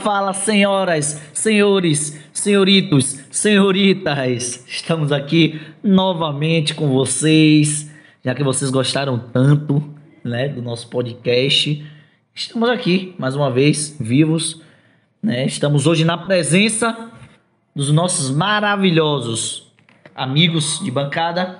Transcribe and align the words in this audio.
Fala, 0.00 0.32
senhoras, 0.32 1.20
senhores, 1.34 2.18
senhoritos, 2.32 3.22
senhoritas. 3.30 4.64
Estamos 4.66 5.12
aqui 5.12 5.60
novamente 5.82 6.74
com 6.74 6.88
vocês, 6.88 7.90
já 8.24 8.34
que 8.34 8.42
vocês 8.42 8.70
gostaram 8.70 9.18
tanto, 9.18 9.82
né, 10.24 10.48
do 10.48 10.62
nosso 10.62 10.88
podcast. 10.88 11.84
Estamos 12.34 12.70
aqui 12.70 13.14
mais 13.18 13.36
uma 13.36 13.50
vez, 13.50 13.94
vivos, 14.00 14.62
né? 15.22 15.44
Estamos 15.44 15.86
hoje 15.86 16.02
na 16.02 16.16
presença 16.16 17.10
dos 17.76 17.92
nossos 17.92 18.30
maravilhosos 18.30 19.70
amigos 20.14 20.80
de 20.82 20.90
bancada, 20.90 21.58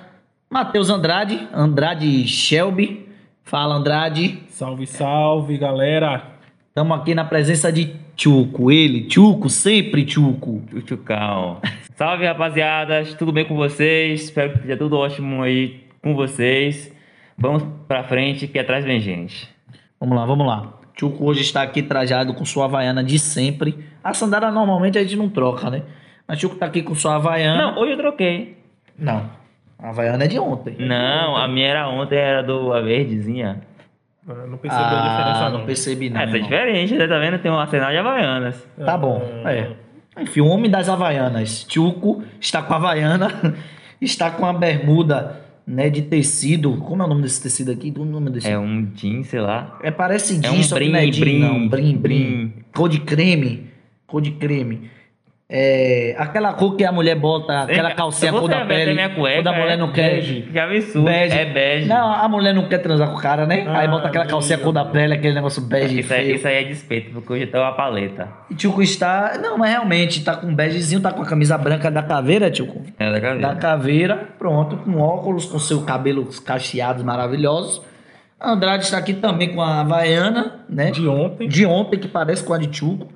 Matheus 0.49 0.89
Andrade, 0.89 1.47
Andrade 1.53 2.27
Shelby. 2.27 3.07
Fala, 3.43 3.75
Andrade. 3.75 4.41
Salve, 4.49 4.87
salve, 4.87 5.59
galera. 5.59 6.30
Estamos 6.71 6.97
aqui 6.97 7.13
na 7.13 7.25
presença 7.25 7.69
de 7.69 7.97
Tchuco, 8.15 8.71
ele, 8.71 9.01
Tchuco, 9.01 9.49
sempre 9.49 10.05
Tchuco. 10.05 10.61
Tchucão. 10.85 11.59
Salve, 11.95 12.25
rapaziadas, 12.25 13.13
tudo 13.13 13.33
bem 13.33 13.43
com 13.43 13.57
vocês? 13.57 14.23
Espero 14.23 14.51
que 14.51 14.59
esteja 14.59 14.77
tudo 14.77 14.97
ótimo 14.97 15.43
aí 15.43 15.83
com 16.01 16.15
vocês. 16.15 16.89
Vamos 17.37 17.65
pra 17.89 18.05
frente, 18.05 18.47
que 18.47 18.57
atrás 18.57 18.85
vem 18.85 19.01
gente. 19.01 19.49
Vamos 19.99 20.15
lá, 20.15 20.25
vamos 20.25 20.47
lá. 20.47 20.79
Tchuco 20.95 21.25
hoje 21.25 21.41
está 21.41 21.61
aqui 21.61 21.83
trajado 21.83 22.33
com 22.33 22.45
sua 22.45 22.63
havaiana 22.63 23.03
de 23.03 23.19
sempre. 23.19 23.77
A 24.01 24.13
sandália 24.13 24.49
normalmente 24.49 24.97
a 24.97 25.01
gente 25.01 25.17
não 25.17 25.27
troca, 25.27 25.69
né? 25.69 25.83
Mas 26.25 26.39
Tchuco 26.39 26.55
tá 26.55 26.67
aqui 26.67 26.81
com 26.81 26.95
sua 26.95 27.15
havaiana. 27.15 27.73
Não, 27.73 27.81
hoje 27.81 27.91
eu 27.91 27.97
troquei. 27.97 28.57
Não. 28.97 29.29
A 29.77 29.89
havaiana 29.89 30.23
é 30.23 30.27
de 30.27 30.39
ontem. 30.39 30.77
Não, 30.79 31.35
a 31.35 31.49
minha 31.49 31.67
era 31.67 31.89
ontem, 31.89 32.17
era 32.17 32.41
do 32.41 32.71
a 32.71 32.79
verdezinha. 32.79 33.61
Ah, 34.27 34.45
Não 34.47 34.57
percebeu 34.57 34.85
a 34.85 35.01
diferença, 35.01 35.45
Ah, 35.45 35.49
não. 35.49 35.59
não 35.59 35.65
percebi 35.65 36.09
não. 36.09 36.21
Essa 36.21 36.31
é 36.31 36.35
irmão. 36.35 36.49
diferente, 36.49 36.95
né? 36.95 37.07
Tá 37.07 37.19
vendo? 37.19 37.39
Tem 37.39 37.51
um 37.51 37.57
arsenal 37.59 37.91
de 37.91 37.97
havaianas. 37.97 38.67
Tá 38.85 38.97
bom, 38.97 39.21
é. 39.45 39.71
Enfim, 40.21 40.41
o 40.41 40.47
homem 40.47 40.69
das 40.69 40.89
havaianas. 40.89 41.63
Tchuco 41.65 42.23
está 42.39 42.61
com 42.61 42.73
a 42.73 42.77
havaiana, 42.77 43.55
está 43.99 44.29
com 44.29 44.45
a 44.45 44.53
bermuda, 44.53 45.41
né, 45.65 45.89
de 45.89 46.01
tecido. 46.03 46.77
Como 46.77 47.01
é 47.01 47.05
o 47.05 47.09
nome 47.09 47.23
desse 47.23 47.41
tecido 47.41 47.71
aqui? 47.71 47.93
O 47.97 48.05
nome 48.05 48.29
desse? 48.29 48.47
É 48.49 48.59
um 48.59 48.87
jean, 48.93 49.23
sei 49.23 49.39
lá. 49.39 49.79
É, 49.81 49.89
parece 49.89 50.35
É 50.37 50.39
jeans, 50.39 50.53
um 50.59 50.63
só 50.63 50.75
que 50.75 50.81
brim, 50.83 50.91
não 50.91 50.99
é 50.99 51.03
jeans, 51.05 51.19
brim, 51.19 51.39
não. 51.39 51.67
Brim, 51.67 51.97
brim. 51.97 51.97
brim. 51.97 52.53
Cor 52.75 52.89
de 52.89 52.99
creme. 52.99 53.71
Cor 54.05 54.21
de 54.21 54.31
creme. 54.31 54.89
É, 55.53 56.15
aquela 56.17 56.53
cor 56.53 56.77
que 56.77 56.85
a 56.85 56.93
mulher 56.93 57.15
bota, 57.15 57.63
aquela 57.63 57.91
calcinha 57.93 58.31
cor 58.31 58.47
da 58.47 58.63
pele. 58.63 58.93
minha 58.93 59.09
cueca, 59.09 59.43
quando 59.43 59.47
a 59.47 59.51
mulher 59.59 59.73
é 59.73 59.77
não 59.77 59.91
quer. 59.91 60.11
bege. 60.15 60.47
Vi 60.49 60.77
isso. 60.77 61.01
Bege. 61.03 61.37
É 61.37 61.43
bege. 61.45 61.87
Não, 61.89 62.09
a 62.09 62.29
mulher 62.29 62.53
não 62.53 62.69
quer 62.69 62.77
transar 62.77 63.09
com 63.09 63.17
o 63.17 63.21
cara, 63.21 63.45
né? 63.45 63.65
Aí 63.67 63.85
Ah, 63.85 63.87
bota 63.89 64.07
aquela 64.07 64.25
calcinha 64.25 64.57
cor 64.57 64.71
da 64.71 64.85
pele, 64.85 65.13
aquele 65.13 65.33
negócio 65.35 65.61
bege 65.61 65.99
isso, 65.99 66.13
aí, 66.13 66.23
feio. 66.23 66.35
isso 66.37 66.47
aí 66.47 66.55
é 66.55 66.63
despeito, 66.63 67.11
porque 67.11 67.33
hoje 67.33 67.47
tá 67.47 67.59
uma 67.59 67.73
paleta. 67.73 68.29
E 68.49 68.55
Tchuco 68.55 68.81
está. 68.81 69.37
Não, 69.43 69.57
mas 69.57 69.71
realmente, 69.71 70.23
tá 70.23 70.37
com 70.37 70.47
um 70.47 70.55
begezinho, 70.55 71.01
tá 71.01 71.11
com 71.11 71.21
a 71.21 71.25
camisa 71.25 71.57
branca 71.57 71.91
da 71.91 72.01
caveira, 72.01 72.49
Tchuco. 72.49 72.81
É 72.97 73.05
da 73.11 73.19
Da 73.19 73.21
cabeça. 73.21 73.55
caveira, 73.55 74.29
pronto, 74.39 74.77
com 74.77 75.01
óculos, 75.01 75.45
com 75.45 75.59
seu 75.59 75.81
cabelo 75.81 76.29
cacheados 76.45 77.03
maravilhosos. 77.03 77.81
A 78.39 78.51
Andrade 78.53 78.85
está 78.85 78.97
aqui 78.97 79.13
também 79.13 79.53
com 79.53 79.61
a 79.61 79.81
Havaiana, 79.81 80.61
né? 80.69 80.91
De 80.91 81.05
ontem. 81.09 81.47
de 81.49 81.65
ontem, 81.65 81.99
que 81.99 82.07
parece 82.07 82.41
com 82.41 82.53
a 82.53 82.57
de 82.57 82.67
Tchuco. 82.67 83.07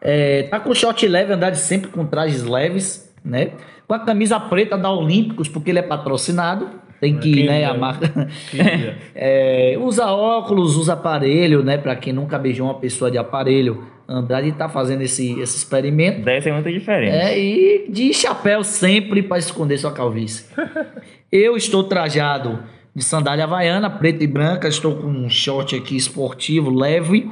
É, 0.00 0.44
tá 0.44 0.60
com 0.60 0.74
short 0.74 1.06
leve, 1.06 1.32
Andrade 1.32 1.58
sempre 1.58 1.88
com 1.88 2.04
trajes 2.04 2.44
leves, 2.44 3.12
né? 3.24 3.50
Com 3.86 3.94
a 3.94 3.98
camisa 3.98 4.38
preta 4.38 4.76
da 4.76 4.90
Olímpicos, 4.90 5.48
porque 5.48 5.70
ele 5.70 5.78
é 5.78 5.82
patrocinado. 5.82 6.68
Tem 7.00 7.14
que, 7.18 7.30
Queria. 7.30 7.50
né, 7.50 7.64
a 7.64 7.74
marca. 7.74 8.06
É, 9.14 9.76
usa 9.78 10.06
óculos, 10.06 10.76
usa 10.76 10.94
aparelho, 10.94 11.62
né? 11.62 11.76
Pra 11.76 11.94
quem 11.96 12.12
nunca 12.12 12.38
beijou 12.38 12.66
uma 12.66 12.74
pessoa 12.74 13.10
de 13.10 13.18
aparelho, 13.18 13.84
Andrade 14.08 14.52
tá 14.52 14.68
fazendo 14.68 15.02
esse, 15.02 15.38
esse 15.40 15.56
experimento. 15.56 16.22
Deve 16.22 16.42
ser 16.42 16.52
muito 16.52 16.70
diferente. 16.70 17.12
É, 17.12 17.38
e 17.38 17.86
de 17.88 18.12
chapéu 18.14 18.62
sempre 18.62 19.22
para 19.22 19.38
esconder 19.38 19.78
sua 19.78 19.92
calvície. 19.92 20.46
Eu 21.30 21.56
estou 21.56 21.84
trajado 21.84 22.60
de 22.94 23.02
sandália 23.02 23.44
havaiana, 23.44 23.90
preta 23.90 24.22
e 24.22 24.26
branca. 24.26 24.68
Estou 24.68 24.96
com 24.96 25.08
um 25.08 25.28
short 25.28 25.74
aqui 25.74 25.96
esportivo, 25.96 26.70
leve, 26.70 27.30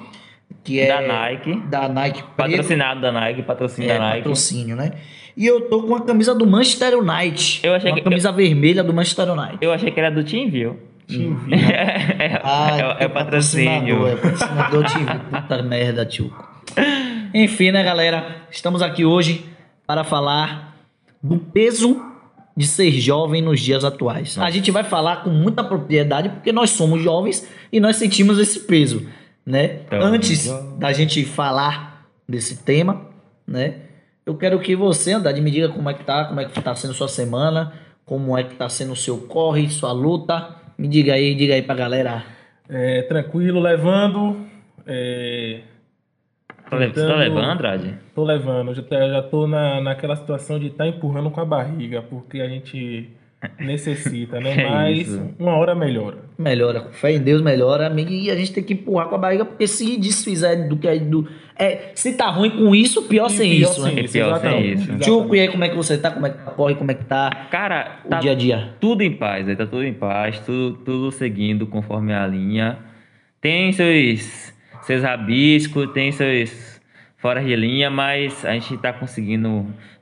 que 0.62 0.80
é 0.80 0.86
Da 0.88 1.00
Nike. 1.02 1.60
da 1.68 1.88
Nike 1.88 2.22
preto. 2.22 2.34
Patrocinado 2.36 3.00
da 3.00 3.12
Nike, 3.12 3.42
patrocínio 3.42 3.90
É, 3.90 3.94
da 3.98 4.00
Nike. 4.00 4.18
patrocínio, 4.18 4.76
né? 4.76 4.92
E 5.36 5.46
eu 5.46 5.62
tô 5.68 5.82
com 5.82 5.94
a 5.96 6.00
camisa 6.02 6.34
do 6.34 6.46
Manchester 6.46 6.96
United. 6.98 7.60
Eu 7.62 7.74
achei 7.74 7.90
uma 7.90 7.96
que- 7.98 8.02
camisa 8.04 8.30
vermelha 8.32 8.82
do 8.84 8.94
Manchester 8.94 9.30
United. 9.32 9.58
Eu 9.60 9.72
achei 9.72 9.90
que 9.90 9.98
era 9.98 10.10
do 10.10 10.22
TeamView. 10.24 10.78
Te 11.06 11.18
vi. 11.44 11.52
é, 11.54 12.40
Ah, 12.42 12.96
é, 13.00 13.04
é 13.04 13.08
patrocínio. 13.08 13.98
patrocinador, 14.04 14.08
É 14.08 14.16
patrocinador 14.16 14.84
de 14.84 15.24
puta 15.30 15.62
merda, 15.62 16.06
tio. 16.06 16.32
Enfim, 17.34 17.70
né, 17.72 17.82
galera? 17.82 18.36
Estamos 18.50 18.80
aqui 18.80 19.04
hoje 19.04 19.44
para 19.86 20.04
falar 20.04 20.76
do 21.22 21.36
peso 21.38 22.00
de 22.56 22.66
ser 22.66 22.90
jovem 22.92 23.42
nos 23.42 23.60
dias 23.60 23.84
atuais. 23.84 24.38
A 24.38 24.50
gente 24.50 24.70
vai 24.70 24.84
falar 24.84 25.16
com 25.24 25.30
muita 25.30 25.64
propriedade 25.64 26.28
porque 26.28 26.52
nós 26.52 26.70
somos 26.70 27.02
jovens 27.02 27.46
e 27.72 27.80
nós 27.80 27.96
sentimos 27.96 28.38
esse 28.38 28.60
peso, 28.60 29.06
né? 29.46 29.80
Então, 29.86 30.00
Antes 30.02 30.44
jovem. 30.44 30.78
da 30.78 30.92
gente 30.92 31.24
falar 31.24 32.06
desse 32.28 32.64
tema, 32.64 33.06
né? 33.46 33.76
Eu 34.26 34.34
quero 34.36 34.58
que 34.58 34.74
você, 34.74 35.12
Andrade, 35.12 35.40
me 35.40 35.50
diga 35.50 35.68
como 35.68 35.88
é 35.90 35.94
que 35.94 36.02
tá, 36.04 36.24
como 36.24 36.40
é 36.40 36.46
que 36.46 36.60
tá 36.62 36.74
sendo 36.74 36.94
sua 36.94 37.08
semana, 37.08 37.72
como 38.06 38.36
é 38.38 38.42
que 38.44 38.54
tá 38.54 38.68
sendo 38.68 38.92
o 38.92 38.96
seu 38.96 39.18
corre, 39.18 39.68
sua 39.68 39.92
luta. 39.92 40.56
Me 40.78 40.88
diga 40.88 41.12
aí, 41.14 41.34
diga 41.34 41.54
aí 41.54 41.62
pra 41.62 41.74
galera. 41.74 42.24
É, 42.68 43.02
tranquilo, 43.02 43.60
levando. 43.60 44.46
É, 44.86 45.60
Tá 46.70 46.78
tá 46.90 47.14
levando, 47.16 47.44
Andrade? 47.50 47.94
tô 48.14 48.24
levando. 48.24 48.74
Já, 48.74 48.82
tá- 48.82 49.08
já 49.08 49.22
tô 49.22 49.46
na, 49.46 49.80
naquela 49.82 50.16
situação 50.16 50.58
de 50.58 50.68
estar 50.68 50.86
empurrando 50.88 51.30
com 51.30 51.40
a 51.40 51.44
barriga, 51.44 52.02
porque 52.02 52.40
a 52.40 52.48
gente 52.48 53.10
necessita, 53.58 54.40
né? 54.40 54.54
É 54.64 54.70
Mas 54.70 55.08
isso. 55.08 55.30
uma 55.38 55.56
hora 55.56 55.74
melhora. 55.74 56.18
Melhora, 56.38 56.80
com 56.80 56.92
fé 56.92 57.12
em 57.12 57.20
Deus 57.20 57.42
melhora, 57.42 57.86
amigo. 57.86 58.10
E 58.10 58.30
a 58.30 58.36
gente 58.36 58.52
tem 58.52 58.62
que 58.62 58.74
empurrar 58.74 59.08
com 59.08 59.14
a 59.14 59.18
barriga, 59.18 59.44
porque 59.44 59.66
se 59.66 59.96
desfizer 59.96 60.68
do 60.68 60.76
que 60.76 60.88
é 60.88 60.98
do. 60.98 61.28
É, 61.56 61.92
se 61.94 62.12
tá 62.14 62.28
ruim 62.30 62.50
com 62.50 62.74
isso, 62.74 63.02
pior 63.04 63.28
sem 63.28 63.52
E 63.52 63.56
pior 63.58 63.70
isso, 63.70 63.82
sem 63.82 63.94
né? 63.94 64.00
É 64.02 64.08
pior 64.08 64.40
sem 64.40 64.72
isso. 64.72 64.98
Tchuco, 64.98 65.36
e 65.36 65.40
aí 65.40 65.48
como 65.48 65.64
é 65.64 65.68
que 65.68 65.76
você 65.76 65.96
tá? 65.98 66.10
Como 66.10 66.26
é 66.26 66.30
que 66.30 66.38
tá? 66.38 66.50
Corre, 66.50 66.74
como 66.74 66.90
é 66.90 66.94
que 66.94 67.04
tá 67.04 67.30
Cara, 67.50 68.00
o 68.04 68.08
tá 68.08 68.18
dia 68.18 68.32
a 68.32 68.34
dia? 68.34 68.74
tudo 68.80 69.02
em 69.02 69.12
paz, 69.12 69.48
aí 69.48 69.54
tá 69.56 69.66
tudo 69.66 69.84
em 69.84 69.94
paz, 69.94 70.40
tudo, 70.40 70.76
tudo 70.78 71.12
seguindo 71.12 71.66
conforme 71.66 72.12
a 72.12 72.26
linha. 72.26 72.78
Tem 73.40 73.72
seus, 73.72 74.52
seus 74.82 75.02
rabiscos, 75.02 75.92
tem 75.92 76.10
seus 76.10 76.80
fora 77.18 77.42
de 77.42 77.56
linha, 77.56 77.88
mas 77.88 78.44
a 78.44 78.52
gente 78.52 78.76
tá 78.76 78.92
conseguindo. 78.92 79.48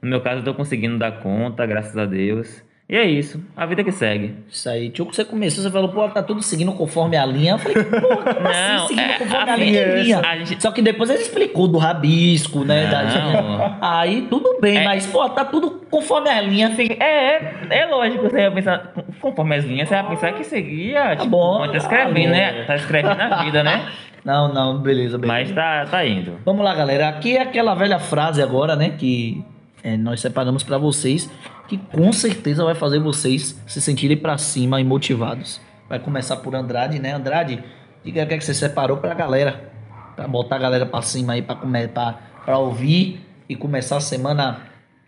No 0.00 0.08
meu 0.08 0.20
caso, 0.20 0.40
eu 0.40 0.44
tô 0.44 0.54
conseguindo 0.54 0.98
dar 0.98 1.20
conta, 1.20 1.64
graças 1.64 1.96
a 1.96 2.04
Deus. 2.04 2.64
E 2.88 2.96
é 2.96 3.04
isso, 3.06 3.42
a 3.56 3.64
vida 3.64 3.82
que 3.82 3.90
segue. 3.92 4.34
Isso 4.50 4.68
aí, 4.68 4.90
Tchuco, 4.90 5.14
você 5.14 5.24
começou, 5.24 5.62
você 5.62 5.70
falou, 5.70 5.88
pô, 5.88 6.06
tá 6.10 6.22
tudo 6.22 6.42
seguindo 6.42 6.72
conforme 6.72 7.16
a 7.16 7.24
linha. 7.24 7.52
Eu 7.52 7.58
falei, 7.58 7.82
pô, 7.84 8.00
como 8.16 8.40
Não, 8.40 8.84
assim, 8.84 8.88
seguindo 8.88 9.10
é, 9.10 9.18
conforme 9.18 9.50
a 9.50 9.54
assim, 9.54 9.64
linha? 9.64 9.80
é, 9.80 10.02
linha? 10.02 10.18
a 10.20 10.36
gente- 10.44 10.62
Só 10.62 10.70
que 10.70 10.82
depois 10.82 11.08
ele 11.08 11.22
explicou 11.22 11.66
do 11.68 11.78
rabisco, 11.78 12.64
né? 12.64 12.88
da-. 12.88 13.78
Aí 13.80 14.26
tudo 14.28 14.58
bem, 14.60 14.78
É. 14.78 14.84
mas, 14.84 15.06
pô, 15.06 15.26
tá 15.30 15.42
tudo 15.44 15.80
conforme 15.90 16.28
a 16.28 16.40
linha. 16.42 16.70
É, 17.00 17.04
é, 17.04 17.78
é 17.82 17.86
lógico, 17.86 18.24
você 18.24 18.42
vai 18.42 18.50
pensar, 18.50 18.92
conforme 19.20 19.56
as 19.56 19.64
linhas, 19.64 19.88
você 19.88 19.94
vai 19.94 20.08
pensar 20.10 20.32
que 20.32 20.44
seguia, 20.44 21.16
tipo, 21.16 21.30
bom, 21.30 21.66
tá 21.70 21.76
escrevendo, 21.78 22.32
tá 22.32 22.36
né? 22.36 22.64
Tá 22.66 22.76
escrevendo 22.76 23.20
a 23.22 23.42
vida, 23.44 23.62
né? 23.62 23.86
Não, 24.24 24.52
não, 24.54 24.78
beleza, 24.78 25.18
beleza. 25.18 25.26
Mas 25.26 25.50
tá, 25.52 25.84
tá 25.90 26.06
indo. 26.06 26.38
Vamos 26.44 26.64
lá, 26.64 26.72
galera. 26.76 27.08
Aqui 27.08 27.36
é 27.36 27.42
aquela 27.42 27.74
velha 27.74 27.98
frase 27.98 28.40
agora, 28.40 28.76
né? 28.76 28.90
Que 28.96 29.42
é, 29.82 29.96
nós 29.96 30.20
separamos 30.20 30.62
pra 30.62 30.78
vocês, 30.78 31.28
que 31.72 31.78
com 31.78 32.12
certeza 32.12 32.62
vai 32.62 32.74
fazer 32.74 32.98
vocês 32.98 33.58
se 33.66 33.80
sentirem 33.80 34.16
pra 34.18 34.36
cima 34.36 34.78
e 34.78 34.84
motivados. 34.84 35.58
Vai 35.88 35.98
começar 35.98 36.36
por 36.36 36.54
Andrade, 36.54 36.98
né? 36.98 37.14
Andrade, 37.14 37.64
diga 38.04 38.24
o 38.24 38.26
que, 38.26 38.34
é 38.34 38.38
que 38.38 38.44
você 38.44 38.52
separou 38.52 38.98
pra 38.98 39.14
galera. 39.14 39.72
Pra 40.14 40.28
botar 40.28 40.56
a 40.56 40.58
galera 40.58 40.84
pra 40.84 41.00
cima 41.00 41.32
aí, 41.32 41.40
pra 41.40 42.58
ouvir 42.58 43.22
e 43.48 43.56
começar 43.56 43.96
a 43.96 44.00
semana 44.00 44.60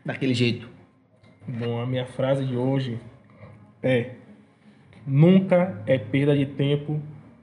daquele 0.06 0.32
jeito. 0.32 0.66
Bom, 1.46 1.82
a 1.82 1.86
minha 1.86 2.06
frase 2.06 2.46
de 2.46 2.56
hoje 2.56 2.98
é: 3.82 4.12
Nunca 5.06 5.82
é 5.86 5.98
perda 5.98 6.34
de 6.34 6.46
tempo 6.46 6.98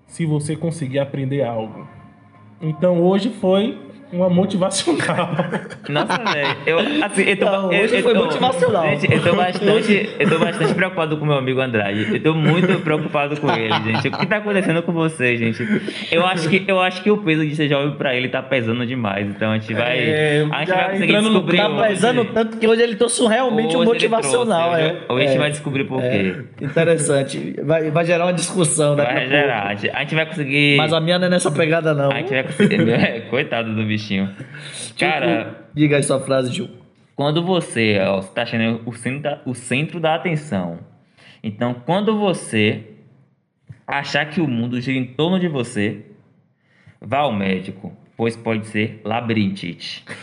se 0.07 0.25
você 0.25 0.55
conseguir 0.55 0.97
aprender 0.97 1.43
algo. 1.43 1.87
Então 2.59 2.99
hoje 2.99 3.29
foi 3.29 3.79
uma 4.11 4.29
motivacional. 4.29 5.29
Nossa, 5.89 6.17
velho. 6.33 6.57
Eu, 6.65 6.79
assim, 7.05 7.23
eu 7.23 7.37
tô, 7.37 7.45
Não, 7.45 7.71
eu- 7.73 7.83
hoje 7.83 7.95
eu 7.97 8.03
foi 8.03 8.13
tô- 8.13 8.25
motivacional. 8.25 8.89
Gente, 8.89 9.11
eu 9.13 9.21
tô 9.23 9.33
bastante, 9.35 10.09
eu 10.19 10.29
tô 10.29 10.39
bastante 10.39 10.73
preocupado 10.73 11.17
com 11.17 11.25
meu 11.25 11.37
amigo 11.37 11.59
Andrade. 11.61 12.07
Eu 12.15 12.21
tô 12.23 12.33
muito 12.33 12.79
preocupado 12.81 13.39
com 13.39 13.49
ele, 13.51 13.73
gente. 13.83 14.07
O 14.09 14.11
que 14.17 14.25
tá 14.25 14.37
acontecendo 14.37 14.81
com 14.83 14.91
vocês, 14.91 15.39
gente? 15.39 15.65
Eu 16.11 16.25
acho 16.25 16.49
que, 16.49 16.63
eu 16.67 16.79
acho 16.79 17.01
que 17.01 17.09
o 17.11 17.17
peso 17.17 17.45
de 17.45 17.55
ser 17.55 17.67
jovem 17.69 17.91
pra 17.95 18.15
ele 18.15 18.27
tá 18.29 18.41
pesando 18.41 18.85
demais. 18.85 19.27
Então 19.27 19.51
a 19.51 19.57
gente 19.57 19.73
vai, 19.73 19.97
É, 19.99 20.45
a 20.51 20.59
gente 20.59 20.69
vai 20.71 20.85
conseguir 20.91 21.03
entrando 21.05 21.23
no- 21.25 21.29
descobrir. 21.31 21.57
Tá 21.57 21.69
hoje. 21.69 21.87
pesando 21.89 22.25
tanto 22.25 22.57
que 22.57 22.67
hoje 22.67 22.81
ele 22.81 22.95
trouxe 22.95 23.21
um 23.23 23.27
realmente 23.27 23.75
um 23.75 23.79
Hoje 23.79 23.89
ele 23.91 24.07
motivacional, 24.09 24.69
trouxe, 24.71 24.81
é. 24.83 24.85
Hoje, 24.91 24.97
hoje 25.09 25.23
a 25.23 25.27
gente 25.27 25.35
É. 25.35 25.39
vai 25.39 25.49
descobrir 25.51 25.83
por 25.85 26.01
quê. 26.01 26.35
É, 26.61 26.65
interessante. 26.65 27.55
Vai, 27.63 27.89
vai 27.91 28.05
gerar 28.05 28.25
uma 28.25 28.33
discussão, 28.33 28.95
né? 28.95 29.03
Vai 29.05 29.27
gerar. 29.27 29.67
A 29.67 29.75
gente 29.75 30.15
vai 30.15 30.25
conseguir. 30.25 30.77
Mas 30.77 30.91
a 30.93 30.99
minha 30.99 31.17
não 31.19 31.27
é 31.27 31.29
nessa 31.29 31.51
pegada, 31.51 31.93
não. 31.93 32.11
A 32.11 32.15
gente 32.15 32.29
vai 32.29 32.43
conseguir. 32.43 32.81
É, 32.91 33.21
Coitado 33.29 33.73
do 33.73 33.83
bichinho. 33.83 34.00
Bichinho. 34.01 34.29
Cara, 34.99 35.65
Diga 35.73 35.97
aí 35.97 36.03
sua 36.03 36.19
frase, 36.19 36.51
Gil. 36.51 36.69
quando 37.15 37.43
você 37.43 37.97
está 38.19 38.41
achando 38.43 38.81
o 38.85 38.93
centro, 38.93 39.21
da, 39.21 39.41
o 39.45 39.53
centro 39.53 39.99
da 39.99 40.15
atenção, 40.15 40.79
então 41.43 41.73
quando 41.85 42.17
você 42.19 42.83
achar 43.87 44.25
que 44.25 44.41
o 44.41 44.47
mundo 44.47 44.79
gira 44.81 44.97
em 44.97 45.05
torno 45.05 45.39
de 45.39 45.47
você, 45.47 46.05
vá 47.01 47.19
ao 47.19 47.31
médico, 47.33 47.95
pois 48.17 48.35
pode 48.35 48.67
ser 48.67 49.01
labirintite. 49.05 50.03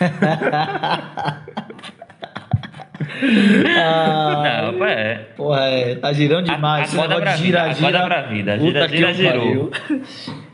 Ah, 3.77 4.71
Não, 4.73 4.85
é. 4.85 5.15
porra, 5.37 5.61
é, 5.67 5.95
tá 5.97 6.13
girando 6.13 6.47
demais. 6.47 6.93
Acorda 6.93 7.15
negócio 7.15 7.23
pra 7.25 7.37
de 7.37 7.43
vida, 7.43 7.59
gira, 7.59 7.75
gira. 7.75 7.89
acorda 7.99 8.07
pra 8.07 8.23
vida. 8.29 8.59
Gira, 8.59 8.89
gira, 8.89 9.15
girou. 9.15 9.71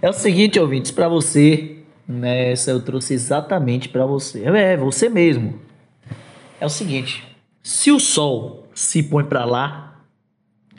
É 0.00 0.08
o 0.08 0.12
seguinte, 0.12 0.58
ouvintes, 0.60 0.90
pra 0.90 1.08
você, 1.08 1.73
né, 2.06 2.52
essa 2.52 2.70
eu 2.70 2.80
trouxe 2.80 3.14
exatamente 3.14 3.88
pra 3.88 4.06
você. 4.06 4.44
É, 4.44 4.76
você 4.76 5.08
mesmo. 5.08 5.60
É 6.60 6.66
o 6.66 6.70
seguinte, 6.70 7.24
se 7.62 7.90
o 7.90 7.98
sol 7.98 8.68
se 8.74 9.02
põe 9.02 9.24
pra 9.24 9.44
lá 9.44 10.00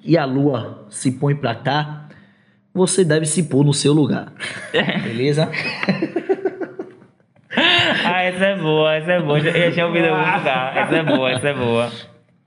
e 0.04 0.18
a 0.18 0.25
lua 0.25 0.86
se 0.89 1.12
põe 1.12 1.36
pra 1.36 1.56
cá, 1.56 2.10
você 2.74 3.04
deve 3.04 3.25
se 3.25 3.44
pôr 3.44 3.63
no 3.63 3.74
seu 3.74 3.94
lugar. 3.94 4.31
Beleza? 5.04 5.50
Ah, 8.04 8.21
essa 8.24 8.45
é 8.45 8.57
boa, 8.57 8.95
essa 8.95 9.12
é 9.13 9.21
boa. 9.21 9.39
Eu 9.39 9.71
tinha 9.71 9.86
ouvido 9.86 10.06
em 10.06 10.10
algum 10.10 10.38
lugar. 10.38 10.78
Essa 10.78 10.95
é 10.95 11.04
boa, 11.04 11.31
essa 11.31 11.48
é 11.48 11.54
boa. 11.54 11.92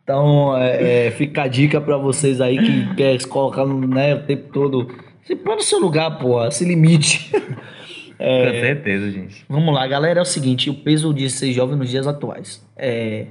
Então, 0.02 0.56
é, 0.56 1.06
é, 1.06 1.10
fica 1.10 1.42
a 1.42 1.48
dica 1.48 1.80
pra 1.80 1.96
vocês 1.96 2.40
aí 2.40 2.58
que 2.58 2.94
quer 2.94 3.18
se 3.18 3.26
colocar 3.26 3.64
no, 3.64 3.86
né, 3.86 4.14
o 4.14 4.22
tempo 4.22 4.52
todo. 4.52 4.88
Se 5.24 5.34
põe 5.36 5.56
no 5.56 5.62
seu 5.62 5.78
lugar, 5.78 6.18
pô, 6.18 6.50
se 6.50 6.64
limite. 6.64 7.30
É. 8.18 8.46
Com 8.46 8.60
certeza, 8.60 9.10
gente. 9.10 9.44
Vamos 9.48 9.74
lá, 9.74 9.86
galera. 9.86 10.18
É 10.18 10.22
o 10.22 10.26
seguinte: 10.26 10.68
o 10.68 10.74
peso 10.74 11.14
de 11.14 11.30
ser 11.30 11.52
jovem 11.52 11.76
nos 11.76 11.88
dias 11.88 12.06
atuais. 12.06 12.66
É, 12.76 13.26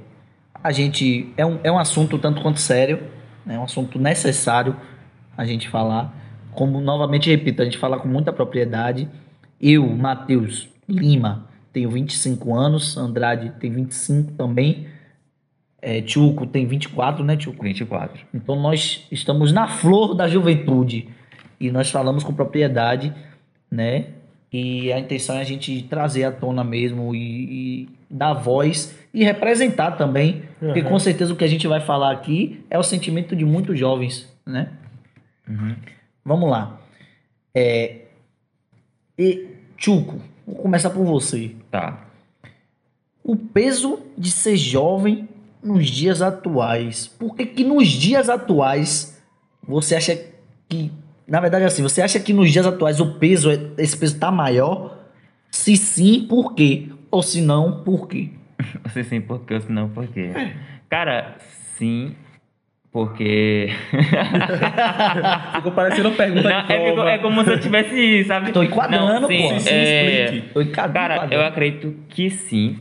a 0.62 0.72
gente. 0.72 1.32
É 1.36 1.44
um, 1.44 1.58
é 1.62 1.70
um 1.70 1.78
assunto 1.78 2.18
tanto 2.18 2.40
quanto 2.40 2.60
sério, 2.60 3.02
né, 3.44 3.56
é 3.56 3.58
um 3.58 3.64
assunto 3.64 3.98
necessário 3.98 4.76
a 5.36 5.44
gente 5.44 5.68
falar. 5.68 6.14
Como, 6.52 6.80
novamente, 6.80 7.30
repito, 7.30 7.62
a 7.62 7.64
gente 7.64 7.78
fala 7.78 7.98
com 7.98 8.08
muita 8.08 8.32
propriedade. 8.32 9.08
Eu, 9.60 9.86
Matheus 9.88 10.68
Lima, 10.88 11.46
tenho 11.72 11.90
25 11.90 12.54
anos, 12.54 12.96
Andrade 12.96 13.52
tem 13.60 13.70
25 13.70 14.32
também. 14.32 14.86
É, 15.80 16.00
Tchuco 16.00 16.46
tem 16.46 16.66
24, 16.66 17.24
né, 17.24 17.36
Tchuco? 17.36 17.62
24. 17.62 18.26
Então 18.34 18.60
nós 18.60 19.06
estamos 19.12 19.52
na 19.52 19.68
flor 19.68 20.14
da 20.14 20.26
juventude 20.26 21.08
e 21.60 21.70
nós 21.70 21.90
falamos 21.90 22.24
com 22.24 22.32
propriedade, 22.32 23.14
né? 23.70 24.06
E 24.52 24.92
a 24.92 24.98
intenção 24.98 25.36
é 25.36 25.40
a 25.40 25.44
gente 25.44 25.82
trazer 25.84 26.24
à 26.24 26.32
tona 26.32 26.64
mesmo 26.64 27.14
e, 27.14 27.82
e 27.82 27.88
dar 28.10 28.32
voz 28.32 28.94
e 29.12 29.22
representar 29.24 29.92
também, 29.92 30.42
porque 30.58 30.80
Uhum. 30.80 30.88
com 30.88 30.98
certeza 30.98 31.32
o 31.32 31.36
que 31.36 31.44
a 31.44 31.48
gente 31.48 31.66
vai 31.66 31.80
falar 31.80 32.12
aqui 32.12 32.64
é 32.70 32.78
o 32.78 32.82
sentimento 32.82 33.36
de 33.36 33.44
muitos 33.44 33.78
jovens, 33.78 34.26
né? 34.46 34.70
Uhum. 35.48 35.74
Vamos 36.24 36.50
lá. 36.50 36.80
É, 37.54 38.02
e 39.18 39.48
Tchuco, 39.76 40.20
vou 40.46 40.56
começar 40.56 40.90
por 40.90 41.04
você. 41.04 41.52
Tá. 41.70 42.06
O 43.22 43.36
peso 43.36 44.00
de 44.16 44.30
ser 44.30 44.56
jovem 44.56 45.28
nos 45.62 45.88
dias 45.88 46.22
atuais. 46.22 47.06
Por 47.06 47.34
que, 47.34 47.44
que 47.46 47.64
nos 47.64 47.88
dias 47.88 48.28
atuais 48.28 49.20
você 49.66 49.94
acha 49.96 50.18
que. 50.68 50.90
Na 51.28 51.40
verdade, 51.40 51.64
assim, 51.64 51.82
você 51.82 52.00
acha 52.00 52.18
que 52.18 52.32
nos 52.32 52.50
dias 52.50 52.66
atuais 52.66 53.00
o 53.00 53.14
peso, 53.18 53.50
é- 53.50 53.60
esse 53.82 53.96
peso 53.96 54.18
tá 54.18 54.30
maior? 54.30 54.96
Se 55.50 55.76
sim, 55.76 56.26
por 56.28 56.54
quê? 56.54 56.88
Ou 57.10 57.22
se 57.22 57.40
não, 57.42 57.82
por 57.84 58.08
quê? 58.08 58.30
Você 58.84 59.04
sim, 59.04 59.20
por 59.20 59.40
quê? 59.44 59.54
Ou 59.54 59.60
se 59.60 59.70
não, 59.72 59.88
por 59.88 60.06
quê? 60.08 60.30
Cara, 60.90 61.36
sim, 61.76 62.14
porque. 62.92 63.68
Ficou 65.54 65.72
parecendo 65.72 66.10
pergunta 66.12 66.48
Não, 66.48 66.66
de 66.66 66.72
é, 66.72 66.92
que- 66.94 67.00
é 67.00 67.18
como 67.18 67.44
se 67.44 67.50
eu 67.52 67.60
tivesse, 67.60 68.24
sabe? 68.28 68.52
Tô 68.52 68.62
enquadrando, 68.62 69.20
Não, 69.22 69.28
sim, 69.28 69.38
pô. 69.54 69.60
Sim, 69.60 69.70
é. 69.70 70.42
Tô 70.52 70.60
enquadrando, 70.60 70.92
Cara, 70.94 71.14
eu 71.14 71.18
enquadrando. 71.26 71.44
acredito 71.48 71.94
que 72.08 72.30
sim. 72.30 72.78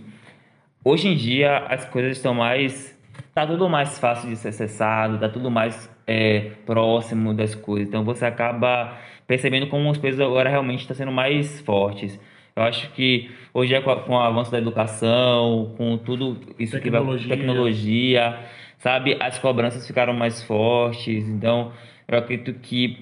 Hoje 0.84 1.08
em 1.10 1.16
dia 1.16 1.58
as 1.70 1.86
coisas 1.86 2.14
estão 2.18 2.34
mais. 2.34 2.98
Tá 3.34 3.46
tudo 3.46 3.70
mais 3.70 4.00
fácil 4.00 4.30
de 4.30 4.36
ser 4.36 4.50
acessado, 4.50 5.18
tá 5.20 5.30
tudo 5.30 5.52
mais 5.52 5.90
é, 6.08 6.52
próximo 6.66 7.34
das 7.34 7.54
coisas. 7.54 7.88
Então 7.90 8.04
você 8.04 8.26
acaba 8.26 8.98
percebendo 9.28 9.68
como 9.68 9.90
os 9.92 9.98
pesos 9.98 10.20
agora 10.22 10.50
realmente 10.50 10.80
estão 10.82 10.96
sendo 10.96 11.12
mais 11.12 11.60
fortes. 11.62 12.20
Eu 12.56 12.64
acho 12.64 12.90
que 12.94 13.30
hoje 13.54 13.76
é 13.76 13.82
com, 13.82 13.92
a- 13.92 14.00
com 14.02 14.14
o 14.14 14.20
avanço 14.20 14.52
da 14.52 14.58
educação, 14.58 15.74
com 15.78 15.98
tudo 15.98 16.38
isso 16.58 16.80
que 16.82 16.90
vai 16.90 17.02
Tecnologia. 17.02 17.36
tecnologia, 17.38 18.40
sabe? 18.80 19.18
As 19.20 19.38
cobranças 19.38 19.86
ficaram 19.86 20.14
mais 20.14 20.42
fortes. 20.44 21.28
Então, 21.30 21.72
eu 22.08 22.18
acredito 22.18 22.54
que 22.60 22.98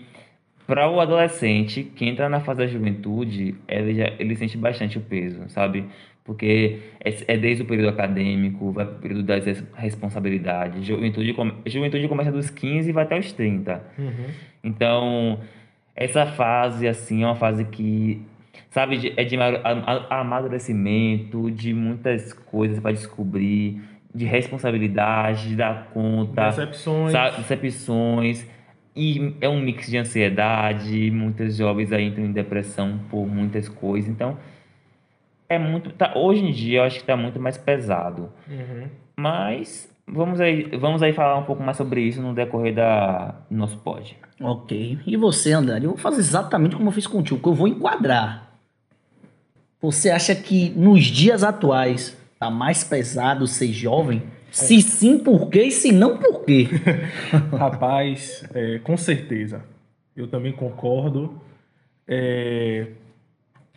para 0.68 0.90
o 0.90 1.00
adolescente 1.00 1.84
que 1.84 2.06
entra 2.06 2.28
na 2.28 2.40
fase 2.42 2.60
da 2.60 2.68
juventude, 2.68 3.56
ele, 3.68 3.94
já, 3.96 4.12
ele 4.18 4.36
sente 4.36 4.57
bastante 4.57 4.98
o 4.98 5.02
peso, 5.02 5.44
sabe? 5.50 5.86
Porque 6.25 6.80
é, 7.04 7.16
é 7.33 7.38
desde 7.38 7.62
o 7.62 7.66
período 7.68 7.89
acadêmico, 7.89 8.72
vai 8.72 8.83
para 8.83 8.95
o 8.95 9.00
período 9.00 9.22
das 9.24 9.45
res- 9.45 9.63
responsabilidades. 9.75 10.83
Juventude, 10.83 11.36
juventude 11.68 12.07
começa 12.07 12.31
dos 12.31 12.50
15 12.50 12.89
e 12.89 12.92
vai 12.92 13.04
até 13.04 13.18
os 13.19 13.31
30. 13.31 13.81
Uhum. 14.00 14.12
Então, 14.63 15.39
essa 15.95 16.25
fase, 16.25 16.88
assim, 16.88 17.22
é 17.22 17.27
uma 17.27 17.36
fase 17.36 17.63
que, 17.66 18.24
sabe, 18.72 19.13
é 19.16 19.24
de 19.24 19.38
amadurecimento, 20.10 21.50
de 21.51 21.74
muitas 21.74 22.33
coisas 22.33 22.80
para 22.80 22.92
descobrir, 22.92 23.81
de 24.13 24.25
responsabilidade, 24.25 25.50
de 25.50 25.56
dar 25.56 25.89
conta, 25.94 26.48
Decepções. 26.50 27.12
sabe, 27.12 27.38
decepções. 27.38 28.48
E 28.95 29.33
é 29.42 29.50
um 29.50 29.60
mix 29.60 29.88
de 29.88 29.98
ansiedade, 29.98 31.12
muitos 31.12 31.57
jovens 31.57 31.92
aí 31.92 32.06
entram 32.07 32.25
em 32.25 32.31
depressão 32.31 33.00
por 33.10 33.28
muitas 33.28 33.68
coisas. 33.68 34.10
Então, 34.10 34.38
é 35.47 35.59
muito. 35.59 35.92
Tá, 35.92 36.14
hoje 36.16 36.44
em 36.44 36.52
dia, 36.52 36.80
eu 36.80 36.83
acho 36.83 36.97
que 36.97 37.04
está 37.04 37.16
muito 37.16 37.40
mais 37.40 37.57
pesado. 37.57 38.31
Uhum. 38.49 38.87
Mas 39.16 39.90
vamos 40.07 40.40
aí, 40.40 40.64
vamos 40.78 41.02
aí 41.02 41.14
falar 41.14 41.37
um 41.37 41.44
pouco 41.44 41.64
mais 41.64 41.78
sobre 41.78 42.02
isso 42.02 42.21
no 42.21 42.33
decorrer 42.33 42.73
da, 42.73 43.35
do 43.49 43.57
nosso 43.57 43.78
pod. 43.78 44.18
Ok. 44.40 44.99
E 45.06 45.18
você, 45.18 45.54
André? 45.54 45.78
Eu 45.78 45.90
vou 45.90 45.97
fazer 45.97 46.19
exatamente 46.19 46.75
como 46.75 46.90
eu 46.90 46.94
fiz 46.94 47.07
com 47.07 47.19
o 47.19 47.23
Tchuco. 47.23 47.49
Eu 47.49 47.54
vou 47.54 47.68
enquadrar. 47.68 48.52
Você 49.81 50.09
acha 50.09 50.35
que 50.35 50.69
nos 50.71 51.04
dias 51.04 51.44
atuais 51.44 52.18
tá 52.40 52.49
mais 52.49 52.83
pesado 52.83 53.47
ser 53.47 53.71
jovem? 53.71 54.23
Se 54.52 54.81
sim, 54.81 55.19
por 55.19 55.49
quê? 55.49 55.64
E 55.64 55.71
se 55.71 55.92
não, 55.92 56.18
por 56.18 56.44
quê? 56.45 56.68
Rapaz, 57.57 58.44
é, 58.54 58.80
com 58.80 58.95
certeza. 58.95 59.64
Eu 60.16 60.28
também 60.28 60.54
concordo. 60.54 61.40
É, 62.07 62.87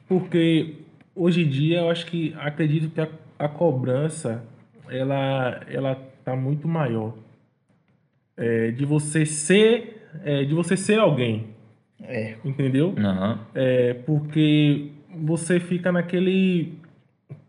porque 0.09 0.77
hoje 1.19 1.43
em 1.43 1.49
dia 1.49 1.81
eu 1.81 1.91
acho 1.91 2.07
que 2.07 2.35
acredito 2.39 2.89
que 2.91 3.01
a, 3.01 3.09
a 3.39 3.49
cobrança 3.49 4.43
ela 4.91 5.61
ela 5.69 5.95
tá 6.25 6.35
muito 6.37 6.67
maior 6.69 7.13
É, 8.37 8.71
de 8.71 8.85
você 8.85 9.27
ser 9.27 10.07
é, 10.25 10.45
de 10.45 10.55
você 10.55 10.77
ser 10.77 10.99
alguém, 10.99 11.49
É. 12.01 12.37
entendeu? 12.45 12.95
Aham. 12.97 13.39
É, 13.55 13.95
porque 14.07 14.91
você 15.15 15.59
fica 15.61 15.91
naquele. 15.93 16.73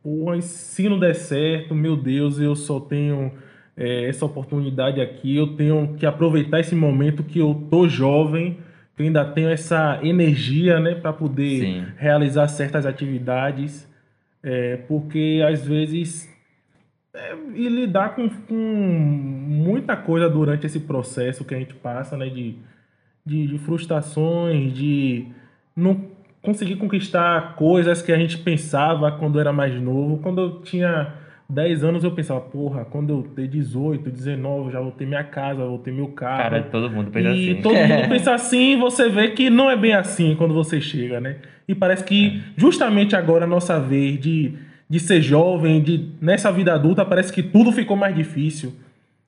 Porra, 0.04 0.42
se 0.42 0.90
não 0.90 0.98
der 1.00 1.14
certo, 1.16 1.74
meu 1.76 1.96
Deus, 1.96 2.40
eu 2.40 2.56
só 2.56 2.80
tenho 2.80 3.32
é, 3.78 4.10
essa 4.10 4.26
oportunidade 4.26 5.00
aqui, 5.00 5.36
eu 5.36 5.56
tenho 5.56 5.96
que 5.98 6.06
aproveitar 6.06 6.60
esse 6.60 6.76
momento 6.76 7.24
que 7.24 7.40
eu 7.40 7.54
tô 7.70 7.88
jovem, 7.88 8.58
eu 9.00 9.06
ainda 9.06 9.24
tenho 9.26 9.50
essa 9.50 10.00
energia, 10.04 10.80
né, 10.80 10.94
para 10.94 11.14
poder 11.14 11.62
Sim. 11.62 11.86
realizar 11.98 12.48
certas 12.50 12.86
atividades, 12.86 13.88
é, 14.44 14.78
porque 14.88 15.42
às 15.48 15.66
vezes 15.66 16.30
é, 17.14 17.36
e 17.56 17.68
lidar 17.68 18.16
com, 18.16 18.30
com 18.30 18.54
muita 18.56 19.96
coisa 19.96 20.30
durante 20.30 20.66
esse 20.66 20.82
processo 20.82 21.44
que 21.44 21.56
a 21.56 21.60
gente 21.60 21.74
passa, 21.74 22.16
né, 22.18 22.30
de, 22.30 22.56
de, 23.26 23.48
de 23.48 23.58
frustrações, 23.58 24.74
de 24.74 25.28
não 25.76 26.10
conseguir 26.42 26.76
conquistar 26.76 27.56
coisas 27.56 28.02
que 28.02 28.12
a 28.12 28.18
gente 28.18 28.38
pensava 28.38 29.12
quando 29.12 29.40
era 29.40 29.52
mais 29.52 29.74
novo. 29.82 30.20
Quando 30.20 30.42
eu 30.42 30.62
tinha 30.62 31.14
10 31.52 31.84
anos, 31.84 32.04
eu 32.04 32.12
pensava, 32.12 32.42
porra, 32.42 32.86
quando 32.86 33.10
eu 33.10 33.24
ter 33.36 33.48
18, 33.48 34.08
19, 34.12 34.72
já 34.72 34.80
vou 34.80 34.92
ter 34.92 35.08
minha 35.08 35.24
casa, 35.24 35.66
vou 35.66 35.80
ter 35.80 35.92
meu 35.92 36.10
carro. 36.10 36.44
Cara, 36.44 36.64
todo 36.64 36.92
mundo 36.92 37.10
pensa 37.10 37.30
E 37.30 37.52
assim. 37.52 37.62
todo 37.62 37.74
mundo 37.76 38.08
pensa 38.10 38.34
assim, 38.36 38.74
e 38.74 38.76
você 38.76 39.10
vê 39.10 39.30
que 39.30 39.50
não 39.50 39.70
é 39.70 39.76
bem 39.76 39.94
assim 39.94 40.36
quando 40.36 40.54
você 40.54 40.80
chega, 40.80 41.20
né? 41.20 41.38
E 41.68 41.74
parece 41.74 42.04
que 42.04 42.40
justamente 42.56 43.16
agora 43.16 43.46
a 43.46 43.48
nossa 43.48 43.80
vez 43.80 44.20
de, 44.20 44.54
de 44.88 45.00
ser 45.00 45.22
jovem, 45.22 45.82
de 45.82 46.10
nessa 46.22 46.52
vida 46.52 46.74
adulta, 46.74 47.04
parece 47.04 47.34
que 47.34 47.42
tudo 47.42 47.72
ficou 47.72 47.98
mais 47.98 48.16
difícil. 48.16 48.74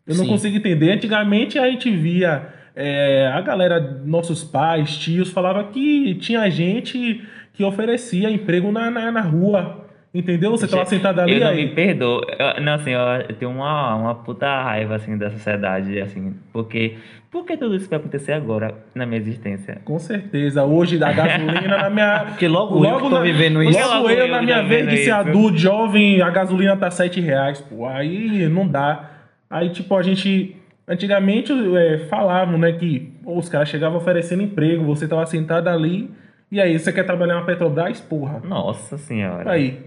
Eu 0.05 0.15
não 0.15 0.25
Sim. 0.25 0.29
consigo 0.29 0.57
entender. 0.57 0.91
Antigamente 0.91 1.57
a 1.57 1.69
gente 1.69 1.89
via 1.89 2.47
é, 2.75 3.31
a 3.33 3.41
galera, 3.41 3.79
nossos 4.05 4.43
pais, 4.43 4.95
tios, 4.97 5.31
falava 5.31 5.63
que 5.65 6.15
tinha 6.15 6.47
gente 6.51 7.23
que 7.53 7.63
oferecia 7.63 8.29
emprego 8.29 8.71
na, 8.71 8.91
na, 8.91 9.11
na 9.11 9.21
rua. 9.21 9.80
Entendeu? 10.13 10.51
Você 10.51 10.67
tava 10.67 10.85
sentado 10.85 11.19
ali 11.19 11.33
eu 11.35 11.39
não 11.39 11.47
aí. 11.47 11.65
me 11.65 11.73
perdoo. 11.73 12.21
Eu- 12.37 12.61
não, 12.61 12.73
assim, 12.73 12.91
eu, 12.91 13.35
tenho 13.35 13.51
uma, 13.51 13.95
uma 13.95 14.15
puta 14.15 14.45
raiva, 14.45 14.95
assim, 14.95 15.17
da 15.17 15.29
sociedade, 15.29 15.99
assim, 15.99 16.33
porque... 16.51 16.97
Por 17.31 17.45
que 17.45 17.55
tudo 17.55 17.77
isso 17.77 17.89
vai 17.89 17.97
acontecer 17.97 18.33
agora 18.33 18.75
na 18.93 19.05
minha 19.05 19.17
existência? 19.17 19.79
Com 19.85 19.97
certeza. 19.97 20.65
Hoje 20.65 20.97
da 20.97 21.13
gasolina 21.13 21.77
na 21.77 21.89
minha. 21.89 22.25
Porque 22.27 22.45
logo 22.45 22.85
eu 22.85 22.99
que 22.99 23.09
tô 23.09 23.21
vivendo 23.21 23.63
isso. 23.63 23.79
Logo 23.79 23.93
Logo 23.93 24.09
eu, 24.09 24.25
eu 24.25 24.27
na 24.27 24.41
minha 24.41 24.61
vez 24.63 24.89
de 24.89 24.97
ser 24.97 25.11
adulto, 25.11 25.57
jovem, 25.57 26.21
a 26.21 26.29
gasolina 26.29 26.75
tá 26.75 26.91
7 26.91 27.21
reais, 27.21 27.61
pô. 27.61 27.87
Aí 27.87 28.49
não 28.49 28.67
dá. 28.67 29.11
Aí, 29.49 29.69
tipo, 29.69 29.95
a 29.95 30.01
gente. 30.03 30.57
Antigamente 30.85 31.53
é, 31.77 31.99
falavam, 32.09 32.57
né, 32.57 32.73
que 32.73 32.99
pô, 33.23 33.37
os 33.37 33.47
caras 33.47 33.69
chegavam 33.69 33.97
oferecendo 33.97 34.43
emprego, 34.43 34.83
você 34.83 35.07
tava 35.07 35.25
sentado 35.25 35.69
ali, 35.69 36.09
e 36.51 36.59
aí, 36.59 36.77
você 36.77 36.91
quer 36.91 37.05
trabalhar 37.05 37.35
na 37.35 37.43
Petrobras? 37.43 38.01
Porra. 38.01 38.41
Nossa 38.43 38.97
senhora. 38.97 39.49
Aí. 39.49 39.79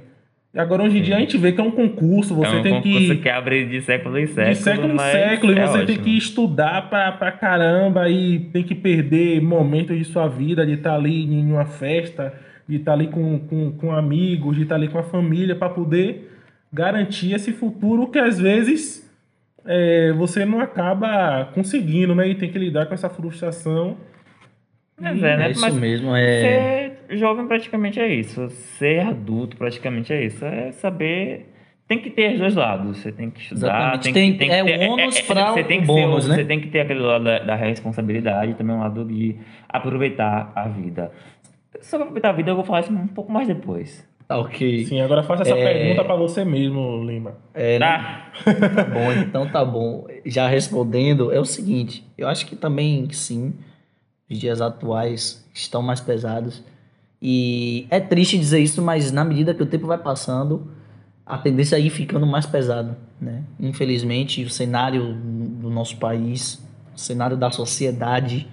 E 0.54 0.58
agora 0.61 0.84
hoje 0.84 0.99
em 0.99 1.02
dia 1.02 1.16
a 1.16 1.18
gente 1.18 1.37
vê 1.37 1.50
que 1.50 1.61
é 1.61 1.64
um 1.64 1.70
concurso, 1.73 2.32
você 2.32 2.54
é 2.54 2.58
um 2.61 2.62
tem 2.62 2.75
concurso 2.75 3.08
que. 3.08 3.16
que 3.16 3.28
abre 3.28 3.66
de 3.66 3.80
século 3.80 4.16
em 4.16 4.26
século. 4.28 4.54
de 4.54 4.62
século 4.62 4.94
em 4.94 4.99
século, 4.99 5.52
e 5.52 5.58
é 5.58 5.66
você 5.66 5.78
tem 5.78 5.96
ótimo. 5.96 6.04
que 6.04 6.16
estudar 6.16 6.88
pra, 6.88 7.11
pra 7.11 7.32
caramba 7.32 8.08
e 8.08 8.38
tem 8.38 8.62
que 8.62 8.75
perder 8.75 9.42
momentos 9.42 9.99
de 9.99 10.04
sua 10.04 10.28
vida, 10.28 10.64
de 10.64 10.75
estar 10.75 10.94
ali 10.94 11.25
em 11.25 11.50
uma 11.50 11.66
festa, 11.66 12.32
de 12.68 12.76
estar 12.76 12.92
ali 12.92 13.08
com, 13.08 13.40
com, 13.40 13.73
com 13.73 13.90
amigos, 13.90 14.56
de 14.56 14.62
estar 14.62 14.76
ali 14.76 14.87
com 14.87 14.99
a 14.99 15.02
família, 15.02 15.56
pra 15.56 15.68
poder 15.68 16.30
garantir 16.73 17.32
esse 17.32 17.52
futuro 17.52 18.06
que 18.06 18.18
às 18.20 18.38
vezes 18.38 19.12
é, 19.66 20.12
você 20.12 20.44
não 20.44 20.61
acaba 20.61 21.46
conseguindo, 21.52 22.14
né? 22.14 22.28
E 22.28 22.34
tem 22.37 22.49
que 22.49 22.58
lidar 22.61 22.87
com 22.87 22.94
essa 22.94 23.08
frustração. 23.08 23.96
Mas 25.00 25.20
é, 25.20 25.37
né? 25.37 25.49
É 25.49 25.50
isso 25.50 25.61
Mas 25.61 25.75
mesmo, 25.75 26.14
é. 26.14 26.40
Ser 26.42 26.83
jovem 27.11 27.46
praticamente 27.46 28.00
é 28.00 28.12
isso. 28.12 28.49
Ser 28.78 29.00
adulto 29.00 29.56
praticamente 29.56 30.12
é 30.12 30.25
isso. 30.25 30.44
É 30.44 30.73
saber. 30.73 31.50
Tem 31.87 31.99
que 31.99 32.08
ter 32.11 32.32
os 32.32 32.38
dois 32.38 32.54
lados. 32.54 32.96
Você 32.99 33.12
tem 33.12 33.30
que 33.30 33.40
estudar. 33.40 33.68
Exatamente. 33.96 34.02
Tem, 34.04 34.12
Tem- 34.14 34.32
que, 34.32 34.38
tem 34.38 34.49
que 34.49 34.54
é 34.54 34.64
ter, 34.78 34.88
o 34.88 34.92
ônus 34.92 35.20
pra 35.20 35.52
você 35.52 35.61
o 35.61 35.64
tem 35.66 35.80
que 35.80 35.87
bônus, 35.87 36.25
ser, 36.25 36.30
né? 36.30 36.37
Você 36.37 36.44
tem 36.44 36.61
que 36.61 36.68
ter 36.68 36.80
aquele 36.80 37.00
lado 37.00 37.25
da, 37.25 37.38
da 37.40 37.54
responsabilidade 37.54 38.52
e 38.52 38.54
também 38.54 38.75
um 38.75 38.80
lado 38.80 39.04
de 39.04 39.37
aproveitar 39.68 40.50
a 40.54 40.66
vida. 40.68 41.12
Sobre 41.82 42.04
aproveitar 42.04 42.30
a 42.30 42.32
vida, 42.32 42.50
eu 42.50 42.54
vou 42.56 42.64
falar 42.64 42.80
isso 42.80 42.92
um 42.92 43.06
pouco 43.06 43.30
mais 43.30 43.46
depois. 43.46 44.08
Tá 44.26 44.38
ok. 44.38 44.87
Sim, 44.87 45.02
agora 45.02 45.23
faça 45.23 45.42
essa 45.42 45.54
É. 45.54 45.62
pergunta 45.75 46.02
pra 46.04 46.14
você 46.16 46.42
mesmo, 46.46 47.04
Lima. 47.04 47.37
É, 47.52 47.78
né? 47.78 47.87
Tá? 47.87 48.30
Tá 48.75 48.84
bom, 48.84 49.12
então 49.12 49.46
tá 49.50 49.62
bom. 49.62 50.06
Já 50.25 50.49
respondendo, 50.49 51.30
é 51.30 51.38
o 51.38 51.44
seguinte: 51.44 52.02
eu 52.16 52.26
acho 52.26 52.46
que 52.46 52.56
também, 52.56 53.06
sim, 53.11 53.52
os 54.30 54.38
dias 54.38 54.62
atuais 54.62 55.46
estão 55.52 55.82
mais 55.82 56.00
pesados. 56.00 56.64
E 57.21 57.87
é 57.90 58.00
triste 58.00 58.38
dizer 58.38 58.61
isso, 58.61 58.83
mas 58.83 59.11
na 59.11 59.25
medida 59.25 59.54
que 59.54 59.62
o 59.62 59.66
tempo 59.66 59.87
vai 59.87 59.99
passando, 59.99 60.71
a 61.25 61.38
tendência 61.38 61.76
é 61.76 61.80
ir 61.80 61.90
ficando 61.90 62.26
mais 62.26 62.47
pesado. 62.47 62.97
Né? 63.21 63.44
Infelizmente, 63.59 64.44
o 64.44 64.50
cenário 64.50 65.14
do 65.14 65.71
nosso 65.71 65.97
país, 65.97 66.62
o 66.94 66.99
cenário 66.99 67.37
da 67.37 67.50
sociedade, 67.50 68.47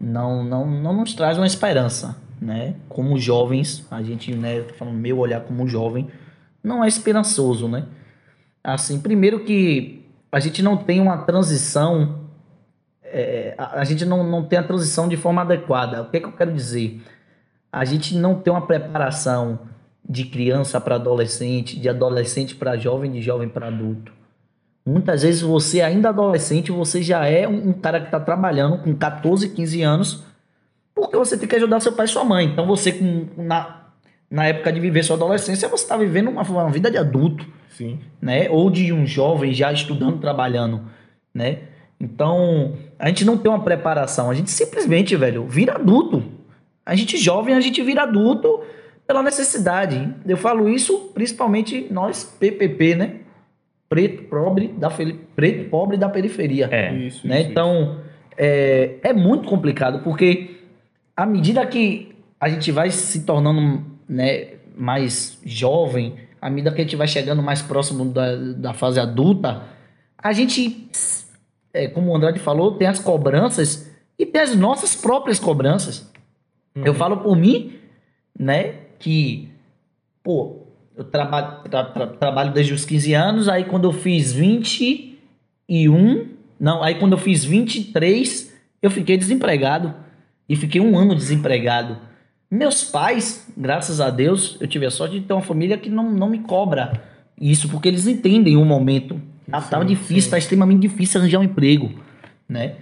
não, 0.00 0.44
não, 0.44 0.66
não 0.66 0.92
nos 0.92 1.14
traz 1.14 1.36
uma 1.36 1.46
esperança. 1.46 2.16
Né? 2.40 2.76
Como 2.88 3.18
jovens, 3.18 3.86
a 3.90 4.02
gente, 4.02 4.34
né, 4.34 4.62
falando 4.78 4.96
meu 4.96 5.18
olhar 5.18 5.40
como 5.40 5.66
jovem, 5.66 6.08
não 6.62 6.84
é 6.84 6.88
esperançoso, 6.88 7.68
né? 7.68 7.86
Assim, 8.62 9.00
primeiro 9.00 9.44
que 9.44 10.04
a 10.30 10.40
gente 10.40 10.62
não 10.62 10.76
tem 10.76 11.00
uma 11.00 11.18
transição, 11.18 12.26
é, 13.04 13.54
a, 13.56 13.80
a 13.80 13.84
gente 13.84 14.04
não, 14.04 14.28
não 14.28 14.44
tem 14.44 14.58
a 14.58 14.62
transição 14.62 15.08
de 15.08 15.16
forma 15.16 15.42
adequada. 15.42 16.02
O 16.02 16.10
que, 16.10 16.16
é 16.16 16.20
que 16.20 16.26
eu 16.26 16.32
quero 16.32 16.52
dizer? 16.52 17.00
A 17.76 17.84
gente 17.84 18.16
não 18.16 18.36
tem 18.36 18.50
uma 18.50 18.66
preparação 18.66 19.58
de 20.08 20.24
criança 20.24 20.80
para 20.80 20.94
adolescente, 20.94 21.78
de 21.78 21.90
adolescente 21.90 22.54
para 22.54 22.74
jovem, 22.78 23.12
de 23.12 23.20
jovem 23.20 23.50
para 23.50 23.66
adulto. 23.66 24.10
Muitas 24.86 25.20
vezes 25.20 25.42
você, 25.42 25.82
ainda 25.82 26.08
adolescente, 26.08 26.72
você 26.72 27.02
já 27.02 27.26
é 27.26 27.46
um, 27.46 27.68
um 27.68 27.72
cara 27.74 28.00
que 28.00 28.06
está 28.06 28.18
trabalhando 28.18 28.78
com 28.78 28.94
14, 28.94 29.50
15 29.50 29.82
anos, 29.82 30.24
porque 30.94 31.18
você 31.18 31.36
tem 31.36 31.46
que 31.46 31.56
ajudar 31.56 31.80
seu 31.80 31.92
pai 31.92 32.06
e 32.06 32.08
sua 32.08 32.24
mãe. 32.24 32.46
Então 32.46 32.66
você, 32.66 32.92
com, 32.92 33.26
na, 33.36 33.88
na 34.30 34.46
época 34.46 34.72
de 34.72 34.80
viver 34.80 35.02
sua 35.02 35.16
adolescência, 35.16 35.68
você 35.68 35.84
está 35.84 35.98
vivendo 35.98 36.30
uma, 36.30 36.44
uma 36.44 36.70
vida 36.70 36.90
de 36.90 36.96
adulto 36.96 37.46
Sim. 37.68 37.98
né? 38.22 38.48
Ou 38.48 38.70
de 38.70 38.90
um 38.90 39.04
jovem 39.04 39.52
já 39.52 39.70
estudando, 39.70 40.18
trabalhando, 40.18 40.80
né? 41.34 41.58
Então, 42.00 42.74
a 42.98 43.08
gente 43.08 43.22
não 43.22 43.36
tem 43.36 43.50
uma 43.50 43.62
preparação, 43.62 44.30
a 44.30 44.34
gente 44.34 44.50
simplesmente, 44.50 45.14
velho, 45.14 45.46
vira 45.46 45.74
adulto. 45.74 46.35
A 46.86 46.94
gente 46.94 47.18
jovem, 47.18 47.52
a 47.52 47.60
gente 47.60 47.82
vira 47.82 48.04
adulto 48.04 48.62
pela 49.04 49.20
necessidade. 49.20 50.14
Eu 50.24 50.36
falo 50.36 50.68
isso 50.68 51.10
principalmente 51.12 51.88
nós 51.90 52.24
PPP, 52.38 52.94
né? 52.94 53.16
Preto 53.88 54.22
pobre 54.24 54.68
da 54.68 54.90
preto 55.34 55.68
pobre 55.68 55.96
da 55.96 56.08
periferia 56.08 56.68
É. 56.70 56.94
Isso, 56.94 57.26
né? 57.26 57.40
isso, 57.40 57.50
Então, 57.50 58.00
é, 58.36 58.96
é 59.02 59.12
muito 59.12 59.48
complicado, 59.48 60.02
porque 60.02 60.56
à 61.16 61.26
medida 61.26 61.64
que 61.66 62.14
a 62.40 62.48
gente 62.48 62.70
vai 62.70 62.90
se 62.90 63.24
tornando 63.24 63.84
né, 64.08 64.54
mais 64.76 65.40
jovem, 65.44 66.14
à 66.40 66.50
medida 66.50 66.72
que 66.72 66.80
a 66.80 66.84
gente 66.84 66.96
vai 66.96 67.08
chegando 67.08 67.42
mais 67.42 67.62
próximo 67.62 68.04
da, 68.04 68.36
da 68.36 68.72
fase 68.72 69.00
adulta, 69.00 69.62
a 70.18 70.32
gente, 70.32 70.88
é, 71.72 71.88
como 71.88 72.10
o 72.10 72.16
Andrade 72.16 72.38
falou, 72.38 72.76
tem 72.76 72.86
as 72.86 72.98
cobranças 72.98 73.90
e 74.18 74.26
tem 74.26 74.42
as 74.42 74.54
nossas 74.54 74.94
próprias 74.94 75.38
cobranças. 75.38 76.10
Eu 76.84 76.94
falo 76.94 77.16
por 77.18 77.36
mim, 77.36 77.72
né, 78.38 78.74
que, 78.98 79.48
pô, 80.22 80.66
eu 80.96 81.04
traba 81.04 81.42
tra- 81.68 81.84
tra- 81.84 82.06
trabalho 82.06 82.52
desde 82.52 82.72
os 82.74 82.84
15 82.84 83.14
anos, 83.14 83.48
aí 83.48 83.64
quando 83.64 83.84
eu 83.84 83.92
fiz 83.92 84.32
21, 84.32 86.28
não, 86.58 86.82
aí 86.82 86.94
quando 86.96 87.12
eu 87.12 87.18
fiz 87.18 87.44
23, 87.44 88.54
eu 88.82 88.90
fiquei 88.90 89.16
desempregado. 89.16 89.94
E 90.48 90.54
fiquei 90.54 90.80
um 90.80 90.96
ano 90.96 91.14
desempregado. 91.14 91.98
Meus 92.48 92.84
pais, 92.84 93.52
graças 93.56 94.00
a 94.00 94.10
Deus, 94.10 94.56
eu 94.60 94.68
tive 94.68 94.86
a 94.86 94.90
sorte 94.90 95.18
de 95.18 95.26
ter 95.26 95.32
uma 95.32 95.42
família 95.42 95.76
que 95.76 95.90
não, 95.90 96.12
não 96.12 96.28
me 96.30 96.38
cobra 96.38 97.02
isso, 97.40 97.68
porque 97.68 97.88
eles 97.88 98.06
entendem 98.06 98.56
o 98.56 98.64
momento. 98.64 99.20
Tá, 99.50 99.60
tava 99.60 99.82
Sim, 99.82 99.88
difícil, 99.88 100.22
sim. 100.22 100.30
tá 100.30 100.38
extremamente 100.38 100.80
difícil 100.82 101.20
arranjar 101.20 101.40
um 101.40 101.44
emprego, 101.44 101.90
né? 102.48 102.76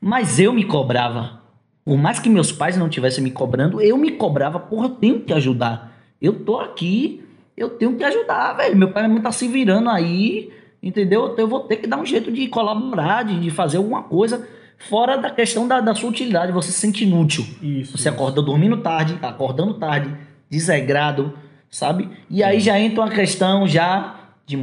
Mas 0.00 0.38
eu 0.40 0.52
me 0.54 0.64
cobrava. 0.64 1.42
Por 1.86 1.96
mais 1.96 2.18
que 2.18 2.28
meus 2.28 2.50
pais 2.50 2.76
não 2.76 2.88
estivessem 2.88 3.22
me 3.22 3.30
cobrando, 3.30 3.80
eu 3.80 3.96
me 3.96 4.10
cobrava, 4.10 4.58
porra, 4.58 4.86
eu 4.86 4.90
tenho 4.96 5.20
que 5.20 5.32
ajudar. 5.32 5.96
Eu 6.20 6.44
tô 6.44 6.58
aqui, 6.58 7.24
eu 7.56 7.70
tenho 7.70 7.94
que 7.94 8.02
ajudar, 8.02 8.54
velho. 8.54 8.76
Meu 8.76 8.90
pai 8.90 9.04
e 9.04 9.06
minha 9.06 9.14
mãe 9.14 9.22
tá 9.22 9.30
se 9.30 9.46
virando 9.46 9.88
aí, 9.88 10.50
entendeu? 10.82 11.26
Então 11.26 11.44
eu 11.44 11.48
vou 11.48 11.60
ter 11.60 11.76
que 11.76 11.86
dar 11.86 11.98
um 11.98 12.04
jeito 12.04 12.32
de 12.32 12.48
colaborar, 12.48 13.22
de, 13.22 13.38
de 13.38 13.50
fazer 13.52 13.76
alguma 13.76 14.02
coisa 14.02 14.48
fora 14.76 15.16
da 15.16 15.30
questão 15.30 15.68
da, 15.68 15.80
da 15.80 15.94
sua 15.94 16.10
utilidade. 16.10 16.50
Você 16.50 16.72
se 16.72 16.80
sente 16.80 17.04
inútil. 17.04 17.46
Isso. 17.62 17.96
Você 17.96 18.08
acorda 18.08 18.42
dormindo 18.42 18.78
tarde, 18.78 19.16
acordando 19.22 19.74
tarde, 19.74 20.12
desegrado, 20.50 21.34
sabe? 21.70 22.10
E 22.28 22.42
aí 22.42 22.58
já 22.58 22.76
entra 22.80 23.02
uma 23.02 23.10
questão 23.10 23.64
já 23.64 24.32
de 24.44 24.58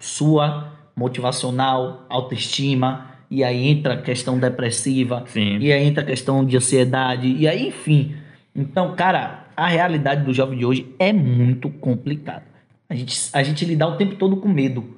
sua 0.00 0.72
motivacional, 0.96 2.06
autoestima, 2.08 3.09
e 3.30 3.44
aí 3.44 3.68
entra 3.68 3.94
a 3.94 3.96
questão 4.02 4.38
depressiva, 4.38 5.24
Sim. 5.28 5.58
e 5.58 5.72
aí 5.72 5.86
entra 5.86 6.02
a 6.02 6.06
questão 6.06 6.44
de 6.44 6.56
ansiedade, 6.56 7.28
e 7.28 7.46
aí, 7.46 7.68
enfim. 7.68 8.14
Então, 8.54 8.94
cara, 8.96 9.46
a 9.56 9.68
realidade 9.68 10.24
do 10.24 10.34
jovem 10.34 10.58
de 10.58 10.66
hoje 10.66 10.86
é 10.98 11.12
muito 11.12 11.70
complicada. 11.70 12.42
A 12.88 12.94
gente, 12.94 13.16
a 13.32 13.42
gente 13.42 13.64
lidar 13.64 13.86
o 13.86 13.96
tempo 13.96 14.16
todo 14.16 14.36
com 14.36 14.48
medo. 14.48 14.96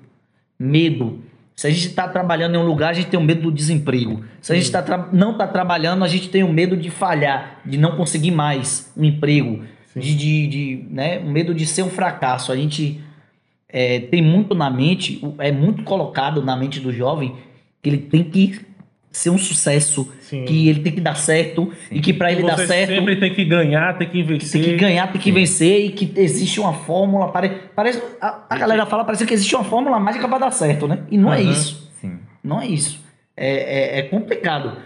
Medo. 0.58 1.20
Se 1.54 1.66
a 1.66 1.70
gente 1.70 1.88
está 1.88 2.08
trabalhando 2.08 2.54
em 2.54 2.58
um 2.58 2.64
lugar, 2.64 2.90
a 2.90 2.92
gente 2.94 3.08
tem 3.08 3.20
o 3.20 3.22
medo 3.22 3.42
do 3.42 3.52
desemprego. 3.52 4.24
Se 4.40 4.50
a 4.52 4.56
gente 4.56 4.72
tá 4.72 5.10
não 5.12 5.32
está 5.32 5.46
trabalhando, 5.46 6.02
a 6.02 6.08
gente 6.08 6.30
tem 6.30 6.42
o 6.42 6.50
medo 6.50 6.74
de 6.74 6.88
falhar, 6.88 7.60
de 7.66 7.76
não 7.76 7.96
conseguir 7.96 8.30
mais 8.30 8.90
um 8.96 9.04
emprego, 9.04 9.62
Sim. 9.92 10.00
de, 10.00 10.14
de, 10.14 10.46
de, 10.46 10.84
né, 10.88 11.18
o 11.18 11.28
medo 11.30 11.54
de 11.54 11.66
ser 11.66 11.82
um 11.82 11.90
fracasso. 11.90 12.50
A 12.50 12.56
gente 12.56 12.98
é, 13.68 14.00
tem 14.00 14.22
muito 14.22 14.54
na 14.54 14.70
mente, 14.70 15.20
é 15.38 15.52
muito 15.52 15.82
colocado 15.82 16.42
na 16.42 16.56
mente 16.56 16.80
do 16.80 16.90
jovem 16.90 17.36
que 17.82 17.90
ele 17.90 17.98
tem 17.98 18.22
que 18.24 18.60
ser 19.10 19.28
um 19.28 19.36
sucesso, 19.36 20.10
Sim. 20.20 20.44
que 20.46 20.68
ele 20.68 20.80
tem 20.80 20.92
que 20.92 21.00
dar 21.00 21.16
certo 21.16 21.70
e 21.90 22.00
que 22.00 22.14
para 22.14 22.32
ele 22.32 22.42
dar 22.42 22.56
Você 22.56 22.66
certo 22.66 22.94
sempre 22.94 23.16
tem 23.16 23.34
que 23.34 23.44
ganhar, 23.44 23.98
tem 23.98 24.08
que 24.08 24.18
investir. 24.20 24.52
tem 24.62 24.62
que 24.70 24.76
ganhar, 24.76 25.12
tem 25.12 25.20
que 25.20 25.30
vencer 25.32 25.84
e 25.84 25.90
que 25.90 26.10
existe 26.16 26.58
uma 26.60 26.72
fórmula. 26.72 27.28
Pare, 27.28 27.50
parece, 27.76 28.02
a, 28.20 28.46
a 28.48 28.56
galera 28.56 28.86
fala, 28.86 29.04
parece 29.04 29.26
que 29.26 29.34
existe 29.34 29.54
uma 29.54 29.64
fórmula 29.64 29.98
mágica 30.00 30.26
para 30.26 30.38
dar 30.38 30.50
certo, 30.50 30.88
né? 30.88 31.00
E 31.10 31.18
não 31.18 31.30
é 31.32 31.42
Aham. 31.42 31.50
isso. 31.50 31.90
Sim. 32.00 32.18
Não 32.42 32.60
é 32.60 32.66
isso. 32.66 33.00
É, 33.36 33.96
é, 33.96 33.98
é 33.98 34.02
complicado. 34.02 34.78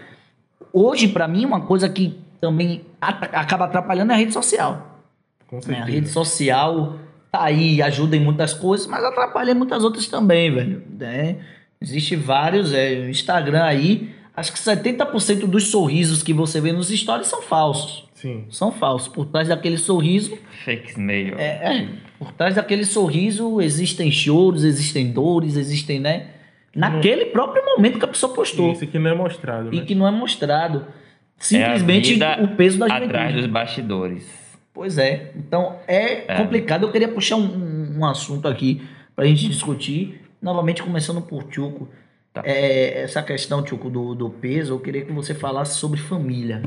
Hoje, 0.73 1.07
para 1.07 1.27
mim, 1.27 1.45
uma 1.45 1.61
coisa 1.61 1.87
que 1.87 2.19
também 2.41 2.81
acaba 2.99 3.65
atrapalhando 3.65 4.11
é 4.11 4.15
a 4.15 4.17
rede 4.17 4.33
social. 4.33 5.01
Com 5.47 5.55
né? 5.55 5.61
A 5.61 5.65
certeza. 5.65 5.85
rede 5.91 6.09
social 6.09 6.99
tá 7.31 7.43
aí, 7.43 7.81
ajuda 7.81 8.17
em 8.17 8.19
muitas 8.19 8.53
coisas, 8.53 8.87
mas 8.87 9.03
atrapalha 9.03 9.51
em 9.51 9.55
muitas 9.55 9.83
outras 9.83 10.07
também, 10.07 10.53
velho. 10.53 10.83
né? 10.99 11.37
Existe 11.81 12.15
vários, 12.15 12.73
é, 12.73 12.93
o 13.05 13.09
Instagram 13.09 13.63
aí, 13.63 14.09
acho 14.35 14.51
que 14.51 14.59
70% 14.59 15.45
dos 15.45 15.67
sorrisos 15.69 16.23
que 16.23 16.33
você 16.33 16.59
vê 16.59 16.71
nos 16.71 16.89
stories 16.89 17.27
são 17.27 17.41
falsos. 17.41 18.07
Sim. 18.15 18.45
São 18.49 18.71
falsos. 18.71 19.07
Por 19.07 19.25
trás 19.27 19.47
daquele 19.47 19.77
sorriso, 19.77 20.37
Fake 20.65 20.99
mail. 20.99 21.35
é, 21.37 21.45
é, 21.45 21.87
por 22.17 22.31
trás 22.31 22.55
daquele 22.55 22.83
sorriso 22.83 23.61
existem 23.61 24.09
choros, 24.11 24.63
existem 24.63 25.11
dores, 25.11 25.55
existem, 25.55 25.99
né? 25.99 26.27
Naquele 26.75 27.25
próprio 27.27 27.63
momento 27.65 27.97
que 27.99 28.05
a 28.05 28.07
pessoa 28.07 28.33
postou. 28.33 28.71
Isso 28.71 28.85
que 28.87 28.99
não 28.99 29.09
é 29.11 29.15
mostrado, 29.15 29.73
E 29.73 29.79
né? 29.79 29.85
que 29.85 29.95
não 29.95 30.07
é 30.07 30.11
mostrado. 30.11 30.79
É 30.79 30.83
a 30.83 31.43
Simplesmente 31.43 32.13
vida 32.13 32.39
o 32.43 32.47
peso 32.55 32.79
da 32.79 32.85
Atrás 32.87 33.03
juventude. 33.11 33.33
dos 33.41 33.45
bastidores. 33.47 34.27
Pois 34.73 34.97
é. 34.97 35.31
Então 35.35 35.75
é, 35.87 36.23
É. 36.27 36.37
complicado. 36.37 36.83
Eu 36.87 36.91
queria 36.91 37.07
puxar 37.07 37.35
um, 37.35 37.97
um 37.99 38.05
assunto 38.05 38.47
aqui 38.47 38.81
pra 39.15 39.25
gente 39.25 39.47
discutir. 39.47 40.21
Novamente 40.41 40.83
começando 40.83 41.21
por 41.21 41.43
Tchuco. 41.43 41.87
Tá. 42.33 42.41
É, 42.45 43.01
essa 43.01 43.21
questão, 43.23 43.63
Tchuco, 43.63 43.89
do, 43.89 44.13
do 44.13 44.29
peso, 44.29 44.73
eu 44.73 44.79
queria 44.79 45.05
que 45.05 45.11
você 45.11 45.33
falasse 45.33 45.77
sobre 45.77 45.99
família. 45.99 46.63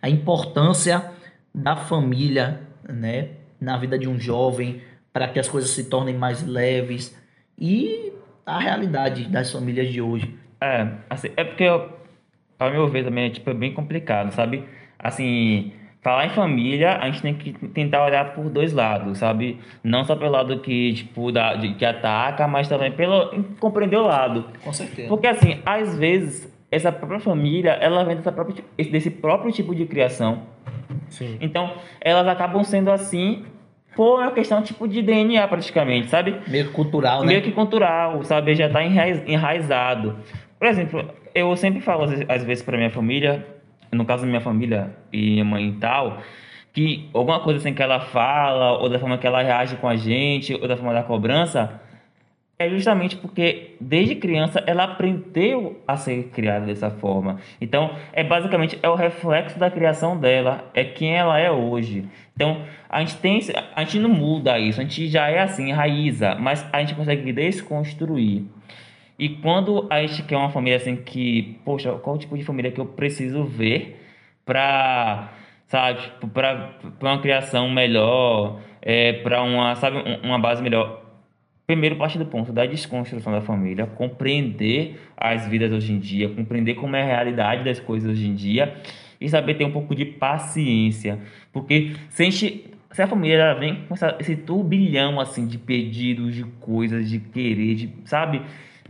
A 0.00 0.08
importância 0.08 1.10
da 1.54 1.76
família, 1.76 2.60
né? 2.88 3.30
Na 3.60 3.76
vida 3.76 3.98
de 3.98 4.08
um 4.08 4.18
jovem, 4.18 4.82
para 5.12 5.28
que 5.28 5.38
as 5.38 5.48
coisas 5.48 5.70
se 5.70 5.84
tornem 5.84 6.14
mais 6.16 6.46
leves. 6.46 7.16
E 7.58 8.12
a 8.44 8.58
realidade 8.58 9.24
das 9.28 9.50
famílias 9.52 9.88
de 9.92 10.00
hoje. 10.00 10.34
É, 10.60 10.88
assim, 11.10 11.30
é 11.36 11.44
porque, 11.44 11.64
eu- 11.64 11.90
ao 12.58 12.70
meu 12.70 12.88
ver, 12.88 13.04
também 13.04 13.26
é, 13.26 13.30
tipo, 13.30 13.50
é 13.50 13.54
bem 13.54 13.72
complicado, 13.74 14.32
sabe? 14.32 14.64
Assim, 14.98 15.72
falar 16.02 16.26
em 16.26 16.30
família, 16.30 16.98
a 17.00 17.06
gente 17.06 17.22
tem 17.22 17.34
que 17.34 17.52
tentar 17.68 18.04
olhar 18.04 18.34
por 18.34 18.50
dois 18.50 18.72
lados, 18.72 19.18
sabe? 19.18 19.58
Não 19.84 20.02
só 20.04 20.16
pelo 20.16 20.32
lado 20.32 20.58
que, 20.58 20.92
tipo, 20.94 21.30
da, 21.30 21.54
de- 21.54 21.74
que 21.74 21.84
ataca, 21.84 22.46
mas 22.48 22.68
também 22.68 22.90
pelo 22.92 23.30
compreender 23.60 23.96
o 23.96 24.02
lado. 24.06 24.44
Com 24.64 24.72
certeza. 24.72 25.08
Porque, 25.08 25.28
assim, 25.28 25.60
às 25.64 25.96
vezes, 25.96 26.52
essa 26.72 26.90
própria 26.90 27.20
família, 27.20 27.70
ela 27.80 28.04
vem 28.04 28.16
dessa 28.16 28.32
própria, 28.32 28.64
desse 28.76 29.10
próprio 29.10 29.52
tipo 29.52 29.74
de 29.74 29.86
criação. 29.86 30.42
Sim. 31.08 31.38
Então, 31.40 31.72
elas 32.00 32.26
acabam 32.26 32.64
sendo 32.64 32.90
assim 32.90 33.44
por 33.94 34.18
uma 34.20 34.32
questão, 34.32 34.60
tipo, 34.62 34.88
de 34.88 35.02
DNA, 35.02 35.46
praticamente, 35.46 36.08
sabe? 36.08 36.34
Meio 36.48 36.64
que 36.66 36.72
cultural, 36.72 37.20
né? 37.20 37.26
meio 37.26 37.42
que 37.42 37.52
cultural, 37.52 38.24
sabe? 38.24 38.54
Já 38.56 38.66
está 38.66 38.82
enraizado. 38.82 40.16
Por 40.58 40.66
exemplo, 40.66 41.04
eu 41.34 41.54
sempre 41.56 41.80
falo 41.80 42.04
às 42.04 42.10
vezes- 42.10 42.26
às 42.28 42.44
vezes 42.44 42.64
para 42.64 42.76
minha 42.76 42.90
família, 42.90 43.46
no 43.92 44.04
caso 44.04 44.22
da 44.22 44.28
minha 44.28 44.40
família 44.40 44.96
e 45.12 45.32
minha 45.32 45.44
mãe 45.44 45.68
e 45.68 45.72
tal, 45.72 46.18
que 46.72 47.08
alguma 47.12 47.40
coisa 47.40 47.58
assim 47.58 47.74
que 47.74 47.82
ela 47.82 48.00
fala, 48.00 48.78
ou 48.78 48.88
da 48.88 48.98
forma 48.98 49.18
que 49.18 49.26
ela 49.26 49.42
reage 49.42 49.76
com 49.76 49.88
a 49.88 49.96
gente, 49.96 50.54
ou 50.54 50.66
da 50.66 50.76
forma 50.76 50.94
da 50.94 51.02
cobrança, 51.02 51.80
é 52.58 52.68
justamente 52.70 53.16
porque 53.16 53.74
desde 53.80 54.14
criança 54.14 54.62
ela 54.66 54.84
aprendeu 54.84 55.82
a 55.86 55.96
ser 55.96 56.24
criada 56.28 56.66
dessa 56.66 56.90
forma. 56.90 57.38
Então, 57.60 57.90
é 58.12 58.22
basicamente 58.22 58.78
é 58.82 58.88
o 58.88 58.94
reflexo 58.94 59.58
da 59.58 59.70
criação 59.70 60.16
dela, 60.16 60.70
é 60.72 60.84
quem 60.84 61.14
ela 61.14 61.38
é 61.38 61.50
hoje. 61.50 62.04
Então, 62.34 62.62
a 62.88 63.00
gente 63.00 63.16
tem 63.16 63.40
a 63.74 63.84
gente 63.84 63.98
não 63.98 64.10
muda 64.10 64.58
isso, 64.58 64.80
a 64.80 64.84
gente 64.84 65.08
já 65.08 65.28
é 65.28 65.40
assim, 65.40 65.72
raiza, 65.72 66.34
mas 66.36 66.66
a 66.72 66.80
gente 66.80 66.94
consegue 66.94 67.32
desconstruir. 67.32 68.44
E 69.22 69.28
quando 69.28 69.86
a 69.88 70.04
gente 70.04 70.24
quer 70.24 70.36
uma 70.36 70.50
família 70.50 70.78
assim 70.78 70.96
que, 70.96 71.56
poxa, 71.64 71.92
qual 71.92 72.18
tipo 72.18 72.36
de 72.36 72.42
família 72.42 72.72
que 72.72 72.80
eu 72.80 72.86
preciso 72.86 73.44
ver 73.44 74.00
pra, 74.44 75.32
sabe, 75.68 76.00
tipo, 76.02 76.26
pra, 76.26 76.72
pra 76.98 77.12
uma 77.12 77.20
criação 77.22 77.70
melhor, 77.70 78.58
é, 78.80 79.12
pra 79.12 79.40
uma, 79.44 79.76
sabe, 79.76 79.98
um- 79.98 80.26
uma 80.26 80.40
base 80.40 80.60
melhor. 80.60 81.04
Primeiro 81.68 81.94
parte 81.94 82.18
do 82.18 82.26
ponto 82.26 82.52
da 82.52 82.66
desconstrução 82.66 83.32
da 83.32 83.40
família, 83.40 83.86
compreender 83.86 85.00
as 85.16 85.46
vidas 85.46 85.70
hoje 85.70 85.92
em 85.92 86.00
dia, 86.00 86.28
compreender 86.28 86.74
como 86.74 86.96
é 86.96 87.02
a 87.02 87.06
realidade 87.06 87.62
das 87.62 87.78
coisas 87.78 88.10
hoje 88.10 88.26
em 88.26 88.34
dia 88.34 88.74
e 89.20 89.28
saber 89.28 89.54
ter 89.54 89.64
um 89.64 89.70
pouco 89.70 89.94
de 89.94 90.04
paciência, 90.04 91.20
porque 91.52 91.92
se 92.10 92.22
a 92.22 92.24
gente 92.28 92.64
se 92.90 93.00
a 93.00 93.06
família 93.06 93.54
vem 93.54 93.84
com 93.88 93.94
essa- 93.94 94.16
esse 94.18 94.34
turbilhão 94.34 95.20
assim 95.20 95.46
de 95.46 95.56
pedidos, 95.58 96.34
de 96.34 96.42
coisas, 96.60 97.08
de 97.08 97.20
querer, 97.20 97.74
de, 97.76 97.88
sabe? 98.04 98.42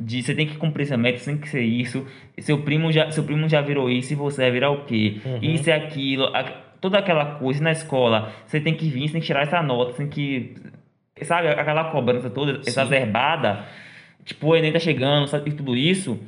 De 0.05 0.23
você 0.23 0.35
tem 0.35 0.47
que 0.47 0.57
cumprir 0.57 0.85
essa 0.85 0.97
meta, 0.97 1.19
você 1.19 1.31
tem 1.33 1.41
que 1.41 1.49
ser 1.49 1.63
isso. 1.63 2.07
Seu 2.39 2.59
primo 2.63 2.91
já, 2.93 3.11
seu 3.11 3.23
primo 3.25 3.49
já 3.49 3.61
virou 3.61 3.91
isso 3.91 4.13
e 4.13 4.17
você 4.17 4.43
vai 4.43 4.51
virar 4.51 4.71
o 4.71 4.85
quê? 4.85 5.17
Uhum. 5.25 5.39
Isso 5.43 5.69
e 5.69 5.73
aquilo, 5.73 6.25
a- 6.35 6.45
toda 6.81 6.99
aquela 6.99 7.25
coisa 7.37 7.63
na 7.63 7.73
escola. 7.73 8.33
Você 8.47 8.61
tem 8.61 8.75
que 8.75 8.89
vir, 8.89 9.07
você 9.07 9.13
tem 9.13 9.21
que 9.21 9.27
tirar 9.27 9.43
essa 9.43 9.63
nota, 9.63 9.93
você 9.93 9.99
tem 9.99 10.09
que 10.09 10.55
sabe, 11.23 11.49
aquela 11.49 11.85
cobrança 11.85 12.29
toda 12.31 12.61
exacerbada, 12.67 13.65
tipo, 14.25 14.49
o 14.49 14.57
Enem 14.57 14.73
tá 14.73 14.79
chegando, 14.81 15.27
sabe, 15.29 15.51
e 15.51 15.53
tudo 15.53 15.77
isso. 15.77 16.19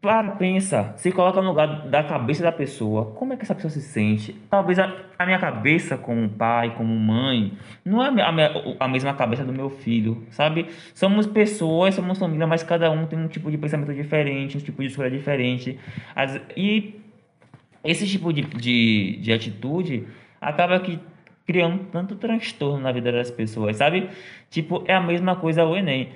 Para, 0.00 0.30
pensa, 0.36 0.94
se 0.96 1.12
coloca 1.12 1.42
no 1.42 1.48
lugar 1.50 1.86
da 1.88 2.02
cabeça 2.02 2.42
da 2.42 2.50
pessoa, 2.50 3.12
como 3.16 3.34
é 3.34 3.36
que 3.36 3.42
essa 3.42 3.54
pessoa 3.54 3.70
se 3.70 3.82
sente? 3.82 4.32
Talvez 4.48 4.78
a, 4.78 4.90
a 5.18 5.26
minha 5.26 5.38
cabeça 5.38 5.98
como 5.98 6.26
pai, 6.26 6.74
como 6.74 6.94
mãe, 6.98 7.52
não 7.84 8.02
é 8.02 8.08
a 8.08 8.32
minha- 8.32 8.50
a 8.80 8.88
mesma 8.88 9.12
cabeça 9.12 9.44
do 9.44 9.52
meu 9.52 9.68
filho, 9.68 10.24
sabe? 10.30 10.68
Somos 10.94 11.26
pessoas, 11.26 11.94
somos 11.94 12.18
família, 12.18 12.46
mas 12.46 12.62
cada 12.62 12.90
um 12.90 13.04
tem 13.04 13.18
um 13.18 13.28
tipo 13.28 13.50
de 13.50 13.58
pensamento 13.58 13.92
diferente, 13.92 14.56
um 14.56 14.60
tipo 14.60 14.80
de 14.80 14.88
escolha 14.88 15.10
diferente. 15.10 15.78
As- 16.16 16.40
e 16.56 16.98
esse 17.84 18.06
tipo 18.06 18.32
de, 18.32 18.40
de, 18.42 19.18
de 19.20 19.32
atitude 19.32 20.06
acaba 20.40 20.80
que 20.80 20.98
criando 21.46 21.84
tanto 21.92 22.14
transtorno 22.16 22.80
na 22.80 22.92
vida 22.92 23.10
das 23.12 23.30
pessoas, 23.30 23.76
sabe? 23.76 24.08
Tipo, 24.48 24.82
é 24.86 24.94
a 24.94 25.00
mesma 25.00 25.36
coisa 25.36 25.64
o 25.64 25.76
Enem. 25.76 26.08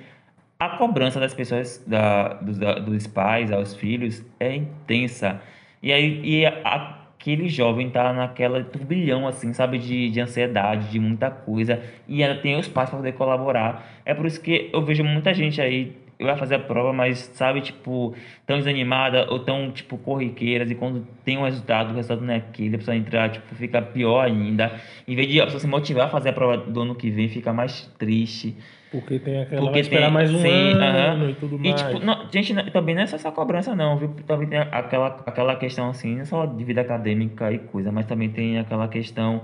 A 0.59 0.69
cobrança 0.77 1.19
das 1.19 1.33
pessoas, 1.33 1.83
da, 1.85 2.33
dos, 2.35 2.57
da- 2.57 2.79
dos 2.79 3.05
pais 3.07 3.51
aos 3.51 3.75
filhos 3.75 4.23
é 4.39 4.55
intensa. 4.55 5.41
E 5.83 5.91
aí 5.91 6.21
e 6.23 6.45
a- 6.45 7.01
aquele 7.19 7.49
jovem 7.49 7.89
tá 7.89 8.13
naquela 8.13 8.63
turbilhão, 8.63 9.27
assim, 9.27 9.51
sabe? 9.53 9.77
De, 9.79 10.09
de 10.09 10.21
ansiedade, 10.21 10.89
de 10.91 10.99
muita 10.99 11.29
coisa. 11.29 11.81
E 12.07 12.23
ainda 12.23 12.39
tem 12.41 12.57
os 12.57 12.67
pais 12.69 12.89
para 12.89 12.97
poder 12.99 13.13
colaborar. 13.13 14.01
É 14.05 14.13
por 14.13 14.25
isso 14.25 14.41
que 14.41 14.69
eu 14.73 14.81
vejo 14.83 15.03
muita 15.03 15.33
gente 15.33 15.59
aí 15.61 15.97
vai 16.17 16.37
fazer 16.37 16.55
a 16.55 16.59
prova, 16.59 16.93
mas 16.93 17.17
sabe, 17.33 17.59
tipo, 17.59 18.15
tão 18.45 18.57
desanimada 18.57 19.29
ou 19.29 19.39
tão, 19.39 19.69
tipo, 19.71 19.97
corriqueiras, 19.97 20.71
e 20.71 20.75
quando 20.75 21.05
tem 21.25 21.37
um 21.37 21.43
resultado, 21.43 21.91
o 21.91 21.95
resultado 21.95 22.21
não 22.25 22.33
é 22.33 22.37
aquele, 22.37 22.75
a 22.75 22.79
pessoa 22.79 22.95
entrar, 22.95 23.29
tipo, 23.31 23.53
fica 23.55 23.81
pior 23.81 24.21
ainda. 24.25 24.79
Em 25.05 25.13
vez 25.13 25.27
de 25.27 25.41
a 25.41 25.43
pessoa 25.43 25.59
se 25.59 25.67
motivar 25.67 26.05
a 26.05 26.09
fazer 26.09 26.29
a 26.29 26.33
prova 26.33 26.55
do 26.57 26.81
ano 26.81 26.95
que 26.95 27.09
vem, 27.11 27.27
fica 27.27 27.51
mais 27.51 27.87
triste. 27.97 28.55
Porque 28.99 29.19
tem 29.19 29.41
aquela. 29.41 29.61
Porque 29.61 29.73
vai 29.73 29.81
esperar 29.81 30.05
tem- 30.05 30.13
mais 30.13 30.33
um 30.33 30.39
sim, 30.39 30.71
ano 30.73 30.83
aham. 30.83 31.29
e 31.29 31.33
tudo 31.35 31.55
E, 31.55 31.69
mais. 31.69 31.81
tipo, 31.81 31.99
não, 32.05 32.27
gente, 32.31 32.71
também 32.71 32.95
não 32.95 33.01
é 33.03 33.07
só 33.07 33.15
essa 33.15 33.31
cobrança, 33.31 33.75
não, 33.75 33.97
viu? 33.97 34.09
Também 34.25 34.47
tem 34.47 34.59
aquela, 34.59 35.21
aquela 35.25 35.55
questão, 35.55 35.89
assim, 35.89 36.15
não 36.15 36.21
é 36.21 36.25
só 36.25 36.45
de 36.45 36.63
vida 36.63 36.81
acadêmica 36.81 37.51
e 37.51 37.59
coisa, 37.59 37.91
mas 37.91 38.05
também 38.05 38.29
tem 38.29 38.57
aquela 38.59 38.87
questão 38.87 39.41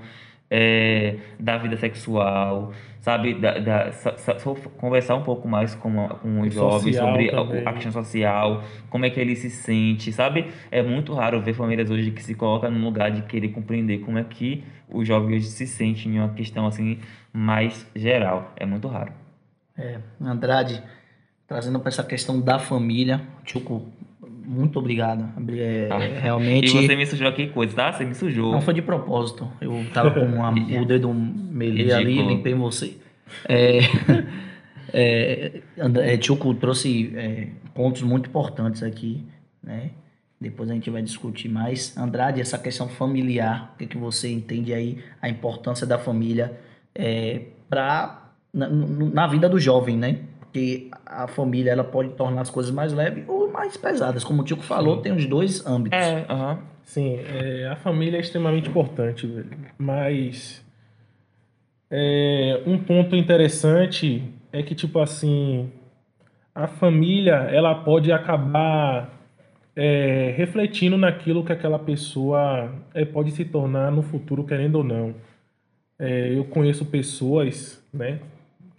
é, 0.50 1.16
da 1.40 1.58
vida 1.58 1.78
sexual, 1.78 2.74
sabe? 3.00 3.34
Da, 3.36 3.58
da- 3.58 3.92
sa- 3.94 4.16
conversar 4.78 5.16
um 5.16 5.24
pouco 5.24 5.48
mais 5.48 5.74
com, 5.76 6.08
com 6.10 6.42
os 6.42 6.54
jovens 6.54 6.98
sobre 6.98 7.30
a, 7.30 7.32
também. 7.32 7.62
a 7.66 7.74
questão 7.74 7.92
social, 7.92 8.64
como 8.90 9.06
é 9.06 9.10
que 9.10 9.20
ele 9.20 9.36
se 9.36 9.50
sente, 9.50 10.12
sabe? 10.12 10.48
É 10.70 10.84
muito 10.84 11.14
raro 11.14 11.40
ver 11.42 11.54
famílias 11.54 11.90
hoje 11.90 12.12
que 12.12 12.22
se 12.22 12.36
colocam 12.36 12.70
no 12.70 12.84
lugar 12.84 13.12
de 13.12 13.22
querer 13.24 13.50
compreender 13.50 14.00
como 14.00 14.18
é 14.18 14.24
que 14.26 14.64
o 14.90 15.06
jovem 15.06 15.38
hoje 15.38 15.46
se 15.46 15.66
sente 15.66 16.10
em 16.10 16.20
uma 16.20 16.30
questão, 16.34 16.68
assim, 16.68 17.00
mais 17.32 17.90
geral. 17.96 18.52
É 18.58 18.66
muito 18.66 18.90
raro. 18.90 19.21
É, 19.78 20.00
Andrade, 20.22 20.82
trazendo 21.48 21.80
para 21.80 21.90
essa 21.90 22.04
questão 22.04 22.40
da 22.40 22.60
família, 22.60 23.22
Tchuco, 23.46 23.88
muito 24.46 24.80
obrigado. 24.80 25.30
É, 25.58 25.88
Ah, 25.92 25.98
realmente. 25.98 26.68
E 26.76 26.88
você 26.88 26.96
me 26.96 27.06
sujou 27.06 27.28
aqui 27.28 27.48
coisa, 27.48 27.76
tá? 27.76 27.94
Você 27.94 28.06
me 28.06 28.14
sujou. 28.14 28.52
Não 28.52 28.62
foi 28.62 28.74
de 28.74 28.82
propósito. 28.82 29.50
Eu 29.62 29.74
tava 29.94 30.12
com 30.12 30.22
uma- 30.22 30.52
o 30.82 30.86
dedo 30.86 31.14
melee 31.14 31.92
ali, 31.94 32.06
Ridículo. 32.12 32.30
limpei 32.30 32.54
você. 32.54 32.98
É, 33.48 33.80
é, 34.94 35.62
é, 35.78 36.18
Tchuco 36.18 36.54
trouxe 36.54 37.14
é, 37.16 37.48
pontos 37.74 38.02
muito 38.02 38.30
importantes 38.30 38.84
aqui, 38.84 39.24
né? 39.64 39.92
Depois 40.40 40.70
a 40.72 40.74
gente 40.74 40.90
vai 40.90 41.02
discutir 41.04 41.48
mais. 41.50 41.96
Andrade, 41.96 42.42
essa 42.42 42.58
questão 42.58 42.90
familiar, 42.90 43.72
o 43.76 43.78
que, 43.78 43.86
que 43.86 43.98
você 43.98 44.28
entende 44.32 44.74
aí, 44.74 44.98
a 45.22 45.30
importância 45.30 45.86
da 45.86 46.00
família 46.00 46.60
é, 46.96 47.42
pra, 47.70 48.21
na, 48.54 48.68
na 48.70 49.28
vida 49.28 49.48
do 49.48 49.60
jovem, 49.60 49.98
né? 49.98 50.20
Porque 50.40 50.90
a 51.06 51.28
família 51.28 51.72
ela 51.72 51.84
pode 51.84 52.10
tornar 52.10 52.42
as 52.42 52.50
coisas 52.50 52.72
mais 52.72 52.92
leves 52.94 53.24
ou 53.28 53.50
mais 53.50 53.78
pesadas. 53.78 54.24
Como 54.24 54.42
o 54.42 54.46
Tico 54.46 54.64
falou, 54.64 54.98
tem 54.98 55.14
os 55.14 55.26
dois 55.26 55.66
âmbitos. 55.66 55.98
É. 55.98 56.26
Sim, 56.84 57.20
é, 57.20 57.68
a 57.68 57.76
família 57.76 58.18
é 58.18 58.20
extremamente 58.20 58.70
importante, 58.70 59.26
velho. 59.26 59.50
Mas 59.78 60.62
é, 61.90 62.62
um 62.66 62.78
ponto 62.78 63.16
interessante 63.16 64.24
é 64.52 64.62
que, 64.62 64.76
tipo 64.76 65.00
assim, 65.00 65.70
a 66.54 66.68
família 66.68 67.34
ela 67.52 67.76
pode 67.76 68.12
acabar 68.12 69.10
é, 69.76 70.34
refletindo 70.36 70.98
naquilo 70.98 71.44
que 71.46 71.54
aquela 71.54 71.80
pessoa 71.80 72.74
é, 72.94 73.06
pode 73.06 73.32
se 73.32 73.46
tornar 73.46 73.92
no 73.92 74.02
futuro, 74.02 74.44
querendo 74.44 74.76
ou 74.76 74.84
não. 74.84 75.16
É, 75.98 76.38
eu 76.38 76.46
conheço 76.46 76.86
pessoas, 76.86 77.82
né, 77.94 78.20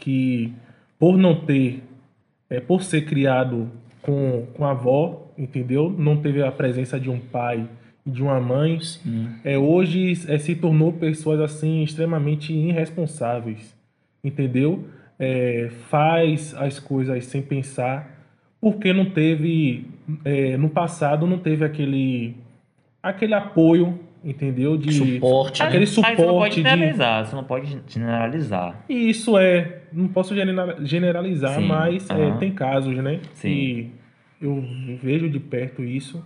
que 0.02 0.52
por 0.98 1.16
não 1.16 1.34
ter, 1.34 1.82
é, 2.50 2.58
por 2.58 2.82
ser 2.82 3.02
criado 3.02 3.70
com, 4.02 4.46
com 4.54 4.64
a 4.64 4.72
avó, 4.72 5.28
entendeu? 5.38 5.94
Não 5.96 6.16
teve 6.16 6.42
a 6.42 6.50
presença 6.50 6.98
de 6.98 7.08
um 7.08 7.20
pai 7.20 7.68
e 8.04 8.10
de 8.10 8.20
uma 8.20 8.40
mãe, 8.40 8.80
é, 9.44 9.56
hoje 9.56 10.12
é, 10.28 10.36
se 10.36 10.56
tornou 10.56 10.92
pessoas 10.92 11.40
assim 11.40 11.84
extremamente 11.84 12.52
irresponsáveis, 12.52 13.76
entendeu? 14.24 14.88
É, 15.18 15.70
faz 15.88 16.52
as 16.54 16.80
coisas 16.80 17.24
sem 17.26 17.40
pensar, 17.40 18.26
porque 18.60 18.92
não 18.92 19.04
teve, 19.04 19.86
é, 20.24 20.56
no 20.56 20.68
passado 20.68 21.28
não 21.28 21.38
teve 21.38 21.64
aquele, 21.64 22.34
aquele 23.00 23.34
apoio, 23.34 24.00
entendeu? 24.24 24.76
De 24.76 24.92
Suporte, 24.92 25.62
né? 25.62 25.68
aquele 25.68 25.84
Aí 25.84 25.86
você 25.86 26.00
não 26.00 26.06
pode 26.06 26.16
suporte 26.16 26.56
de 26.56 26.62
generalizar, 26.62 27.24
você 27.24 27.36
não 27.36 27.44
pode 27.44 27.78
generalizar. 27.86 28.84
e 28.88 29.10
isso 29.10 29.38
é, 29.38 29.81
não 29.92 30.08
posso 30.08 30.34
genera- 30.34 30.76
generalizar, 30.84 31.56
Sim, 31.60 31.66
mas 31.66 32.08
é, 32.10 32.32
tem 32.38 32.52
casos, 32.52 32.96
né? 32.96 33.20
Sim. 33.34 33.48
Que 33.48 33.90
eu 34.40 34.64
vejo 35.02 35.28
de 35.28 35.38
perto 35.40 35.82
isso. 35.82 36.24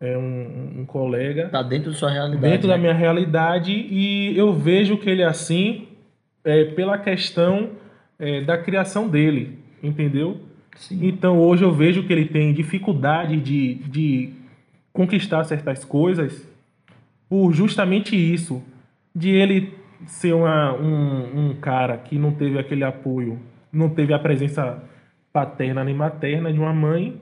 É 0.00 0.18
um, 0.18 0.80
um 0.80 0.84
colega 0.84 1.48
Tá 1.48 1.62
dentro 1.62 1.92
da 1.92 1.96
sua 1.96 2.10
realidade. 2.10 2.42
dentro 2.42 2.66
né? 2.66 2.74
da 2.74 2.78
minha 2.80 2.92
realidade 2.92 3.70
e 3.72 4.36
eu 4.36 4.52
vejo 4.52 4.96
que 4.96 5.08
ele 5.08 5.22
é 5.22 5.26
assim 5.26 5.86
é, 6.44 6.64
pela 6.64 6.98
questão 6.98 7.70
é, 8.18 8.40
da 8.40 8.58
criação 8.58 9.08
dele, 9.08 9.58
entendeu? 9.80 10.40
Sim. 10.74 11.06
Então 11.06 11.38
hoje 11.38 11.62
eu 11.62 11.70
vejo 11.72 12.02
que 12.02 12.12
ele 12.12 12.24
tem 12.24 12.52
dificuldade 12.52 13.36
de, 13.40 13.74
de 13.74 14.30
conquistar 14.92 15.44
certas 15.44 15.84
coisas 15.84 16.48
por 17.28 17.52
justamente 17.52 18.16
isso, 18.16 18.60
de 19.14 19.30
ele 19.30 19.72
ser 20.06 20.32
uma- 20.34 20.74
um, 20.74 21.50
um 21.50 21.54
cara 21.54 21.96
que 21.98 22.18
não 22.18 22.32
teve 22.32 22.58
aquele 22.58 22.84
apoio, 22.84 23.38
não 23.72 23.88
teve 23.88 24.12
a 24.12 24.18
presença 24.18 24.82
paterna 25.32 25.82
nem 25.84 25.94
materna 25.94 26.52
de 26.52 26.58
uma 26.58 26.72
mãe 26.72 27.20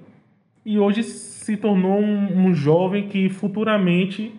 e 0.67 0.79
hoje 0.79 1.03
se 1.03 1.57
tornou 1.57 1.99
um, 2.01 2.47
um 2.47 2.55
jovem 2.55 3.09
que 3.09 3.29
futuramente 3.29 4.35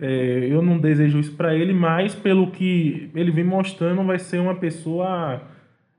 é, 0.00 0.46
eu 0.50 0.62
não 0.62 0.78
desejo 0.78 1.18
isso 1.18 1.34
para 1.34 1.54
ele, 1.56 1.72
mas 1.72 2.14
pelo 2.14 2.50
que 2.50 3.10
ele 3.14 3.30
vem 3.32 3.44
mostrando 3.44 4.02
vai 4.04 4.18
ser 4.18 4.38
uma 4.38 4.54
pessoa 4.54 5.42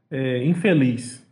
é, 0.10 0.44
infeliz. 0.46 1.28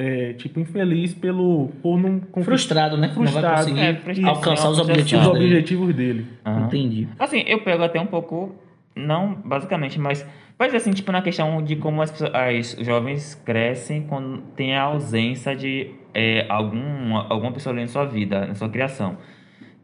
É, 0.00 0.32
tipo, 0.34 0.60
infeliz 0.60 1.12
pelo, 1.12 1.70
por 1.82 1.98
não 1.98 2.20
conquistar 2.20 2.44
Frustrado, 2.44 2.96
né? 2.96 3.08
Não 3.08 3.14
vai 3.24 3.26
Frustrado. 3.26 3.56
conseguir 3.70 3.80
É, 3.80 4.28
alcançar 4.28 4.30
os 4.30 4.40
frustração. 4.44 4.70
os 4.70 4.78
objetivos 4.78 5.32
dele. 5.32 5.44
objetivos 5.46 5.94
dele. 5.94 6.26
Aham. 6.46 6.66
Entendi. 6.66 7.08
Assim, 7.18 7.42
eu 7.48 7.60
pego 7.64 7.82
até 7.82 8.00
um 8.00 8.06
pouco, 8.06 8.54
não 8.98 9.34
basicamente, 9.34 9.98
mas 9.98 10.26
mas 10.58 10.74
assim, 10.74 10.90
tipo 10.92 11.12
na 11.12 11.22
questão 11.22 11.62
de 11.62 11.76
como 11.76 12.02
as, 12.02 12.10
pessoas- 12.10 12.32
as 12.34 12.72
jovens 12.84 13.34
crescem 13.46 14.02
quando 14.02 14.38
tem 14.56 14.76
a 14.76 14.82
ausência 14.82 15.54
de 15.54 15.90
é, 16.12 16.44
algum, 16.48 17.16
alguma 17.16 17.52
pessoa 17.52 17.72
ali 17.72 17.82
na 17.82 17.88
sua 17.88 18.04
vida, 18.04 18.46
na 18.46 18.54
sua 18.54 18.68
criação. 18.68 19.16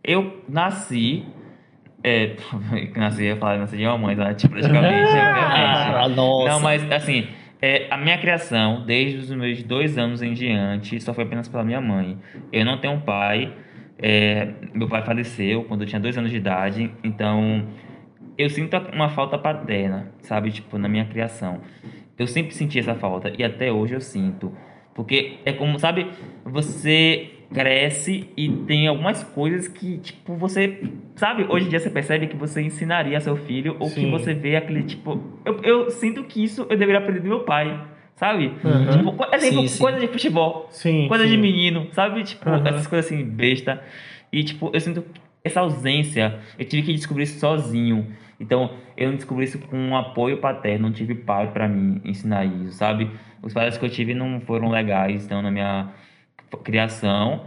Eu 0.03 0.43
nasci, 0.49 1.25
é, 2.03 2.37
nasci, 2.97 3.23
eu 3.23 3.29
ia 3.29 3.37
falar, 3.37 3.59
nasci 3.59 3.77
de 3.77 3.87
uma 3.87 3.97
mãe, 3.99 4.15
né, 4.17 4.35
tipo, 4.35 4.53
praticamente, 4.55 5.11
Ah, 5.97 6.09
nossa. 6.09 6.51
Não, 6.51 6.61
mas 6.61 6.91
assim, 6.93 7.27
é, 7.63 7.87
a 7.91 7.97
minha 7.97 8.19
criação, 8.19 8.85
desde 8.85 9.19
os 9.19 9.31
meus 9.31 9.63
dois 9.63 9.97
anos 9.97 10.23
em 10.23 10.35
diante, 10.35 11.01
só 11.01 11.15
foi 11.15 11.25
apenas 11.25 11.49
pela 11.49 11.63
minha 11.65 11.81
mãe. 11.81 12.19
Eu 12.53 12.65
não 12.65 12.79
tenho 12.79 12.95
um 12.95 13.01
pai. 13.01 13.53
é, 13.99 14.49
meu 14.75 14.89
pai 14.89 15.03
faleceu 15.03 15.65
quando 15.65 15.83
eu 15.83 15.87
tinha 15.87 16.01
dois 16.01 16.19
anos 16.19 16.31
de 16.31 16.37
idade, 16.37 16.91
então 17.03 17.65
eu 18.37 18.51
sinto 18.51 18.77
uma 18.93 19.09
falta 19.09 19.39
paterna, 19.39 20.13
sabe? 20.23 20.51
Tipo, 20.51 20.79
na 20.79 20.89
minha 20.89 21.05
criação. 21.05 21.61
Eu 22.19 22.27
sempre 22.27 22.55
senti 22.55 22.79
essa 22.79 22.95
falta 22.95 23.33
e 23.37 23.43
até 23.43 23.73
hoje 23.73 23.95
eu 23.95 24.01
sinto. 24.01 24.53
Porque 24.95 25.39
é 25.45 25.53
como, 25.53 25.79
sabe, 25.79 26.07
você 26.45 27.31
cresce 27.53 28.29
e 28.37 28.49
tem 28.49 28.87
algumas 28.87 29.23
coisas 29.23 29.69
que, 29.69 29.99
tipo, 29.99 30.35
você. 30.35 30.83
Sabe, 31.17 31.47
hoje 31.49 31.67
em 31.67 31.69
dia 31.69 31.81
você 31.81 31.91
percebe 31.91 32.27
que 32.27 32.37
você 32.37 32.61
ensinaria 32.63 33.21
seu 33.21 33.37
filho 33.37 33.77
ou 33.79 33.89
que 33.89 34.01
Sim. 34.01 34.11
você 34.11 34.35
vê 34.35 34.57
aquele 34.57 34.83
tipo. 34.83 35.21
Eu, 35.45 35.61
eu 35.63 35.91
sinto 35.91 36.25
que 36.25 36.43
isso 36.43 36.63
eu 36.69 36.77
deveria 36.77 36.99
aprender 36.99 37.21
do 37.21 37.29
meu 37.29 37.41
pai, 37.41 37.81
sabe? 38.17 38.53
Uhum. 38.65 38.91
Tipo, 38.91 39.35
exemplo, 39.35 39.63
Sim, 39.63 39.69
sim. 39.69 39.83
coisa 39.83 39.99
de 39.99 40.09
futebol. 40.09 40.69
Sim. 40.71 41.09
Coisa 41.09 41.25
sim. 41.25 41.31
de 41.31 41.37
menino, 41.37 41.89
sabe? 41.93 42.23
Tipo, 42.23 42.49
Aham. 42.49 42.69
essas 42.69 42.87
coisas 42.87 43.07
assim, 43.07 43.25
besta. 43.25 43.83
E, 44.33 44.43
tipo, 44.43 44.71
eu 44.73 44.81
sinto 44.81 45.05
essa 45.45 45.61
ausência. 45.61 46.39
Eu 46.59 46.65
tive 46.65 46.83
que 46.83 46.93
descobrir 46.93 47.25
isso 47.25 47.39
sozinho. 47.39 48.07
Então, 48.45 48.71
eu 48.97 49.09
não 49.09 49.17
descobri 49.17 49.45
isso 49.45 49.59
com 49.59 49.77
um 49.77 49.97
apoio 49.97 50.37
paterno. 50.39 50.89
Não 50.89 50.95
tive 50.95 51.15
pai 51.15 51.51
pra 51.53 51.67
me 51.67 52.01
ensinar 52.05 52.45
isso, 52.45 52.73
sabe? 52.73 53.11
Os 53.43 53.53
pais 53.53 53.77
que 53.79 53.85
eu 53.85 53.91
tive 53.91 54.15
não 54.15 54.41
foram 54.41 54.71
legais, 54.71 55.25
então, 55.25 55.41
na 55.43 55.51
minha 55.51 55.89
criação. 56.63 57.47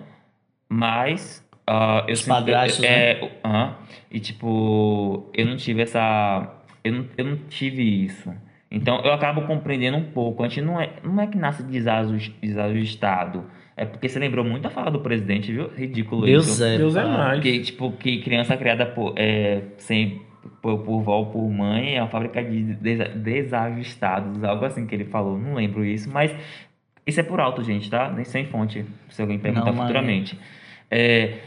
Mas, 0.70 1.48
ah, 1.66 2.04
eu 2.08 2.14
Os 2.14 2.20
sinto- 2.20 2.34
padrastos, 2.34 2.80
né? 2.80 2.88
é, 3.12 3.32
aham. 3.44 3.76
E, 4.12 4.20
tipo, 4.20 5.30
eu 5.34 5.46
não 5.46 5.56
tive 5.56 5.82
essa... 5.82 6.54
Eu 6.84 6.92
não, 6.94 7.06
eu 7.18 7.26
não 7.26 7.38
tive 7.50 7.84
isso. 8.06 8.34
Então, 8.70 9.00
eu 9.04 9.14
acabo 9.14 9.42
compreendendo 9.44 9.98
um 9.98 10.12
pouco. 10.12 10.44
A 10.44 10.48
gente 10.48 10.62
não 10.62 10.80
é, 10.80 10.90
não 11.04 11.22
é 11.22 11.28
que 11.28 11.38
nasce 11.38 11.64
desaju- 11.64 12.34
desajustado. 12.42 13.46
É 13.76 13.86
porque 13.86 14.10
você 14.10 14.20
lembrou 14.20 14.44
muito 14.44 14.66
a 14.68 14.70
fala 14.72 14.90
do 14.92 15.00
presidente, 15.02 15.52
viu? 15.52 15.70
Ridículo 15.70 16.26
Deus 16.26 16.48
isso. 16.48 16.64
é. 16.64 16.78
Deus 16.78 16.96
é 16.96 17.06
mais. 17.06 17.40
Que, 17.42 17.60
tipo, 17.62 17.92
que 17.92 18.22
criança 18.22 18.58
criada 18.58 18.86
por, 18.86 19.14
é, 19.18 19.62
sem, 19.78 20.22
por, 20.62 20.80
por 20.80 21.02
vó 21.02 21.18
ou 21.20 21.26
por 21.28 21.50
mãe 21.50 21.96
é 21.98 22.02
uma 22.02 22.10
fábrica 22.10 22.44
de 22.44 22.74
desa- 22.76 23.10
desajustados, 23.10 24.44
algo 24.44 24.66
assim 24.66 24.86
que 24.86 24.96
ele 24.96 25.06
falou. 25.06 25.38
Não 25.38 25.56
lembro 25.56 25.84
isso, 25.86 26.10
mas 26.12 26.36
isso 27.06 27.20
é 27.20 27.24
por 27.24 27.40
alto, 27.40 27.64
gente, 27.64 27.90
tá? 27.90 28.10
Nem 28.10 28.26
sem 28.26 28.46
fonte, 28.46 28.86
se 29.10 29.22
alguém 29.22 29.40
perguntar 29.40 29.72
Não, 29.72 29.82
futuramente. 29.82 30.38
É, 30.90 31.40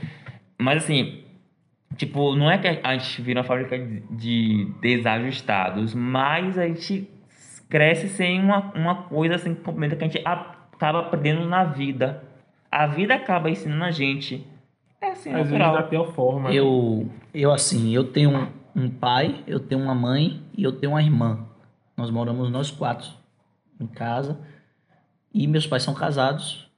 mas 0.58 0.84
assim, 0.84 1.22
tipo, 1.96 2.34
não 2.36 2.50
é 2.50 2.58
que 2.58 2.66
a 2.68 2.96
gente 2.96 3.20
vira 3.22 3.40
uma 3.40 3.44
fábrica 3.46 3.78
de, 3.78 4.00
de 4.10 4.68
desajustados, 4.80 5.94
mas 5.94 6.58
a 6.58 6.66
gente 6.66 7.08
cresce 7.68 8.08
sem 8.08 8.40
uma, 8.40 8.72
uma 8.74 8.94
coisa 9.04 9.36
assim 9.36 9.54
que 9.54 9.60
complementa 9.60 9.96
que 9.96 10.04
a 10.04 10.08
gente 10.08 10.22
acaba 10.26 11.00
aprendendo 11.00 11.46
na 11.46 11.64
vida. 11.64 12.22
A 12.70 12.86
vida 12.86 13.14
acaba 13.14 13.50
ensinando 13.50 13.84
a 13.84 13.90
gente. 13.90 14.46
É 15.00 15.08
assim, 15.12 15.30
Às 15.30 15.36
vezes 15.36 15.52
natural. 15.52 15.74
da 15.74 15.82
pior 15.82 16.12
forma. 16.12 16.52
Eu, 16.52 17.08
eu 17.32 17.52
assim, 17.52 17.94
eu 17.94 18.04
tenho 18.04 18.48
um, 18.74 18.88
pai, 18.88 19.42
eu 19.46 19.60
tenho 19.60 19.82
uma 19.82 19.94
mãe 19.94 20.42
e 20.56 20.62
eu 20.62 20.72
tenho 20.72 20.92
uma 20.92 21.02
irmã. 21.02 21.46
Nós 21.96 22.10
moramos 22.10 22.50
nós 22.50 22.70
quatro 22.70 23.08
em 23.78 23.86
casa. 23.86 24.38
E 25.32 25.46
meus 25.46 25.66
pais 25.66 25.82
são 25.82 25.94
casados. 25.94 26.68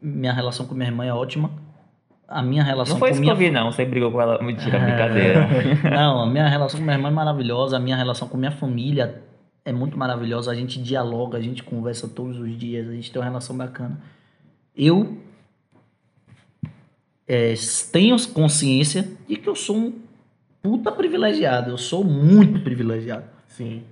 Minha 0.00 0.32
relação 0.32 0.66
com 0.66 0.74
minha 0.74 0.88
irmã 0.88 1.04
é 1.04 1.12
ótima. 1.12 1.50
A 2.28 2.42
minha 2.42 2.62
relação 2.62 2.94
Não 2.94 2.98
foi 2.98 3.10
com 3.10 3.12
isso 3.12 3.20
que 3.20 3.26
minha 3.26 3.34
eu 3.34 3.36
vi, 3.36 3.50
não. 3.50 3.70
Você 3.70 3.84
brigou 3.84 4.10
com 4.10 4.20
ela. 4.20 4.42
Mentira, 4.42 4.78
brincadeira. 4.78 5.48
Não, 5.90 6.22
a 6.22 6.26
minha 6.26 6.48
relação 6.48 6.80
com 6.80 6.84
minha 6.84 6.96
irmã 6.96 7.08
é 7.08 7.12
maravilhosa, 7.12 7.76
a 7.76 7.80
minha 7.80 7.96
relação 7.96 8.26
com 8.26 8.38
minha 8.38 8.50
família 8.50 9.22
é 9.64 9.72
muito 9.72 9.98
maravilhosa, 9.98 10.50
a 10.50 10.54
gente 10.54 10.82
dialoga, 10.82 11.38
a 11.38 11.40
gente 11.40 11.62
conversa 11.62 12.08
todos 12.08 12.38
os 12.38 12.58
dias, 12.58 12.88
a 12.88 12.92
gente 12.92 13.12
tem 13.12 13.20
uma 13.20 13.28
relação 13.28 13.56
bacana. 13.56 14.00
Eu 14.74 15.18
é, 17.28 17.54
tenho 17.92 18.16
consciência 18.30 19.08
de 19.28 19.36
que 19.36 19.48
eu 19.48 19.54
sou 19.54 19.76
um 19.76 20.01
puta 20.62 20.92
privilegiado, 20.92 21.70
eu 21.70 21.78
sou 21.78 22.04
muito 22.04 22.60
privilegiado. 22.60 23.24
Sim. 23.46 23.82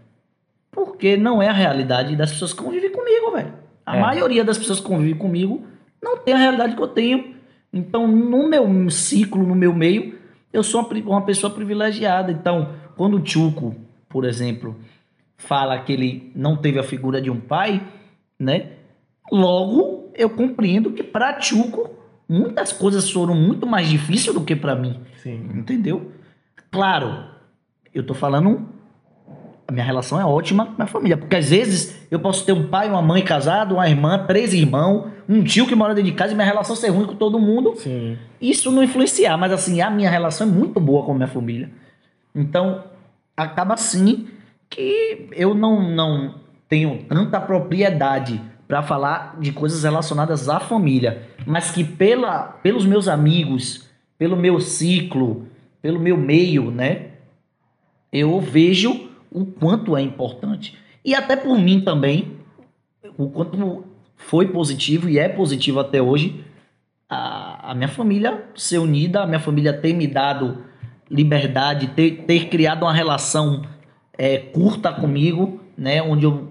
Porque 0.70 1.16
não 1.16 1.42
é 1.42 1.48
a 1.48 1.52
realidade 1.52 2.14
das 2.16 2.30
pessoas 2.30 2.52
que 2.52 2.62
convivem 2.62 2.92
comigo, 2.92 3.33
velho. 3.33 3.52
A 3.85 3.96
É. 3.96 4.00
maioria 4.00 4.44
das 4.44 4.56
pessoas 4.56 4.78
que 4.80 4.87
convivem 4.87 5.16
comigo 5.16 5.64
não 6.02 6.16
tem 6.18 6.35
a 6.35 6.38
realidade 6.38 6.76
que 6.76 6.83
eu 6.83 6.88
tenho. 6.88 7.35
Então, 7.72 8.06
no 8.06 8.48
meu 8.48 8.90
ciclo, 8.90 9.44
no 9.46 9.54
meu 9.54 9.74
meio, 9.74 10.18
eu 10.52 10.62
sou 10.62 10.88
uma, 11.06 11.22
pessoa 11.22 11.52
privilegiada. 11.52 12.30
Então, 12.33 12.70
quando 12.96 13.16
o 13.16 13.20
Tchuco, 13.20 13.74
por 14.09 14.24
exemplo, 14.24 14.76
fala 15.37 15.78
que 15.80 15.92
ele 15.92 16.33
não 16.35 16.56
teve 16.56 16.78
a 16.78 16.83
figura 16.83 17.20
de 17.20 17.30
um 17.30 17.40
pai, 17.40 17.83
né? 18.38 18.72
Logo, 19.30 20.11
eu 20.14 20.30
compreendo 20.30 20.92
que 20.92 21.02
para 21.02 21.35
Tchuco, 21.35 21.90
muitas 22.28 22.72
coisas 22.72 23.11
foram 23.11 23.35
muito 23.35 23.66
mais 23.66 23.88
difíceis 23.88 24.35
do 24.35 24.44
que 24.44 24.56
para 24.56 24.74
mim. 24.74 25.00
Sim. 25.22 25.48
Entendeu? 25.54 26.12
Claro, 26.70 27.24
eu 27.94 28.04
tô 28.04 28.14
falando. 28.14 28.68
A 29.66 29.72
minha 29.72 29.85
relação 29.85 30.20
é 30.20 30.24
ótima 30.24 30.66
com 30.66 30.72
a 30.72 30.74
minha 30.76 30.87
família. 30.87 31.16
Porque 31.16 31.37
às 31.37 31.50
vezes 31.50 32.06
eu 32.11 32.18
posso 32.18 32.44
ter 32.44 32.52
um 32.52 32.66
pai, 32.66 32.88
uma 32.88 33.00
mãe 33.00 33.22
casado, 33.22 33.74
uma 33.76 33.88
irmã, 33.88 34.24
três 34.26 34.52
irmãos, 34.52 35.11
um 35.28 35.44
tio 35.44 35.66
que 35.66 35.76
mora 35.76 35.94
dentro 35.94 36.11
de 36.11 36.16
casa 36.16 36.33
e 36.33 36.35
minha 36.35 36.46
relação 36.46 36.74
ser 36.74 36.88
ruim 36.88 37.06
com 37.06 37.14
todo 37.14 37.38
mundo. 37.38 37.74
Sim. 37.76 38.18
Isso 38.40 38.72
não 38.72 38.83
influenciar, 38.83 39.37
mas 39.37 39.52
assim, 39.52 39.80
a 39.80 39.88
minha 39.88 40.11
relação 40.11 40.48
é 40.48 40.50
muito 40.50 40.80
boa 40.80 41.04
com 41.04 41.12
a 41.12 41.14
minha 41.14 41.28
família. 41.28 41.70
Então, 42.35 42.83
acaba 43.37 43.74
assim 43.74 44.28
que 44.68 45.28
eu 45.33 45.54
não, 45.54 45.83
não 45.83 46.35
tenho 46.68 47.04
tanta 47.09 47.40
propriedade 47.40 48.40
para 48.66 48.83
falar 48.83 49.37
de 49.40 49.50
coisas 49.50 49.83
relacionadas 49.83 50.48
à 50.48 50.61
família, 50.61 51.28
mas 51.44 51.72
que 51.72 51.83
pela, 51.83 52.42
pelos 52.62 52.87
meus 52.87 53.09
amigos, 53.09 53.88
pelo 54.16 54.37
meu 54.37 54.61
ciclo, 54.61 55.48
pelo 55.80 55.98
meu 55.98 56.16
meio, 56.16 56.70
né? 56.70 57.06
Eu 58.12 58.40
vejo 58.40 59.08
o 59.30 59.46
quanto 59.46 59.96
é 59.96 60.02
importante. 60.02 60.76
E 61.04 61.14
até 61.14 61.36
por 61.36 61.58
mim 61.58 61.80
também, 61.80 62.32
o 63.16 63.30
quanto 63.30 63.84
foi 64.16 64.48
positivo 64.48 65.08
e 65.08 65.18
é 65.18 65.28
positivo 65.28 65.80
até 65.80 66.02
hoje 66.02 66.44
a, 67.10 67.72
a 67.72 67.74
minha 67.74 67.88
família 67.88 68.44
ser 68.54 68.78
unida, 68.78 69.22
a 69.22 69.26
minha 69.26 69.40
família 69.40 69.72
ter 69.72 69.92
me 69.92 70.06
dado 70.06 70.64
liberdade, 71.10 71.88
ter, 71.88 72.24
ter 72.24 72.48
criado 72.48 72.82
uma 72.82 72.92
relação 72.92 73.62
é, 74.16 74.38
curta 74.38 74.92
comigo, 74.92 75.60
né? 75.76 76.00
Onde 76.00 76.24
eu 76.24 76.48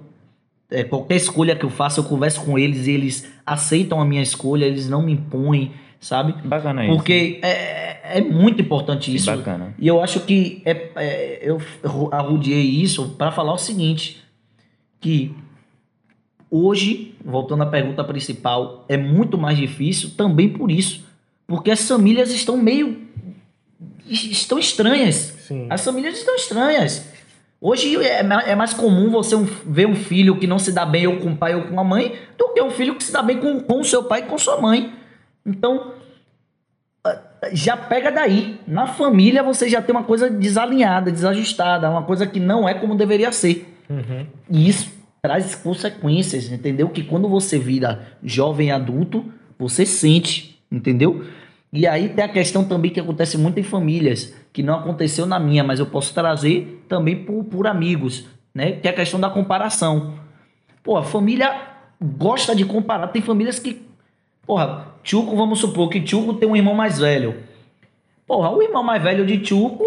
é, 0.72 0.84
qualquer 0.84 1.16
escolha 1.16 1.56
que 1.56 1.66
eu 1.66 1.70
faço, 1.70 2.02
eu 2.02 2.04
converso 2.04 2.44
com 2.44 2.60
eles 2.60 2.86
e 2.86 2.92
eles 2.92 3.32
aceitam 3.46 4.00
a 4.00 4.06
minha 4.06 4.22
escolha, 4.22 4.66
eles 4.66 4.88
não 4.88 5.02
me 5.02 5.14
impõem, 5.14 5.72
sabe? 6.00 6.34
Bacana 6.46 6.86
isso. 6.86 6.96
Porque 6.96 7.40
é, 7.42 7.99
é 8.18 8.22
muito 8.22 8.62
importante 8.62 9.14
isso. 9.14 9.26
Bacana. 9.36 9.74
E 9.78 9.88
eu 9.88 10.02
acho 10.02 10.20
que 10.22 10.62
é, 10.66 10.90
é, 10.96 11.40
eu 11.42 11.62
arrudiei 12.12 12.62
isso 12.64 13.10
para 13.18 13.32
falar 13.32 13.54
o 13.54 13.58
seguinte: 13.58 14.22
que 15.00 15.34
hoje, 16.50 17.16
voltando 17.24 17.64
à 17.64 17.66
pergunta 17.66 18.04
principal, 18.04 18.86
é 18.90 18.98
muito 18.98 19.38
mais 19.38 19.58
difícil 19.58 20.12
também 20.18 20.50
por 20.50 20.72
isso. 20.72 21.04
Porque 21.48 21.72
as 21.72 21.88
famílias 21.88 22.32
estão 22.32 22.58
meio. 22.58 23.02
estão 24.08 24.60
estranhas. 24.60 25.16
Sim. 25.48 25.68
As 25.70 25.84
famílias 25.84 26.18
estão 26.18 26.36
estranhas. 26.36 27.08
Hoje 27.62 27.96
é, 27.98 28.24
ma- 28.24 28.42
é 28.44 28.56
mais 28.56 28.74
comum 28.74 29.10
você 29.10 29.36
ver 29.66 29.86
um 29.86 29.96
filho 29.96 30.38
que 30.40 30.48
não 30.48 30.58
se 30.60 30.72
dá 30.72 30.86
bem 30.86 31.08
ou 31.08 31.18
com 31.18 31.32
o 31.32 31.36
pai 31.36 31.56
ou 31.56 31.64
com 31.64 31.78
a 31.80 31.84
mãe 31.84 32.16
do 32.38 32.54
que 32.54 32.62
um 32.62 32.70
filho 32.72 32.96
que 32.96 33.04
se 33.04 33.12
dá 33.12 33.22
bem 33.22 33.38
com, 33.38 33.60
com 33.60 33.82
o 33.82 33.84
seu 33.84 34.04
pai 34.04 34.22
e 34.22 34.24
com 34.24 34.38
sua 34.38 34.62
mãe. 34.62 34.94
Então, 35.46 35.92
já 37.54 37.78
pega 37.78 38.12
daí. 38.12 38.60
Na 38.68 38.88
família 38.88 39.44
você 39.44 39.70
já 39.70 39.82
tem 39.82 39.96
uma 39.96 40.04
coisa 40.04 40.30
desalinhada, 40.30 41.12
desajustada, 41.12 41.90
uma 41.90 42.04
coisa 42.04 42.28
que 42.28 42.40
não 42.40 42.68
é 42.68 42.74
como 42.74 42.96
deveria 42.96 43.32
ser. 43.32 43.74
Uhum. 43.90 44.26
E 44.50 44.70
isso 44.70 44.92
traz 45.22 45.56
consequências, 45.56 46.52
entendeu? 46.52 46.90
Que 46.90 47.04
quando 47.04 47.28
você 47.28 47.58
vira 47.58 48.08
jovem 48.24 48.72
adulto, 48.72 49.26
você 49.58 49.86
sente, 49.86 50.62
entendeu? 50.72 51.26
E 51.72 51.86
aí 51.86 52.10
tem 52.10 52.24
a 52.24 52.30
questão 52.30 52.64
também 52.64 52.92
que 52.92 53.00
acontece 53.00 53.38
muito 53.38 53.60
em 53.60 53.64
famílias, 53.64 54.34
que 54.52 54.64
não 54.64 54.76
aconteceu 54.76 55.26
na 55.26 55.40
minha, 55.40 55.64
mas 55.64 55.80
eu 55.80 55.86
posso 55.86 56.14
trazer 56.14 56.84
também 56.90 57.24
por, 57.24 57.44
por 57.44 57.68
amigos, 57.68 58.26
né? 58.54 58.74
Que 58.74 58.88
é 58.88 58.92
a 58.92 58.96
questão 58.96 59.20
da 59.20 59.30
comparação. 59.30 60.16
Pô, 60.84 60.98
a 60.98 61.04
família 61.04 61.54
gosta 62.02 62.56
de 62.56 62.66
comparar. 62.66 63.08
Tem 63.08 63.22
famílias 63.22 63.60
que, 63.60 63.86
porra, 64.46 64.88
Tchuco, 65.04 65.36
vamos 65.36 65.60
supor 65.60 65.90
que 65.90 66.02
Tchuco 66.02 66.34
tem 66.34 66.48
um 66.48 66.56
irmão 66.56 66.74
mais 66.76 67.00
velho. 67.00 67.36
Porra, 68.28 68.50
o 68.52 68.62
irmão 68.62 68.84
mais 68.84 69.02
velho 69.02 69.26
de 69.26 69.40
Tchuco 69.40 69.84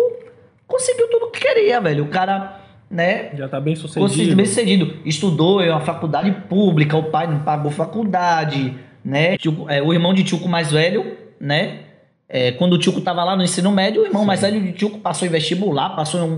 conseguiu 0.66 1.08
tudo 1.08 1.30
que 1.30 1.40
queria, 1.40 1.80
velho. 1.80 2.04
O 2.04 2.08
cara, 2.08 2.60
né, 2.90 3.30
Já 3.34 3.48
tá 3.48 3.60
bem 3.60 3.76
sucedido. 3.76 4.36
bem 4.36 4.46
sucedido. 4.46 4.96
Estudou 5.04 5.62
em 5.62 5.70
uma 5.70 5.80
faculdade 5.80 6.30
pública, 6.48 6.96
o 6.96 7.04
pai 7.04 7.26
não 7.26 7.40
pagou 7.40 7.70
faculdade, 7.70 8.74
né? 9.04 9.36
Tio- 9.36 9.66
é, 9.68 9.80
o 9.82 9.92
irmão 9.92 10.12
de 10.14 10.24
Tchuco 10.24 10.48
mais 10.48 10.72
velho, 10.72 11.16
né? 11.40 11.80
É, 12.28 12.50
quando 12.52 12.72
o 12.72 12.78
Tchuco 12.78 13.00
tava 13.02 13.22
lá 13.22 13.36
no 13.36 13.42
ensino 13.42 13.70
médio, 13.70 14.02
o 14.02 14.06
irmão 14.06 14.24
mais 14.24 14.40
velho 14.40 14.60
de 14.60 14.72
Tchuco 14.72 14.98
passou 14.98 15.28
em 15.28 15.30
vestibular, 15.30 15.90
passou 15.90 16.20
em 16.20 16.24
um, 16.24 16.32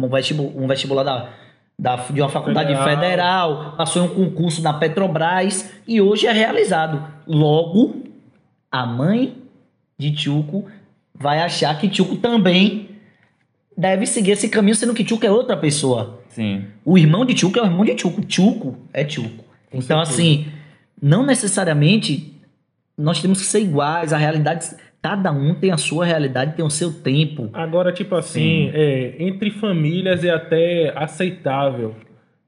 um, 0.00 0.04
um 0.04 0.08
vestibu- 0.08 0.52
um 0.54 0.66
vestibular 0.68 1.02
da, 1.02 1.28
da- 1.78 1.96
de 1.96 2.20
uma 2.20 2.28
faculdade 2.28 2.68
Federal. 2.74 2.88
federal, 3.00 3.74
passou 3.76 4.02
em 4.04 4.06
um 4.06 4.14
concurso 4.14 4.62
na 4.62 4.72
Petrobras 4.72 5.72
e 5.86 6.00
hoje 6.00 6.26
é 6.26 6.32
realizado. 6.32 7.02
Logo, 7.26 8.02
a 8.70 8.86
mãe 8.86 9.36
de 9.98 10.12
Tchuco 10.12 10.66
vai 11.14 11.40
achar 11.40 11.78
que 11.78 11.88
Tchuco 11.88 12.16
também 12.16 12.90
deve 13.76 14.06
seguir 14.06 14.32
esse 14.32 14.48
caminho, 14.48 14.74
sendo 14.76 14.94
que 14.94 15.04
Tchuco 15.04 15.26
é 15.26 15.30
outra 15.30 15.56
pessoa. 15.56 16.20
Sim. 16.28 16.64
O 16.84 16.96
irmão 16.98 17.24
de 17.24 17.34
Tchuco 17.34 17.58
é 17.58 17.62
o 17.62 17.66
irmão 17.66 17.84
de 17.84 17.94
Tchuco. 17.94 18.20
Tchuco 18.22 18.76
é 18.92 19.04
Tchuco. 19.04 19.44
Então, 19.72 20.04
certeza. 20.04 20.12
assim, 20.12 20.46
não 21.02 21.24
necessariamente 21.26 22.33
nós 22.96 23.20
temos 23.20 23.40
que 23.40 23.46
ser 23.46 23.60
iguais. 23.60 24.12
A 24.12 24.16
realidade, 24.16 24.66
cada 25.02 25.32
um 25.32 25.54
tem 25.54 25.70
a 25.70 25.76
sua 25.76 26.04
realidade, 26.04 26.54
tem 26.54 26.64
o 26.64 26.70
seu 26.70 26.92
tempo. 26.92 27.50
Agora, 27.52 27.92
tipo 27.92 28.14
assim, 28.14 28.70
é, 28.72 29.16
entre 29.18 29.50
famílias 29.50 30.24
é 30.24 30.30
até 30.30 30.92
aceitável. 30.96 31.94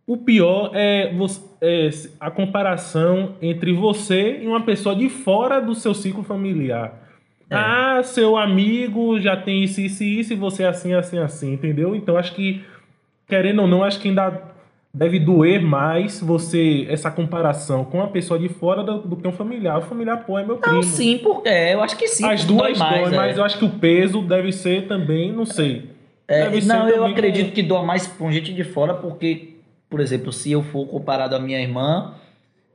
O 0.07 0.17
pior 0.17 0.71
é, 0.73 1.13
é 1.61 1.91
a 2.21 2.31
comparação 2.31 3.35
entre 3.43 3.73
você 3.73 4.41
e 4.43 4.47
uma 4.47 4.63
pessoa 4.63 4.95
de 4.95 5.09
fora 5.09 5.61
do 5.61 5.75
seu 5.75 5.93
ciclo 5.93 6.23
familiar. 6.23 7.03
É. 7.51 7.55
Ah, 7.55 8.01
seu 8.05 8.37
amigo 8.37 9.21
já 9.21 9.37
tem 9.37 9.65
isso, 9.65 9.81
isso 9.81 10.03
e 10.03 10.21
isso, 10.21 10.33
e 10.33 10.37
você 10.37 10.65
é 10.65 10.69
assim, 10.69 10.95
assim, 10.95 11.19
assim, 11.19 11.53
entendeu? 11.53 11.95
Então 11.95 12.17
acho 12.17 12.35
que, 12.35 12.65
querendo 13.29 13.63
ou 13.63 13.69
não, 13.69 13.85
acho 13.85 14.01
que 14.01 14.09
ainda 14.09 14.56
deve 14.97 15.19
doer 15.19 15.61
mais 15.61 16.21
você, 16.21 16.87
essa 16.89 17.11
comparação 17.11 17.85
com 17.85 17.99
uma 17.99 18.09
pessoa 18.09 18.41
de 18.41 18.49
fora 18.49 18.83
do, 18.83 18.99
do 19.01 19.15
que 19.17 19.29
um 19.29 19.33
familiar. 19.33 19.79
O 19.79 19.83
familiar, 19.83 20.25
pô, 20.25 20.39
é 20.39 20.45
meu 20.45 20.57
primo. 20.57 20.77
Não, 20.77 20.83
sim, 20.83 21.19
porque 21.19 21.51
é, 21.51 21.75
eu 21.75 21.83
acho 21.83 21.99
que 21.99 22.09
sim. 22.09 22.25
As 22.25 22.47
dói 22.47 22.69
duas 22.69 22.79
mais, 22.79 23.13
é. 23.13 23.17
mas 23.17 23.37
eu 23.37 23.45
acho 23.45 23.59
que 23.59 23.65
o 23.67 23.69
peso 23.69 24.23
deve 24.23 24.51
ser 24.53 24.87
também, 24.87 25.31
não 25.31 25.45
sei. 25.45 25.91
É, 26.27 26.45
Deve 26.45 26.63
ser 26.63 26.69
não, 26.69 26.89
eu 26.89 27.05
acredito 27.05 27.49
com- 27.49 27.55
que 27.55 27.63
doa 27.63 27.83
mais 27.83 28.07
com 28.07 28.33
gente 28.33 28.55
de 28.55 28.65
fora, 28.65 28.95
porque, 28.95 29.57
por 29.89 30.01
exemplo, 30.01 30.33
se 30.33 30.51
eu 30.51 30.63
for 30.63 30.87
comparado 30.87 31.37
à 31.37 31.39
minha 31.39 31.61
irmã, 31.61 32.15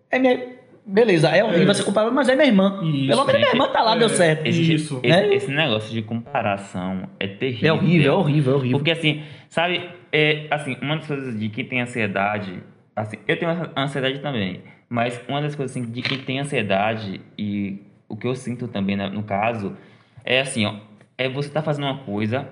é 0.10 0.20
minha. 0.20 0.61
Beleza, 0.86 1.30
é 1.30 1.44
horrível 1.44 1.72
É. 1.72 1.74
ser 1.74 1.84
comparado, 1.84 2.14
mas 2.14 2.28
é 2.28 2.36
minha 2.36 2.48
irmã. 2.48 2.80
Isso, 2.84 3.08
Pelo 3.08 3.26
menos 3.26 3.42
minha 3.42 3.52
irmã 3.54 3.68
tá 3.70 3.82
lá, 3.84 3.96
É. 3.96 4.00
deu 4.00 4.10
certo. 4.10 4.46
Esse, 4.48 4.74
Isso. 4.74 5.00
esse, 5.04 5.08
Né? 5.28 5.36
esse 5.36 5.52
negócio 5.52 5.92
de 5.94 6.02
comparação 6.02 7.08
é 7.20 7.28
terrível. 7.28 7.70
É 7.70 7.74
horrível, 7.74 8.14
é 8.14 8.16
horrível, 8.16 8.54
é 8.54 8.56
horrível. 8.56 8.78
Porque 8.80 8.92
assim, 8.92 9.22
sabe, 9.48 9.90
é, 10.12 10.48
assim, 10.50 10.76
uma 10.82 10.98
das 10.98 11.08
coisas 11.08 11.40
de 11.40 11.50
quem 11.50 11.66
tem 11.66 11.82
ansiedade, 11.82 12.64
assim, 12.96 13.18
eu 13.28 13.38
tenho 13.38 13.52
ansiedade 13.78 14.20
também, 14.20 14.62
mas 14.90 15.22
uma 15.28 15.42
das 15.42 15.56
coisas 15.56 15.76
assim, 15.76 15.90
de 15.90 16.02
quem 16.02 16.18
tem 16.20 16.40
ansiedade 16.40 17.22
e 17.38 17.80
o 18.10 18.18
que 18.18 18.28
eu 18.28 18.36
sinto 18.36 18.68
também 18.68 18.96
né, 18.98 19.08
no 19.08 19.24
caso 19.24 19.78
é 20.26 20.42
assim, 20.42 20.66
ó, 20.66 20.74
é 21.18 21.30
você 21.30 21.50
tá 21.50 21.62
fazendo 21.62 21.86
uma 21.86 22.00
coisa 22.00 22.48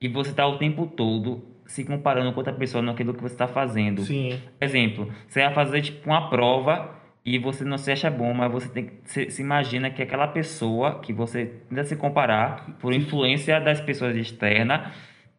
e 0.00 0.08
você 0.08 0.32
tá 0.32 0.46
o 0.46 0.58
tempo 0.58 0.84
todo 0.86 1.42
se 1.64 1.84
comparando 1.84 2.32
com 2.32 2.38
outra 2.38 2.52
pessoa 2.52 2.82
naquilo 2.82 3.14
que 3.14 3.22
você 3.22 3.36
tá 3.36 3.46
fazendo. 3.46 4.02
Sim. 4.02 4.38
Exemplo, 4.60 5.08
você 5.28 5.42
vai 5.44 5.52
fazer 5.54 5.80
tipo 5.82 6.08
uma 6.10 6.28
prova 6.28 6.97
e 7.34 7.38
você 7.38 7.64
não 7.64 7.76
se 7.78 7.90
acha 7.90 8.10
bom, 8.10 8.32
mas 8.32 8.50
você 8.50 8.68
tem 8.68 8.86
que 8.86 8.92
se, 9.04 9.30
se 9.30 9.42
imagina 9.42 9.90
que 9.90 10.02
aquela 10.02 10.26
pessoa 10.28 11.00
que 11.00 11.12
você 11.12 11.46
tenta 11.68 11.84
se 11.84 11.96
comparar 11.96 12.66
por 12.80 12.92
influência 12.92 13.60
das 13.60 13.80
pessoas 13.80 14.16
externas, 14.16 14.88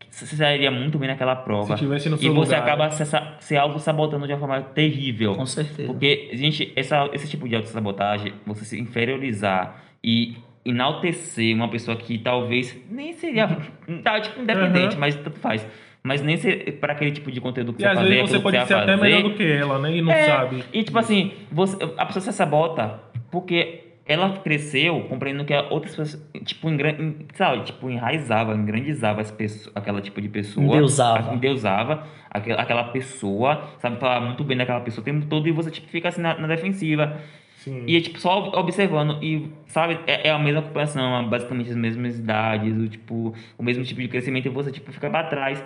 você 0.10 0.36
sairia 0.36 0.71
muito 0.71 0.97
bem 0.97 1.08
naquela 1.08 1.36
prova. 1.36 1.78
Se 1.78 1.84
tivesse 1.84 2.10
no 2.10 2.15
e 2.15 2.19
seu 2.19 2.34
você 2.34 2.56
lugar, 2.56 2.63
acaba 2.67 2.86
né? 2.86 2.91
se, 2.91 3.06
se 3.39 3.56
auto-sabotando 3.58 4.25
de 4.28 4.34
uma 4.34 4.39
forma 4.39 4.62
terrível. 4.62 5.36
Com 5.36 5.45
certeza. 5.45 5.88
Porque, 5.88 6.30
gente, 6.34 6.71
essa, 6.75 7.10
esse 7.13 7.28
tipo 7.30 7.47
de 7.47 7.56
autossabotagem, 7.56 8.34
você 8.45 8.65
se 8.65 8.80
inferiorizar 8.80 9.84
e 10.04 10.36
enaltecer 10.65 11.56
uma 11.56 11.67
pessoa 11.69 11.95
que 11.97 12.17
talvez 12.17 12.78
nem 12.89 13.13
seria. 13.13 13.47
Tá, 14.04 14.19
tipo, 14.19 14.41
independente, 14.41 14.93
Uhum. 14.95 14.99
mas 14.99 15.15
tanto 15.15 15.39
faz. 15.39 15.65
Mas 16.10 16.24
nem 16.24 16.36
para 16.82 16.93
aquele 16.93 17.12
tipo 17.12 17.32
de 17.32 17.39
conteúdo 17.39 17.72
que 17.72 17.82
E 17.82 17.84
você 17.84 17.88
às 17.88 17.93
vai 17.95 18.04
fazer. 18.04 18.15
vezes 18.15 18.32
você 18.32 18.39
pode 18.39 18.58
vai 18.58 18.65
ser 18.65 18.74
até 18.74 18.98
fazer. 18.98 19.02
melhor 19.02 19.24
do 19.24 19.36
que 19.36 19.43
ela, 19.43 19.78
né? 19.80 19.95
E 19.95 20.02
não 20.02 20.12
É, 20.12 20.24
sabe. 20.26 20.63
E 20.74 20.84
tipo 20.84 20.98
assim, 20.98 21.32
você, 21.52 21.78
a 21.98 22.06
pessoa 22.08 22.24
se 22.24 22.34
sabota 22.34 23.00
porque 23.30 23.82
ela 24.08 24.39
cresceu 24.39 25.02
compreendendo 25.08 25.45
que 25.45 25.54
outras 25.69 25.95
pessoas, 25.95 26.30
tipo, 26.43 26.67
em- 26.67 27.15
sabe, 27.36 27.62
tipo, 27.63 27.91
enraizava, 27.91 28.56
engrandizava 28.56 29.22
as 29.22 29.30
pessoas, 29.30 29.72
aquela 29.76 30.02
tipo 30.02 30.19
de 30.19 30.28
pessoa. 30.30 30.65
Endeusava. 30.65 31.30
a- 31.32 31.36
Endeusava 31.36 32.04
aquela, 32.32 32.60
aquela 32.60 32.84
pessoa, 32.86 33.65
sabe, 33.78 34.00
falar 34.00 34.19
muito 34.22 34.43
bem 34.43 34.58
daquela 34.58 34.80
pessoa 34.82 35.04
o 35.04 35.06
tempo 35.06 35.28
todo 35.28 35.48
e 35.48 35.52
você, 35.52 35.69
tipo, 35.69 35.88
fica 35.89 36.10
assim 36.10 36.22
na, 36.22 36.36
na 36.39 36.48
defensiva. 36.48 37.17
Sim. 37.58 37.84
E 37.86 37.98
é 37.98 38.02
tipo, 38.02 38.17
só 38.19 38.52
observando. 38.58 39.22
E, 39.22 39.48
sabe, 39.67 40.00
é, 40.08 40.30
é 40.30 40.32
a 40.32 40.39
mesma 40.39 40.62
comparação, 40.62 41.28
basicamente 41.30 41.69
as 41.69 41.76
mesmas 41.76 42.17
idades, 42.17 42.76
o, 42.76 42.88
tipo, 42.88 43.36
o 43.58 43.62
mesmo 43.63 43.84
tipo 43.84 44.00
de 44.02 44.08
crescimento, 44.08 44.45
e 44.45 44.50
você, 44.50 44.72
tipo, 44.72 44.91
fica 44.91 45.10
pra 45.10 45.24
trás. 45.26 45.63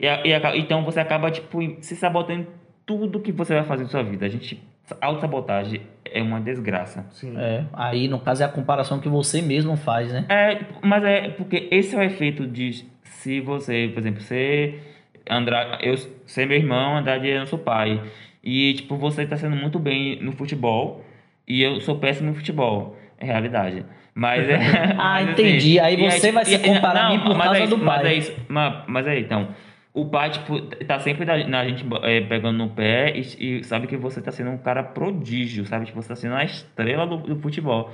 E, 0.00 0.06
e 0.06 0.58
então 0.58 0.82
você 0.82 0.98
acaba, 0.98 1.30
tipo, 1.30 1.60
se 1.82 1.94
sabotando 1.94 2.40
em 2.40 2.46
tudo 2.86 3.20
que 3.20 3.30
você 3.30 3.54
vai 3.54 3.64
fazer 3.64 3.82
na 3.84 3.88
sua 3.90 4.02
vida. 4.02 4.26
A 4.26 4.28
gente. 4.28 4.60
Autossabotagem 5.00 5.82
é 6.04 6.20
uma 6.20 6.40
desgraça. 6.40 7.06
Sim. 7.12 7.34
É, 7.38 7.64
aí 7.72 8.08
no 8.08 8.18
caso 8.18 8.42
é 8.42 8.46
a 8.46 8.48
comparação 8.48 8.98
que 8.98 9.08
você 9.08 9.40
mesmo 9.40 9.76
faz, 9.76 10.12
né? 10.12 10.24
É, 10.28 10.58
mas 10.82 11.04
é 11.04 11.28
porque 11.28 11.68
esse 11.70 11.94
é 11.94 11.98
o 11.98 12.02
efeito 12.02 12.44
de 12.44 12.84
se 13.04 13.40
você, 13.40 13.88
por 13.94 14.00
exemplo, 14.00 14.20
você 14.20 14.80
André, 15.30 15.78
eu 15.82 15.96
ser 16.26 16.44
meu 16.46 16.56
irmão, 16.56 16.96
Andrade 16.96 17.30
é 17.30 17.38
nosso 17.38 17.56
pai. 17.56 18.02
E 18.42 18.74
tipo, 18.74 18.96
você 18.96 19.24
tá 19.24 19.36
sendo 19.36 19.54
muito 19.54 19.78
bem 19.78 20.20
no 20.20 20.32
futebol 20.32 21.04
e 21.46 21.62
eu 21.62 21.80
sou 21.80 21.98
péssimo 21.98 22.30
no 22.30 22.34
futebol. 22.34 22.96
É 23.16 23.26
realidade. 23.26 23.84
Mas 24.12 24.48
é. 24.48 24.58
Ah, 24.98 25.20
mas, 25.22 25.30
entendi. 25.30 25.78
Aí 25.78 25.94
e 25.94 26.10
você 26.10 26.32
vai 26.32 26.44
se 26.44 26.58
comparar 26.58 27.06
a 27.06 27.10
mim 27.10 27.20
por 27.20 27.36
mas 27.36 27.44
causa 27.44 27.60
é 27.60 27.64
isso, 27.64 27.76
do 27.76 27.84
Mas 27.84 28.02
pai. 28.02 28.12
é 28.12 28.14
isso. 28.16 28.36
Mas, 28.48 28.84
mas 28.88 29.06
é 29.06 29.20
então. 29.20 29.48
O 29.92 30.06
pai, 30.06 30.30
tipo, 30.30 30.60
tá 30.60 31.00
sempre 31.00 31.24
na, 31.24 31.64
gente 31.66 31.84
é, 32.02 32.20
pegando 32.20 32.58
no 32.58 32.68
pé 32.70 33.12
e, 33.16 33.58
e 33.58 33.64
sabe 33.64 33.88
que 33.88 33.96
você 33.96 34.22
tá 34.22 34.30
sendo 34.30 34.50
um 34.50 34.58
cara 34.58 34.84
prodígio, 34.84 35.66
sabe? 35.66 35.86
Tipo, 35.86 36.00
você 36.00 36.08
tá 36.08 36.16
sendo 36.16 36.36
a 36.36 36.44
estrela 36.44 37.06
do, 37.06 37.16
do 37.16 37.36
futebol. 37.40 37.90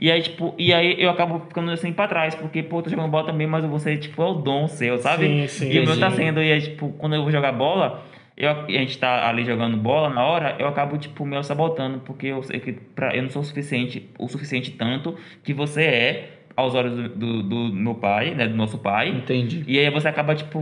E 0.00 0.10
aí, 0.10 0.22
tipo, 0.22 0.54
e 0.58 0.72
aí 0.72 1.00
eu 1.00 1.10
acabo 1.10 1.40
ficando 1.40 1.70
assim 1.70 1.92
pra 1.92 2.08
trás, 2.08 2.34
porque, 2.34 2.62
pô, 2.62 2.78
eu 2.78 2.82
tô 2.82 2.90
jogando 2.90 3.10
bola 3.10 3.26
também, 3.26 3.46
mas 3.46 3.64
você, 3.64 3.96
tipo, 3.96 4.22
é 4.22 4.26
o 4.26 4.34
dom 4.34 4.66
seu, 4.68 4.98
sabe? 4.98 5.26
Sim, 5.26 5.48
sim, 5.48 5.70
e 5.72 5.80
o 5.80 5.84
meu 5.84 5.98
tá 5.98 6.10
sendo, 6.10 6.42
e 6.42 6.52
aí, 6.52 6.60
tipo, 6.60 6.90
quando 6.98 7.14
eu 7.16 7.22
vou 7.22 7.32
jogar 7.32 7.52
bola, 7.52 8.04
eu, 8.36 8.48
a 8.48 8.70
gente 8.70 8.96
tá 8.96 9.28
ali 9.28 9.44
jogando 9.44 9.76
bola 9.76 10.08
na 10.08 10.24
hora, 10.24 10.54
eu 10.58 10.68
acabo, 10.68 10.96
tipo, 10.98 11.26
meio 11.26 11.42
sabotando, 11.42 11.98
porque 12.00 12.28
eu 12.28 12.42
sei 12.44 12.60
que 12.60 12.72
pra, 12.72 13.14
eu 13.14 13.22
não 13.22 13.30
sou 13.30 13.42
o 13.42 13.44
suficiente, 13.44 14.08
o 14.18 14.28
suficiente 14.28 14.70
tanto 14.70 15.16
que 15.42 15.52
você 15.52 15.82
é 15.82 16.37
aos 16.58 16.74
olhos 16.74 16.92
do, 16.92 17.08
do, 17.10 17.42
do 17.44 17.72
meu 17.72 17.94
pai, 17.94 18.34
né, 18.34 18.48
do 18.48 18.56
nosso 18.56 18.78
pai. 18.78 19.10
Entendi. 19.10 19.62
E 19.68 19.78
aí 19.78 19.88
você 19.92 20.08
acaba, 20.08 20.34
tipo, 20.34 20.60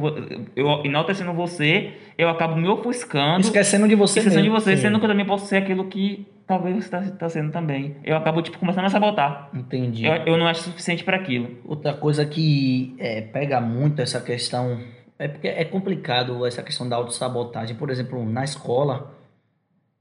eu 0.55 0.85
enaltecendo 0.85 1.33
você, 1.33 1.95
eu 2.19 2.29
acabo 2.29 2.55
me 2.55 2.69
ofuscando. 2.69 3.41
Esquecendo 3.41 3.89
de 3.89 3.95
você 3.95 4.19
esquecendo 4.19 4.43
de 4.43 4.51
mesmo. 4.51 4.61
você, 4.61 4.77
Sim. 4.77 4.83
sendo 4.83 4.99
que 4.99 5.07
eu 5.07 5.09
também 5.09 5.25
posso 5.25 5.47
ser 5.47 5.57
aquilo 5.57 5.87
que 5.87 6.27
talvez 6.47 6.77
você 6.85 6.91
tá, 6.91 7.01
tá 7.01 7.29
sendo 7.31 7.51
também. 7.51 7.97
Eu 8.05 8.15
acabo, 8.15 8.43
tipo, 8.43 8.59
começando 8.59 8.85
a 8.85 8.91
sabotar. 8.91 9.49
Entendi. 9.55 10.05
Eu, 10.05 10.13
eu 10.27 10.37
não 10.37 10.47
acho 10.47 10.65
suficiente 10.65 11.03
para 11.03 11.17
aquilo. 11.17 11.57
Outra 11.65 11.95
coisa 11.95 12.27
que 12.27 12.95
é, 12.99 13.23
pega 13.23 13.59
muito 13.59 14.03
essa 14.03 14.21
questão 14.21 14.79
é 15.19 15.27
porque 15.27 15.49
é 15.49 15.65
complicado 15.65 16.45
essa 16.45 16.63
questão 16.63 16.87
da 16.87 16.97
autossabotagem. 16.97 17.75
Por 17.75 17.89
exemplo, 17.89 18.23
na 18.27 18.45
escola, 18.45 19.15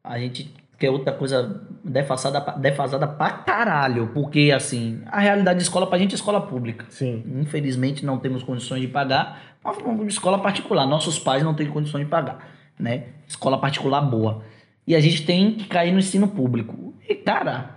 a 0.04 0.20
gente 0.20 0.54
quer 0.78 0.90
outra 0.90 1.12
coisa 1.14 1.62
defasada, 1.84 2.42
pra- 2.42 2.54
defasada 2.56 3.08
pra 3.08 3.30
caralho. 3.30 4.12
Porque, 4.14 4.52
assim, 4.56 5.02
a 5.08 5.20
realidade 5.20 5.58
de 5.60 5.64
escola 5.64 5.88
pra 5.88 5.98
gente 5.98 6.12
é 6.12 6.16
escola 6.16 6.42
pública. 6.42 6.86
Sim. 6.90 7.24
Infelizmente 7.42 8.06
não 8.06 8.18
temos 8.18 8.44
condições 8.44 8.82
de 8.82 8.88
pagar 8.88 9.56
uma, 9.64 9.74
uma 9.74 10.06
escola 10.08 10.40
particular. 10.40 10.86
Nossos 10.86 11.18
pais 11.20 11.44
não 11.44 11.54
têm 11.54 11.68
condições 11.68 12.04
de 12.06 12.10
pagar, 12.10 12.40
né? 12.80 13.06
Escola 13.28 13.58
particular 13.60 14.02
boa. 14.02 14.44
E 14.88 14.96
a 14.96 15.00
gente 15.00 15.26
tem 15.26 15.54
que 15.54 15.66
cair 15.68 15.92
no 15.92 16.00
ensino 16.00 16.28
público. 16.28 16.94
E 17.08 17.16
cara, 17.16 17.72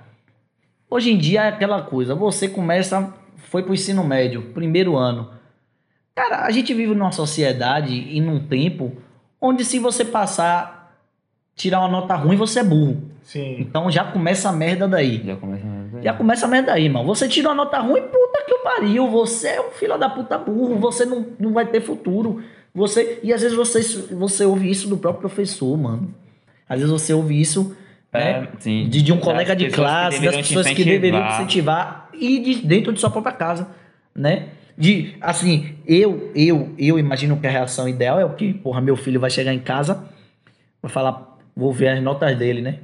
hoje 0.90 1.10
em 1.12 1.16
dia 1.18 1.44
é 1.44 1.48
aquela 1.48 1.82
coisa, 1.82 2.14
você 2.14 2.48
começa, 2.48 3.14
foi 3.36 3.62
pro 3.62 3.72
ensino 3.74 4.04
médio, 4.04 4.42
primeiro 4.52 4.96
ano. 4.96 5.30
Cara, 6.14 6.44
a 6.44 6.50
gente 6.50 6.74
vive 6.74 6.94
numa 6.94 7.12
sociedade 7.12 7.94
e 7.94 8.20
num 8.20 8.40
tempo 8.46 8.96
onde 9.40 9.64
se 9.64 9.78
você 9.78 10.04
passar, 10.04 10.77
tirar 11.58 11.80
uma 11.80 11.88
nota 11.88 12.14
ruim, 12.14 12.36
você 12.36 12.60
é 12.60 12.64
burro. 12.64 13.02
Sim. 13.22 13.56
Então 13.58 13.90
já 13.90 14.04
começa 14.04 14.48
a 14.48 14.52
merda 14.52 14.88
daí. 14.88 15.22
Já 15.22 15.36
começa 15.36 15.66
a... 15.66 16.00
Já 16.00 16.14
começa 16.14 16.46
a 16.46 16.48
merda 16.48 16.72
aí, 16.72 16.84
irmão. 16.84 17.04
Você 17.04 17.28
tira 17.28 17.48
uma 17.48 17.54
nota 17.54 17.78
ruim, 17.80 18.00
puta 18.00 18.44
que 18.46 18.54
o 18.54 18.62
pariu. 18.62 19.10
Você 19.10 19.48
é 19.48 19.60
um 19.60 19.70
filho 19.72 19.98
da 19.98 20.08
puta 20.08 20.38
burro. 20.38 20.78
Você 20.78 21.04
não, 21.04 21.26
não 21.38 21.52
vai 21.52 21.66
ter 21.66 21.82
futuro. 21.82 22.42
Você 22.74 23.18
E 23.22 23.32
às 23.32 23.42
vezes 23.42 23.56
você, 23.56 23.82
você 24.14 24.44
ouve 24.46 24.70
isso 24.70 24.88
do 24.88 24.96
próprio 24.96 25.28
professor, 25.28 25.76
mano. 25.76 26.14
Às 26.66 26.78
vezes 26.78 26.92
você 26.92 27.12
ouve 27.12 27.38
isso 27.38 27.76
né, 28.12 28.30
É, 28.30 28.48
sim. 28.60 28.88
de, 28.88 29.02
de 29.02 29.12
um 29.12 29.16
Das 29.16 29.24
colega 29.24 29.56
de 29.56 29.68
classe, 29.70 30.24
das 30.24 30.36
pessoas 30.36 30.68
que 30.68 30.84
deveriam 30.84 31.26
incentivar 31.28 32.08
e 32.14 32.38
de 32.38 32.54
dentro 32.66 32.92
de 32.92 33.00
sua 33.00 33.10
própria 33.10 33.34
casa, 33.34 33.68
né? 34.14 34.48
De, 34.76 35.16
assim, 35.20 35.74
eu, 35.86 36.30
eu, 36.34 36.72
eu 36.78 36.98
imagino 36.98 37.36
que 37.36 37.46
a 37.46 37.50
reação 37.50 37.88
ideal 37.88 38.20
é 38.20 38.24
o 38.24 38.30
que, 38.30 38.54
porra, 38.54 38.80
meu 38.80 38.96
filho 38.96 39.18
vai 39.18 39.28
chegar 39.28 39.52
em 39.52 39.58
casa, 39.58 40.04
vai 40.80 40.90
falar, 40.90 41.36
vou 41.58 41.72
ver 41.72 41.88
as 41.88 42.00
notas 42.00 42.38
dele, 42.38 42.62
né? 42.62 42.78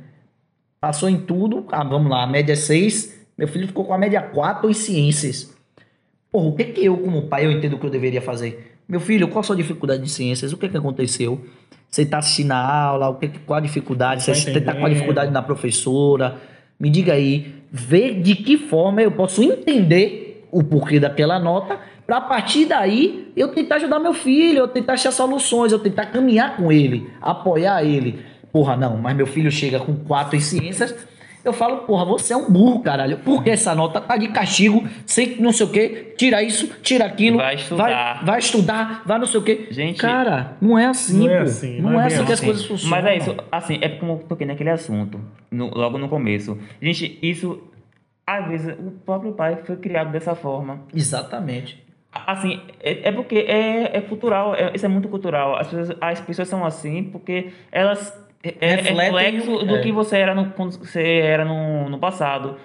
Passou 0.80 1.08
em 1.08 1.20
tudo, 1.20 1.64
ah, 1.70 1.84
vamos 1.84 2.10
lá, 2.10 2.24
a 2.24 2.26
média 2.26 2.54
é 2.54 2.56
6, 2.56 3.28
meu 3.38 3.46
filho 3.46 3.68
ficou 3.68 3.84
com 3.84 3.94
a 3.94 3.98
média 3.98 4.20
4 4.20 4.68
em 4.68 4.74
ciências. 4.74 5.54
Porra, 6.30 6.48
o 6.48 6.56
que 6.56 6.64
que 6.64 6.84
eu, 6.84 6.98
como 6.98 7.28
pai, 7.28 7.46
eu 7.46 7.52
entendo 7.52 7.78
que 7.78 7.86
eu 7.86 7.90
deveria 7.90 8.20
fazer? 8.20 8.76
Meu 8.88 8.98
filho, 8.98 9.28
qual 9.28 9.40
a 9.40 9.42
sua 9.44 9.54
dificuldade 9.54 10.02
de 10.02 10.10
ciências? 10.10 10.52
O 10.52 10.56
que 10.56 10.68
que 10.68 10.76
aconteceu? 10.76 11.40
Você 11.88 12.04
tá 12.04 12.18
assistindo 12.18 12.50
a 12.50 12.58
aula? 12.58 13.08
O 13.10 13.14
que, 13.14 13.28
qual 13.28 13.58
a 13.58 13.60
dificuldade? 13.60 14.24
Você 14.24 14.60
tá 14.60 14.72
tá 14.72 14.78
com 14.78 14.84
a 14.84 14.88
dificuldade 14.88 15.30
na 15.30 15.40
professora? 15.40 16.40
Me 16.78 16.90
diga 16.90 17.12
aí, 17.12 17.54
vê 17.70 18.12
de 18.12 18.34
que 18.34 18.58
forma 18.58 19.00
eu 19.00 19.12
posso 19.12 19.40
entender 19.42 20.44
o 20.50 20.62
porquê 20.64 20.98
daquela 20.98 21.38
nota, 21.38 21.78
para 22.04 22.16
a 22.16 22.20
partir 22.20 22.66
daí 22.66 23.32
eu 23.36 23.48
tentar 23.48 23.76
ajudar 23.76 24.00
meu 24.00 24.12
filho, 24.12 24.58
eu 24.58 24.68
tentar 24.68 24.94
achar 24.94 25.12
soluções, 25.12 25.72
eu 25.72 25.78
tentar 25.78 26.06
caminhar 26.06 26.56
com 26.56 26.70
ele, 26.70 27.08
apoiar 27.20 27.84
ele. 27.84 28.33
Porra, 28.54 28.76
não, 28.76 28.96
mas 28.96 29.16
meu 29.16 29.26
filho 29.26 29.50
chega 29.50 29.80
com 29.80 29.96
quatro 29.96 30.36
em 30.36 30.40
ciências, 30.40 30.94
eu 31.44 31.52
falo, 31.52 31.78
porra, 31.78 32.04
você 32.04 32.32
é 32.32 32.36
um 32.36 32.48
burro, 32.48 32.80
caralho. 32.84 33.18
Por 33.18 33.42
que 33.42 33.50
essa 33.50 33.74
nota 33.74 34.00
tá 34.00 34.16
de 34.16 34.28
castigo, 34.28 34.86
sem 35.04 35.40
não 35.40 35.50
sei 35.52 35.66
o 35.66 35.70
quê, 35.70 36.14
tira 36.16 36.40
isso, 36.40 36.68
tira 36.80 37.04
aquilo. 37.04 37.38
Vai 37.38 37.56
estudar. 37.56 38.14
Vai, 38.18 38.24
vai 38.24 38.38
estudar, 38.38 39.02
vai 39.04 39.18
não 39.18 39.26
sei 39.26 39.40
o 39.40 39.42
quê. 39.42 39.66
Gente- 39.72 40.00
Cara, 40.00 40.56
não 40.60 40.78
é 40.78 40.86
assim, 40.86 41.18
Não 41.26 41.28
é 41.34 41.38
pô. 41.38 41.42
assim, 41.42 41.80
não, 41.82 41.90
não 41.90 42.00
é 42.00 42.04
é 42.04 42.06
assim 42.06 42.16
que 42.24 42.32
as 42.32 42.38
assim. 42.38 42.46
coisas 42.46 42.64
funcionam. 42.64 42.96
Mas 42.96 43.06
é 43.06 43.16
isso, 43.16 43.36
assim, 43.50 43.78
é 43.82 43.88
como 43.88 44.12
eu 44.12 44.18
toquei 44.28 44.46
naquele 44.46 44.70
assunto, 44.70 45.20
no- 45.50 45.74
logo 45.76 45.98
no 45.98 46.08
começo. 46.08 46.56
Gente, 46.80 47.18
isso, 47.20 47.60
às 48.24 48.46
vezes, 48.46 48.72
o 48.78 48.92
próprio 49.04 49.32
pai 49.32 49.58
foi 49.64 49.74
criado 49.76 50.12
dessa 50.12 50.36
forma. 50.36 50.82
Exatamente. 50.94 51.82
Assim, 52.12 52.60
é, 52.80 53.08
é 53.08 53.12
porque 53.12 53.34
é, 53.48 53.96
é 53.96 54.00
cultural, 54.00 54.54
é- 54.54 54.70
isso 54.74 54.86
é 54.86 54.88
muito 54.88 55.08
cultural. 55.08 55.56
As 55.56 55.66
pessoas, 55.66 55.98
as 56.00 56.20
pessoas 56.20 56.46
são 56.48 56.64
assim 56.64 57.02
porque 57.02 57.48
elas. 57.72 58.22
É, 58.44 58.54
é 58.60 58.74
reflexo 58.76 59.64
do 59.64 59.76
é. 59.76 59.80
que 59.80 59.90
você 59.90 60.18
era, 60.18 60.34
no, 60.34 60.50
quando 60.50 60.76
você 60.78 61.02
era 61.02 61.44
no, 61.44 61.88
no 61.88 61.98
passado. 61.98 62.58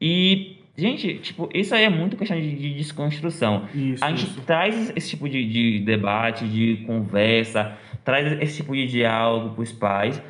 E, 0.00 0.58
gente, 0.76 1.14
tipo, 1.14 1.48
isso 1.54 1.74
aí 1.74 1.84
é 1.84 1.88
muito 1.88 2.16
questão 2.16 2.38
de, 2.38 2.54
de 2.54 2.74
desconstrução. 2.74 3.64
Isso. 3.74 4.04
A 4.04 4.10
gente 4.10 4.26
isso. 4.26 4.42
traz 4.42 4.92
esse 4.94 5.10
tipo 5.10 5.28
de, 5.28 5.44
de 5.46 5.80
debate, 5.80 6.46
de 6.46 6.84
conversa, 6.86 7.76
traz 8.04 8.40
esse 8.40 8.56
tipo 8.56 8.74
de 8.74 8.86
diálogo 8.86 9.54
para 9.54 9.62
os 9.62 9.72
pais. 9.72 10.22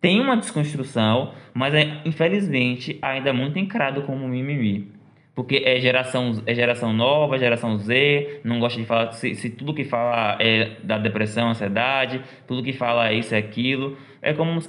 Tem 0.00 0.20
uma 0.20 0.36
desconstrução, 0.36 1.32
mas 1.54 1.74
é, 1.74 2.00
infelizmente 2.04 2.98
ainda 3.00 3.30
é 3.30 3.32
muito 3.32 3.58
encarado 3.58 4.02
como 4.02 4.26
mimimi. 4.26 4.91
Porque 5.34 5.62
é 5.64 5.80
geração, 5.80 6.42
é 6.46 6.54
geração 6.54 6.92
nova, 6.92 7.38
geração 7.38 7.78
Z, 7.78 8.40
não 8.44 8.60
gosta 8.60 8.78
de 8.80 8.86
falar. 8.86 9.12
Se, 9.12 9.34
se 9.34 9.48
tudo 9.50 9.72
que 9.74 9.84
fala 9.84 10.36
é 10.40 10.76
da 10.82 10.98
depressão, 10.98 11.48
ansiedade, 11.50 12.22
tudo 12.46 12.62
que 12.62 12.72
fala 12.72 13.08
é 13.08 13.14
isso, 13.14 13.34
é 13.34 13.38
aquilo. 13.38 13.96
É 14.20 14.34
como. 14.34 14.60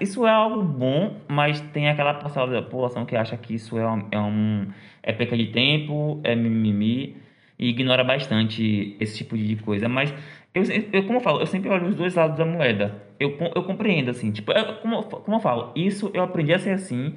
Isso 0.00 0.26
é 0.26 0.30
algo 0.30 0.60
bom, 0.62 1.20
mas 1.28 1.60
tem 1.60 1.88
aquela 1.88 2.14
parcela 2.14 2.48
da 2.50 2.62
população 2.62 3.06
que 3.06 3.14
acha 3.16 3.36
que 3.36 3.54
isso 3.54 3.78
é 3.78 3.88
um. 3.88 4.08
É, 4.10 4.18
um, 4.20 4.66
é 5.02 5.12
perca 5.12 5.36
de 5.36 5.46
tempo, 5.48 6.20
é 6.24 6.34
mimimi, 6.34 7.16
e 7.58 7.68
ignora 7.68 8.02
bastante 8.02 8.96
esse 9.00 9.18
tipo 9.18 9.36
de 9.36 9.54
coisa. 9.56 9.88
Mas, 9.88 10.12
eu, 10.54 10.62
eu, 10.92 11.02
como 11.04 11.18
eu 11.18 11.20
falo, 11.22 11.40
eu 11.40 11.46
sempre 11.46 11.68
olho 11.70 11.88
os 11.88 11.94
dois 11.94 12.14
lados 12.14 12.36
da 12.36 12.44
moeda. 12.44 13.02
Eu, 13.20 13.36
eu 13.54 13.62
compreendo, 13.62 14.10
assim. 14.10 14.32
Tipo, 14.32 14.52
é 14.52 14.64
como, 14.80 14.96
eu- 14.96 15.02
como 15.04 15.36
eu 15.36 15.40
falo, 15.40 15.72
isso 15.76 16.10
eu 16.12 16.22
aprendi 16.24 16.52
a 16.52 16.58
ser 16.58 16.70
assim 16.72 17.14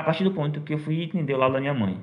a 0.00 0.04
partir 0.04 0.24
do 0.24 0.32
ponto 0.32 0.60
que 0.62 0.74
eu 0.74 0.78
fui 0.78 1.02
entender 1.02 1.34
o 1.34 1.38
lado 1.38 1.52
da 1.52 1.60
minha 1.60 1.74
mãe. 1.74 1.98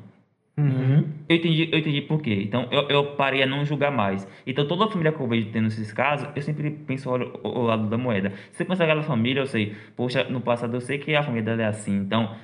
Uhum. 0.57 1.05
Eu 1.29 1.35
entendi, 1.35 1.69
eu 1.71 1.77
entendi 1.77 2.01
por 2.01 2.19
quê. 2.19 2.41
Então, 2.43 2.67
eu, 2.71 2.89
eu 2.89 3.05
parei 3.15 3.43
a 3.43 3.45
não 3.45 3.63
julgar 3.63 3.91
mais. 3.91 4.27
Então, 4.45 4.67
toda 4.67 4.85
a 4.85 4.87
família 4.87 5.11
que 5.11 5.19
eu 5.19 5.27
vejo 5.27 5.49
tendo 5.51 5.67
esses 5.67 5.93
casos, 5.93 6.27
eu 6.35 6.41
sempre 6.41 6.71
penso 6.71 7.09
o, 7.11 7.61
lado 7.61 7.87
da 7.87 7.97
moeda. 7.97 8.33
Se 8.51 8.63
eu 8.63 8.67
pensar 8.67 8.85
aquela 8.85 9.03
família, 9.03 9.41
eu 9.41 9.45
sei, 9.45 9.75
poxa, 9.95 10.23
no 10.23 10.41
passado 10.41 10.75
eu 10.75 10.81
sei 10.81 10.97
que 10.97 11.15
a 11.15 11.21
família 11.21 11.43
dela 11.43 11.61
é 11.61 11.65
assim. 11.65 11.95
Então, 11.95 12.35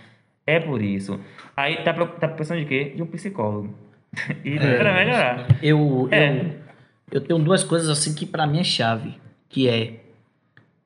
é 0.46 0.60
por 0.60 0.80
isso. 0.82 1.20
Aí, 1.58 1.78
tá, 1.78 1.92
tá 1.94 2.28
pensando 2.28 2.60
de 2.60 2.66
quê? 2.66 2.94
De 2.96 3.02
um 3.02 3.08
psicólogo. 3.08 3.74
e 4.46 4.58
É. 4.58 4.78
pra 4.78 4.94
melhorar. 4.94 5.48
Eu, 5.64 6.08
É. 6.12 6.30
eu, 6.30 6.52
eu 7.14 7.22
tenho 7.22 7.40
duas 7.40 7.64
coisas 7.64 7.90
assim 7.90 8.14
que 8.14 8.28
pra 8.28 8.46
mim 8.46 8.60
é 8.60 8.64
chave, 8.64 9.16
que 9.50 9.68
é 9.68 10.02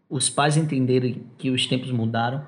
os 0.09 0.29
pais 0.29 0.55
entenderem 0.55 1.23
que 1.37 1.49
os 1.49 1.67
tempos 1.67 1.91
mudaram 1.91 2.41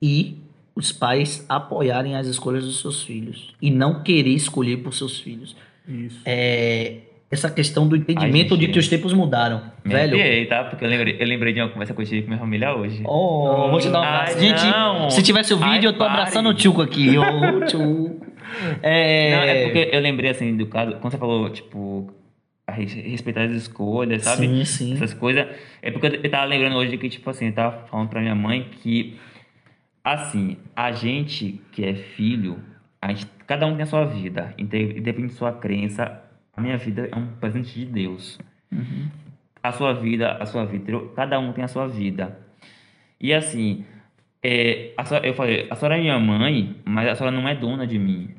e 0.00 0.41
os 0.74 0.90
pais 0.92 1.44
apoiarem 1.48 2.16
as 2.16 2.26
escolhas 2.26 2.64
dos 2.64 2.80
seus 2.80 3.02
filhos 3.02 3.54
e 3.60 3.70
não 3.70 4.02
querer 4.02 4.30
escolher 4.30 4.78
por 4.78 4.94
seus 4.94 5.20
filhos. 5.20 5.54
Isso. 5.86 6.20
É, 6.24 6.98
essa 7.30 7.50
questão 7.50 7.88
do 7.88 7.96
entendimento 7.96 8.54
Ai, 8.54 8.60
gente, 8.60 8.66
de 8.66 8.68
que 8.68 8.78
os 8.78 8.88
tempos 8.88 9.12
mudaram, 9.12 9.62
Me 9.84 9.92
velho. 9.92 10.14
arrepiei, 10.14 10.46
tá? 10.46 10.64
Porque 10.64 10.84
eu 10.84 10.88
lembrei, 10.88 11.16
eu 11.18 11.26
lembrei 11.26 11.52
de 11.52 11.60
uma 11.60 11.68
conversa 11.70 11.94
que 11.94 12.00
eu 12.02 12.06
tive 12.06 12.22
com 12.22 12.28
minha 12.28 12.38
família 12.38 12.74
hoje. 12.74 13.02
Oh, 13.06 13.68
vou 13.70 13.80
te 13.80 13.88
dar 13.88 14.00
um 14.00 14.02
abraço. 14.04 14.34
Ai, 14.36 14.40
Gente, 14.40 14.64
não. 14.66 15.10
se 15.10 15.22
tivesse 15.22 15.52
o 15.54 15.56
vídeo, 15.56 15.70
Ai, 15.72 15.86
eu 15.86 15.92
tô 15.92 15.98
pare. 16.00 16.12
abraçando 16.12 16.48
o 16.50 16.54
Tchuco 16.54 16.82
aqui. 16.82 17.16
Ô, 17.18 17.22
Tchuco. 17.66 18.26
É, 18.82 19.34
Não, 19.36 19.42
é 19.42 19.64
porque 19.64 19.88
eu 19.96 20.00
lembrei 20.00 20.30
assim 20.30 20.56
do 20.56 20.66
caso, 20.66 20.92
quando 21.00 21.10
você 21.12 21.18
falou, 21.18 21.48
tipo, 21.50 22.12
a 22.66 22.72
res- 22.72 22.92
respeitar 22.92 23.44
as 23.44 23.52
escolhas, 23.52 24.22
sabe? 24.24 24.46
Sim, 24.46 24.64
sim. 24.64 24.94
Essas 24.94 25.14
coisas. 25.14 25.46
É 25.80 25.90
porque 25.90 26.06
eu 26.22 26.30
tava 26.30 26.44
lembrando 26.44 26.76
hoje 26.76 26.96
que, 26.98 27.08
tipo 27.08 27.28
assim, 27.30 27.46
eu 27.46 27.52
tava 27.52 27.86
falando 27.86 28.08
pra 28.08 28.20
minha 28.20 28.34
mãe 28.34 28.66
que, 28.82 29.16
assim, 30.04 30.56
a 30.74 30.92
gente 30.92 31.60
que 31.72 31.84
é 31.84 31.94
filho, 31.94 32.58
a 33.00 33.08
gente, 33.08 33.26
cada 33.46 33.66
um 33.66 33.74
tem 33.74 33.82
a 33.82 33.86
sua 33.86 34.04
vida, 34.04 34.54
inde- 34.58 34.98
independente 34.98 35.32
de 35.32 35.38
sua 35.38 35.52
crença, 35.52 36.22
a 36.56 36.60
minha 36.60 36.76
vida 36.76 37.08
é 37.10 37.16
um 37.16 37.26
presente 37.40 37.72
de 37.78 37.86
Deus. 37.86 38.38
Uhum. 38.70 39.08
A 39.62 39.72
sua 39.72 39.92
vida, 39.92 40.32
a 40.32 40.46
sua 40.46 40.64
vida, 40.64 40.92
cada 41.14 41.38
um 41.38 41.52
tem 41.52 41.62
a 41.64 41.68
sua 41.68 41.86
vida. 41.86 42.36
E 43.20 43.32
assim, 43.32 43.84
é, 44.42 44.92
senhora- 45.04 45.26
eu 45.26 45.34
falei, 45.34 45.68
a 45.70 45.76
senhora 45.76 45.96
é 45.96 46.00
minha 46.00 46.18
mãe, 46.18 46.76
mas 46.84 47.08
a 47.08 47.14
senhora 47.14 47.34
não 47.36 47.48
é 47.48 47.54
dona 47.54 47.86
de 47.86 47.98
mim. 47.98 48.30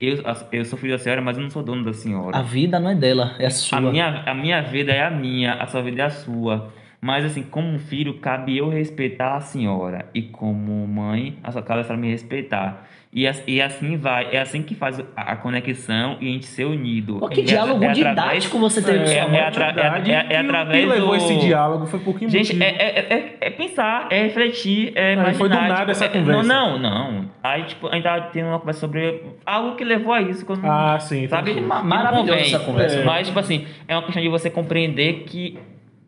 Eu, 0.00 0.18
eu 0.52 0.64
sou 0.64 0.78
filho 0.78 0.92
da 0.92 0.98
senhora, 0.98 1.20
mas 1.22 1.36
eu 1.36 1.42
não 1.42 1.50
sou 1.50 1.62
dono 1.62 1.84
da 1.84 1.92
senhora. 1.92 2.36
A 2.36 2.42
vida 2.42 2.78
não 2.78 2.90
é 2.90 2.94
dela, 2.94 3.34
é 3.38 3.46
a 3.46 3.50
sua. 3.50 3.78
A 3.78 3.80
minha, 3.80 4.22
a 4.26 4.34
minha 4.34 4.60
vida 4.62 4.92
é 4.92 5.02
a 5.04 5.10
minha, 5.10 5.54
a 5.54 5.66
sua 5.66 5.82
vida 5.82 6.02
é 6.02 6.04
a 6.06 6.10
sua. 6.10 6.72
Mas 7.04 7.22
assim, 7.26 7.42
como 7.42 7.68
um 7.68 7.78
filho, 7.78 8.14
cabe 8.14 8.56
eu 8.56 8.70
respeitar 8.70 9.36
a 9.36 9.40
senhora. 9.40 10.06
E 10.14 10.22
como 10.22 10.86
mãe, 10.86 11.36
a 11.44 11.52
sua 11.52 11.60
cabe 11.62 11.80
a 11.80 11.84
senhora 11.84 12.00
me 12.00 12.10
respeitar. 12.10 12.86
E, 13.12 13.30
e 13.46 13.60
assim 13.60 13.98
vai. 13.98 14.28
É 14.34 14.40
assim 14.40 14.62
que 14.62 14.74
faz 14.74 14.98
a, 15.14 15.36
conexão 15.36 16.16
e 16.18 16.28
a 16.30 16.32
gente 16.32 16.46
ser 16.46 16.64
unido. 16.64 17.18
Pô, 17.18 17.28
que 17.28 17.42
É- 17.42 17.44
diálogo 17.44 17.84
é 17.84 17.88
através- 17.90 17.98
didático 18.16 18.58
você 18.58 18.80
teve 18.82 18.98
com 19.00 19.04
é- 19.04 19.20
sua 19.20 19.28
mãe. 19.28 19.38
é 19.38 19.46
atra- 19.46 19.66
é- 19.76 20.34
é 20.34 20.40
E 20.40 20.42
o 20.42 20.44
através 20.46 20.80
que 20.84 20.90
levou 20.90 21.08
do- 21.10 21.14
esse 21.16 21.36
diálogo 21.38 21.86
foi 21.86 22.00
por 22.00 22.18
que 22.18 22.26
Gente, 22.28 22.60
é, 22.62 22.66
é, 22.70 22.98
é, 23.14 23.36
é 23.42 23.50
pensar, 23.50 24.08
é 24.10 24.22
refletir, 24.22 24.92
é 24.96 25.08
Aí 25.08 25.12
imaginar. 25.12 25.34
foi 25.34 25.48
do 25.50 25.54
nada 25.54 25.74
tipo, 25.80 25.90
essa 25.90 26.04
é- 26.06 26.08
conversa. 26.08 26.42
Não, 26.42 26.78
não, 26.78 27.12
não. 27.12 27.24
Aí, 27.42 27.64
tipo, 27.64 27.86
a 27.86 27.92
gente 27.94 28.02
tava 28.02 28.22
tendo 28.32 28.48
uma 28.48 28.58
conversa 28.58 28.80
sobre 28.80 29.22
algo 29.44 29.76
que 29.76 29.84
levou 29.84 30.12
a 30.14 30.22
isso. 30.22 30.44
não- 30.60 30.70
Ah, 30.72 30.98
sim. 30.98 31.28
Sabe? 31.28 31.60
maravilhosa 31.60 32.40
essa 32.40 32.58
conversa. 32.60 32.96
É. 33.00 33.04
Mas, 33.04 33.26
tipo 33.28 33.38
assim, 33.38 33.66
é 33.86 33.94
uma 33.94 34.02
questão 34.04 34.22
de 34.22 34.28
você 34.30 34.48
compreender 34.50 35.24
que 35.26 35.56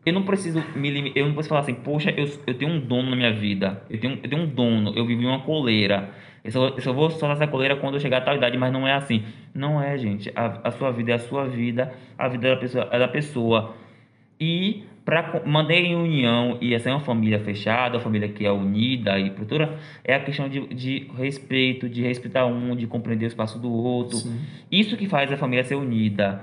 eu 0.07 0.13
não 0.13 0.23
preciso 0.23 0.63
me 0.73 1.11
eu 1.15 1.25
não 1.25 1.33
preciso 1.33 1.49
falar 1.49 1.61
assim, 1.61 1.73
poxa, 1.73 2.11
eu, 2.15 2.25
eu 2.47 2.53
tenho 2.53 2.71
um 2.71 2.79
dono 2.79 3.09
na 3.09 3.15
minha 3.15 3.33
vida. 3.33 3.83
Eu 3.89 3.99
tenho, 3.99 4.19
eu 4.23 4.29
tenho 4.29 4.43
um 4.43 4.47
dono, 4.47 4.93
eu 4.95 5.05
vivi 5.05 5.25
uma 5.25 5.41
coleira. 5.41 6.11
Eu 6.45 6.51
só, 6.51 6.67
eu 6.69 6.81
só 6.81 6.93
vou 6.93 7.09
soltar 7.09 7.31
essa 7.31 7.45
coleira 7.45 7.75
quando 7.75 7.95
eu 7.95 7.99
chegar 7.99 8.19
a 8.19 8.21
tal 8.21 8.37
idade, 8.37 8.57
mas 8.57 8.71
não 8.71 8.87
é 8.87 8.93
assim. 8.93 9.23
Não 9.53 9.81
é, 9.81 9.97
gente. 9.97 10.31
A, 10.33 10.61
a 10.63 10.71
sua 10.71 10.91
vida 10.91 11.11
é 11.11 11.15
a 11.15 11.19
sua 11.19 11.45
vida, 11.45 11.93
a 12.17 12.29
vida 12.29 12.49
da 12.49 12.55
pessoa 12.55 12.87
é 12.89 12.97
da 12.97 13.07
pessoa. 13.09 13.75
E 14.39 14.83
para 15.03 15.41
manter 15.45 15.83
em 15.83 15.95
união 15.95 16.57
e 16.61 16.73
essa 16.73 16.89
é 16.89 16.93
uma 16.93 17.01
família 17.01 17.39
fechada, 17.39 17.97
uma 17.97 18.03
família 18.03 18.29
que 18.29 18.45
é 18.45 18.51
unida 18.51 19.19
e 19.19 19.29
produtora, 19.29 19.77
é 20.05 20.15
a 20.15 20.21
questão 20.21 20.47
de, 20.47 20.67
de 20.67 21.11
respeito, 21.17 21.89
de 21.89 22.01
respeitar 22.01 22.45
um, 22.45 22.77
de 22.77 22.87
compreender 22.87 23.25
o 23.25 23.27
espaço 23.27 23.59
do 23.59 23.69
outro. 23.69 24.17
Isso 24.71 24.95
que 24.95 25.05
faz 25.05 25.29
a 25.33 25.37
família 25.37 25.65
ser 25.65 25.75
unida. 25.75 26.41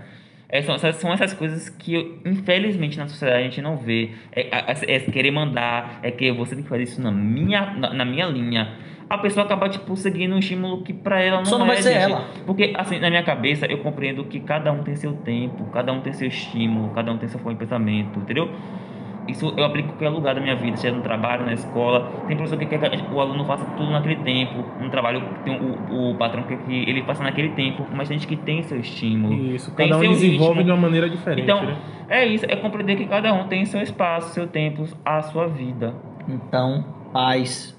É, 0.49 0.62
são, 0.62 0.74
essas, 0.74 0.97
são 0.97 1.12
essas 1.12 1.32
coisas 1.32 1.68
que, 1.68 2.18
infelizmente, 2.24 2.99
na 2.99 3.09
sociedade 3.09 3.40
a 3.40 3.45
gente 3.45 3.62
não 3.62 3.76
vê. 3.76 4.11
É, 4.32 4.42
é- 4.42 4.95
é 4.97 5.01
querer 5.01 5.30
mandar, 5.30 5.99
é 6.03 6.11
que 6.11 6.30
você 6.32 6.55
tem 6.55 6.62
que 6.62 6.68
fazer 6.68 6.82
isso 6.84 7.01
na 7.03 7.11
minha, 7.11 7.72
na, 7.74 7.92
na 7.95 8.05
minha 8.05 8.26
linha. 8.26 8.72
A 9.09 9.18
pessoa 9.18 9.45
acaba, 9.45 9.68
tipo, 9.68 9.97
seguindo 9.97 10.34
um 10.34 10.38
estímulo 10.38 10.82
que 10.82 10.92
pra 10.92 11.20
ela 11.20 11.38
não 11.38 11.45
Só 11.45 11.59
não 11.59 11.66
é, 11.66 11.68
vai 11.68 11.76
ser 11.82 11.92
gente. 11.92 12.11
ela. 12.11 12.26
Porque, 12.47 12.72
assim, 12.76 12.99
na 12.99 13.11
minha 13.11 13.22
cabeça, 13.22 13.66
eu 13.66 13.78
compreendo 13.78 14.24
que 14.24 14.40
cada 14.40 14.72
um 14.72 14.82
tem 14.82 14.97
seu 14.97 15.12
tempo, 15.12 15.64
cada 15.66 15.92
um 15.92 16.01
tem 16.01 16.12
seu 16.12 16.28
estímulo, 16.28 16.90
cada 16.95 17.12
um 17.12 17.18
tem 17.18 17.28
sua 17.28 17.38
forma 17.40 17.59
de 17.59 17.64
pensamento, 17.64 18.18
entendeu? 18.18 18.51
Isso 19.27 19.55
eu 19.57 19.64
aplico 19.64 19.89
em 19.89 19.93
qualquer 19.93 20.11
lugar 20.11 20.35
da 20.35 20.41
minha 20.41 20.55
vida, 20.55 20.77
seja 20.77 20.95
no 20.95 21.03
trabalho, 21.03 21.47
na 21.47 21.55
escola. 21.55 22.11
Tem 22.27 22.37
professor 22.37 22.59
que 22.59 22.66
quer 22.66 22.79
que 22.91 23.14
o 23.14 23.20
aluno 23.20 23.45
faça 23.45 23.64
tudo 23.77 23.91
naquele 23.91 24.16
tempo. 24.16 24.64
No 24.81 24.91
trabalho, 24.91 25.22
tem 25.45 25.59
o, 25.59 26.11
o 26.11 26.14
patrão 26.16 26.43
quer 26.43 26.59
que 26.59 26.72
ele 26.72 27.03
faça 27.03 27.22
naquele 27.22 27.51
tempo. 27.51 27.87
Mas 27.93 28.09
tem 28.09 28.18
gente 28.18 28.29
que 28.29 28.37
tem 28.37 28.62
seu 28.62 28.79
estímulo. 28.79 29.35
Isso, 29.55 29.75
tem 29.75 29.89
cada 29.89 29.99
um 29.99 30.03
seu 30.03 30.12
desenvolve 30.12 30.59
ritmo. 30.59 30.64
de 30.64 30.70
uma 30.70 30.77
maneira 30.77 31.09
diferente. 31.09 31.43
Então, 31.43 31.64
né? 31.64 31.79
é 32.09 32.27
isso, 32.27 32.45
é 32.47 32.57
compreender 32.57 32.97
que 32.97 33.07
cada 33.07 33.33
um 33.33 33.49
tem 33.49 33.64
seu 33.64 33.81
espaço, 33.81 34.35
seu 34.35 34.47
tempo, 34.47 34.87
a 35.05 35.22
sua 35.22 35.47
vida. 35.47 35.95
Então, 36.29 36.85
pais 37.12 37.79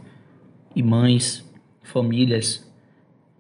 e 0.76 0.82
mães, 0.82 1.46
famílias, 1.84 2.66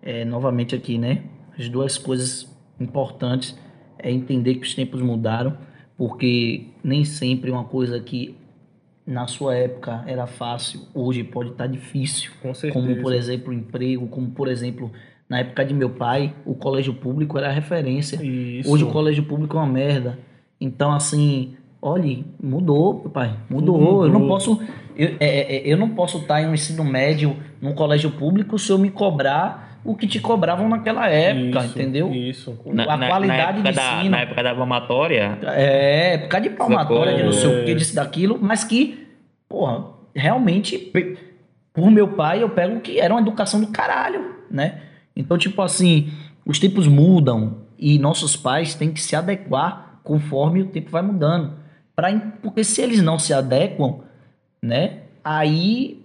é, 0.01 0.24
novamente 0.24 0.76
aqui, 0.76 0.97
né? 0.97 1.24
As 1.58 1.68
duas 1.68 1.97
coisas 1.97 2.53
importantes 2.80 3.58
é 3.97 4.12
entender 4.12 4.56
que 4.56 4.62
os 4.62 4.76
tempos 4.76 5.01
mudaram, 5.01 5.58
porque 5.98 6.68
nem 6.84 7.06
sempre 7.06 7.52
uma 7.52 7.64
coisa 7.64 8.00
que 8.00 8.36
na 9.06 9.28
sua 9.28 9.56
época 9.56 10.04
era 10.08 10.26
fácil, 10.26 10.82
hoje 10.93 11.24
pode 11.24 11.52
estar 11.52 11.68
difícil. 11.68 12.32
Com 12.41 12.54
certeza. 12.54 12.86
Como, 12.86 13.02
por 13.02 13.14
exemplo, 13.14 13.52
o 13.52 13.54
emprego, 13.54 14.08
como, 14.08 14.32
por 14.32 14.48
exemplo, 14.48 14.91
na 15.30 15.39
época 15.39 15.64
de 15.64 15.74
meu 15.74 15.91
pai, 15.91 16.34
o 16.46 16.56
colégio 16.56 16.93
público 16.93 17.38
era 17.38 17.50
a 17.50 17.52
referência. 17.52 18.18
Isso. 18.24 18.72
Hoje 18.72 18.84
o 18.84 18.91
colégio 18.91 19.24
público 19.24 19.56
é 19.58 19.60
uma 19.60 19.72
merda. 19.72 20.18
Então, 20.60 20.91
assim, 20.91 21.56
olhe, 21.82 22.26
mudou, 22.41 23.10
pai. 23.10 23.38
Mudou. 23.50 23.78
Tudo 23.78 24.06
Eu 24.06 24.12
não 24.12 24.20
mudou. 24.22 24.28
posso. 24.28 24.60
Eu, 24.96 25.16
é, 25.20 25.58
é, 25.58 25.62
eu 25.72 25.78
não 25.78 25.89
posso 25.89 26.20
estar 26.20 26.41
em 26.41 26.48
um 26.48 26.54
ensino 26.54 26.84
médio 26.84 27.36
num 27.62 27.74
colégio 27.74 28.10
público 28.12 28.58
se 28.58 28.72
eu 28.72 28.78
me 28.78 28.89
cobrar 28.89 29.64
o 29.86 29.95
que 29.95 30.07
te 30.07 30.19
cobravam 30.19 30.67
naquela 30.67 31.07
época, 31.07 31.59
Isso, 31.59 31.79
entendeu? 31.79 32.11
Isso. 32.11 32.59
A 32.88 33.07
qualidade 33.07 33.59
época 33.59 33.69
de 33.69 33.75
da, 33.75 33.93
ensino. 33.93 34.09
Na 34.09 34.19
época 34.21 34.43
da 34.43 34.55
palmatória, 34.55 35.39
É, 35.43 36.13
época 36.15 36.41
de 36.41 36.49
palmatória, 36.49 37.15
de 37.15 37.23
não 37.23 37.31
sei 37.31 37.61
o 37.61 37.65
que, 37.65 37.75
disso, 37.75 37.95
daquilo, 37.95 38.39
mas 38.41 38.63
que, 38.63 39.07
porra, 39.47 39.86
realmente, 40.13 40.91
por 41.71 41.91
meu 41.91 42.07
pai, 42.07 42.41
eu 42.41 42.49
pego 42.49 42.79
que 42.79 42.99
era 42.99 43.13
uma 43.13 43.21
educação 43.21 43.61
do 43.61 43.67
caralho, 43.67 44.36
né? 44.49 44.81
Então, 45.15 45.38
tipo 45.38 45.61
assim, 45.61 46.11
os 46.43 46.57
tempos 46.57 46.88
mudam 46.88 47.57
e 47.77 47.99
nossos 47.99 48.36
pais 48.36 48.73
têm 48.73 48.91
que 48.91 49.01
se 49.01 49.15
adequar 49.15 49.99
conforme 50.03 50.61
o 50.61 50.65
tempo 50.65 50.89
vai 50.89 51.03
mudando. 51.03 51.53
Pra, 51.95 52.11
porque 52.41 52.63
se 52.63 52.81
eles 52.81 53.01
não 53.01 53.19
se 53.19 53.33
adequam, 53.33 53.99
né? 54.61 55.01
Aí 55.23 56.03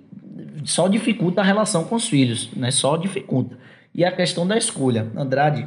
só 0.65 0.87
dificulta 0.87 1.41
a 1.41 1.45
relação 1.45 1.85
com 1.85 1.95
os 1.95 2.09
filhos, 2.09 2.51
né? 2.55 2.71
Só 2.71 2.97
dificulta. 2.97 3.57
E 3.95 4.05
a 4.05 4.13
questão 4.13 4.47
da 4.47 4.57
escolha. 4.57 5.07
Andrade, 5.17 5.67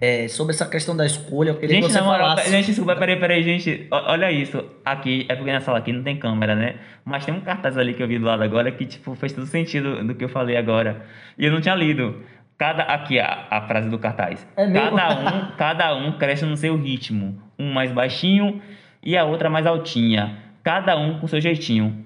é, 0.00 0.28
sobre 0.28 0.54
essa 0.54 0.64
questão 0.64 0.96
da 0.96 1.04
escolha, 1.04 1.50
eu 1.50 1.56
queria 1.56 1.74
Gente, 1.76 1.86
que 1.86 1.92
você 1.92 2.00
moral, 2.00 2.28
falasse. 2.28 2.50
gente, 2.50 2.66
desculpa, 2.66 2.94
peraí, 2.94 3.18
peraí, 3.18 3.42
gente. 3.42 3.88
Olha 3.90 4.30
isso. 4.30 4.64
Aqui, 4.84 5.26
é 5.28 5.34
porque 5.34 5.52
na 5.52 5.60
sala 5.60 5.78
aqui 5.78 5.92
não 5.92 6.04
tem 6.04 6.16
câmera, 6.16 6.54
né? 6.54 6.76
Mas 7.04 7.24
tem 7.24 7.34
um 7.34 7.40
cartaz 7.40 7.76
ali 7.76 7.94
que 7.94 8.02
eu 8.02 8.06
vi 8.06 8.16
do 8.16 8.24
lado 8.24 8.44
agora 8.44 8.70
que, 8.70 8.86
tipo, 8.86 9.14
fez 9.16 9.32
todo 9.32 9.46
sentido 9.46 10.04
do 10.04 10.14
que 10.14 10.24
eu 10.24 10.28
falei 10.28 10.56
agora. 10.56 11.04
E 11.36 11.44
eu 11.44 11.50
não 11.50 11.60
tinha 11.60 11.74
lido. 11.74 12.22
Cada, 12.56 12.84
aqui 12.84 13.18
a, 13.18 13.46
a 13.50 13.62
frase 13.62 13.88
do 13.88 13.98
cartaz. 13.98 14.46
É 14.56 14.66
mesmo? 14.66 14.96
cada 14.96 15.20
um, 15.20 15.56
cada 15.56 15.94
um 15.96 16.12
cresce 16.12 16.44
no 16.44 16.56
seu 16.56 16.76
ritmo. 16.76 17.40
Um 17.58 17.72
mais 17.72 17.90
baixinho 17.90 18.62
e 19.02 19.16
a 19.16 19.24
outra 19.24 19.50
mais 19.50 19.66
altinha. 19.66 20.38
Cada 20.62 20.96
um 20.96 21.18
com 21.18 21.26
seu 21.26 21.40
jeitinho. 21.40 22.04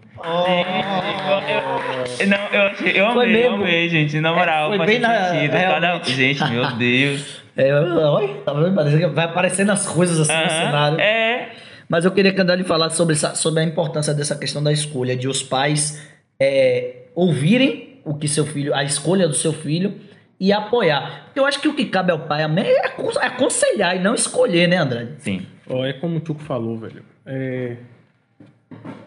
Eu, 2.21 2.27
não, 2.27 2.39
eu, 2.53 2.63
achei- 2.69 3.01
eu 3.01 3.13
Foi 3.13 3.25
amei, 3.27 3.47
eu 3.47 3.51
mesmo. 3.51 3.65
amei, 3.65 3.89
gente. 3.89 4.21
Na 4.21 4.33
moral, 4.33 4.69
foi 4.69 4.79
faz 4.79 4.91
bem 4.91 4.99
na- 5.01 5.29
sentido. 5.31 5.53
Cada, 5.53 6.03
gente, 6.05 6.45
meu 6.51 6.71
Deus. 6.77 7.43
É, 7.57 7.75
olha, 7.75 8.35
tá 8.45 8.53
vendo? 8.55 9.13
Vai 9.15 9.25
aparecendo 9.27 9.71
as 9.73 9.87
coisas 9.87 10.19
assim 10.21 10.33
no 10.33 10.39
Aham, 10.39 10.49
cenário. 10.67 11.01
É. 11.01 11.51
Mas 11.89 12.05
eu 12.05 12.11
queria 12.11 12.33
que 12.33 12.41
a 12.41 12.43
Andrade 12.43 12.65
falasse 12.65 12.97
sobre, 12.97 13.15
essa, 13.15 13.35
sobre 13.35 13.61
a 13.61 13.65
importância 13.65 14.15
dessa 14.15 14.35
questão 14.37 14.63
da 14.63 14.73
escolha, 14.73 15.15
de 15.15 15.29
os 15.29 15.43
pais 15.43 16.03
é, 16.41 17.03
ouvirem 17.15 18.01
o 18.05 18.15
que 18.15 18.27
seu 18.27 18.47
filho, 18.47 18.75
a 18.75 18.83
escolha 18.83 19.29
do 19.29 19.35
seu 19.35 19.53
filho 19.53 19.95
e 20.41 20.51
apoiar. 20.53 21.25
Porque 21.27 21.39
eu 21.41 21.45
acho 21.45 21.61
que 21.61 21.69
o 21.69 21.75
que 21.75 21.85
cabe 21.85 22.11
ao 22.11 22.21
pai 22.21 22.43
é 22.43 22.47
é 22.63 23.27
aconselhar 23.27 23.95
e 23.97 23.99
não 23.99 24.15
escolher, 24.15 24.67
né, 24.67 24.77
Andrade? 24.79 25.11
Sim. 25.19 25.47
Ó, 25.69 25.85
é 25.85 25.93
como 25.93 26.17
o 26.17 26.21
Tchuco 26.21 26.41
falou, 26.43 26.79
velho. 26.79 27.05
É, 27.27 27.77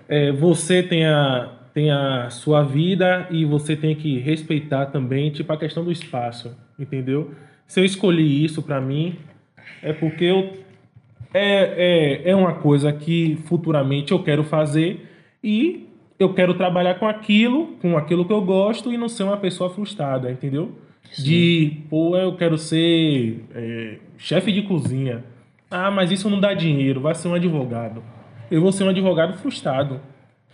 é, 0.08 0.32
você 0.32 0.84
tem 0.84 1.06
a, 1.06 1.52
tem 1.74 1.92
a 1.92 2.30
sua 2.30 2.64
vida 2.64 3.28
e 3.30 3.44
você 3.46 3.76
tem 3.76 3.96
que 3.96 4.20
respeitar 4.20 4.88
também, 4.88 5.30
tipo, 5.32 5.52
a 5.52 5.58
questão 5.58 5.84
do 5.84 5.92
espaço, 5.92 6.56
entendeu? 6.80 7.32
Se 7.68 7.80
eu 7.80 7.86
escolhi 7.86 8.44
isso 8.44 8.62
pra 8.62 8.80
mim, 8.80 9.18
é 9.82 9.92
porque 9.92 10.26
eu, 10.26 10.54
é, 11.34 12.22
é, 12.24 12.30
é 12.30 12.36
uma 12.36 12.54
coisa 12.54 12.94
que 12.94 13.38
futuramente 13.46 14.12
eu 14.12 14.24
quero 14.24 14.44
fazer 14.44 15.06
e 15.44 15.88
eu 16.18 16.34
quero 16.34 16.54
trabalhar 16.54 16.96
com 16.96 17.08
aquilo, 17.08 17.76
com 17.82 17.98
aquilo 17.98 18.26
que 18.26 18.32
eu 18.32 18.42
gosto 18.42 18.92
e 18.92 18.98
não 18.98 19.10
ser 19.10 19.24
uma 19.24 19.38
pessoa 19.38 19.70
frustrada, 19.70 20.32
entendeu? 20.32 20.72
De, 21.18 21.82
pô, 21.90 22.18
eu 22.18 22.36
quero 22.36 22.58
ser 22.58 23.44
é, 23.54 23.98
chefe 24.18 24.52
de 24.52 24.62
cozinha. 24.62 25.24
Ah, 25.70 25.92
mas 25.92 26.12
isso 26.12 26.30
não 26.30 26.40
dá 26.40 26.54
dinheiro, 26.54 27.02
vai 27.02 27.14
ser 27.16 27.28
um 27.28 27.34
advogado. 27.34 28.02
Eu 28.50 28.62
vou 28.62 28.72
ser 28.72 28.84
um 28.84 28.90
advogado 28.90 29.38
frustrado, 29.38 30.00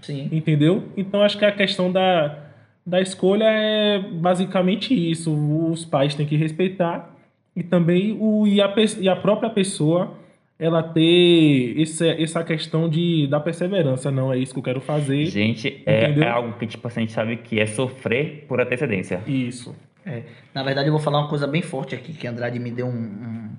Sim. 0.01 0.29
entendeu? 0.31 0.83
Então 0.95 1.21
acho 1.21 1.37
que 1.37 1.45
a 1.45 1.51
questão 1.51 1.91
da, 1.91 2.37
da 2.85 3.01
escolha 3.01 3.45
é 3.45 3.99
basicamente 3.99 4.93
isso. 4.93 5.33
Os 5.69 5.85
pais 5.85 6.15
têm 6.15 6.25
que 6.25 6.35
respeitar 6.35 7.13
e 7.55 7.63
também 7.63 8.17
o, 8.19 8.47
e, 8.47 8.61
a, 8.61 8.73
e 8.99 9.09
a 9.09 9.15
própria 9.15 9.49
pessoa 9.49 10.17
ela 10.61 10.83
ter 10.83 11.73
esse, 11.79 12.07
essa 12.07 12.43
questão 12.43 12.87
de, 12.87 13.25
da 13.25 13.39
perseverança. 13.39 14.11
Não, 14.11 14.31
é 14.31 14.37
isso 14.37 14.53
que 14.53 14.59
eu 14.59 14.63
quero 14.63 14.79
fazer. 14.79 15.25
Gente, 15.25 15.81
é, 15.87 16.03
Entendeu? 16.03 16.23
é 16.23 16.29
algo 16.29 16.53
que 16.53 16.67
tipo, 16.67 16.87
assim, 16.87 16.99
a 16.99 17.01
gente 17.01 17.13
sabe 17.13 17.37
que 17.37 17.59
é 17.59 17.65
sofrer 17.65 18.45
por 18.47 18.61
antecedência. 18.61 19.23
Isso. 19.25 19.75
É, 20.05 20.21
na 20.53 20.61
verdade, 20.61 20.87
eu 20.87 20.93
vou 20.93 21.01
falar 21.01 21.19
uma 21.19 21.27
coisa 21.27 21.47
bem 21.47 21.63
forte 21.63 21.95
aqui, 21.95 22.13
que 22.13 22.27
a 22.27 22.29
Andrade 22.29 22.59
me 22.59 22.69
deu 22.69 22.85
um, 22.85 22.91
um, 22.91 23.49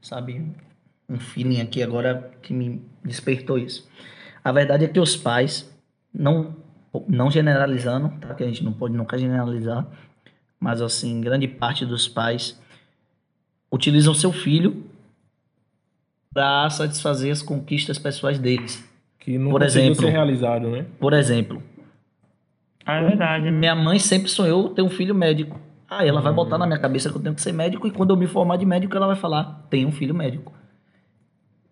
sabe, 0.00 0.46
um 1.08 1.18
feeling 1.18 1.60
aqui 1.60 1.82
agora 1.82 2.30
que 2.40 2.54
me 2.54 2.80
despertou 3.04 3.58
isso. 3.58 3.88
A 4.42 4.50
verdade 4.52 4.84
é 4.84 4.88
que 4.88 4.98
os 5.00 5.16
pais, 5.16 5.70
não, 6.12 6.54
não 7.08 7.30
generalizando, 7.30 8.10
tá? 8.20 8.34
que 8.34 8.42
a 8.42 8.46
gente 8.46 8.62
não 8.64 8.72
pode 8.72 8.94
nunca 8.94 9.16
generalizar, 9.18 9.86
mas 10.58 10.80
assim, 10.80 11.20
grande 11.20 11.46
parte 11.48 11.84
dos 11.84 12.08
pais 12.08 12.58
utilizam 13.70 14.14
seu 14.14 14.32
filho 14.32 14.84
para 16.32 16.68
satisfazer 16.70 17.32
as 17.32 17.42
conquistas 17.42 17.98
pessoais 17.98 18.38
deles. 18.38 18.82
Que 19.18 19.38
não 19.38 19.50
Por 19.50 19.62
exemplo. 19.62 19.94
ser 20.02 20.10
realizado, 20.10 20.68
né? 20.68 20.84
Por 20.98 21.12
exemplo, 21.12 21.62
Ah, 22.86 22.96
é 22.96 23.04
verdade. 23.08 23.50
Minha 23.50 23.74
mãe 23.74 23.98
sempre 23.98 24.28
sonhou 24.28 24.68
ter 24.68 24.82
um 24.82 24.90
filho 24.90 25.14
médico. 25.14 25.58
Aí 25.88 26.06
ela 26.06 26.20
vai 26.20 26.32
Hum. 26.32 26.36
botar 26.36 26.58
na 26.58 26.66
minha 26.66 26.78
cabeça 26.78 27.08
que 27.10 27.16
eu 27.16 27.22
tenho 27.22 27.34
que 27.34 27.40
ser 27.40 27.52
médico 27.52 27.86
e 27.86 27.90
quando 27.90 28.10
eu 28.10 28.16
me 28.16 28.26
formar 28.26 28.56
de 28.56 28.66
médico 28.66 28.94
ela 28.94 29.06
vai 29.06 29.16
falar, 29.16 29.64
tem 29.70 29.86
um 29.86 29.92
filho 29.92 30.14
médico. 30.14 30.52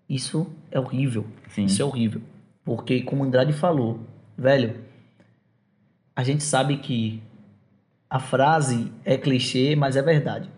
Isso 0.08 0.46
é 0.70 0.78
horrível. 0.78 1.26
Sim. 1.48 1.64
Isso 1.64 1.80
é 1.80 1.84
horrível. 1.84 2.20
Porque, 2.64 3.00
como 3.02 3.22
o 3.22 3.26
Andrade 3.26 3.52
falou, 3.52 4.00
velho, 4.36 4.76
a 6.14 6.22
gente 6.22 6.42
sabe 6.42 6.76
que 6.76 7.22
a 8.08 8.20
frase 8.20 8.92
é 9.04 9.16
clichê, 9.16 9.74
mas 9.74 9.96
é 9.96 10.02
verdade. 10.02 10.48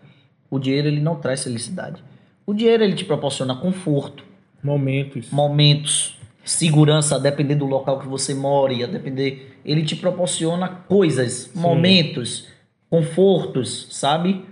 O 0.49 0.59
dinheiro 0.59 0.87
ele 0.87 0.99
não 0.99 1.15
traz 1.15 1.43
felicidade. 1.43 2.03
O 2.45 2.53
dinheiro 2.53 2.83
ele 2.83 2.93
te 2.95 3.05
proporciona 3.05 3.55
conforto, 3.55 4.23
Momentos. 4.61 5.31
momentos, 5.31 6.17
segurança, 6.43 7.15
a 7.15 7.19
depender 7.19 7.55
do 7.55 7.65
local 7.65 7.99
que 7.99 8.07
você 8.07 8.33
mora, 8.33 8.73
e 8.73 8.83
a 8.83 8.87
depender, 8.87 9.59
ele 9.65 9.83
te 9.83 9.95
proporciona 9.95 10.67
coisas, 10.67 11.51
momentos, 11.55 12.47
confortos, 12.89 13.87
sabe? 13.89 14.45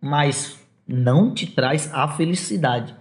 Mas 0.00 0.58
não 0.86 1.34
te 1.34 1.46
traz 1.46 1.92
a 1.92 2.06
felicidade. 2.08 2.94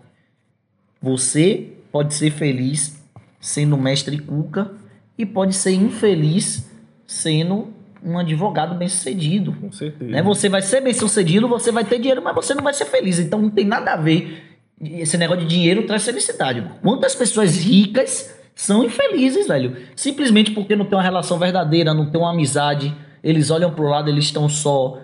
Você 1.02 1.70
pode 1.92 2.14
ser 2.14 2.32
feliz 2.32 3.00
sendo 3.40 3.78
mestre 3.78 4.18
cuca 4.18 4.72
e 5.18 5.26
pode 5.26 5.54
ser 5.54 5.72
infeliz 5.72 6.70
sendo 7.06 7.74
um 8.04 8.18
advogado 8.20 8.76
bem-sucedido. 8.76 9.54
Com 9.54 9.72
certeza. 9.72 10.12
Né? 10.12 10.22
Você 10.22 10.48
vai 10.48 10.62
ser 10.62 10.82
bem-sucedido, 10.82 11.48
você 11.48 11.72
vai 11.72 11.84
ter 11.84 11.98
dinheiro, 11.98 12.22
mas 12.24 12.36
você 12.36 12.54
não 12.54 12.64
vai 12.64 12.74
ser 12.74 12.86
feliz. 12.86 13.20
Então 13.20 13.42
não 13.42 13.50
tem 13.50 13.66
nada 13.66 13.94
a 13.94 13.98
ver. 13.98 14.44
Esse 14.82 15.18
negócio 15.18 15.44
de 15.44 15.50
dinheiro 15.50 15.84
traz 15.88 16.06
felicidade. 16.06 16.64
Quantas 16.82 17.16
pessoas 17.16 17.56
ricas 17.56 18.36
são 18.54 18.84
infelizes, 18.84 19.48
velho? 19.48 19.76
Simplesmente 19.96 20.52
porque 20.52 20.76
não 20.76 20.86
tem 20.86 20.98
uma 20.98 21.04
relação 21.04 21.40
verdadeira, 21.40 21.94
não 21.94 22.10
tem 22.10 22.20
uma 22.20 22.32
amizade. 22.32 22.96
Eles 23.24 23.50
olham 23.50 23.72
pro 23.72 23.88
lado, 23.88 24.10
eles 24.10 24.26
estão 24.26 24.48
só. 24.48 25.00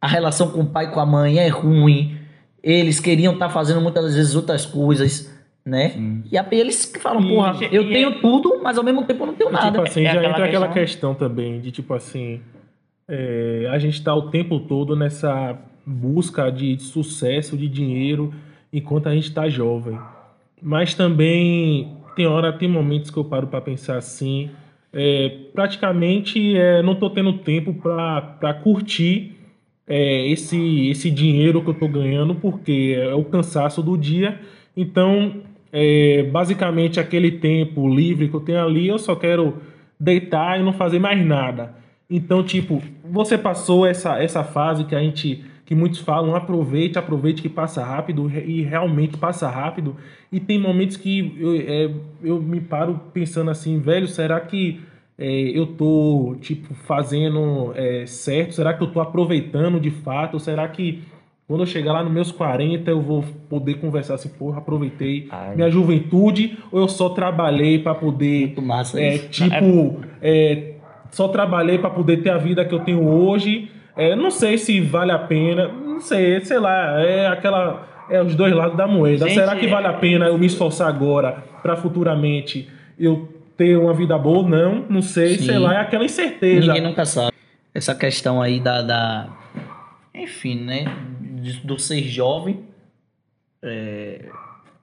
A 0.00 0.08
relação 0.08 0.50
com 0.50 0.60
o 0.60 0.66
pai 0.66 0.86
e 0.86 0.90
com 0.92 1.00
a 1.00 1.06
mãe 1.06 1.38
é 1.38 1.48
ruim. 1.48 2.19
Eles 2.62 3.00
queriam 3.00 3.32
estar 3.34 3.48
fazendo 3.48 3.80
muitas 3.80 4.14
vezes 4.14 4.34
outras 4.36 4.66
coisas, 4.66 5.32
né? 5.64 5.94
E 6.30 6.36
aí 6.36 6.46
eles 6.52 6.84
que 6.84 6.98
falam, 6.98 7.22
E- 7.22 7.28
porra, 7.34 7.56
eu 7.72 7.84
e- 7.84 7.92
tenho 7.92 8.20
tudo, 8.20 8.60
mas 8.62 8.76
ao 8.76 8.84
mesmo 8.84 9.02
tempo 9.04 9.22
eu 9.22 9.26
não 9.28 9.34
tenho 9.34 9.50
E, 9.50 9.52
nada. 9.52 9.70
Tipo 9.78 9.82
assim, 9.82 10.00
É 10.02 10.04
já 10.04 10.10
aquela 10.18 10.28
entra 10.32 10.44
aquela 10.44 10.68
questão- 10.68 11.12
questão 11.12 11.14
também 11.14 11.60
de 11.60 11.70
tipo 11.70 11.94
assim, 11.94 12.40
é, 13.08 13.68
a 13.70 13.78
gente 13.78 14.02
tá 14.02 14.14
o 14.14 14.30
tempo 14.30 14.60
todo 14.60 14.94
nessa 14.94 15.58
busca 15.86 16.50
de 16.50 16.78
sucesso, 16.78 17.56
de 17.56 17.66
dinheiro, 17.68 18.32
enquanto 18.72 19.08
a 19.08 19.14
gente 19.14 19.32
tá 19.32 19.48
jovem. 19.48 19.98
Mas 20.62 20.92
também 20.94 21.96
tem 22.14 22.26
hora, 22.26 22.52
tem 22.52 22.68
momentos 22.68 23.10
que 23.10 23.16
eu 23.16 23.24
paro 23.24 23.46
para 23.46 23.60
pensar 23.62 23.96
assim, 23.96 24.50
é, 24.92 25.30
praticamente 25.54 26.54
é, 26.56 26.82
não 26.82 26.94
tô 26.94 27.08
tendo 27.10 27.32
tempo 27.38 27.72
para 27.74 28.52
curtir 28.62 29.36
é, 29.90 30.28
esse, 30.28 30.88
esse 30.88 31.10
dinheiro 31.10 31.60
que 31.60 31.70
eu 31.70 31.74
tô 31.74 31.88
ganhando, 31.88 32.36
porque 32.36 32.96
é 32.96 33.12
o 33.12 33.24
cansaço 33.24 33.82
do 33.82 33.98
dia. 33.98 34.40
Então, 34.76 35.42
é, 35.72 36.22
basicamente, 36.30 37.00
aquele 37.00 37.32
tempo 37.32 37.92
livre 37.92 38.28
que 38.28 38.34
eu 38.34 38.40
tenho 38.40 38.62
ali, 38.62 38.86
eu 38.86 39.00
só 39.00 39.16
quero 39.16 39.56
deitar 39.98 40.60
e 40.60 40.62
não 40.62 40.72
fazer 40.72 41.00
mais 41.00 41.26
nada. 41.26 41.74
Então, 42.08 42.44
tipo, 42.44 42.80
você 43.04 43.36
passou 43.36 43.84
essa, 43.84 44.22
essa 44.22 44.44
fase 44.44 44.84
que 44.84 44.94
a 44.94 45.00
gente, 45.00 45.44
que 45.66 45.74
muitos 45.74 45.98
falam, 45.98 46.36
aproveite, 46.36 46.96
aproveite 46.96 47.42
que 47.42 47.48
passa 47.48 47.84
rápido, 47.84 48.30
e 48.30 48.62
realmente 48.62 49.16
passa 49.16 49.48
rápido. 49.48 49.96
E 50.30 50.38
tem 50.38 50.56
momentos 50.56 50.96
que 50.96 51.36
eu, 51.36 51.54
é, 51.56 51.90
eu 52.22 52.40
me 52.40 52.60
paro 52.60 53.00
pensando 53.12 53.50
assim, 53.50 53.80
velho, 53.80 54.06
será 54.06 54.38
que 54.38 54.80
é, 55.20 55.50
eu 55.54 55.66
tô, 55.66 56.34
tipo, 56.40 56.72
fazendo 56.72 57.72
é, 57.76 58.06
certo? 58.06 58.54
Será 58.54 58.72
que 58.72 58.82
eu 58.82 58.86
tô 58.86 59.00
aproveitando 59.00 59.78
de 59.78 59.90
fato? 59.90 60.34
Ou 60.34 60.40
será 60.40 60.66
que 60.66 61.02
quando 61.46 61.60
eu 61.60 61.66
chegar 61.66 61.92
lá 61.92 62.02
nos 62.02 62.10
meus 62.10 62.32
40 62.32 62.90
eu 62.90 63.02
vou 63.02 63.22
poder 63.48 63.74
conversar 63.74 64.14
assim, 64.14 64.30
porra, 64.30 64.58
aproveitei 64.58 65.28
Ai. 65.30 65.56
minha 65.56 65.70
juventude 65.70 66.56
ou 66.72 66.80
eu 66.80 66.88
só 66.88 67.10
trabalhei 67.10 67.78
para 67.78 67.94
poder, 67.94 68.46
Muito 68.46 68.62
massa 68.62 68.98
é, 68.98 69.16
isso. 69.16 69.28
tipo, 69.28 70.00
é, 70.22 70.74
só 71.10 71.28
trabalhei 71.28 71.76
para 71.76 71.90
poder 71.90 72.22
ter 72.22 72.30
a 72.30 72.38
vida 72.38 72.64
que 72.64 72.74
eu 72.74 72.80
tenho 72.80 73.06
hoje? 73.06 73.70
É, 73.94 74.16
não 74.16 74.30
sei 74.30 74.56
se 74.56 74.80
vale 74.80 75.12
a 75.12 75.18
pena, 75.18 75.68
não 75.68 76.00
sei, 76.00 76.40
sei 76.40 76.58
lá, 76.58 76.98
é 77.02 77.26
aquela. 77.26 77.88
É 78.08 78.20
os 78.20 78.34
dois 78.34 78.52
lados 78.52 78.76
da 78.76 78.88
moeda. 78.88 79.28
Gente, 79.28 79.38
Será 79.38 79.54
que 79.54 79.68
vale 79.68 79.86
a 79.86 79.92
pena 79.92 80.26
eu 80.26 80.38
me 80.38 80.46
esforçar 80.46 80.88
agora 80.88 81.44
para 81.62 81.76
futuramente 81.76 82.68
eu 82.98 83.28
ter 83.60 83.76
uma 83.76 83.92
vida 83.92 84.16
boa 84.16 84.38
ou 84.38 84.48
não? 84.48 84.86
Não 84.88 85.02
sei, 85.02 85.36
Sim. 85.36 85.44
sei 85.44 85.58
lá, 85.58 85.74
é 85.74 85.76
aquela 85.76 86.02
incerteza. 86.02 86.66
Ninguém 86.66 86.80
nunca 86.82 87.04
sabe. 87.04 87.36
Essa 87.74 87.94
questão 87.94 88.40
aí 88.40 88.58
da. 88.58 88.80
da- 88.80 89.28
enfim, 90.14 90.54
né? 90.64 90.84
Do 91.62 91.78
ser 91.78 92.02
jovem. 92.04 92.64
é, 93.62 94.30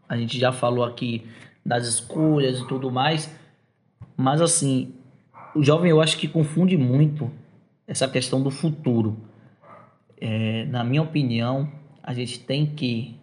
a 0.07 0.15
gente 0.15 0.37
já 0.39 0.51
falou 0.51 0.85
aqui 0.85 1.25
das 1.65 1.87
escolhas 1.87 2.59
e 2.59 2.67
tudo 2.67 2.91
mais. 2.91 3.35
Mas 4.15 4.41
assim, 4.41 4.93
o 5.55 5.63
jovem 5.63 5.89
eu 5.89 5.99
acho 5.99 6.15
que 6.19 6.27
confunde 6.27 6.77
muito 6.77 7.31
essa 7.87 8.07
questão 8.07 8.43
do 8.43 8.51
futuro. 8.51 9.17
É, 10.21 10.65
na 10.65 10.83
minha 10.83 11.01
opinião, 11.01 11.67
a 12.03 12.13
gente 12.13 12.39
tem 12.39 12.67
que 12.67 13.15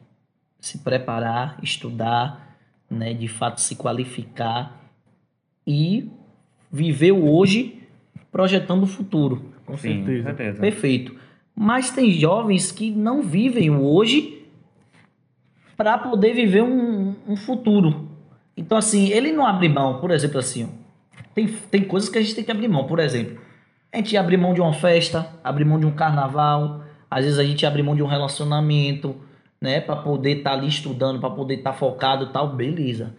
se 0.61 0.79
preparar, 0.79 1.57
estudar, 1.63 2.57
né, 2.91 3.15
de 3.15 3.29
fato 3.29 3.61
se 3.61 3.77
qualificar 3.77 4.84
e 5.67 6.11
viver 6.71 7.12
o 7.12 7.29
hoje 7.29 7.83
projetando 8.31 8.83
o 8.83 8.87
futuro. 8.87 9.53
Com 9.65 9.77
Sim, 9.77 10.05
certeza. 10.05 10.25
certeza. 10.25 10.61
Perfeito. 10.61 11.15
Mas 11.55 11.91
tem 11.91 12.11
jovens 12.11 12.73
que 12.73 12.91
não 12.91 13.23
vivem 13.23 13.71
o 13.71 13.83
hoje 13.83 14.45
para 15.77 15.97
poder 15.99 16.35
viver 16.35 16.62
um, 16.62 17.15
um 17.27 17.37
futuro. 17.37 18.09
Então, 18.57 18.79
assim, 18.79 19.09
ele 19.09 19.33
não 19.33 19.47
abre 19.47 19.69
mão, 19.69 20.01
por 20.01 20.11
exemplo, 20.11 20.39
assim, 20.39 20.69
tem, 21.35 21.47
tem 21.47 21.83
coisas 21.85 22.09
que 22.09 22.19
a 22.19 22.21
gente 22.21 22.35
tem 22.35 22.45
que 22.45 22.51
abrir 22.51 22.69
mão. 22.69 22.87
Por 22.87 22.99
exemplo, 22.99 23.39
a 23.93 23.97
gente 23.97 24.17
abre 24.17 24.37
mão 24.37 24.55
de 24.55 24.61
uma 24.61 24.73
festa, 24.73 25.29
abre 25.43 25.65
mão 25.65 25.79
de 25.79 25.87
um 25.87 25.93
carnaval, 25.93 26.85
às 27.11 27.25
vezes 27.25 27.39
a 27.39 27.45
gente 27.45 27.65
abre 27.65 27.83
mão 27.83 27.95
de 27.95 28.03
um 28.03 28.07
relacionamento, 28.07 29.17
né, 29.61 29.81
para 29.81 29.97
poder 29.97 30.39
estar 30.39 30.53
ali 30.53 30.69
estudando, 30.69 31.21
para 31.21 31.31
poder 31.31 31.55
estar 31.55 31.73
focado 31.73 32.27
e 32.27 32.33
tal, 32.33 32.55
beleza. 32.55 33.15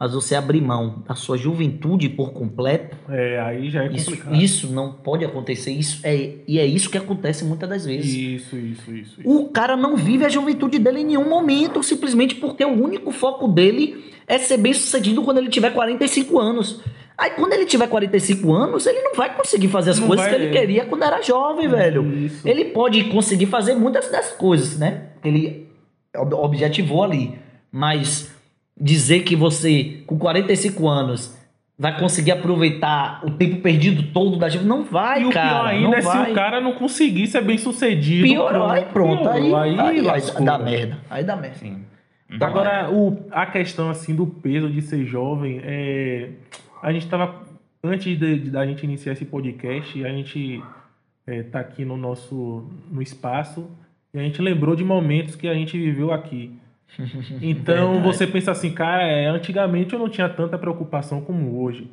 Mas 0.00 0.14
você 0.14 0.34
abrir 0.34 0.62
mão 0.62 1.02
da 1.06 1.14
sua 1.14 1.36
juventude 1.36 2.08
por 2.08 2.32
completo, 2.32 2.96
É, 3.06 3.38
aí 3.38 3.68
já 3.68 3.84
é 3.84 3.92
isso, 3.92 4.06
complicado. 4.12 4.34
isso 4.42 4.72
não 4.72 4.94
pode 4.94 5.26
acontecer. 5.26 5.72
Isso 5.72 6.00
é, 6.02 6.36
e 6.48 6.58
é 6.58 6.64
isso 6.64 6.88
que 6.88 6.96
acontece 6.96 7.44
muitas 7.44 7.68
das 7.68 7.84
vezes. 7.84 8.10
Isso, 8.14 8.56
isso, 8.56 8.90
isso. 8.90 9.20
isso. 9.20 9.30
O 9.30 9.50
cara 9.50 9.76
não 9.76 9.96
vive 9.98 10.24
a 10.24 10.30
juventude 10.30 10.78
dele 10.78 11.00
em 11.00 11.04
nenhum 11.04 11.28
momento, 11.28 11.82
simplesmente 11.82 12.34
porque 12.36 12.64
o 12.64 12.70
único 12.82 13.10
foco 13.12 13.46
dele 13.46 14.02
é 14.26 14.38
ser 14.38 14.56
bem 14.56 14.72
sucedido 14.72 15.22
quando 15.22 15.36
ele 15.36 15.50
tiver 15.50 15.70
45 15.70 16.38
anos. 16.38 16.80
Aí 17.18 17.32
quando 17.32 17.52
ele 17.52 17.66
tiver 17.66 17.86
45 17.86 18.50
anos, 18.54 18.86
ele 18.86 19.02
não 19.02 19.14
vai 19.14 19.36
conseguir 19.36 19.68
fazer 19.68 19.90
as 19.90 19.98
Não 19.98 20.06
coisas 20.06 20.26
que 20.26 20.34
ele 20.34 20.46
é. 20.46 20.50
queria 20.50 20.86
quando 20.86 21.02
era 21.02 21.20
jovem, 21.20 21.68
velho. 21.68 22.10
Isso. 22.24 22.48
Ele 22.48 22.64
pode 22.66 23.04
conseguir 23.04 23.44
fazer 23.44 23.74
muitas 23.74 24.10
das 24.10 24.32
coisas, 24.32 24.78
né? 24.78 25.08
Ele 25.22 25.68
ob- 26.16 26.32
objetivou 26.36 27.04
ali. 27.04 27.38
Mas 27.70 28.34
dizer 28.80 29.20
que 29.20 29.36
você, 29.36 30.02
com 30.06 30.18
45 30.18 30.88
anos, 30.88 31.36
vai 31.78 31.98
conseguir 31.98 32.32
aproveitar 32.32 33.20
o 33.24 33.30
tempo 33.30 33.60
perdido 33.62 34.12
todo 34.12 34.36
da 34.38 34.48
gente, 34.48 34.64
não 34.64 34.84
vai, 34.84 35.22
E 35.22 35.26
o 35.26 35.30
cara. 35.30 35.48
pior 35.48 35.66
ainda 35.66 35.88
não 35.88 35.94
é 35.94 36.00
vai. 36.00 36.26
se 36.26 36.30
o 36.30 36.34
cara 36.34 36.60
não 36.60 36.72
conseguir 36.74 37.26
ser 37.26 37.42
bem 37.42 37.56
sucedido. 37.58 38.26
Piorou, 38.26 38.66
aí 38.68 38.84
pronto, 38.86 39.28
aí, 39.28 39.54
aí, 39.54 39.80
aí 39.80 40.00
lascou, 40.00 40.44
dá 40.44 40.58
velho. 40.58 40.70
merda. 40.70 40.98
Aí 41.10 41.24
dá 41.24 41.36
merda. 41.36 41.56
Sim. 41.56 41.84
Agora, 42.40 42.88
o, 42.90 43.26
a 43.32 43.44
questão 43.46 43.90
assim 43.90 44.14
do 44.14 44.24
peso 44.26 44.70
de 44.70 44.80
ser 44.82 45.04
jovem, 45.04 45.60
é, 45.64 46.30
a 46.82 46.92
gente 46.92 47.06
tava 47.08 47.34
antes 47.82 48.16
de, 48.18 48.38
de- 48.38 48.50
da 48.50 48.64
gente 48.66 48.84
iniciar 48.84 49.14
esse 49.14 49.24
podcast, 49.24 50.04
a 50.04 50.08
gente 50.10 50.62
é, 51.26 51.42
tá 51.42 51.58
aqui 51.60 51.84
no 51.84 51.96
nosso 51.96 52.68
no 52.90 53.02
espaço 53.02 53.68
e 54.14 54.18
a 54.18 54.22
gente 54.22 54.40
lembrou 54.40 54.76
de 54.76 54.84
momentos 54.84 55.34
que 55.34 55.48
a 55.48 55.54
gente 55.54 55.76
viveu 55.76 56.12
aqui. 56.12 56.52
Então 57.40 58.02
você 58.02 58.26
pensa 58.26 58.50
assim, 58.50 58.72
cara, 58.72 59.02
é, 59.02 59.26
antigamente 59.26 59.92
eu 59.92 59.98
não 59.98 60.08
tinha 60.08 60.28
tanta 60.28 60.58
preocupação 60.58 61.20
como 61.20 61.62
hoje. 61.62 61.90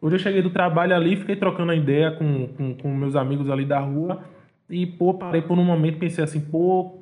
Hoje 0.00 0.16
eu 0.16 0.20
cheguei 0.20 0.42
do 0.42 0.50
trabalho 0.50 0.94
ali, 0.94 1.16
fiquei 1.16 1.36
trocando 1.36 1.72
a 1.72 1.76
ideia 1.76 2.10
com, 2.10 2.48
com, 2.48 2.74
com 2.74 2.94
meus 2.94 3.14
amigos 3.14 3.50
ali 3.50 3.64
da 3.64 3.78
rua 3.78 4.24
e, 4.68 4.86
pô, 4.86 5.12
parei 5.12 5.42
por 5.42 5.58
um 5.58 5.64
momento 5.64 5.96
e 5.96 5.98
pensei 5.98 6.24
assim, 6.24 6.40
pô, 6.40 7.00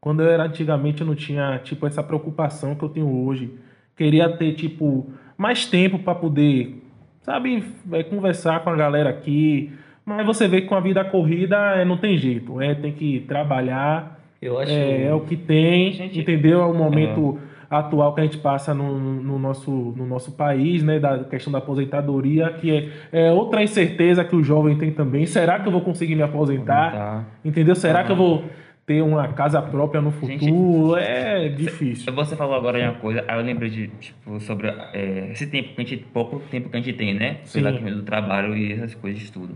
quando 0.00 0.22
eu 0.22 0.30
era 0.30 0.44
antigamente 0.44 1.00
eu 1.00 1.06
não 1.06 1.14
tinha, 1.14 1.58
tipo, 1.58 1.86
essa 1.86 2.02
preocupação 2.02 2.74
que 2.74 2.82
eu 2.82 2.88
tenho 2.88 3.26
hoje. 3.26 3.52
Queria 3.96 4.28
ter, 4.28 4.54
tipo, 4.54 5.12
mais 5.36 5.66
tempo 5.66 5.98
para 5.98 6.14
poder, 6.14 6.82
sabe, 7.22 7.64
é, 7.92 8.02
conversar 8.04 8.60
com 8.60 8.70
a 8.70 8.76
galera 8.76 9.10
aqui. 9.10 9.72
Mas 10.04 10.24
você 10.24 10.48
vê 10.48 10.62
que 10.62 10.68
com 10.68 10.76
a 10.76 10.80
vida 10.80 11.04
corrida 11.04 11.56
é, 11.74 11.84
não 11.84 11.98
tem 11.98 12.16
jeito. 12.16 12.60
É, 12.60 12.74
tem 12.74 12.92
que 12.92 13.20
trabalhar, 13.28 14.17
Eu 14.40 14.58
acho. 14.58 14.70
é, 14.70 15.04
é 15.04 15.14
o 15.14 15.20
que 15.20 15.36
tem, 15.36 15.92
Gente, 15.92 16.20
entendeu? 16.20 16.60
É 16.60 16.66
o 16.66 16.74
momento 16.74 17.38
atual 17.70 18.14
que 18.14 18.20
a 18.20 18.24
gente 18.24 18.38
passa 18.38 18.72
no, 18.72 18.98
no 18.98 19.38
nosso, 19.38 19.70
no 19.70 20.06
nosso 20.06 20.32
país, 20.32 20.82
né? 20.82 20.98
Da 20.98 21.24
questão 21.24 21.52
da 21.52 21.58
aposentadoria, 21.58 22.50
que 22.54 22.90
é, 23.12 23.26
é 23.26 23.32
outra 23.32 23.62
incerteza 23.62 24.24
que 24.24 24.34
o 24.34 24.42
jovem 24.42 24.76
tem 24.78 24.90
também. 24.90 25.26
Será 25.26 25.58
que 25.58 25.68
eu 25.68 25.72
vou 25.72 25.82
conseguir 25.82 26.14
me 26.14 26.22
aposentar? 26.22 26.92
Tá. 26.92 27.24
Entendeu? 27.44 27.74
Será 27.74 28.04
que 28.04 28.12
eu 28.12 28.16
vou 28.16 28.44
ter 28.88 29.02
uma 29.02 29.28
casa 29.28 29.60
própria 29.60 30.00
no 30.00 30.10
futuro 30.10 30.96
é 30.96 31.50
difícil. 31.50 32.10
Você 32.10 32.34
falou 32.34 32.54
agora 32.54 32.78
de 32.78 32.84
uma 32.86 32.94
coisa, 32.94 33.22
aí 33.28 33.38
eu 33.38 33.44
lembrei 33.44 33.68
de, 33.68 33.88
tipo, 33.88 34.40
sobre 34.40 34.68
é, 34.94 35.28
esse 35.30 35.46
tempo 35.46 35.74
que 35.74 35.82
a 35.82 35.84
gente, 35.84 36.04
pouco 36.04 36.40
tempo 36.50 36.70
que 36.70 36.76
a 36.78 36.80
gente 36.80 36.96
tem, 36.96 37.12
né? 37.12 37.36
Pela 37.52 37.70
questão 37.70 37.92
do 37.92 38.02
trabalho 38.02 38.56
e 38.56 38.72
essas 38.72 38.94
coisas 38.94 39.20
de 39.20 39.30
tudo. 39.30 39.54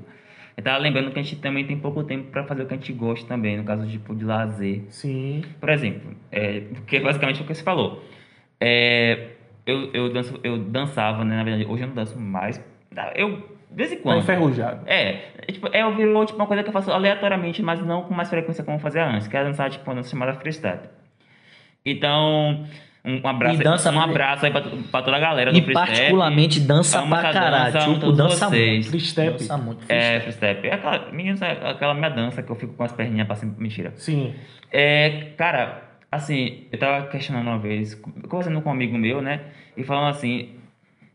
Eu 0.56 0.62
tava 0.62 0.78
lembrando 0.78 1.10
que 1.10 1.18
a 1.18 1.22
gente 1.22 1.36
também 1.36 1.66
tem 1.66 1.78
pouco 1.78 2.04
tempo 2.04 2.30
para 2.30 2.44
fazer 2.44 2.62
o 2.62 2.66
que 2.66 2.74
a 2.74 2.76
gente 2.76 2.92
gosta 2.92 3.26
também, 3.26 3.56
no 3.56 3.64
caso, 3.64 3.86
tipo, 3.88 4.14
de 4.14 4.24
lazer. 4.24 4.82
Sim. 4.88 5.42
Por 5.58 5.70
exemplo, 5.70 6.14
é, 6.30 6.60
porque 6.74 7.00
basicamente 7.00 7.40
é 7.40 7.44
o 7.44 7.46
que 7.46 7.54
você 7.54 7.62
falou. 7.62 8.04
É, 8.60 9.28
eu, 9.66 9.90
eu, 9.92 10.12
danço, 10.12 10.38
eu 10.44 10.58
dançava, 10.58 11.24
né? 11.24 11.36
Na 11.36 11.44
verdade, 11.44 11.66
hoje 11.68 11.82
eu 11.82 11.88
não 11.88 11.94
danço 11.94 12.18
mais. 12.18 12.62
Eu, 13.14 13.36
de 13.70 13.76
vez 13.76 13.92
em 13.92 13.96
Tá 13.96 14.02
quando. 14.02 14.18
enferrujado. 14.18 14.82
É, 14.86 15.22
é, 15.38 15.52
tipo, 15.52 15.68
é, 15.72 15.90
virou 15.92 16.26
tipo, 16.26 16.38
uma 16.38 16.46
coisa 16.46 16.62
que 16.62 16.68
eu 16.68 16.72
faço 16.72 16.92
aleatoriamente, 16.92 17.62
mas 17.62 17.82
não 17.84 18.02
com 18.02 18.12
mais 18.12 18.28
frequência 18.28 18.62
como 18.62 18.76
eu 18.76 18.80
fazia 18.80 19.06
antes, 19.06 19.26
que 19.26 19.36
era 19.36 19.46
dançar 19.46 19.70
tipo, 19.70 19.88
uma 19.88 19.96
dança 19.96 20.10
chamada 20.10 20.34
freestyle. 20.34 20.80
Então, 21.84 22.66
um, 23.04 23.26
abraço, 23.26 23.60
E 23.60 23.64
dança 23.64 23.90
um 23.90 24.00
abraço 24.00 24.46
aí 24.46 24.52
pra, 24.52 24.60
pra 24.60 25.02
toda 25.02 25.16
a 25.16 25.20
galera 25.20 25.50
do 25.52 25.58
E 25.58 25.72
particularmente 25.72 26.60
dança 26.60 27.02
pra 27.02 27.32
caralho. 27.32 27.72
dança, 27.72 27.86
amo 27.86 27.94
Tipo, 27.94 28.12
dança 28.12 28.48
vocês. 28.48 28.70
muito. 28.86 28.88
Free 28.90 29.00
step. 29.00 29.32
Dança 29.38 29.56
muito. 29.58 29.84
É, 29.88 30.20
freestyle. 30.20 30.58
É 30.68 30.74
aquela, 30.74 31.10
menino, 31.10 31.38
é 31.44 31.70
aquela 31.70 31.94
minha 31.94 32.10
dança 32.10 32.42
que 32.42 32.50
eu 32.50 32.56
fico 32.56 32.74
com 32.74 32.84
as 32.84 32.92
perninhas 32.92 33.26
pra 33.26 33.34
cima. 33.36 33.54
Mentira. 33.58 33.92
Sim. 33.96 34.34
É, 34.70 35.32
cara, 35.36 35.82
assim, 36.10 36.64
eu 36.70 36.78
tava 36.78 37.06
questionando 37.08 37.46
uma 37.48 37.58
vez, 37.58 37.94
conversando 38.28 38.60
com 38.62 38.68
um 38.68 38.72
amigo 38.72 38.96
meu, 38.96 39.20
né? 39.20 39.40
E 39.76 39.82
falando 39.82 40.08
assim, 40.10 40.50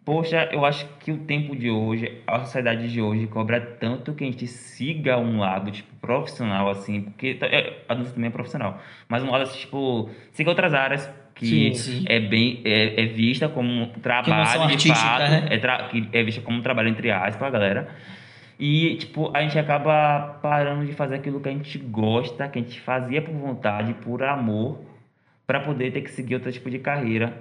poxa, 0.03 0.49
eu 0.51 0.65
acho 0.65 0.85
que 0.99 1.11
o 1.11 1.17
tempo 1.19 1.55
de 1.55 1.69
hoje, 1.69 2.21
a 2.27 2.39
sociedade 2.39 2.91
de 2.91 3.01
hoje 3.01 3.27
cobra 3.27 3.59
tanto 3.61 4.13
que 4.13 4.23
a 4.23 4.27
gente 4.27 4.45
siga 4.47 5.17
um 5.17 5.39
lado, 5.39 5.71
tipo, 5.71 5.93
profissional, 6.01 6.69
assim, 6.69 7.01
porque 7.01 7.37
é, 7.41 7.73
a 7.87 7.93
dança 7.93 8.13
também 8.13 8.27
é 8.29 8.31
profissional, 8.31 8.79
mas 9.07 9.23
um 9.23 9.29
lado, 9.31 9.43
assim, 9.43 9.59
tipo, 9.59 10.09
siga 10.31 10.49
outras 10.49 10.73
áreas 10.73 11.09
que 11.37 11.45
Sim, 11.45 11.73
sim. 11.73 12.05
é 12.07 12.19
bem, 12.19 12.61
é, 12.65 13.03
é 13.03 13.05
vista 13.05 13.47
como 13.47 13.69
um 13.83 13.87
trabalho 13.89 14.75
de 14.75 14.89
fato, 14.89 15.19
né? 15.29 15.47
é, 15.49 15.57
tra- 15.57 15.83
que 15.89 16.07
é 16.11 16.23
vista 16.23 16.41
como 16.41 16.57
um 16.57 16.61
trabalho 16.61 16.89
entre 16.89 17.09
aspas, 17.11 17.47
a 17.47 17.49
galera. 17.49 17.87
E, 18.59 18.95
tipo, 18.95 19.31
a 19.35 19.41
gente 19.43 19.57
acaba 19.59 20.39
parando 20.41 20.83
de 20.85 20.91
fazer 20.93 21.15
aquilo 21.15 21.39
que 21.39 21.47
a 21.47 21.51
gente 21.51 21.77
gosta, 21.77 22.47
que 22.47 22.57
a 22.57 22.61
gente 22.61 22.79
fazia 22.81 23.21
por 23.21 23.33
vontade, 23.35 23.93
por 23.93 24.23
amor, 24.23 24.79
para 25.45 25.59
poder 25.59 25.91
ter 25.91 26.01
que 26.01 26.09
seguir 26.09 26.33
outro 26.35 26.51
tipo 26.51 26.69
de 26.69 26.79
carreira. 26.79 27.33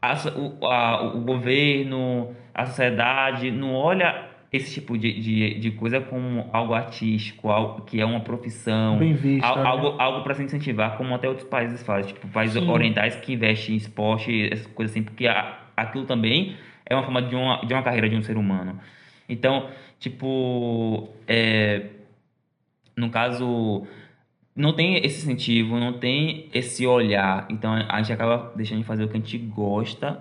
A 0.00 0.12
o, 0.36 0.66
a- 0.66 1.02
o 1.14 1.20
governo, 1.20 2.34
a 2.54 2.64
sociedade 2.66 3.50
não 3.50 3.74
olha 3.74 4.33
esse 4.56 4.74
tipo 4.74 4.96
de, 4.96 5.12
de, 5.20 5.54
de 5.58 5.70
coisa 5.72 6.00
como 6.00 6.48
algo 6.52 6.74
artístico, 6.74 7.50
algo 7.50 7.82
que 7.82 8.00
é 8.00 8.04
uma 8.04 8.20
profissão, 8.20 8.98
visto. 8.98 9.44
al- 9.44 9.56
né? 9.56 9.62
algo, 9.66 9.86
algo 10.00 10.22
para 10.22 10.34
se 10.34 10.42
incentivar, 10.42 10.96
como 10.96 11.14
até 11.14 11.28
outros 11.28 11.48
países 11.48 11.82
fazem, 11.82 12.12
tipo 12.14 12.28
países 12.28 12.62
Sim. 12.62 12.70
orientais 12.70 13.16
que 13.16 13.32
investem 13.32 13.74
em 13.74 13.78
esporte, 13.78 14.48
essas 14.52 14.66
coisas 14.68 14.94
assim, 14.94 15.02
porque 15.02 15.26
aquilo 15.76 16.04
também 16.04 16.56
é 16.86 16.94
uma 16.94 17.02
forma 17.02 17.22
de 17.22 17.34
uma, 17.34 17.64
de 17.64 17.72
uma 17.74 17.82
carreira 17.82 18.08
de 18.08 18.16
um 18.16 18.22
ser 18.22 18.36
humano. 18.36 18.78
Então, 19.28 19.68
tipo, 19.98 21.08
é, 21.26 21.86
no 22.96 23.10
caso, 23.10 23.86
não 24.54 24.72
tem 24.74 24.96
esse 24.98 25.22
incentivo, 25.22 25.78
não 25.80 25.94
tem 25.94 26.48
esse 26.52 26.86
olhar. 26.86 27.46
Então, 27.50 27.72
a 27.74 27.98
gente 28.02 28.12
acaba 28.12 28.52
deixando 28.54 28.78
de 28.78 28.84
fazer 28.84 29.04
o 29.04 29.08
que 29.08 29.16
a 29.16 29.20
gente 29.20 29.38
gosta 29.38 30.20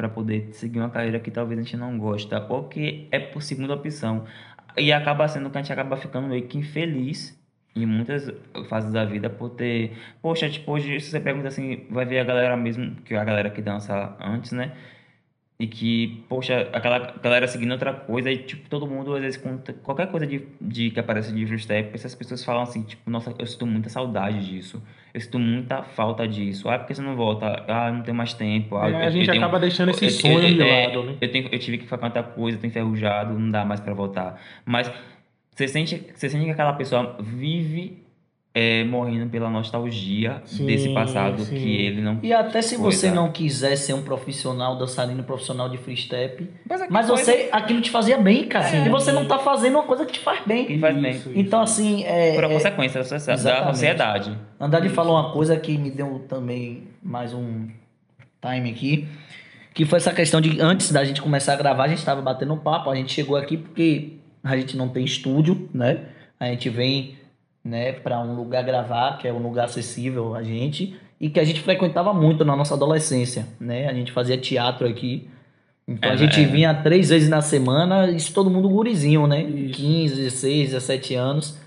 para 0.00 0.08
poder 0.08 0.48
seguir 0.52 0.78
uma 0.78 0.88
carreira 0.88 1.20
que 1.20 1.30
talvez 1.30 1.60
a 1.60 1.62
gente 1.62 1.76
não 1.76 1.98
gosta, 1.98 2.46
ou 2.48 2.64
que 2.68 3.06
é 3.10 3.18
por 3.18 3.42
segunda 3.42 3.74
opção. 3.74 4.24
E 4.74 4.90
acaba 4.94 5.28
sendo 5.28 5.50
que 5.50 5.58
a 5.58 5.60
gente 5.60 5.72
acaba 5.72 5.94
ficando 5.98 6.26
meio 6.26 6.46
que 6.48 6.56
infeliz 6.56 7.38
em 7.76 7.84
muitas 7.84 8.32
fases 8.70 8.90
da 8.92 9.04
vida 9.04 9.28
por 9.28 9.50
ter. 9.50 9.92
Poxa, 10.22 10.48
tipo, 10.48 10.72
hoje 10.72 10.98
se 11.00 11.10
você 11.10 11.20
pergunta 11.20 11.48
assim, 11.48 11.86
vai 11.90 12.06
ver 12.06 12.20
a 12.20 12.24
galera 12.24 12.56
mesmo, 12.56 12.96
que 13.02 13.12
é 13.12 13.18
a 13.18 13.24
galera 13.24 13.50
que 13.50 13.60
dança 13.60 14.16
antes, 14.18 14.52
né? 14.52 14.72
E 15.60 15.66
que, 15.66 16.24
poxa, 16.26 16.70
aquela 16.72 16.98
galera 17.22 17.46
seguindo 17.46 17.72
outra 17.72 17.92
coisa, 17.92 18.30
e 18.32 18.38
tipo, 18.38 18.66
todo 18.70 18.86
mundo, 18.86 19.14
às 19.14 19.20
vezes, 19.20 19.36
conta 19.36 19.74
qualquer 19.74 20.06
coisa 20.10 20.26
de, 20.26 20.46
de 20.58 20.90
que 20.90 20.98
aparece 20.98 21.34
de 21.34 21.46
freestyle, 21.46 21.90
essas 21.92 22.14
pessoas 22.14 22.42
falam 22.42 22.62
assim, 22.62 22.82
tipo, 22.82 23.10
nossa, 23.10 23.34
eu 23.38 23.44
sinto 23.46 23.66
muita 23.66 23.90
saudade 23.90 24.40
disso. 24.50 24.82
Eu 25.12 25.20
sinto 25.20 25.38
muita 25.38 25.82
falta 25.82 26.26
disso. 26.26 26.66
Ah, 26.70 26.78
por 26.78 26.86
que 26.88 26.94
você 26.94 27.02
não 27.02 27.14
volta? 27.14 27.62
Ah, 27.68 27.92
não 27.92 28.00
tenho 28.02 28.16
mais 28.16 28.32
tempo. 28.32 28.74
Ah, 28.78 28.88
É, 28.88 28.92
eu- 28.92 28.96
a 28.96 29.10
gente 29.10 29.26
tenho- 29.30 29.36
acaba 29.42 29.60
deixando 29.60 29.90
esse 29.90 30.08
sonho 30.08 30.48
eu- 30.48 30.54
de 30.54 30.62
é, 30.62 30.86
lado, 30.86 31.02
né? 31.04 31.16
Eu, 31.20 31.30
tenho, 31.30 31.48
eu 31.52 31.58
tive 31.58 31.76
que 31.76 31.86
fazer 31.86 32.00
tanta 32.04 32.22
coisa, 32.22 32.56
tô 32.56 32.66
enferrujado, 32.66 33.38
não 33.38 33.50
dá 33.50 33.62
mais 33.62 33.80
pra 33.80 33.92
voltar. 33.92 34.40
Mas 34.64 34.90
você 35.54 35.68
sente, 35.68 36.06
você 36.14 36.30
sente 36.30 36.46
que 36.46 36.52
aquela 36.52 36.72
pessoa 36.72 37.18
vive 37.20 38.02
é, 38.52 38.82
morrendo 38.84 39.30
pela 39.30 39.48
nostalgia 39.48 40.42
Sim, 40.44 40.66
desse 40.66 40.92
passado 40.92 41.40
sim. 41.44 41.54
que 41.54 41.76
ele 41.86 42.00
não. 42.00 42.18
E 42.22 42.32
até 42.32 42.60
se 42.60 42.76
você 42.76 43.08
não 43.10 43.30
quiser 43.30 43.76
ser 43.76 43.92
um 43.94 44.02
profissional, 44.02 44.76
dançarino 44.76 45.22
profissional 45.22 45.68
de 45.68 45.78
freestep, 45.78 46.50
Mas, 46.68 46.82
aqui 46.82 46.92
mas 46.92 47.06
coisa 47.06 47.24
você, 47.24 47.48
aquilo 47.52 47.80
te 47.80 47.90
fazia 47.90 48.18
bem, 48.18 48.46
cara. 48.48 48.68
É. 48.76 48.86
E 48.86 48.88
você 48.88 49.12
não 49.12 49.24
tá 49.26 49.38
fazendo 49.38 49.74
uma 49.74 49.84
coisa 49.84 50.04
que 50.04 50.14
te 50.14 50.18
faz 50.20 50.40
que 50.40 50.48
bem. 50.48 50.78
faz 50.80 50.96
bem. 51.00 51.12
Isso, 51.12 51.30
Então, 51.34 51.60
assim, 51.62 52.02
é, 52.04 52.34
Por 52.34 52.44
a 52.44 52.48
é, 52.48 52.52
consequência 52.52 52.98
da 53.00 53.04
sociedade- 53.04 53.42
da 53.44 53.50
Exatamente. 53.50 53.74
sociedade. 53.76 54.38
Andrade 54.58 54.88
falou 54.88 55.14
uma 55.14 55.30
coisa 55.32 55.56
que 55.56 55.78
me 55.78 55.90
deu 55.90 56.24
também 56.28 56.88
mais 57.02 57.32
um 57.32 57.68
time 58.42 58.70
aqui, 58.70 59.06
que 59.72 59.84
foi 59.84 59.98
essa 59.98 60.12
questão 60.12 60.40
de 60.40 60.60
antes 60.60 60.90
da 60.90 61.04
gente 61.04 61.22
começar 61.22 61.52
a 61.52 61.56
gravar, 61.56 61.84
a 61.84 61.88
gente 61.88 61.98
estava 61.98 62.20
batendo 62.20 62.52
um 62.52 62.58
papo, 62.58 62.90
a 62.90 62.96
gente 62.96 63.12
chegou 63.12 63.36
aqui 63.36 63.56
porque 63.56 64.14
a 64.42 64.56
gente 64.56 64.76
não 64.76 64.88
tem 64.88 65.04
estúdio, 65.04 65.68
né? 65.72 66.06
A 66.40 66.46
gente 66.46 66.68
vem, 66.68 67.16
né, 67.64 67.92
para 67.92 68.20
um 68.20 68.34
lugar 68.34 68.62
gravar, 68.64 69.18
que 69.18 69.28
é 69.28 69.32
um 69.32 69.38
lugar 69.38 69.64
acessível 69.66 70.34
a 70.34 70.42
gente 70.42 70.98
e 71.20 71.28
que 71.28 71.38
a 71.38 71.44
gente 71.44 71.60
frequentava 71.60 72.12
muito 72.14 72.44
na 72.44 72.56
nossa 72.56 72.74
adolescência, 72.74 73.46
né? 73.60 73.86
A 73.88 73.92
gente 73.92 74.10
fazia 74.12 74.38
teatro 74.38 74.88
aqui. 74.88 75.28
Então 75.86 76.08
É, 76.08 76.12
a 76.14 76.16
gente 76.16 76.40
é. 76.40 76.44
vinha 76.46 76.72
três 76.74 77.10
vezes 77.10 77.28
na 77.28 77.42
semana, 77.42 78.10
isso 78.10 78.32
todo 78.32 78.48
mundo 78.48 78.68
gurizinho, 78.68 79.26
né? 79.26 79.42
Isso. 79.42 79.74
15, 79.78 80.14
16, 80.16 80.70
17 80.70 81.14
anos. 81.14 81.58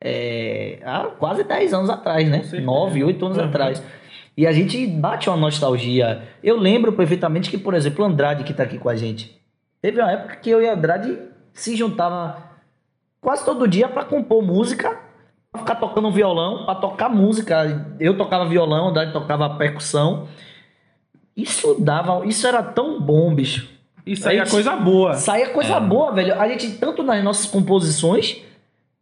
É, 0.00 0.78
há 0.84 1.00
quase 1.18 1.44
10 1.44 1.74
anos 1.74 1.90
atrás, 1.90 2.28
né? 2.28 2.38
Com 2.38 2.44
certeza. 2.44 2.62
9, 2.64 3.04
8 3.04 3.26
anos 3.26 3.38
Uhum. 3.38 3.44
atrás. 3.44 3.82
E 4.36 4.46
a 4.46 4.52
gente 4.52 4.86
bate 4.86 5.28
uma 5.28 5.36
nostalgia. 5.36 6.22
Eu 6.42 6.56
lembro 6.58 6.92
perfeitamente 6.92 7.50
que, 7.50 7.58
por 7.58 7.74
exemplo, 7.74 8.04
o 8.04 8.08
Andrade 8.08 8.42
que 8.44 8.52
tá 8.54 8.62
aqui 8.64 8.78
com 8.78 8.88
a 8.88 8.96
gente. 8.96 9.38
Teve 9.82 10.00
uma 10.00 10.10
época 10.10 10.36
que 10.36 10.50
eu 10.50 10.62
e 10.62 10.66
o 10.66 10.72
Andrade 10.72 11.18
se 11.52 11.76
juntava 11.76 12.38
quase 13.20 13.44
todo 13.44 13.68
dia 13.68 13.88
para 13.88 14.04
compor 14.04 14.42
música, 14.42 14.98
ficar 15.58 15.76
tocando 15.76 16.10
violão, 16.10 16.64
para 16.64 16.74
tocar 16.76 17.08
música. 17.08 17.86
Eu 18.00 18.16
tocava 18.16 18.46
violão, 18.46 18.86
o 18.86 18.88
Andrade 18.88 19.12
tocava 19.12 19.48
percussão. 19.50 20.26
Isso 21.36 21.76
dava, 21.78 22.24
isso 22.26 22.46
era 22.46 22.62
tão 22.62 23.00
bom, 23.00 23.34
bicho. 23.34 23.68
Isso 24.06 24.28
aí 24.28 24.38
é 24.38 24.46
coisa 24.46 24.76
boa. 24.76 25.14
Saía 25.14 25.48
coisa 25.50 25.74
É. 25.76 25.80
boa, 25.80 26.12
velho. 26.12 26.38
A 26.40 26.46
gente, 26.48 26.70
tanto 26.72 27.02
nas 27.02 27.22
nossas 27.24 27.46
composições, 27.46 28.36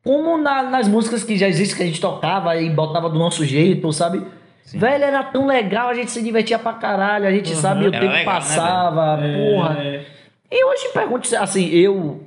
como 0.05 0.37
na- 0.39 0.63
nas 0.63 0.87
músicas 0.89 1.25
que 1.25 1.37
já 1.37 1.49
existem, 1.49 1.77
que 1.77 1.83
a 1.83 1.87
gente 1.87 2.01
tocava 2.01 2.57
e 2.57 2.71
botava 2.71 3.09
do 3.11 3.19
nosso 3.19 3.45
jeito, 3.45 3.93
sabe? 3.93 4.25
Sim. 4.65 4.79
Velho, 4.79 5.05
era 5.05 5.23
tão 5.25 5.47
legal, 5.47 5.89
a 5.89 5.95
gente 5.95 6.11
se 6.11 6.23
divertia 6.23 6.59
pra 6.59 6.73
caralho, 6.75 7.27
a 7.27 7.33
gente 7.33 7.51
Uhum. 7.51 7.57
sabe, 7.61 7.85
o 7.85 7.89
Era 7.89 7.93
tempo 8.01 8.05
legal, 8.13 8.19
né, 8.19 8.25
passava, 8.25 9.19
porra. 9.19 9.77
É, 9.83 10.05
E 10.51 10.65
hoje 10.65 10.89
pergunte, 10.95 11.35
assim, 11.35 11.69
eu 11.71 12.27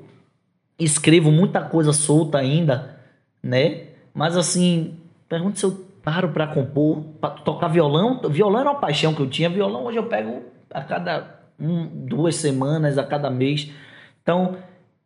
escrevo 0.79 1.31
muita 1.31 1.61
coisa 1.61 1.93
solta 1.93 2.39
ainda, 2.39 2.97
né? 3.41 3.81
Mas 4.15 4.37
assim, 4.37 4.95
pergunte 5.29 5.59
se 5.59 5.65
eu 5.65 5.85
paro 6.03 6.29
pra 6.29 6.47
compor, 6.47 7.03
pra 7.19 7.29
tocar 7.31 7.67
violão. 7.67 8.21
Violão 8.29 8.59
era 8.61 8.71
uma 8.71 8.79
paixão 8.79 9.13
que 9.13 9.19
eu 9.21 9.29
tinha. 9.29 9.49
Violão 9.49 9.83
hoje 9.85 9.97
eu 9.97 10.05
pego 10.05 10.41
a 10.73 10.81
cada 10.81 11.35
um, 11.59 11.85
duas 12.07 12.35
semanas, 12.37 12.97
a 12.97 13.03
cada 13.03 13.29
mês. 13.29 13.69
Então, 14.23 14.55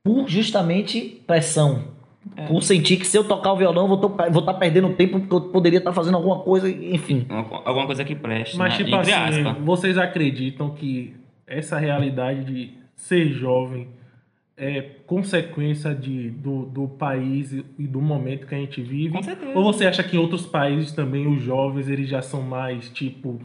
por 0.04 0.28
justamente 0.30 1.22
pressão. 1.26 1.98
É. 2.36 2.46
Por 2.48 2.62
sentir 2.62 2.98
que 2.98 3.08
se 3.08 3.18
eu 3.18 3.24
tocar 3.24 3.54
o 3.54 3.58
violão, 3.58 3.90
eu 3.90 3.98
vou 4.32 4.40
estar 4.42 4.54
perdendo 4.56 4.90
tempo 4.94 5.20
porque 5.22 5.34
eu 5.34 5.42
poderia 5.42 5.80
estar 5.80 5.94
fazendo 5.94 6.16
alguma 6.18 6.40
coisa, 6.40 6.70
enfim. 6.70 7.26
Uma- 7.30 7.62
Alguma 7.66 7.86
coisa 7.86 8.04
que 8.04 8.14
preste. 8.14 8.58
Mas, 8.58 8.74
né? 8.74 8.78
tipo 8.84 8.96
Entre 8.98 9.12
assim, 9.14 9.42
aspas. 9.42 9.64
vocês 9.64 9.98
acreditam 9.98 10.70
que 10.72 11.16
essa 11.48 11.80
realidade 11.80 12.44
de 12.44 12.74
ser 12.96 13.30
jovem 13.30 13.88
é 14.60 14.82
consequência 15.08 15.96
de, 15.96 16.30
do, 16.32 16.66
do 16.66 16.88
país 16.88 17.54
e 17.54 17.88
do 17.88 18.02
momento 18.02 18.46
que 18.46 18.54
a 18.54 18.58
gente 18.58 18.82
vive? 18.82 19.14
Com 19.14 19.24
certeza. 19.24 19.58
Ou 19.58 19.64
você 19.64 19.88
acha 19.88 20.04
que 20.04 20.18
em 20.18 20.20
outros 20.20 20.46
países 20.46 20.92
também 20.92 21.26
os 21.28 21.42
jovens 21.42 21.88
eles 21.88 22.10
já 22.10 22.22
são 22.22 22.42
mais, 22.42 22.90
tipo, 22.90 23.42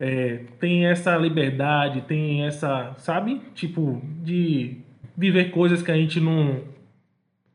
é, 0.00 0.44
tem 0.58 0.86
essa 0.86 1.14
liberdade, 1.16 2.00
tem 2.02 2.44
essa, 2.44 2.94
sabe? 2.96 3.42
Tipo, 3.54 4.00
de 4.22 4.78
viver 5.14 5.50
coisas 5.50 5.82
que 5.82 5.90
a 5.90 5.96
gente 5.96 6.18
não... 6.18 6.62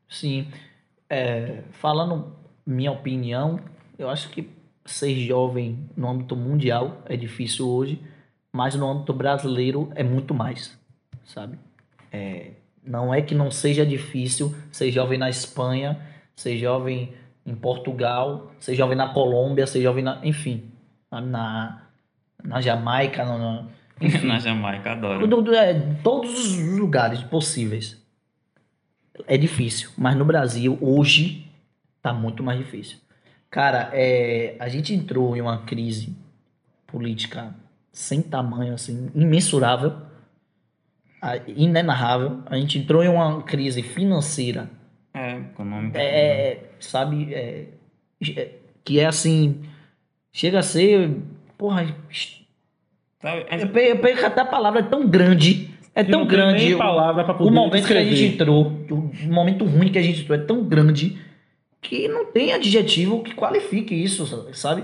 Sim. 0.08 0.48
É, 1.10 1.64
falando 1.72 2.36
minha 2.66 2.92
opinião, 2.92 3.60
eu 3.98 4.10
acho 4.10 4.30
que 4.30 4.48
ser 4.86 5.16
jovem 5.26 5.90
no 5.98 6.08
âmbito 6.08 6.36
mundial 6.36 7.02
é 7.06 7.18
difícil 7.18 7.68
hoje, 7.68 8.00
mas 8.54 8.76
no 8.76 8.88
âmbito 8.88 9.12
brasileiro 9.12 9.92
é 9.96 10.04
muito 10.04 10.34
mais, 10.34 10.78
sabe? 11.26 11.58
É, 12.12 12.52
não 12.86 13.14
é 13.14 13.22
que 13.22 13.36
não 13.36 13.52
seja 13.52 13.86
difícil 13.86 14.56
ser 14.72 14.92
jovem 14.92 15.18
na 15.18 15.30
Espanha, 15.30 16.00
ser 16.36 16.58
jovem 16.58 17.14
em 17.46 17.56
Portugal, 17.56 18.52
você 18.60 18.76
jovem 18.76 18.96
na 18.98 19.10
Colômbia, 19.10 19.66
você 19.68 19.82
jovem 19.82 20.04
na. 20.04 20.20
Enfim, 20.24 20.64
na, 21.12 21.82
na 22.44 22.62
Jamaica, 22.62 23.26
no, 23.26 23.38
no- 23.38 23.70
enfim. 24.00 24.28
Na 24.28 24.40
Jamaica, 24.40 24.94
adoro. 24.94 25.28
Do- 25.28 25.42
do- 25.42 25.54
é, 25.54 25.74
todos 26.04 26.34
os 26.58 26.58
lugares 26.80 27.22
possíveis. 27.24 28.02
É 29.28 29.38
difícil, 29.38 29.92
mas 29.98 30.16
no 30.16 30.26
Brasil, 30.26 30.78
hoje, 30.82 31.46
tá 32.02 32.12
muito 32.14 32.42
mais 32.42 32.58
difícil. 32.58 32.98
Cara, 33.52 33.90
é, 33.94 34.56
a 34.60 34.68
gente 34.70 34.94
entrou 34.94 35.36
em 35.36 35.42
uma 35.42 35.60
crise 35.60 36.16
política 36.88 37.54
sem 37.92 38.22
tamanho, 38.22 38.74
assim, 38.74 39.12
imensurável, 39.14 39.94
inenarrável. 41.48 42.40
A 42.48 42.58
gente 42.58 42.80
entrou 42.80 43.04
em 43.04 43.08
uma 43.08 43.42
crise 43.44 43.82
financeira 43.84 44.70
É, 45.14 45.38
econômica. 45.38 46.00
é, 46.00 46.60
sabe, 46.80 47.34
é, 47.34 47.66
é, 48.36 48.50
que 48.84 49.00
é 49.00 49.06
assim, 49.06 49.62
chega 50.34 50.60
a 50.60 50.64
ser, 50.64 51.12
porra, 51.58 51.86
Sabe, 53.22 53.46
eu 53.62 53.68
pe- 53.70 53.92
eu 53.92 54.00
perco 54.00 54.26
até 54.26 54.42
a 54.42 54.46
palavra, 54.46 54.80
é 54.80 54.84
tão 54.84 55.08
grande, 55.08 55.70
é 55.94 56.04
tão 56.04 56.26
grande 56.26 56.66
nem 56.66 56.74
o, 56.74 56.78
palavra 56.80 57.24
pra 57.24 57.36
poder 57.36 57.50
o 57.50 57.54
momento 57.54 57.86
que 57.86 57.94
a 57.94 58.04
gente 58.04 58.24
entrou, 58.34 58.68
o 58.90 59.12
momento 59.32 59.64
ruim 59.66 59.92
que 59.92 60.00
a 60.00 60.02
gente 60.02 60.22
entrou 60.22 60.36
é 60.40 60.42
tão 60.42 60.64
grande 60.64 61.20
que 61.82 62.08
não 62.08 62.26
tem 62.32 62.52
adjetivo 62.54 63.22
que 63.22 63.36
qualifique 63.36 63.94
isso, 63.94 64.26
sabe? 64.54 64.84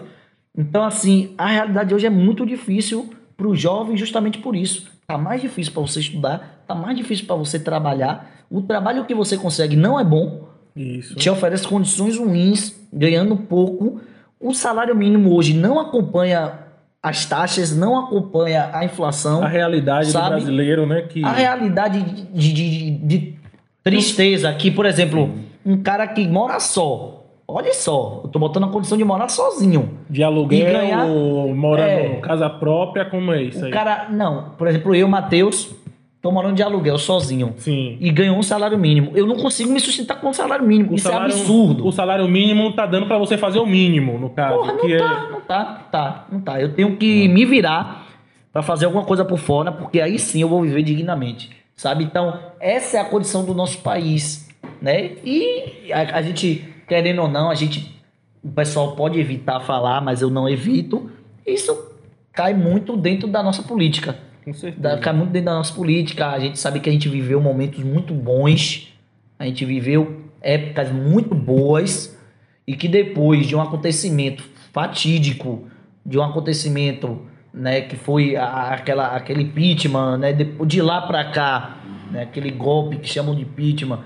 Então, 0.56 0.84
assim, 0.84 1.34
a 1.38 1.48
realidade 1.48 1.94
hoje 1.96 2.06
é 2.06 2.10
muito 2.12 2.46
difícil 2.46 3.12
para 3.36 3.48
o 3.48 3.56
jovem 3.56 3.98
justamente 3.98 4.38
por 4.40 4.56
isso. 4.56 4.92
Tá 5.10 5.18
mais 5.18 5.40
difícil 5.42 5.72
para 5.72 5.82
você 5.84 6.02
estudar, 6.02 6.62
tá 6.68 6.76
mais 6.76 6.98
difícil 6.98 7.26
para 7.26 7.38
você 7.38 7.58
trabalhar. 7.58 8.30
O 8.52 8.62
trabalho 8.62 9.06
que 9.06 9.16
você 9.16 9.38
consegue 9.38 9.74
não 9.78 9.98
é 9.98 10.04
bom, 10.04 10.50
Isso. 10.76 11.16
te 11.16 11.30
oferece 11.30 11.66
condições 11.66 12.18
ruins, 12.18 12.76
ganhando 12.92 13.38
pouco. 13.38 14.02
O 14.38 14.54
salário 14.54 14.94
mínimo 14.94 15.34
hoje 15.34 15.54
não 15.54 15.80
acompanha 15.80 16.60
as 17.02 17.26
taxas, 17.26 17.74
não 17.74 17.98
acompanha 17.98 18.70
a 18.74 18.84
inflação. 18.84 19.42
A 19.42 19.48
realidade 19.48 20.12
Sabe? 20.12 20.26
do 20.26 20.30
brasileiro, 20.42 20.86
né? 20.86 21.04
Que 21.04 21.24
A 21.24 21.32
realidade 21.32 22.02
de, 22.02 22.52
de- 22.52 22.52
de- 22.52 22.92
de 22.98 23.40
tristeza 23.82 24.50
aqui, 24.50 24.70
por 24.70 24.86
exemplo, 24.86 25.34
um 25.66 25.78
cara 25.82 26.06
que 26.06 26.28
mora 26.28 26.60
só. 26.60 27.27
Olha 27.50 27.74
só, 27.74 28.22
eu 28.26 28.30
tô 28.30 28.40
botando 28.40 28.66
a 28.66 28.68
condição 28.68 28.98
de 28.98 29.04
morar 29.06 29.30
sozinho. 29.30 29.98
de 30.10 30.22
aluguel, 30.22 30.66
ganhar- 30.72 31.06
ou 31.06 31.56
morando 31.56 31.88
É. 31.88 32.16
casa 32.22 32.50
própria, 32.50 33.06
como 33.06 33.32
é 33.32 33.42
isso 33.44 33.62
O 33.62 33.66
aí? 33.66 33.72
cara, 33.72 34.08
não, 34.10 34.50
por 34.58 34.68
exemplo, 34.68 34.94
eu, 34.94 35.08
Matheus, 35.08 35.74
tô 36.22 36.30
morando 36.30 36.56
de 36.56 36.64
aluguel 36.64 36.98
sozinho. 36.98 37.54
Sim. 37.58 37.98
E 38.02 38.12
ganhou 38.12 38.36
um 38.38 38.44
salário 38.44 38.78
mínimo. 38.78 39.12
Eu 39.16 39.26
não 39.26 39.38
consigo 39.38 39.72
me 39.72 39.80
sustentar 39.80 40.20
com 40.20 40.28
um 40.28 40.34
salário 40.34 40.66
mínimo. 40.66 40.92
O 40.92 40.96
Isso 40.96 41.08
salário- 41.08 41.32
é 41.34 41.38
absurdo. 41.40 41.88
O 41.88 41.92
salário 41.92 42.28
mínimo 42.28 42.74
tá 42.74 42.86
dando 42.86 43.06
pra 43.08 43.18
você 43.18 43.38
fazer 43.38 43.60
o 43.60 43.66
mínimo, 43.66 44.18
no 44.20 44.30
caso. 44.30 44.58
Porra, 44.58 44.74
não 44.74 44.80
que 44.82 44.98
tá, 44.98 45.28
não 45.32 45.40
tá, 45.42 45.82
tá, 45.90 46.26
não 46.30 46.42
tá. 46.42 46.60
Eu 46.62 46.74
tenho 46.74 46.98
que 46.98 47.30
me 47.30 47.46
virar 47.46 48.08
pra 48.52 48.62
fazer 48.62 48.86
alguma 48.88 49.06
coisa 49.06 49.24
por 49.24 49.38
fora, 49.38 49.72
porque 49.72 50.02
aí 50.02 50.20
sim 50.20 50.42
eu 50.42 50.50
vou 50.50 50.62
viver 50.64 50.84
dignamente, 50.84 51.50
sabe? 51.78 52.04
Então, 52.04 52.38
essa 52.60 52.98
é 52.98 53.00
a 53.00 53.06
condição 53.06 53.46
do 53.46 53.54
nosso 53.54 53.78
país, 53.80 54.50
né? 54.82 55.12
E 55.24 55.92
a, 55.94 56.18
a 56.18 56.22
gente, 56.22 56.66
querendo 56.88 57.22
ou 57.22 57.28
não, 57.28 57.50
a 57.50 57.56
gente, 57.56 58.00
o 58.44 58.50
pessoal 58.50 58.96
pode 58.96 59.20
evitar 59.20 59.60
falar, 59.62 60.02
mas 60.02 60.22
eu 60.22 60.30
não 60.30 60.48
evito. 60.48 61.10
Isso 61.46 61.92
cai 62.34 62.54
muito 62.54 62.96
dentro 62.96 63.28
da 63.28 63.42
nossa 63.44 63.64
política. 63.64 64.18
com 64.46 64.54
certeza. 64.54 64.82
Da, 64.82 64.98
cai 65.00 65.14
muito 65.14 65.32
dentro 65.32 65.46
da 65.48 65.56
nossa 65.56 65.74
política. 65.74 66.28
A 66.30 66.40
gente 66.40 66.58
sabe 66.60 66.80
que 66.80 66.90
a 66.90 66.92
gente 66.92 67.10
viveu 67.10 67.42
momentos 67.42 67.84
muito 67.84 68.14
bons, 68.14 68.94
a 69.40 69.46
gente 69.46 69.66
viveu 69.66 70.22
épocas 70.42 70.92
muito 70.92 71.34
boas 71.36 72.18
e 72.66 72.76
que 72.76 72.88
depois 72.88 73.46
de 73.48 73.56
um 73.56 73.62
acontecimento 73.62 74.44
fatídico, 74.72 75.68
de 76.06 76.18
um 76.18 76.24
acontecimento, 76.24 77.22
né, 77.54 77.82
que 77.82 77.96
foi 77.96 78.36
a- 78.36 78.70
aquela 78.74 79.08
aquele 79.16 79.44
impeachment, 79.44 80.18
né, 80.18 80.32
de, 80.34 80.44
de 80.66 80.82
lá 80.82 81.02
pra 81.02 81.32
cá, 81.32 81.78
né, 82.12 82.22
aquele 82.24 82.52
golpe 82.52 82.98
que 82.98 83.10
chamam 83.10 83.34
de 83.36 83.42
impeachment, 83.42 84.00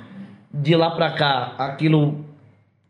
de 0.53 0.75
lá 0.75 0.91
pra 0.91 1.11
cá, 1.11 1.53
aquilo 1.57 2.25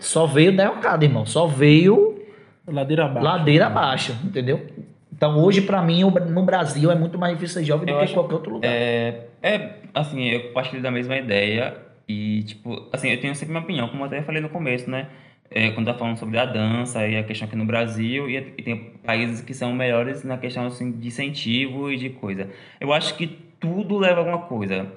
só 0.02 0.26
veio 0.26 0.56
derrocado, 0.56 1.06
irmão, 1.06 1.26
só 1.26 1.46
veio 1.48 2.20
Ladeira 2.68 3.06
abaixo. 3.06 3.26
ladeira 3.26 3.68
abaixo, 3.68 4.18
entendeu? 4.24 4.68
Então 5.14 5.38
hoje 5.38 5.62
pra 5.62 5.82
mim 5.82 6.02
no 6.04 6.44
Brasil 6.44 6.92
é 6.92 6.96
muito 6.96 7.18
mais 7.18 7.36
difícil 7.36 7.62
ser 7.62 7.68
jovem 7.68 7.86
do 7.86 7.92
Eu 7.94 8.00
que 8.00 8.12
em 8.12 8.14
qualquer 8.14 8.34
outro 8.34 8.54
lugar. 8.54 8.68
É, 8.68 9.28
é, 9.44 9.76
assim, 9.94 10.28
eu 10.30 10.48
compartilho 10.48 10.82
da 10.82 10.90
mesma 10.90 11.16
ideia 11.16 11.78
e, 12.08 12.44
tipo, 12.44 12.88
assim, 12.92 13.10
eu 13.10 13.22
tenho 13.22 13.36
sempre 13.36 13.52
minha 13.52 13.64
opinião, 13.64 13.88
como 13.88 14.02
eu 14.02 14.08
até 14.08 14.22
falei 14.24 14.42
no 14.42 14.50
começo, 14.50 14.90
né? 14.90 15.08
É, 15.50 15.70
quando 15.72 15.86
tá 15.86 15.94
falando 15.94 16.18
sobre 16.18 16.38
a 16.40 16.46
dança 16.46 17.06
e 17.08 17.18
a 17.18 17.24
questão 17.24 17.46
aqui 17.48 17.56
no 17.56 17.66
Brasil 17.66 18.30
e, 18.30 18.38
e 18.38 18.64
tem 18.64 18.94
países 19.06 19.42
que 19.42 19.54
são 19.54 19.74
melhores 19.74 20.24
na 20.24 20.38
questão, 20.38 20.66
assim, 20.66 20.92
de 20.92 21.08
incentivo 21.08 21.92
e 21.92 21.98
de 21.98 22.10
coisa. 22.10 22.50
Eu 22.80 22.92
acho 22.92 23.16
que 23.16 23.28
tudo 23.60 23.98
leva 23.98 24.16
a 24.16 24.20
alguma 24.20 24.40
coisa. 24.40 24.88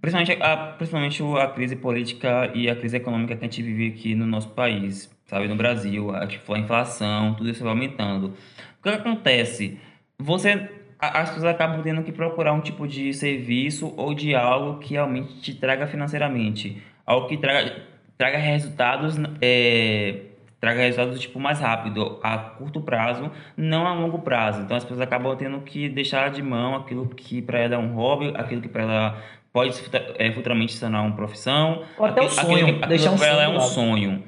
Principalmente 0.00 0.38
a, 0.40 0.56
principalmente 0.56 1.22
a 1.22 1.48
crise 1.48 1.76
política 1.76 2.50
e 2.54 2.70
a 2.70 2.76
crise 2.76 2.96
econômica 2.96 3.34
que 3.34 3.44
a 3.44 3.48
gente 3.48 3.62
vive 3.62 3.88
aqui 3.88 4.14
no 4.14 4.26
nosso 4.26 4.50
país, 4.50 5.10
sabe? 5.26 5.48
No 5.48 5.56
Brasil, 5.56 6.14
a, 6.14 6.26
tipo, 6.26 6.54
a 6.54 6.58
inflação, 6.58 7.34
tudo 7.34 7.50
isso 7.50 7.64
vai 7.64 7.72
aumentando. 7.72 8.32
O 8.78 8.82
que 8.82 8.88
acontece? 8.90 9.78
Você, 10.20 10.68
as 11.00 11.30
pessoas 11.30 11.52
acabam 11.52 11.82
tendo 11.82 12.02
que 12.04 12.12
procurar 12.12 12.52
um 12.52 12.60
tipo 12.60 12.86
de 12.86 13.12
serviço 13.12 13.92
ou 13.96 14.14
de 14.14 14.36
algo 14.36 14.78
que 14.78 14.94
realmente 14.94 15.40
te 15.40 15.54
traga 15.54 15.86
financeiramente. 15.88 16.80
Algo 17.04 17.26
que 17.26 17.36
traga, 17.36 17.82
traga 18.16 18.38
resultados, 18.38 19.16
é, 19.40 20.22
traga 20.60 20.80
resultados 20.80 21.20
tipo 21.20 21.38
mais 21.38 21.60
rápido, 21.60 22.18
a 22.22 22.36
curto 22.38 22.80
prazo, 22.80 23.30
não 23.56 23.86
a 23.86 23.94
longo 23.94 24.18
prazo. 24.20 24.62
Então 24.62 24.76
as 24.76 24.84
pessoas 24.84 25.00
acabam 25.00 25.36
tendo 25.36 25.60
que 25.60 25.88
deixar 25.88 26.30
de 26.30 26.42
mão 26.42 26.74
aquilo 26.74 27.08
que 27.08 27.40
para 27.40 27.58
ela 27.58 27.74
é 27.74 27.78
um 27.78 27.94
hobby, 27.94 28.32
aquilo 28.36 28.60
que 28.60 28.68
para 28.68 28.82
ela 28.82 29.22
pode 29.58 29.82
é, 30.18 30.32
futuramente 30.32 30.72
se 30.74 30.80
tornar 30.80 31.02
uma 31.02 31.14
profissão, 31.16 31.82
Ou 31.98 32.06
até 32.06 32.20
o 32.20 32.24
aquilo- 32.26 32.40
sonho, 32.42 32.64
aquilo 32.66 32.80
que- 32.80 32.86
deixar 32.88 33.10
um 33.10 33.14
é 33.14 33.18
sonho 33.18 33.48
um 33.48 33.52
do 33.52 33.58
lado. 33.58 33.70
sonho. 33.70 34.22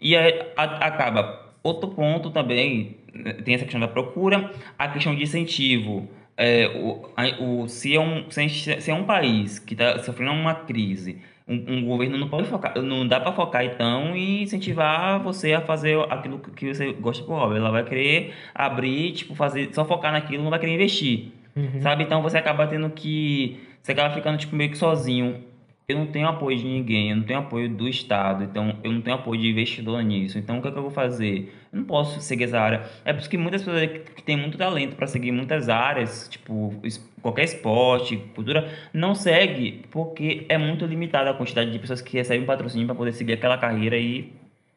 E 0.00 0.16
aí 0.16 0.42
a- 0.56 0.86
acaba. 0.86 1.50
Outro 1.62 1.90
ponto 1.90 2.30
também, 2.30 2.96
né, 3.12 3.34
tem 3.34 3.54
essa 3.54 3.64
questão 3.64 3.80
da 3.80 3.88
procura, 3.88 4.50
a 4.78 4.88
questão 4.88 5.14
de 5.14 5.22
incentivo. 5.22 6.08
É, 6.36 6.68
o, 6.74 7.06
a- 7.16 7.42
o- 7.42 7.68
se, 7.68 7.94
é 7.94 8.00
um, 8.00 8.30
se, 8.30 8.40
gente- 8.48 8.80
se 8.80 8.90
é 8.90 8.94
um 8.94 9.04
país 9.04 9.58
que 9.58 9.74
está 9.74 9.98
sofrendo 9.98 10.32
uma 10.32 10.54
crise, 10.54 11.18
um, 11.46 11.64
um 11.74 11.84
governo 11.84 12.16
não 12.16 12.28
pode 12.28 12.48
focar, 12.48 12.80
não 12.80 13.06
dá 13.06 13.20
para 13.20 13.32
focar 13.32 13.62
então 13.64 14.16
e 14.16 14.42
incentivar 14.44 15.20
você 15.22 15.52
a 15.52 15.60
fazer 15.60 15.98
aquilo 16.08 16.38
que 16.38 16.50
que 16.52 16.72
você 16.74 16.92
gosta 16.94 17.22
por 17.24 17.34
hobby. 17.34 17.56
Ela 17.56 17.70
vai 17.70 17.84
querer 17.84 18.32
abrir, 18.54 19.12
tipo, 19.12 19.34
fazer, 19.34 19.68
só 19.74 19.84
focar 19.84 20.12
naquilo, 20.12 20.42
não 20.42 20.50
vai 20.50 20.58
querer 20.58 20.72
investir. 20.74 21.32
Uhum. 21.54 21.80
Sabe? 21.82 22.04
Então 22.04 22.22
você 22.22 22.38
acaba 22.38 22.66
tendo 22.66 22.88
que. 22.90 23.58
Você 23.82 23.92
acaba 23.92 24.14
ficando 24.14 24.38
tipo, 24.38 24.54
meio 24.56 24.70
que 24.70 24.78
sozinho. 24.78 25.44
Eu 25.88 25.98
não 25.98 26.06
tenho 26.06 26.28
apoio 26.28 26.56
de 26.56 26.62
ninguém, 26.64 27.10
eu 27.10 27.16
não 27.16 27.24
tenho 27.24 27.40
apoio 27.40 27.68
do 27.68 27.88
Estado, 27.88 28.44
então 28.44 28.76
eu 28.84 28.92
não 28.92 29.00
tenho 29.00 29.16
apoio 29.16 29.40
de 29.40 29.48
investidor 29.48 30.00
nisso. 30.04 30.38
Então 30.38 30.58
o 30.58 30.62
que, 30.62 30.68
é 30.68 30.70
que 30.70 30.78
eu 30.78 30.82
vou 30.82 30.90
fazer? 30.92 31.52
Eu 31.72 31.80
não 31.80 31.84
posso 31.84 32.20
seguir 32.20 32.44
essa 32.44 32.60
área. 32.60 32.82
É 33.04 33.12
por 33.12 33.18
isso 33.18 33.28
que 33.28 33.36
muitas 33.36 33.62
pessoas 33.64 33.90
que 34.14 34.22
têm 34.22 34.36
muito 34.36 34.56
talento 34.56 34.94
para 34.94 35.08
seguir 35.08 35.32
muitas 35.32 35.68
áreas, 35.68 36.28
tipo 36.28 36.72
qualquer 37.20 37.42
esporte, 37.42 38.16
cultura, 38.36 38.68
não 38.94 39.16
segue 39.16 39.82
porque 39.90 40.46
é 40.48 40.56
muito 40.56 40.86
limitada 40.86 41.28
a 41.30 41.34
quantidade 41.34 41.72
de 41.72 41.78
pessoas 41.80 42.00
que 42.00 42.16
recebem 42.16 42.46
patrocínio 42.46 42.86
para 42.86 42.94
poder 42.94 43.12
seguir 43.12 43.32
aquela 43.32 43.58
carreira 43.58 43.96
e 43.96 44.32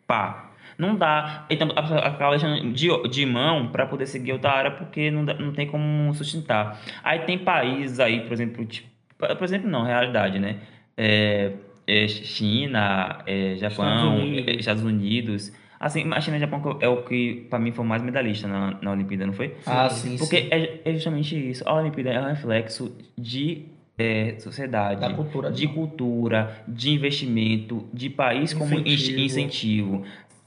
pá. 0.07 0.49
Não 0.79 0.95
dá. 0.95 1.45
Então 1.47 1.69
a 1.75 1.81
pessoa 1.83 1.99
acaba 1.99 2.31
deixando 2.37 2.73
de, 2.73 2.87
de 3.09 3.25
mão 3.27 3.67
para 3.71 3.85
poder 3.85 4.07
seguir 4.07 4.31
outra 4.33 4.49
área 4.51 4.71
porque 4.71 5.11
não, 5.11 5.23
dá- 5.23 5.35
não 5.35 5.53
tem 5.53 5.67
como 5.67 6.11
sustentar. 6.15 6.81
Aí 7.03 7.19
tem 7.19 7.37
países 7.37 7.99
aí, 7.99 8.21
por 8.21 8.33
exemplo, 8.33 8.65
tipo, 8.65 8.87
por 9.17 9.43
exemplo, 9.43 9.69
não, 9.69 9.83
realidade, 9.83 10.39
né? 10.39 10.57
É, 10.97 11.51
é 11.87 12.07
China, 12.07 13.23
é 13.25 13.55
Japão, 13.55 13.85
Estados 13.85 14.03
Unidos. 14.21 14.47
é 14.47 14.51
Estados 14.55 14.83
Unidos. 14.83 15.53
Assim, 15.79 16.09
a 16.13 16.21
China 16.21 16.37
e 16.37 16.39
o 16.39 16.41
Japão 16.41 16.77
é 16.79 16.87
o 16.87 17.03
que 17.03 17.45
para 17.49 17.59
mim 17.59 17.71
foi 17.73 17.83
mais 17.85 18.01
medalhista 18.01 18.47
na, 18.47 18.77
na 18.81 18.91
Olimpíada, 18.91 19.25
não 19.25 19.33
foi? 19.33 19.53
Ah, 19.65 19.89
sim, 19.89 20.17
Porque 20.17 20.43
sim. 20.43 20.47
é, 20.49 20.79
é 20.85 20.93
justamente 20.93 21.35
isso. 21.49 21.67
A 21.67 21.73
Olimpíada 21.75 22.11
é 22.11 22.21
um 22.21 22.27
reflexo 22.27 22.95
de 23.17 23.65
é, 23.97 24.35
sociedade, 24.39 25.01
Da 25.01 25.13
cultura 25.13 25.51
de 25.51 25.67
cultura, 25.67 26.63
de 26.67 26.91
investimento, 26.91 27.85
de 27.93 28.09
país 28.09 28.53
como 28.53 28.73
Incentivo. 28.73 29.19
incentivo. 29.19 29.25
incentivo. 29.25 30.05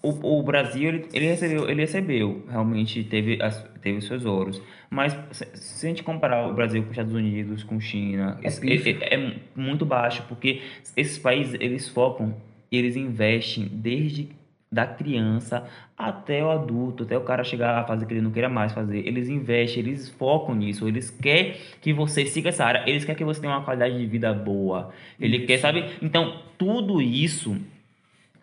O, 0.09 0.39
o 0.39 0.43
Brasil 0.43 0.89
ele, 0.89 1.07
ele 1.13 1.27
recebeu, 1.27 1.69
ele 1.69 1.81
recebeu, 1.81 2.45
realmente 2.49 3.03
teve, 3.05 3.43
as, 3.43 3.63
teve 3.83 3.99
os 3.99 4.07
seus 4.07 4.25
ouros. 4.25 4.63
Mas 4.89 5.19
se, 5.33 5.47
se 5.55 5.87
a 5.87 5.89
gente 5.89 6.03
comparar 6.03 6.49
o 6.49 6.55
Brasil 6.55 6.83
com 6.83 6.87
os 6.89 6.93
Estados 6.93 7.15
Unidos, 7.15 7.65
com 7.65 7.81
China, 7.81 8.39
É 8.43 8.51
pífio. 8.51 8.99
é, 9.01 9.15
é 9.15 9.35
muito 9.55 9.85
baixo, 9.85 10.25
porque 10.29 10.61
esses 10.97 11.19
países 11.19 11.55
eles 11.61 11.89
focam, 11.89 12.35
eles 12.71 12.97
investem 12.97 13.69
desde 13.73 14.29
da 14.71 14.85
criança 14.87 15.67
até 15.97 16.45
o 16.45 16.51
adulto, 16.51 17.05
até 17.05 17.17
o 17.17 17.23
cara 17.23 17.45
chegar 17.45 17.79
a 17.79 17.85
fazer 17.85 18.05
que 18.05 18.13
ele 18.13 18.21
não 18.21 18.31
queira 18.31 18.49
mais 18.49 18.73
fazer. 18.73 19.07
Eles 19.07 19.29
investem, 19.29 19.83
eles 19.83 20.09
focam 20.11 20.55
nisso, 20.55 20.87
eles 20.87 21.09
querem 21.09 21.55
que 21.81 21.93
você 21.93 22.27
siga 22.27 22.49
essa 22.51 22.65
área, 22.65 22.83
eles 22.87 23.05
querem 23.05 23.17
que 23.17 23.25
você 23.25 23.41
tenha 23.41 23.53
uma 23.53 23.65
qualidade 23.65 23.97
de 23.97 24.07
vida 24.07 24.33
boa. 24.35 24.93
Ele 25.19 25.47
quer, 25.47 25.59
sabe? 25.59 25.85
Então, 26.03 26.43
tudo 26.59 27.01
isso 27.01 27.57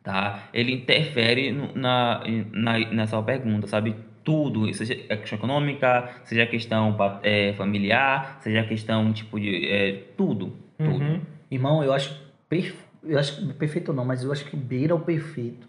tá? 0.03 0.49
Ele 0.53 0.73
interfere 0.73 1.51
na, 1.51 2.21
na, 2.51 2.79
na 2.91 3.07
sua 3.07 3.23
pergunta, 3.23 3.65
sabe? 3.67 3.95
Tudo, 4.23 4.71
seja 4.73 4.93
a 5.09 5.17
questão 5.17 5.37
econômica, 5.37 6.09
seja 6.23 6.43
a 6.43 6.47
questão 6.47 6.95
é, 7.23 7.53
familiar, 7.53 8.39
seja 8.41 8.61
a 8.61 8.65
questão, 8.65 9.11
tipo, 9.11 9.39
de... 9.39 9.67
é, 9.67 9.91
tudo, 10.15 10.53
tudo. 10.77 11.03
Uhum. 11.03 11.21
Irmão, 11.51 11.83
eu 11.83 11.91
acho, 11.91 12.17
perfe... 12.47 12.77
eu 13.03 13.19
acho 13.19 13.45
perfeito 13.55 13.91
não, 13.91 14.05
mas 14.05 14.23
eu 14.23 14.31
acho 14.31 14.45
que 14.45 14.55
beira 14.55 14.95
o 14.95 14.99
perfeito. 14.99 15.67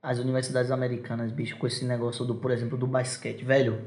As 0.00 0.20
universidades 0.20 0.70
americanas, 0.70 1.32
bicho, 1.32 1.56
com 1.56 1.66
esse 1.66 1.84
negócio 1.84 2.24
do, 2.24 2.36
por 2.36 2.52
exemplo, 2.52 2.78
do 2.78 2.86
basquete, 2.86 3.44
velho, 3.44 3.80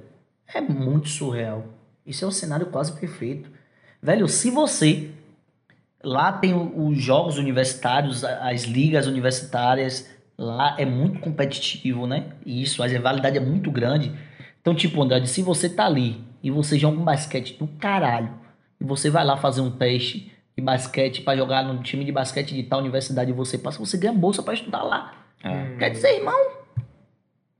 é 0.53 0.59
muito 0.59 1.07
surreal. 1.07 1.65
Isso 2.05 2.25
é 2.25 2.27
um 2.27 2.31
cenário 2.31 2.65
quase 2.65 2.91
perfeito. 2.99 3.49
Velho, 4.01 4.27
se 4.27 4.49
você 4.49 5.11
lá 6.03 6.31
tem 6.31 6.53
os 6.53 7.01
jogos 7.01 7.37
universitários, 7.37 8.23
as 8.23 8.63
ligas 8.63 9.07
universitárias, 9.07 10.09
lá 10.37 10.75
é 10.77 10.85
muito 10.85 11.19
competitivo, 11.19 12.07
né? 12.07 12.33
E 12.45 12.61
isso, 12.61 12.81
a 12.81 12.87
rivalidade 12.87 13.37
é 13.37 13.41
muito 13.41 13.71
grande. 13.71 14.11
Então, 14.61 14.75
tipo, 14.75 15.01
Andrade, 15.01 15.27
se 15.27 15.41
você 15.41 15.69
tá 15.69 15.85
ali 15.85 16.23
e 16.41 16.51
você 16.51 16.77
joga 16.77 16.99
um 16.99 17.03
basquete 17.03 17.57
do 17.57 17.67
caralho, 17.67 18.33
e 18.79 18.83
você 18.83 19.09
vai 19.09 19.25
lá 19.25 19.35
fazer 19.35 19.61
um 19.61 19.69
teste 19.69 20.31
de 20.57 20.63
basquete 20.63 21.21
pra 21.21 21.35
jogar 21.35 21.63
no 21.63 21.81
time 21.83 22.05
de 22.05 22.11
basquete 22.11 22.53
de 22.53 22.63
tal 22.63 22.79
universidade 22.79 23.29
e 23.29 23.33
você 23.33 23.57
passa, 23.57 23.79
você 23.79 23.97
ganha 23.97 24.13
bolsa 24.13 24.41
pra 24.41 24.53
estudar 24.53 24.83
lá. 24.83 25.13
É. 25.43 25.75
Quer 25.77 25.89
dizer, 25.89 26.15
irmão, 26.15 26.51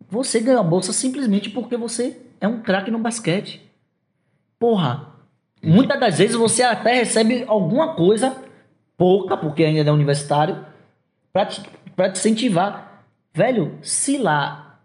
você 0.10 0.40
ganha 0.40 0.60
a 0.60 0.64
bolsa 0.64 0.94
simplesmente 0.94 1.50
porque 1.50 1.76
você 1.76 2.22
é 2.40 2.48
um 2.48 2.62
craque 2.62 2.90
no 2.90 3.00
basquete. 3.00 3.62
Porra, 4.58 5.09
muitas 5.62 6.00
das 6.00 6.18
vezes 6.18 6.36
você 6.36 6.64
até 6.64 6.94
recebe 6.94 7.44
alguma 7.48 7.94
coisa, 7.94 8.36
pouca, 8.98 9.38
porque 9.38 9.64
ainda 9.64 9.90
é 9.90 9.94
universitário, 9.94 10.66
pra 11.32 11.46
te, 11.46 11.62
pra 11.96 12.10
te 12.10 12.20
incentivar. 12.20 13.06
Velho, 13.34 13.78
se 13.82 14.18
lá 14.18 14.80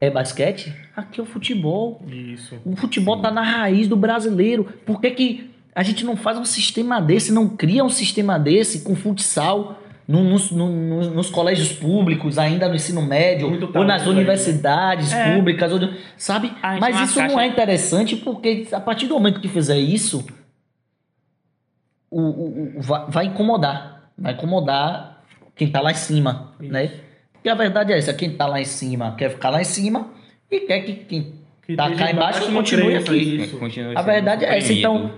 é 0.00 0.10
basquete, 0.10 0.74
aqui 0.96 1.20
é 1.20 1.22
o 1.22 1.26
futebol. 1.26 2.00
Isso. 2.06 2.56
O 2.64 2.76
futebol 2.76 3.20
tá 3.20 3.30
na 3.30 3.42
raiz 3.42 3.88
do 3.88 3.96
brasileiro. 3.96 4.64
Por 4.86 5.00
que, 5.00 5.10
que 5.10 5.50
a 5.74 5.82
gente 5.82 6.04
não 6.04 6.16
faz 6.16 6.38
um 6.38 6.44
sistema 6.44 7.00
desse, 7.00 7.32
não 7.32 7.48
cria 7.48 7.84
um 7.84 7.88
sistema 7.88 8.38
desse 8.38 8.80
com 8.80 8.96
futsal 8.96 9.82
no- 10.08 10.24
nos, 10.24 10.50
no- 10.50 10.68
nos- 11.10 11.28
colégios 11.30 11.70
públicos, 11.70 12.38
ainda 12.38 12.66
no 12.66 12.74
ensino 12.74 13.02
médio, 13.02 13.48
Muito 13.50 13.66
ou 13.66 13.84
nas 13.84 14.02
talento 14.02 14.08
aí, 14.08 14.14
universidades 14.16 15.12
É. 15.12 15.34
públicas, 15.36 15.70
ou, 15.70 15.78
sabe? 16.16 16.50
Mas 16.80 16.96
é 16.98 17.02
isso 17.04 17.18
não 17.20 17.26
caixa- 17.28 17.42
é 17.42 17.46
interessante 17.46 18.16
porque 18.16 18.66
a 18.72 18.80
partir 18.80 19.06
do 19.06 19.14
momento 19.14 19.38
que 19.38 19.48
fizer 19.48 19.76
isso, 19.78 20.26
o, 22.10 22.20
o- 22.20 22.78
o- 22.78 22.80
vai, 22.82 23.04
vai 23.08 23.24
incomodar. 23.26 24.10
Vai 24.16 24.32
incomodar 24.32 25.22
quem 25.54 25.70
tá 25.70 25.80
lá 25.80 25.90
em 25.90 25.94
cima, 25.94 26.52
Isso. 26.60 26.72
né? 26.72 26.90
Porque 27.32 27.48
a 27.48 27.54
verdade 27.54 27.92
é 27.92 27.98
essa, 27.98 28.12
quem 28.14 28.30
tá 28.36 28.46
lá 28.46 28.60
em 28.60 28.64
cima 28.64 29.14
quer 29.16 29.30
ficar 29.30 29.50
lá 29.50 29.60
em 29.60 29.64
cima 29.64 30.08
e 30.50 30.60
quer 30.60 30.80
que 30.80 30.92
quem 31.04 31.32
Que 31.66 31.76
tá 31.76 31.90
cá 31.94 32.10
embaixo 32.10 32.46
não 32.46 32.54
continue 32.54 32.96
aqui. 32.96 33.42
Isso. 33.42 33.58
Continua 33.58 33.92
A 33.96 34.02
verdade 34.02 34.44
é 34.44 34.56
essa, 34.56 34.72
então. 34.72 35.12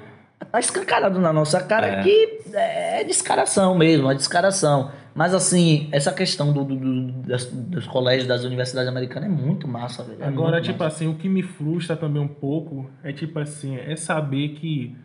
Tá 0.52 0.58
escancarado 0.60 1.18
na 1.20 1.32
nossa 1.32 1.62
cara 1.62 1.86
É. 1.86 2.02
que 2.02 2.40
é 2.52 3.04
descaração 3.04 3.76
mesmo, 3.76 4.10
é 4.10 4.14
descaração. 4.14 4.90
Mas 5.14 5.34
assim, 5.34 5.88
essa 5.90 6.12
questão 6.12 6.52
do, 6.52 6.64
do- 6.64 6.76
do- 6.76 7.12
das- 7.22 7.46
dos 7.46 7.86
colégios, 7.86 8.26
das 8.28 8.44
universidades 8.44 8.88
americanas 8.88 9.28
é 9.28 9.32
muito 9.32 9.66
massa, 9.66 10.04
velho. 10.04 10.22
é 10.22 10.26
Agora, 10.26 10.52
muito 10.52 10.64
tipo 10.66 10.82
massa. 10.84 10.96
assim, 10.96 11.08
o 11.08 11.14
que 11.16 11.28
me 11.28 11.42
frustra 11.42 11.96
também 11.96 12.22
um 12.22 12.28
pouco 12.28 12.88
é 13.02 13.12
tipo 13.12 13.38
assim, 13.38 13.76
é 13.76 13.96
saber 13.96 14.50
que 14.50 14.96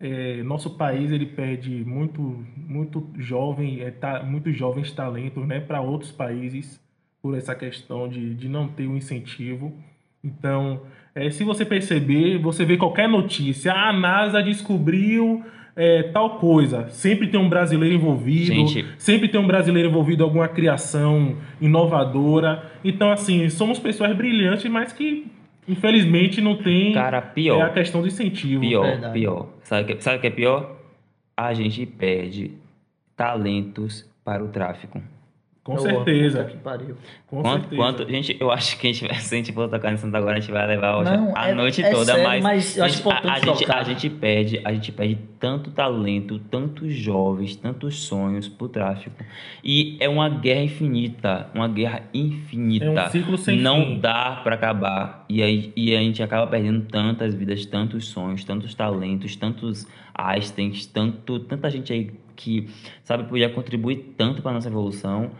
é, 0.00 0.42
nosso 0.44 0.70
país 0.76 1.10
ele 1.10 1.26
perde 1.26 1.82
muito, 1.84 2.44
muito 2.56 3.08
jovem, 3.16 3.80
é, 3.80 3.90
ta- 3.90 4.22
muitos 4.22 4.56
jovens 4.56 4.92
talentos, 4.92 5.44
né, 5.46 5.58
para 5.60 5.80
outros 5.80 6.12
países 6.12 6.78
por 7.20 7.36
essa 7.36 7.52
questão 7.54 8.08
de, 8.08 8.34
de 8.34 8.48
não 8.48 8.68
ter 8.68 8.86
um 8.86 8.96
incentivo. 8.96 9.72
Então, 10.22 10.82
é, 11.14 11.30
se 11.30 11.44
você 11.44 11.64
perceber, 11.64 12.38
você 12.38 12.64
vê 12.64 12.76
qualquer 12.76 13.08
notícia, 13.08 13.72
"Ah, 13.72 13.90
a 13.90 13.92
NASA 13.92 14.42
descobriu 14.42 15.44
é, 15.80 16.02
tal 16.12 16.38
coisa, 16.38 16.88
sempre 16.88 17.28
tem 17.28 17.38
um 17.38 17.48
brasileiro 17.48 17.94
envolvido, 17.94 18.46
Gente. 18.46 18.84
sempre 18.98 19.28
tem 19.28 19.40
um 19.40 19.46
brasileiro 19.46 19.88
envolvido 19.88 20.24
em 20.24 20.26
alguma 20.26 20.48
criação 20.48 21.36
inovadora. 21.60 22.64
Então, 22.82 23.12
assim, 23.12 23.48
somos 23.48 23.78
pessoas 23.78 24.12
brilhantes, 24.16 24.68
mas 24.68 24.92
que 24.92 25.28
infelizmente 25.68 26.40
não 26.40 26.56
tem 26.56 26.92
Cara, 26.94 27.22
pior. 27.22 27.60
é 27.60 27.62
a 27.62 27.68
questão 27.68 28.00
do 28.00 28.08
incentivo. 28.08 28.60
Pior, 28.60 28.82
Verdade. 28.86 29.12
pior. 29.12 29.50
Sabe 29.62 29.82
o 29.92 29.96
que, 29.96 30.02
sabe 30.02 30.16
o 30.16 30.20
que 30.20 30.26
é 30.26 30.30
pior? 30.30 30.76
A 31.36 31.54
gente 31.54 31.86
perde 31.86 32.50
talentos 33.16 34.04
para 34.24 34.42
o 34.44 34.48
tráfico. 34.48 35.00
Com 35.68 35.74
Ô, 35.74 35.78
certeza. 35.80 36.44
que 36.44 36.56
pariu. 36.56 36.96
Com 37.26 37.42
quanto, 37.42 37.68
certeza. 37.68 37.76
quanto, 37.82 38.08
gente, 38.10 38.36
eu 38.40 38.50
acho 38.50 38.78
que 38.78 38.86
a 38.88 38.90
gente, 38.92 39.06
vai- 39.06 39.16
se 39.20 39.34
a 39.34 39.36
gente 39.36 39.52
for 39.52 39.68
tocar 39.68 39.90
nisso 39.92 40.06
agora, 40.06 40.38
a 40.38 40.40
gente 40.40 40.50
vai 40.50 40.66
levar 40.66 40.96
hoje 40.96 41.10
Não, 41.14 41.34
a 41.36 41.50
é- 41.50 41.54
noite 41.54 41.82
é 41.82 41.90
toda, 41.90 42.06
sério, 42.06 42.24
mas, 42.24 42.42
mas 42.42 42.76
eu 42.78 42.84
acho 42.86 42.96
gente, 42.96 43.08
a, 43.12 43.32
a 43.34 43.38
gente, 43.38 43.70
a 43.70 43.82
gente 43.82 44.08
perde, 44.08 44.60
a 44.64 44.72
gente 44.72 44.90
perde 44.92 45.18
tanto 45.38 45.70
talento, 45.70 46.38
tantos 46.38 46.94
jovens, 46.94 47.54
tantos 47.54 48.00
sonhos 48.00 48.48
pro 48.48 48.66
tráfico. 48.66 49.22
E 49.62 49.98
é 50.00 50.08
uma 50.08 50.30
guerra 50.30 50.62
infinita, 50.62 51.48
uma 51.54 51.68
guerra 51.68 52.00
infinita. 52.14 52.86
É 52.86 53.06
um 53.06 53.10
ciclo 53.10 53.36
sem 53.36 53.60
Não 53.60 53.84
fim. 53.84 54.00
dá 54.00 54.40
pra 54.42 54.54
acabar. 54.54 55.26
E, 55.28 55.42
aí, 55.42 55.70
e 55.76 55.94
a 55.94 56.00
gente 56.00 56.22
acaba 56.22 56.46
perdendo 56.46 56.86
tantas 56.86 57.34
vidas, 57.34 57.66
tantos 57.66 58.08
sonhos, 58.08 58.42
tantos 58.42 58.74
talentos, 58.74 59.36
tantos 59.36 59.86
Einsteins, 60.14 60.86
tanto, 60.86 61.38
tanta 61.40 61.70
gente 61.70 61.92
aí 61.92 62.10
que, 62.34 62.68
sabe, 63.04 63.24
podia 63.24 63.48
contribuir 63.48 64.14
tanto 64.16 64.42
pra 64.42 64.52
nossa 64.52 64.68
evolução 64.68 65.30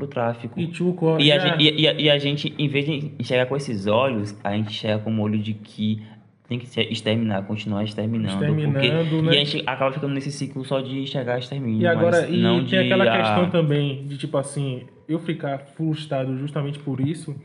pro 0.00 0.08
tráfico. 0.08 0.58
E 0.58 0.66
Tchuco, 0.66 1.16
E 1.20 1.30
a, 1.30 1.38
já- 1.38 1.48
gente, 1.56 1.62
e, 1.62 1.80
e 1.82 1.88
a- 1.88 1.92
e 1.94 2.10
a 2.10 2.18
gente, 2.18 2.54
em 2.58 2.68
vez 2.68 2.84
de 2.84 3.12
enxergar 3.18 3.46
com 3.46 3.56
esses 3.56 3.86
olhos, 3.86 4.36
a 4.42 4.52
gente 4.56 4.68
enxerga 4.70 5.02
com 5.04 5.14
o 5.14 5.20
olho 5.20 5.38
de 5.38 5.54
que 5.54 6.02
tem 6.48 6.58
que 6.58 6.66
se 6.66 6.80
exterminar, 6.80 7.42
continuar 7.46 7.84
exterminando. 7.84 8.42
Exterminando, 8.44 8.72
porque, 8.72 9.22
né? 9.22 9.32
E 9.34 9.36
a 9.36 9.44
gente 9.44 9.62
acaba 9.66 9.92
ficando 9.92 10.12
nesse 10.14 10.32
ciclo 10.32 10.64
só 10.64 10.80
de 10.80 10.98
enxergar 10.98 11.38
extermínio. 11.38 11.82
E 11.82 11.86
agora, 11.86 12.28
e 12.28 12.36
não 12.42 12.64
tem 12.64 12.80
aquela 12.80 13.04
ah, 13.04 13.16
questão 13.18 13.50
também 13.50 14.04
de 14.06 14.18
tipo 14.18 14.36
assim, 14.36 14.82
eu 15.08 15.20
ficar 15.20 15.58
frustrado 15.76 16.36
justamente 16.38 16.78
por 16.80 17.00
isso. 17.00 17.36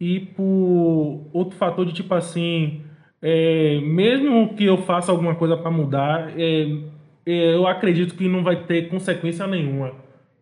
E 0.00 0.20
por 0.20 1.28
outro 1.32 1.56
fator 1.58 1.84
de 1.84 1.92
tipo 1.92 2.14
assim, 2.14 2.82
é, 3.20 3.80
mesmo 3.82 4.54
que 4.54 4.64
eu 4.64 4.78
faça 4.78 5.12
alguma 5.12 5.34
coisa 5.34 5.56
para 5.56 5.70
mudar, 5.70 6.32
é, 6.38 6.68
é, 7.26 7.54
eu 7.54 7.66
acredito 7.66 8.14
que 8.14 8.26
não 8.28 8.42
vai 8.42 8.64
ter 8.64 8.88
consequência 8.88 9.46
nenhuma. 9.46 9.92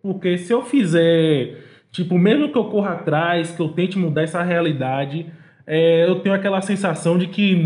Porque 0.06 0.38
se 0.38 0.52
eu 0.52 0.62
fizer, 0.62 1.56
tipo, 1.90 2.16
mesmo 2.16 2.48
que 2.48 2.56
eu 2.56 2.66
corra 2.66 2.92
atrás, 2.92 3.50
que 3.50 3.60
eu 3.60 3.70
tente 3.70 3.98
mudar 3.98 4.22
essa 4.22 4.40
realidade, 4.40 5.26
é, 5.66 6.04
eu 6.08 6.20
tenho 6.20 6.32
aquela 6.32 6.60
sensação 6.60 7.18
de 7.18 7.26
que 7.26 7.56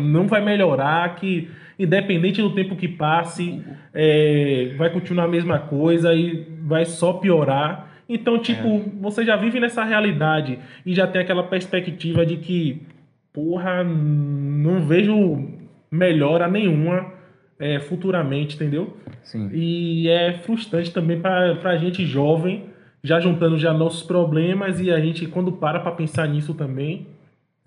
não 0.00 0.28
vai 0.28 0.40
melhorar, 0.40 1.16
que 1.16 1.50
independente 1.76 2.40
do 2.40 2.54
tempo 2.54 2.76
que 2.76 2.86
passe, 2.86 3.64
é, 3.92 4.74
vai 4.78 4.90
continuar 4.90 5.24
a 5.24 5.28
mesma 5.28 5.58
coisa 5.58 6.14
e 6.14 6.46
vai 6.62 6.84
só 6.84 7.14
piorar. 7.14 7.90
Então, 8.08 8.38
tipo, 8.38 8.84
você 9.00 9.24
já 9.24 9.34
vive 9.34 9.58
nessa 9.58 9.82
realidade 9.82 10.60
e 10.86 10.94
já 10.94 11.04
tem 11.04 11.20
aquela 11.20 11.42
perspectiva 11.42 12.24
de 12.24 12.36
que, 12.36 12.82
porra, 13.32 13.82
não 13.82 14.86
vejo 14.86 15.48
melhora 15.90 16.46
nenhuma 16.46 17.17
é, 17.58 17.80
futuramente, 17.80 18.56
entendeu? 18.56 18.96
Sim. 19.22 19.50
E 19.52 20.08
é 20.08 20.34
frustrante 20.38 20.92
também 20.92 21.20
para 21.20 21.58
a 21.64 21.76
gente 21.76 22.04
jovem, 22.04 22.66
já 23.02 23.20
juntando 23.20 23.58
já 23.58 23.72
nossos 23.72 24.02
problemas 24.02 24.80
e 24.80 24.90
a 24.90 25.00
gente, 25.00 25.26
quando 25.26 25.52
para 25.52 25.80
para 25.80 25.92
pensar 25.92 26.28
nisso 26.28 26.54
também, 26.54 27.06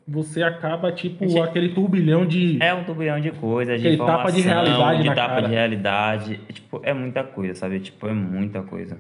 você 0.07 0.43
acaba, 0.43 0.91
tipo, 0.91 1.27
Gente, 1.27 1.39
aquele 1.39 1.69
turbilhão 1.69 2.25
de... 2.25 2.57
É 2.61 2.73
um 2.73 2.83
turbilhão 2.83 3.19
de 3.19 3.31
coisas, 3.31 3.79
de 3.79 3.87
Aquele 3.87 3.95
informação, 3.95 4.25
tapa 4.25 4.31
de 4.31 4.41
realidade 4.41 5.01
de 5.03 5.09
na 5.09 5.15
tapa 5.15 5.35
cara. 5.35 5.47
de 5.47 5.53
realidade. 5.53 6.39
É, 6.49 6.53
Tipo, 6.53 6.81
é 6.83 6.93
muita 6.93 7.23
coisa, 7.23 7.55
sabe? 7.55 7.79
Tipo, 7.79 8.07
é 8.07 8.13
muita 8.13 8.61
coisa. 8.61 8.97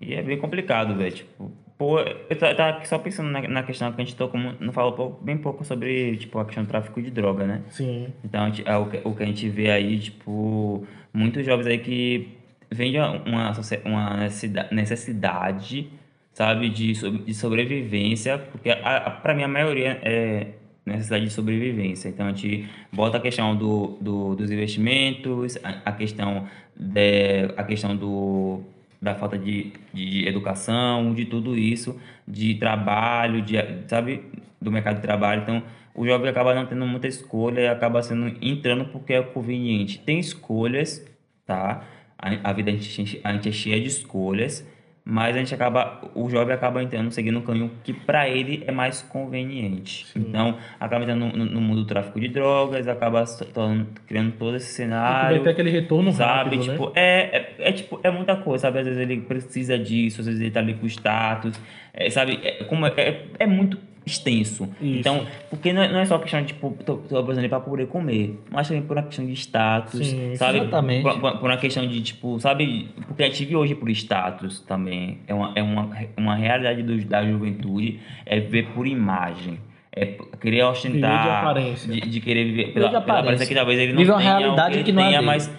E 0.00 0.14
é 0.14 0.22
bem 0.22 0.36
complicado, 0.38 0.94
velho. 0.96 1.12
Tipo, 1.12 1.50
pô, 1.78 2.00
eu 2.00 2.36
ta- 2.36 2.54
tava 2.54 2.76
aqui 2.78 2.88
só 2.88 2.98
pensando 2.98 3.30
na, 3.30 3.40
na 3.46 3.62
questão 3.62 3.90
que 3.92 4.02
a 4.02 4.04
gente 4.04 4.16
tocou, 4.16 4.38
não 4.60 4.72
falou 4.72 4.92
pouco- 4.92 5.24
bem 5.24 5.38
pouco 5.38 5.64
sobre, 5.64 6.16
tipo, 6.16 6.38
a 6.38 6.44
questão 6.44 6.64
do 6.64 6.68
tráfico 6.68 7.00
de 7.00 7.10
droga, 7.10 7.46
né? 7.46 7.62
Sim, 7.70 8.08
Então, 8.24 8.42
a 8.44 8.46
gente- 8.50 8.68
é 8.68 8.76
o, 8.76 8.86
que, 8.86 9.00
o 9.04 9.14
que 9.14 9.22
a 9.22 9.26
gente 9.26 9.48
vê 9.48 9.70
aí, 9.70 9.98
tipo, 9.98 10.84
muitos 11.14 11.46
jovens 11.46 11.66
aí 11.68 11.78
que 11.78 12.28
vêm 12.70 12.90
de 12.90 12.98
uma, 12.98 13.52
uma 13.84 14.16
necessida- 14.18 14.68
necessidade, 14.72 15.88
sabe, 16.32 16.68
de, 16.68 16.92
de 17.24 17.34
sobrevivência, 17.34 18.38
porque 18.38 18.70
a, 18.70 18.96
a, 18.96 19.10
para 19.10 19.34
mim 19.34 19.42
a 19.44 19.48
maioria 19.48 19.98
é 20.02 20.48
necessidade 20.84 21.24
de 21.24 21.30
sobrevivência. 21.30 22.08
Então, 22.08 22.26
a 22.26 22.30
gente 22.30 22.66
bota 22.92 23.18
a 23.18 23.20
questão 23.20 23.54
do, 23.56 23.98
do- 24.00 24.34
dos 24.34 24.50
investimentos, 24.50 25.56
a, 25.62 25.90
a 25.90 25.92
questão, 25.92 26.46
de, 26.76 27.44
a 27.56 27.62
questão 27.62 27.94
do, 27.96 28.62
da 29.00 29.14
falta 29.14 29.38
de, 29.38 29.72
de 29.92 30.26
educação, 30.26 31.14
de 31.14 31.24
tudo 31.24 31.56
isso, 31.56 31.98
de 32.26 32.54
trabalho, 32.56 33.40
de, 33.42 33.54
sabe, 33.86 34.24
do 34.60 34.72
mercado 34.72 34.96
de 34.96 35.02
trabalho. 35.02 35.42
Então, 35.42 35.62
o 35.94 36.06
jovem 36.06 36.28
acaba 36.28 36.54
não 36.54 36.66
tendo 36.66 36.86
muita 36.86 37.06
escolha 37.06 37.60
e 37.60 37.68
acaba 37.68 38.02
sendo 38.02 38.36
entrando 38.40 38.86
porque 38.86 39.12
é 39.12 39.22
conveniente. 39.22 39.98
Tem 39.98 40.18
escolhas, 40.18 41.04
tá? 41.46 41.84
A, 42.18 42.50
a 42.50 42.52
vida 42.52 42.70
a 42.70 42.74
gente, 42.74 43.20
a 43.22 43.32
gente 43.32 43.48
é 43.48 43.52
cheia 43.52 43.80
de 43.80 43.88
escolhas, 43.88 44.66
mas 45.10 45.34
a 45.34 45.38
gente 45.38 45.54
acaba, 45.54 46.02
o 46.14 46.28
jovem 46.28 46.54
acaba 46.54 46.82
entrando, 46.82 47.10
seguindo 47.10 47.38
um 47.38 47.42
caminho 47.42 47.70
que 47.82 47.94
para 47.94 48.28
ele 48.28 48.62
é 48.66 48.70
mais 48.70 49.00
conveniente. 49.00 50.06
Então, 50.14 50.58
acaba 50.78 51.02
entrando 51.04 51.34
no, 51.34 51.46
no 51.46 51.60
mundo 51.62 51.80
do 51.80 51.86
tráfico 51.86 52.20
de 52.20 52.28
drogas, 52.28 52.86
acaba 52.86 53.24
tornando- 53.54 53.88
criando 54.06 54.32
todo 54.32 54.54
esse 54.56 54.66
cenário. 54.74 55.36
Vai 55.36 55.44
ter 55.44 55.50
aquele 55.50 55.70
retorno 55.70 56.12
Sabe, 56.12 56.56
rápido, 56.56 56.62
tipo, 56.70 56.86
né? 56.88 56.92
é, 56.96 57.36
é, 57.58 57.68
é, 57.70 57.72
tipo, 57.72 57.98
é 58.02 58.10
muita 58.10 58.36
coisa, 58.36 58.62
sabe? 58.62 58.80
Às 58.80 58.84
vezes 58.84 59.00
ele 59.00 59.22
precisa 59.22 59.78
disso, 59.78 60.20
às 60.20 60.26
vezes 60.26 60.42
ele 60.42 60.50
tá 60.50 60.60
ali 60.60 60.74
com 60.74 60.86
status, 60.86 61.58
é, 61.94 62.10
sabe? 62.10 62.38
É, 62.42 62.64
como 62.64 62.84
é, 62.86 62.92
é, 62.98 63.22
é 63.38 63.46
muito 63.46 63.78
extenso. 64.08 64.68
Isso. 64.80 64.98
Então, 65.00 65.26
porque 65.50 65.72
não 65.72 65.82
é, 65.82 65.92
não 65.92 66.00
é 66.00 66.04
só 66.04 66.18
questão 66.18 66.40
de, 66.40 66.48
tipo, 66.48 66.76
tô, 66.84 66.96
tô 66.96 67.16
abusando 67.18 67.48
pra 67.48 67.60
poder 67.60 67.86
comer, 67.86 68.38
mas 68.50 68.66
também 68.68 68.82
por 68.82 68.96
uma 68.96 69.02
questão 69.04 69.24
de 69.24 69.32
status, 69.34 70.06
Sim, 70.06 70.34
sabe? 70.36 70.58
exatamente. 70.58 71.02
Por, 71.02 71.20
por- 71.20 71.38
por 71.38 71.50
uma 71.50 71.56
questão 71.56 71.86
de, 71.86 72.00
tipo, 72.00 72.40
sabe? 72.40 72.88
Porque 73.06 73.22
a 73.22 73.26
gente 73.26 73.38
vive 73.44 73.56
hoje 73.56 73.74
por 73.74 73.88
status 73.90 74.60
também. 74.60 75.18
É 75.26 75.32
uma, 75.34 75.52
é 75.54 75.62
uma, 75.62 75.90
uma 76.16 76.34
realidade 76.34 76.82
do, 76.82 76.96
da 77.04 77.24
juventude, 77.24 78.00
é 78.26 78.40
ver 78.40 78.66
por 78.74 78.86
imagem. 78.86 79.58
É 79.94 80.16
querer 80.40 80.62
ostentar. 80.64 81.22
De 81.24 81.28
aparência. 81.30 81.92
De, 81.92 82.00
de 82.00 82.20
querer 82.20 82.44
viver 82.44 82.72
pela, 82.72 82.86
de 82.86 82.90
pela 82.92 82.98
aparência 82.98 83.20
aparência. 83.20 83.46
que 83.46 83.54
talvez 83.54 83.78
ele 83.80 83.92
não 83.92 83.98
Vive 83.98 84.10
uma 84.12 84.18
tenha, 84.18 84.34
ou 84.34 84.38
realidade 84.40 84.74
ele 84.76 84.84
que 84.84 84.92
não 84.92 85.02
é 85.02 85.06
tenha, 85.06 85.18
dele. 85.18 85.26
mas 85.26 85.50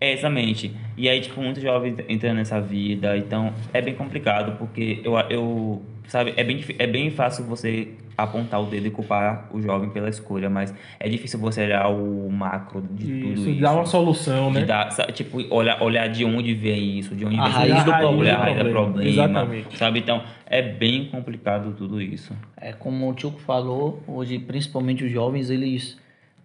é, 0.00 0.12
exatamente. 0.12 0.74
E 0.96 1.08
aí, 1.08 1.20
tipo, 1.20 1.40
muitos 1.40 1.62
jovens 1.62 1.96
entram 2.08 2.34
nessa 2.34 2.60
vida, 2.60 3.16
então 3.16 3.52
é 3.72 3.80
bem 3.82 3.94
complicado, 3.94 4.56
porque 4.58 5.00
eu, 5.04 5.18
eu 5.30 5.82
sabe, 6.06 6.32
é 6.36 6.44
bem, 6.44 6.64
é 6.78 6.86
bem 6.86 7.10
fácil 7.10 7.44
você 7.44 7.88
apontar 8.16 8.60
o 8.60 8.66
dedo 8.66 8.86
e 8.88 8.90
culpar 8.90 9.48
o 9.52 9.62
jovem 9.62 9.90
pela 9.90 10.08
escolha, 10.08 10.50
mas 10.50 10.74
é 10.98 11.08
difícil 11.08 11.38
você 11.38 11.62
olhar 11.62 11.88
o 11.88 12.28
macro 12.28 12.80
de 12.82 13.06
tudo 13.06 13.32
Isso, 13.34 13.50
isso. 13.50 13.60
dá 13.60 13.72
uma 13.72 13.86
solução, 13.86 14.48
De 14.52 14.58
né? 14.60 14.64
dar, 14.66 14.88
tipo, 15.12 15.38
olhar, 15.54 15.80
olhar 15.80 16.08
de 16.08 16.24
onde 16.24 16.52
vem 16.52 16.98
isso, 16.98 17.14
de 17.14 17.24
onde 17.24 17.38
A 17.38 17.44
vem 17.44 17.52
raiz 17.52 17.76
isso, 17.76 17.84
do 17.84 17.90
problema. 17.92 18.16
olhar 18.18 18.34
a 18.34 18.42
raiz 18.42 18.56
do 18.56 18.70
problema. 18.70 18.92
problema, 18.92 19.10
Exatamente. 19.10 19.78
sabe? 19.78 19.98
Então, 20.00 20.22
é 20.46 20.60
bem 20.60 21.04
complicado 21.06 21.72
tudo 21.78 22.02
isso. 22.02 22.34
É 22.56 22.72
como 22.72 23.08
o 23.08 23.14
Tchuco 23.14 23.38
falou, 23.40 24.02
hoje 24.08 24.36
principalmente 24.40 25.04
os 25.04 25.12
jovens, 25.12 25.48
eles 25.48 25.96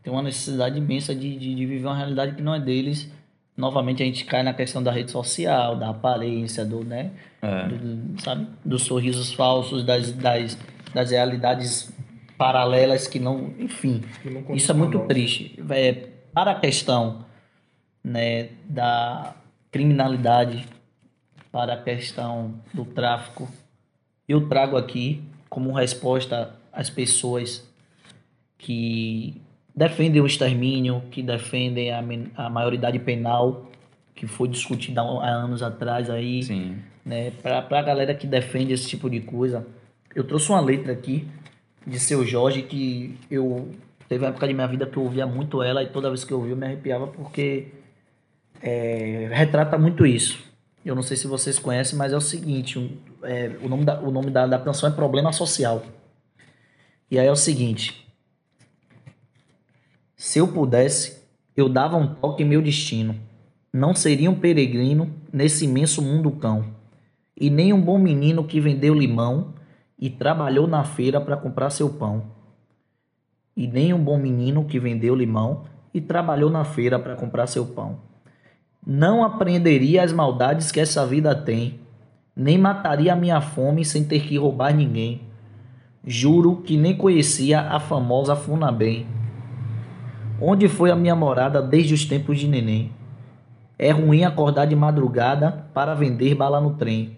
têm 0.04 0.14
uma 0.14 0.22
necessidade 0.22 0.78
imensa 0.78 1.16
de, 1.16 1.36
de, 1.36 1.56
de 1.56 1.66
viver 1.66 1.88
uma 1.88 1.98
realidade 1.98 2.36
que 2.36 2.42
não 2.44 2.54
é 2.54 2.60
deles. 2.60 3.12
Novamente 3.56 4.02
a 4.02 4.06
gente 4.06 4.26
cai 4.26 4.42
na 4.42 4.54
questão 4.54 4.82
da 4.82 4.92
rede 4.92 5.12
social, 5.12 5.76
da 5.76 5.90
aparência, 5.90 6.66
do, 6.66 6.84
né? 6.84 7.12
É. 7.42 7.68
do- 7.68 8.20
sabe? 8.22 8.48
Dos 8.66 8.84
sorrisos 8.84 9.32
falsos, 9.34 9.84
das, 9.84 10.12
das, 10.12 10.58
das 10.94 11.12
realidades 11.12 11.92
paralelas 12.38 13.08
que 13.08 13.20
não. 13.20 13.54
Enfim. 13.60 14.02
Que 14.24 14.30
não 14.30 14.56
Isso 14.56 14.72
é 14.72 14.74
muito 14.76 14.96
nossa. 14.98 15.08
triste. 15.08 15.62
É, 15.70 16.08
para 16.34 16.52
a 16.52 16.60
questão 16.60 17.26
né, 18.04 18.50
da 18.66 19.36
criminalidade, 19.72 20.66
para 21.52 21.74
a 21.74 21.78
questão 21.78 22.56
do 22.74 22.84
tráfico, 22.86 23.48
eu 24.28 24.48
trago 24.50 24.76
aqui 24.78 25.22
como 25.48 25.72
resposta 25.72 26.56
às 26.72 26.90
pessoas 26.90 27.64
que 28.58 29.40
defendem 29.76 30.22
o 30.22 30.26
extermínio, 30.26 31.02
que 31.10 31.24
defendem 31.24 31.92
a, 31.92 32.04
a 32.36 32.50
maioridade 32.50 33.00
penal, 33.00 33.70
que 34.14 34.28
foi 34.28 34.48
discutida 34.48 35.02
há 35.02 35.30
anos 35.30 35.64
atrás 35.64 36.10
aí 36.10 36.44
Sim. 36.44 36.78
né, 37.04 37.32
pra, 37.42 37.62
pra 37.62 37.82
galera 37.82 38.14
que 38.14 38.28
defende 38.28 38.74
esse 38.74 38.88
tipo 38.88 39.10
de 39.10 39.20
coisa. 39.20 39.66
Eu 40.16 40.24
trouxe 40.24 40.50
uma 40.50 40.62
letra 40.62 40.94
aqui 40.94 41.28
de 41.86 42.00
seu 42.00 42.26
Jorge 42.26 42.62
que 42.62 43.18
eu 43.30 43.70
teve 44.08 44.24
uma 44.24 44.30
época 44.30 44.48
de 44.48 44.54
minha 44.54 44.68
vida 44.68 44.86
que 44.86 44.96
eu 44.96 45.04
ouvia 45.04 45.26
muito 45.26 45.64
ela 45.64 45.82
e 45.82 45.88
toda 45.88 46.10
vez 46.10 46.24
que 46.24 46.32
eu 46.32 46.38
ouvia 46.38 46.54
eu 46.54 46.58
me 46.58 46.66
arrepiava 46.66 47.08
porque 47.08 47.70
é, 48.62 49.30
retrata 49.32 49.78
muito 49.78 50.06
isso. 50.06 50.40
Eu 50.86 50.96
não 50.96 51.02
sei 51.02 51.18
se 51.18 51.28
vocês 51.28 51.58
conhecem, 51.58 51.98
mas 51.98 52.14
é 52.14 52.18
o 52.18 52.22
seguinte, 52.22 52.78
um, 52.78 52.98
é, 53.24 53.52
o 53.62 53.70
nome, 53.70 53.86
da, 53.86 54.00
o 54.02 54.12
nome 54.12 54.30
da, 54.30 54.46
da 54.46 54.60
canção 54.60 54.88
é 54.88 54.92
Problema 54.92 55.32
Social. 55.32 55.84
E 57.10 57.18
aí 57.18 57.28
é 57.28 57.32
o 57.32 57.36
seguinte, 57.36 58.03
se 60.24 60.40
eu 60.40 60.48
pudesse, 60.48 61.22
eu 61.54 61.68
dava 61.68 61.98
um 61.98 62.08
toque 62.08 62.44
em 62.44 62.46
meu 62.46 62.62
destino. 62.62 63.14
Não 63.74 63.94
seria 63.94 64.32
um 64.32 64.40
peregrino 64.40 65.14
nesse 65.34 65.66
imenso 65.66 66.02
mundo 66.02 66.32
cão. 66.32 66.64
E 67.38 67.50
nem 67.50 67.74
um 67.74 67.82
bom 67.82 68.00
menino 68.00 68.46
que 68.46 68.62
vendeu 68.62 68.94
limão 68.94 69.54
e 70.00 70.10
trabalhou 70.10 70.66
na 70.66 70.86
feira 70.86 71.20
para 71.20 71.36
comprar 71.36 71.72
seu 71.72 71.90
pão. 71.90 72.24
E 73.54 73.68
nem 73.68 73.94
um 73.94 74.02
bom 74.02 74.18
menino 74.18 74.64
que 74.64 74.80
vendeu 74.80 75.14
limão 75.14 75.66
e 75.94 76.00
trabalhou 76.00 76.50
na 76.50 76.64
feira 76.64 76.98
para 76.98 77.18
comprar 77.18 77.46
seu 77.46 77.66
pão. 77.66 77.98
Não 78.88 79.26
apreenderia 79.26 80.04
as 80.04 80.14
maldades 80.14 80.72
que 80.72 80.80
essa 80.80 81.06
vida 81.06 81.36
tem, 81.36 81.82
nem 82.34 82.58
mataria 82.58 83.12
a 83.12 83.18
minha 83.18 83.42
fome 83.42 83.84
sem 83.84 84.06
ter 84.06 84.22
que 84.22 84.38
roubar 84.38 84.74
ninguém. 84.74 85.24
Juro 86.08 86.62
que 86.62 86.78
nem 86.78 86.96
conhecia 86.96 87.60
a 87.60 87.78
famosa 87.78 88.38
Funabem. 88.38 89.06
Onde 90.42 90.68
foi 90.68 90.92
a 90.92 90.96
minha 90.96 91.16
morada 91.16 91.62
desde 91.62 91.94
os 91.94 92.06
tempos 92.06 92.40
de 92.40 92.48
neném? 92.48 92.92
É 93.78 93.92
ruim 93.92 94.24
acordar 94.24 94.66
de 94.66 94.76
madrugada 94.76 95.68
para 95.74 95.94
vender 95.94 96.36
bala 96.36 96.60
no 96.60 96.76
trem. 96.76 97.18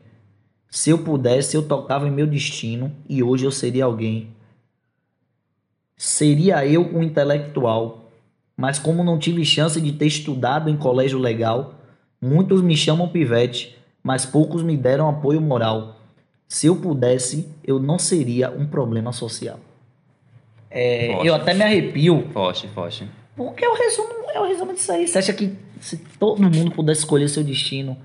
Se 0.70 0.90
eu 0.90 1.00
pudesse, 1.00 1.56
eu 1.56 1.68
tocava 1.68 2.08
em 2.08 2.12
meu 2.12 2.28
destino 2.28 2.92
e 3.08 3.24
hoje 3.24 3.46
eu 3.46 3.52
seria 3.52 3.86
alguém. 3.86 4.30
Seria 5.96 6.66
eu 6.68 6.82
um 6.82 7.02
intelectual, 7.02 8.12
mas 8.58 8.78
como 8.78 9.04
não 9.04 9.18
tive 9.18 9.46
chance 9.46 9.80
de 9.80 9.94
ter 9.94 10.08
estudado 10.08 10.70
em 10.70 10.76
colégio 10.76 11.18
legal, 11.18 11.76
muitos 12.22 12.62
me 12.62 12.76
chamam 12.76 13.08
pivete, 13.08 13.78
mas 14.04 14.26
poucos 14.26 14.62
me 14.62 14.76
deram 14.76 15.08
apoio 15.08 15.40
moral. 15.40 15.96
Se 16.48 16.68
eu 16.68 16.76
pudesse, 16.76 17.50
eu 17.64 17.80
não 17.80 17.98
seria 17.98 18.52
um 18.52 18.68
problema 18.68 19.12
social. 19.14 19.60
É, 20.78 21.14
Forte. 21.14 21.28
eu 21.28 21.36
até 21.36 21.54
me 21.54 21.64
arrepio 21.64 22.28
Forte, 22.34 22.68
forte. 22.68 23.10
porque 23.34 23.64
é 23.64 23.70
o 23.70 23.74
resumo, 23.74 24.10
é 24.34 24.40
o 24.42 24.46
resumo 24.46 24.74
disso 24.74 24.92
aí. 24.92 25.08
Você 25.08 25.18
acha 25.18 25.32
que 25.32 25.58
se 25.80 25.96
todo 26.20 26.42
mundo 26.42 26.72
pudesse 26.72 27.00
escolher 27.00 27.30
seu 27.30 27.44
destino, 27.44 27.98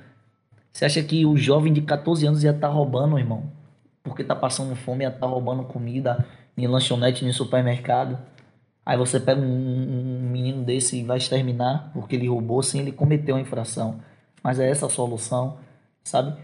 você 0.72 0.84
acha 0.84 1.02
que 1.02 1.26
o 1.26 1.36
jovem 1.36 1.72
de 1.72 1.82
14 1.82 2.24
anos 2.26 2.44
ia 2.44 2.52
estar 2.52 2.68
roubando, 2.68 3.18
irmão? 3.18 3.50
Porque 4.04 4.22
tá 4.22 4.36
passando 4.36 4.76
fome, 4.76 5.04
ia 5.04 5.08
estar 5.08 5.26
roubando 5.26 5.64
comida 5.64 6.24
em 6.56 6.66
lanchonete, 6.68 7.24
em 7.24 7.32
supermercado. 7.32 8.16
Aí 8.86 8.96
você 8.96 9.18
pega 9.18 9.40
um, 9.40 9.44
um 9.44 10.30
menino 10.30 10.62
desse 10.62 10.98
e 10.98 11.02
vai 11.02 11.18
exterminar 11.18 11.90
porque 11.92 12.14
ele 12.14 12.28
roubou 12.28 12.62
sem 12.62 12.80
ele 12.82 12.92
cometer 12.92 13.32
uma 13.32 13.40
infração. 13.40 14.00
Mas 14.42 14.60
é 14.60 14.70
essa 14.70 14.86
a 14.86 14.90
solução, 14.90 15.58
sabe? 16.04 16.38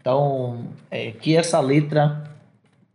Então, 0.00 0.68
é, 0.90 1.12
que 1.12 1.36
essa 1.36 1.60
letra 1.60 2.24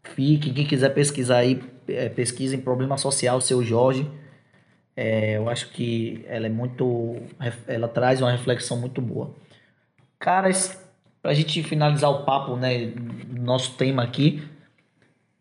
fique, 0.03 0.51
quem 0.51 0.65
quiser 0.65 0.89
pesquisar 0.89 1.37
aí, 1.37 1.61
é, 1.93 2.09
pesquisa 2.09 2.55
em 2.55 2.61
problema 2.61 2.97
social, 2.97 3.39
seu 3.41 3.63
Jorge. 3.63 4.09
É, 4.95 5.37
eu 5.37 5.49
acho 5.49 5.69
que 5.69 6.23
ela 6.27 6.45
é 6.45 6.49
muito. 6.49 7.15
Ela 7.67 7.87
traz 7.87 8.21
uma 8.21 8.31
reflexão 8.31 8.77
muito 8.77 9.01
boa. 9.01 9.33
Caras, 10.19 10.81
pra 11.21 11.33
gente 11.33 11.63
finalizar 11.63 12.09
o 12.09 12.23
papo, 12.23 12.55
né? 12.55 12.93
Nosso 13.29 13.75
tema 13.75 14.03
aqui. 14.03 14.43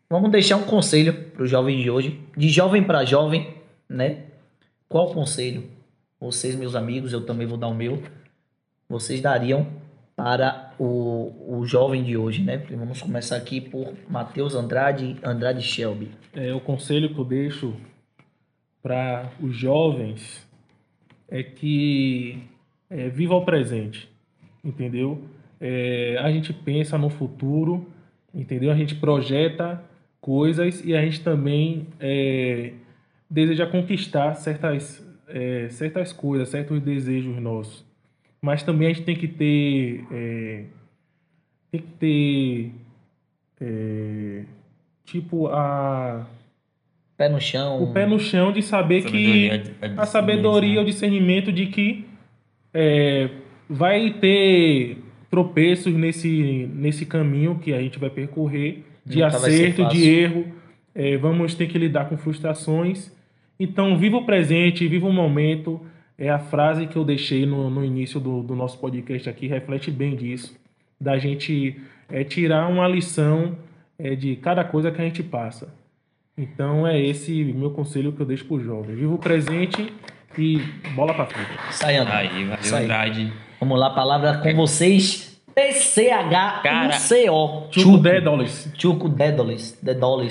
Vamos 0.09 0.31
deixar 0.31 0.57
um 0.57 0.63
conselho 0.63 1.13
pro 1.31 1.47
jovem 1.47 1.81
de 1.81 1.89
hoje. 1.89 2.19
De 2.35 2.49
jovem 2.49 2.83
para 2.83 3.05
jovem, 3.05 3.55
né? 3.87 4.23
Qual 4.87 5.13
conselho? 5.13 5.69
Vocês, 6.19 6.55
meus 6.55 6.75
amigos, 6.75 7.13
eu 7.13 7.25
também 7.25 7.47
vou 7.47 7.57
dar 7.57 7.67
o 7.67 7.73
meu. 7.73 8.03
Vocês 8.89 9.21
dariam 9.21 9.67
para 10.23 10.71
o, 10.77 11.33
o 11.47 11.65
jovem 11.65 12.03
de 12.03 12.15
hoje, 12.15 12.43
né? 12.43 12.57
Vamos 12.69 13.01
começar 13.01 13.37
aqui 13.37 13.59
por 13.59 13.91
Matheus 14.07 14.53
Andrade, 14.53 15.17
Andrade 15.23 15.63
Shelby. 15.63 16.11
É, 16.35 16.53
o 16.53 16.59
conselho 16.59 17.11
que 17.11 17.19
eu 17.19 17.25
deixo 17.25 17.73
para 18.83 19.31
os 19.41 19.55
jovens 19.55 20.47
é 21.27 21.41
que 21.41 22.37
é, 22.87 23.09
viva 23.09 23.33
o 23.33 23.43
presente, 23.43 24.07
entendeu? 24.63 25.23
É, 25.59 26.17
a 26.19 26.31
gente 26.31 26.53
pensa 26.53 26.99
no 26.99 27.09
futuro, 27.09 27.87
entendeu? 28.31 28.71
A 28.71 28.75
gente 28.75 28.93
projeta 28.93 29.83
coisas 30.19 30.85
e 30.85 30.95
a 30.95 31.01
gente 31.01 31.21
também 31.21 31.87
é, 31.99 32.73
deseja 33.27 33.65
conquistar 33.65 34.35
certas, 34.35 35.03
é, 35.27 35.67
certas 35.69 36.13
coisas, 36.13 36.49
certos 36.49 36.79
desejos 36.79 37.41
nossos. 37.41 37.90
Mas 38.41 38.63
também 38.63 38.87
a 38.87 38.93
gente 38.93 39.03
tem 39.05 39.15
que 39.15 39.27
ter, 39.27 40.05
é, 40.11 40.63
tem 41.71 41.81
que 41.81 41.87
ter, 41.99 42.71
é, 43.61 44.43
tipo 45.05 45.47
a 45.47 46.27
Pé 47.21 47.29
no 47.29 47.39
chão. 47.39 47.83
o 47.83 47.93
pé 47.93 48.07
no 48.07 48.19
chão 48.19 48.51
de 48.51 48.63
saber 48.63 49.03
Sabedoria, 49.03 49.59
que 49.59 49.85
a 49.85 50.01
a 50.01 50.05
sabedoria, 50.07 50.81
o 50.81 50.85
discernimento 50.85 51.51
de 51.51 51.67
que 51.67 52.05
é, 52.73 53.29
vai 53.69 54.11
ter 54.13 54.97
tropeços 55.29 55.93
nesse, 55.93 56.67
nesse 56.73 57.05
caminho 57.05 57.59
que 57.59 57.73
a 57.73 57.81
gente 57.81 57.99
vai 57.99 58.09
percorrer, 58.09 58.83
de 59.05 59.21
Nunca 59.21 59.27
acerto, 59.37 59.87
de 59.89 60.09
erro. 60.09 60.45
É, 60.93 61.15
vamos 61.15 61.55
ter 61.55 61.67
que 61.67 61.77
lidar 61.77 62.09
com 62.09 62.17
frustrações. 62.17 63.15
Então, 63.59 63.97
viva 63.97 64.17
o 64.17 64.25
presente, 64.25 64.87
viva 64.87 65.07
o 65.07 65.13
momento. 65.13 65.79
É 66.21 66.29
a 66.29 66.37
frase 66.37 66.85
que 66.85 66.95
eu 66.95 67.03
deixei 67.03 67.47
no, 67.47 67.67
no 67.67 67.83
início 67.83 68.19
do, 68.19 68.43
do 68.43 68.55
nosso 68.55 68.77
podcast 68.77 69.27
aqui, 69.27 69.47
reflete 69.47 69.89
bem 69.89 70.15
disso. 70.15 70.55
da 70.99 71.17
gente 71.17 71.81
é, 72.07 72.23
tirar 72.23 72.67
uma 72.67 72.87
lição 72.87 73.57
é, 73.97 74.13
de 74.13 74.35
cada 74.35 74.63
coisa 74.63 74.91
que 74.91 75.01
a 75.01 75.03
gente 75.03 75.23
passa. 75.23 75.73
Então 76.37 76.85
é 76.85 77.01
esse 77.01 77.43
meu 77.43 77.71
conselho 77.71 78.11
que 78.13 78.21
eu 78.21 78.25
deixo 78.27 78.45
pro 78.45 78.63
jovem. 78.63 78.95
Viva 78.95 79.15
o 79.15 79.17
presente 79.17 79.91
e 80.37 80.59
bola 80.93 81.11
pra 81.11 81.25
frente. 81.25 81.49
Sai, 81.71 81.97
André. 81.97 82.13
Aí, 82.13 82.45
valeu. 82.45 82.77
Andrade. 82.77 83.33
Vamos 83.59 83.79
lá, 83.79 83.89
palavra 83.89 84.37
com 84.37 84.53
vocês. 84.53 85.30
T-C-H-U-C-O. 85.53 87.67
Chuco 87.71 87.97
Dédoles. 87.97 88.71
Chuco. 88.77 89.09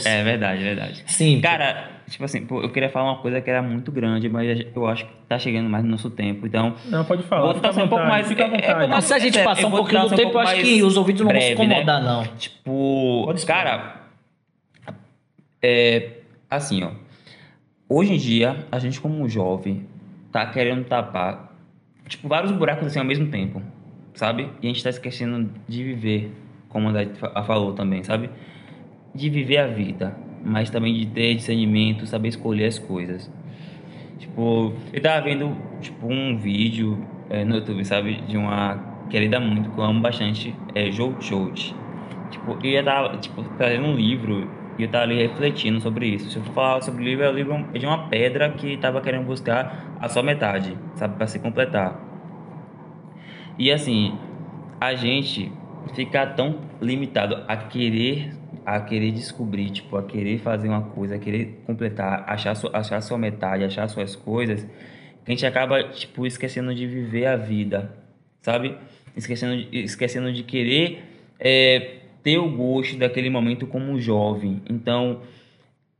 É 0.06 0.22
verdade, 0.24 0.62
verdade. 0.62 1.02
Sim. 1.06 1.40
Cara, 1.40 1.90
tipo 2.08 2.24
assim, 2.24 2.44
pô, 2.46 2.62
eu 2.62 2.70
queria 2.70 2.88
falar 2.88 3.12
uma 3.12 3.18
coisa 3.18 3.40
que 3.40 3.50
era 3.50 3.62
muito 3.62 3.90
grande, 3.92 4.28
mas 4.28 4.64
eu 4.74 4.86
acho 4.86 5.04
que 5.06 5.12
tá 5.28 5.38
chegando 5.38 5.68
mais 5.68 5.84
no 5.84 5.90
nosso 5.90 6.10
tempo. 6.10 6.46
Então, 6.46 6.74
Não, 6.86 7.04
pode 7.04 7.22
falar. 7.24 7.42
Vou 7.42 7.54
fica 7.54 7.68
à 7.68 7.70
tentar 7.70 7.80
ser 7.80 7.86
um 7.86 7.88
pouco 7.88 8.04
mais- 8.06 8.26
Fica 8.28 8.44
à 8.44 8.48
é- 8.48 8.50
é 8.50 8.60
vontade. 8.60 8.90
Mas 8.90 9.04
se 9.04 9.14
a 9.14 9.18
gente 9.18 9.38
É, 9.38 9.44
passar 9.44 9.66
um 9.66 9.70
pouquinho 9.70 10.00
do 10.08 10.14
um 10.14 10.16
tempo, 10.16 10.32
eu 10.32 10.38
acho 10.40 10.54
que 10.62 10.82
os 10.82 10.96
ouvintes 10.96 11.22
não 11.22 11.30
vão 11.30 11.40
se 11.40 11.46
né? 11.48 11.52
incomodar, 11.54 12.02
não. 12.02 12.24
tipo, 12.36 13.34
cara, 13.46 13.96
é 15.62 16.08
assim, 16.48 16.82
ó. 16.84 16.90
Hoje 17.88 18.14
em 18.14 18.16
dia, 18.16 18.64
a 18.70 18.78
gente 18.78 19.00
como 19.00 19.28
jovem 19.28 19.86
tá 20.32 20.46
querendo 20.46 20.84
tapar 20.84 21.50
tipo 22.08 22.28
vários 22.28 22.52
buracos 22.52 22.86
assim 22.86 22.98
ao 22.98 23.04
mesmo 23.04 23.26
tempo, 23.28 23.62
sabe? 24.20 24.58
E 24.62 24.66
a 24.66 24.70
gente 24.70 24.84
tá 24.84 24.90
esquecendo 24.90 25.50
de 25.68 25.82
viver, 25.84 26.32
como 26.68 26.88
a 26.90 27.06
fa- 27.16 27.42
falou 27.44 27.74
também, 27.74 28.04
sabe? 28.04 28.30
De 29.14 29.30
viver 29.30 29.58
a 29.58 29.66
vida, 29.68 30.16
mas 30.42 30.70
também 30.70 30.94
de 30.94 31.06
ter 31.06 31.34
discernimento, 31.36 32.06
saber 32.06 32.28
escolher 32.28 32.66
as 32.66 32.78
coisas. 32.78 33.32
Tipo, 34.18 34.74
eu 34.92 35.02
tava 35.02 35.24
vendo 35.24 35.56
tipo 35.80 36.06
um 36.12 36.38
vídeo 36.38 37.10
é, 37.28 37.44
no 37.44 37.56
YouTube, 37.56 37.84
sabe, 37.84 38.22
de 38.22 38.36
uma 38.36 39.06
querida 39.08 39.40
muito 39.40 39.70
que 39.70 39.78
eu 39.78 39.84
amo 39.84 40.00
bastante, 40.02 40.64
é 40.74 40.90
Joe 40.90 41.16
Choate. 41.20 41.82
Tipo, 42.30 42.58
eu 42.62 42.84
tava, 42.84 43.18
tipo, 43.18 43.42
trazendo 43.56 43.86
um 43.86 43.96
livro 43.96 44.56
e 44.78 44.82
eu 44.84 44.90
tava 44.90 45.04
ali 45.04 45.16
refletindo 45.16 45.80
sobre 45.80 46.08
isso. 46.08 46.30
Se 46.30 46.38
eu 46.38 46.44
falar 46.44 46.82
sobre 46.82 47.02
o 47.02 47.04
livro, 47.06 47.24
é 47.24 47.30
o 47.30 47.32
livro 47.32 47.70
de 47.78 47.86
uma 47.86 48.08
pedra 48.08 48.52
que 48.54 48.76
tava 48.78 49.00
querendo 49.02 49.24
buscar 49.26 49.96
a 49.98 50.08
sua 50.08 50.22
metade, 50.22 50.78
sabe, 50.94 51.16
para 51.16 51.26
se 51.26 51.40
completar. 51.40 52.09
E 53.60 53.70
assim, 53.70 54.18
a 54.80 54.94
gente 54.94 55.52
fica 55.94 56.26
tão 56.26 56.62
limitado 56.80 57.44
a 57.46 57.54
querer 57.58 58.32
a 58.64 58.80
querer 58.80 59.10
descobrir, 59.12 59.68
tipo, 59.70 59.98
a 59.98 60.02
querer 60.02 60.38
fazer 60.38 60.68
uma 60.68 60.82
coisa, 60.82 61.16
a 61.16 61.18
querer 61.18 61.60
completar, 61.66 62.24
achar 62.26 62.54
sua, 62.54 62.70
achar 62.74 63.00
sua 63.02 63.18
metade, 63.18 63.64
achar 63.64 63.86
suas 63.88 64.16
coisas, 64.16 64.64
que 64.64 64.70
a 65.26 65.30
gente 65.30 65.44
acaba, 65.44 65.82
tipo, 65.84 66.26
esquecendo 66.26 66.74
de 66.74 66.86
viver 66.86 67.26
a 67.26 67.36
vida, 67.36 67.94
sabe? 68.40 68.76
Esquecendo 69.14 69.56
de, 69.56 69.78
esquecendo 69.80 70.32
de 70.32 70.42
querer 70.42 71.02
é, 71.38 71.96
ter 72.22 72.38
o 72.38 72.48
gosto 72.50 72.96
daquele 72.96 73.28
momento 73.28 73.66
como 73.66 74.00
jovem. 74.00 74.62
Então, 74.70 75.20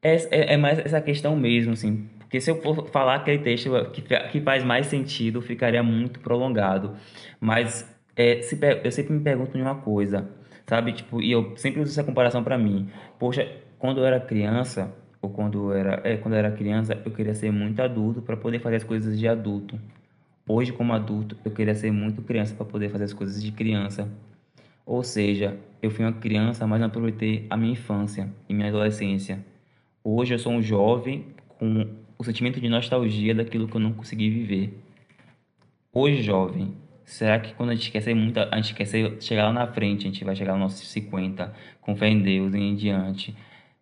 é, 0.02 0.14
é, 0.30 0.54
é 0.54 0.56
mais 0.56 0.78
essa 0.78 1.00
questão 1.00 1.36
mesmo, 1.36 1.72
assim. 1.72 2.08
Porque 2.30 2.40
se 2.40 2.48
eu 2.48 2.62
for 2.62 2.86
falar 2.90 3.16
aquele 3.16 3.38
texto 3.42 3.68
que, 3.92 4.02
que 4.02 4.40
faz 4.40 4.62
mais 4.62 4.86
sentido, 4.86 5.42
ficaria 5.42 5.82
muito 5.82 6.20
prolongado. 6.20 6.94
Mas 7.40 7.92
é, 8.14 8.40
se 8.40 8.56
eu 8.84 8.92
sempre 8.92 9.14
me 9.14 9.20
pergunto 9.20 9.58
uma 9.58 9.74
coisa, 9.74 10.30
sabe? 10.64 10.92
Tipo, 10.92 11.20
e 11.20 11.32
eu 11.32 11.56
sempre 11.56 11.80
uso 11.80 11.90
essa 11.90 12.04
comparação 12.04 12.44
pra 12.44 12.56
mim. 12.56 12.88
Poxa, 13.18 13.50
quando 13.80 13.98
eu 13.98 14.06
era 14.06 14.20
criança, 14.20 14.94
ou 15.20 15.28
quando 15.28 15.72
eu 15.72 15.76
era, 15.76 16.00
é, 16.04 16.16
quando 16.18 16.34
eu 16.34 16.38
era 16.38 16.52
criança, 16.52 16.96
eu 17.04 17.10
queria 17.10 17.34
ser 17.34 17.50
muito 17.50 17.82
adulto 17.82 18.22
para 18.22 18.36
poder 18.36 18.60
fazer 18.60 18.76
as 18.76 18.84
coisas 18.84 19.18
de 19.18 19.26
adulto. 19.26 19.76
Hoje, 20.48 20.72
como 20.72 20.92
adulto, 20.92 21.36
eu 21.44 21.50
queria 21.50 21.74
ser 21.74 21.90
muito 21.90 22.22
criança 22.22 22.54
para 22.54 22.64
poder 22.64 22.90
fazer 22.90 23.04
as 23.04 23.12
coisas 23.12 23.42
de 23.42 23.50
criança. 23.50 24.08
Ou 24.86 25.02
seja, 25.02 25.56
eu 25.82 25.90
fui 25.90 26.04
uma 26.04 26.12
criança, 26.12 26.64
mas 26.64 26.78
não 26.78 26.86
aproveitei 26.86 27.48
a 27.50 27.56
minha 27.56 27.72
infância 27.72 28.28
e 28.48 28.54
minha 28.54 28.68
adolescência. 28.68 29.44
Hoje 30.04 30.32
eu 30.32 30.38
sou 30.38 30.52
um 30.52 30.62
jovem 30.62 31.26
com 31.58 31.98
o 32.20 32.24
sentimento 32.24 32.60
de 32.60 32.68
nostalgia 32.68 33.34
daquilo 33.34 33.66
que 33.66 33.74
eu 33.76 33.80
não 33.80 33.94
consegui 33.94 34.28
viver. 34.28 34.78
Hoje, 35.92 36.22
jovem, 36.22 36.74
será 37.02 37.40
que 37.40 37.54
quando 37.54 37.70
a 37.70 37.74
gente 37.74 37.90
quer 37.90 38.02
ser 38.02 38.14
muito, 38.14 38.38
a 38.38 38.56
gente 38.56 38.74
quer 38.74 38.84
ser, 38.84 39.16
chegar 39.22 39.46
lá 39.46 39.52
na 39.54 39.66
frente, 39.66 40.06
a 40.06 40.10
gente 40.10 40.22
vai 40.22 40.36
chegar 40.36 40.52
aos 40.52 40.60
nossos 40.60 40.86
50, 40.88 41.52
com 41.80 41.96
fé 41.96 42.08
em 42.08 42.20
Deus 42.20 42.52
e 42.52 42.58
em 42.58 42.74
diante? 42.76 43.34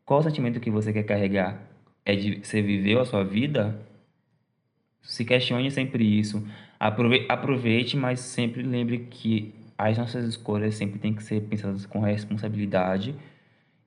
Qual 0.04 0.20
o 0.20 0.22
sentimento 0.22 0.60
que 0.60 0.70
você 0.70 0.92
quer 0.92 1.02
carregar? 1.02 1.60
É 2.04 2.14
de 2.14 2.38
você 2.42 2.62
viveu 2.62 3.00
a 3.00 3.04
sua 3.04 3.24
vida? 3.24 3.78
Se 5.02 5.24
questione 5.24 5.70
sempre 5.70 6.04
isso. 6.04 6.46
Aprove- 6.78 7.26
Aproveite, 7.28 7.96
mas 7.96 8.20
sempre 8.20 8.62
lembre 8.62 9.08
que 9.10 9.52
as 9.76 9.98
nossas 9.98 10.24
escolhas 10.26 10.76
sempre 10.76 10.98
têm 11.00 11.12
que 11.12 11.22
ser 11.24 11.42
pensadas 11.42 11.84
com 11.86 11.98
responsabilidade 12.00 13.14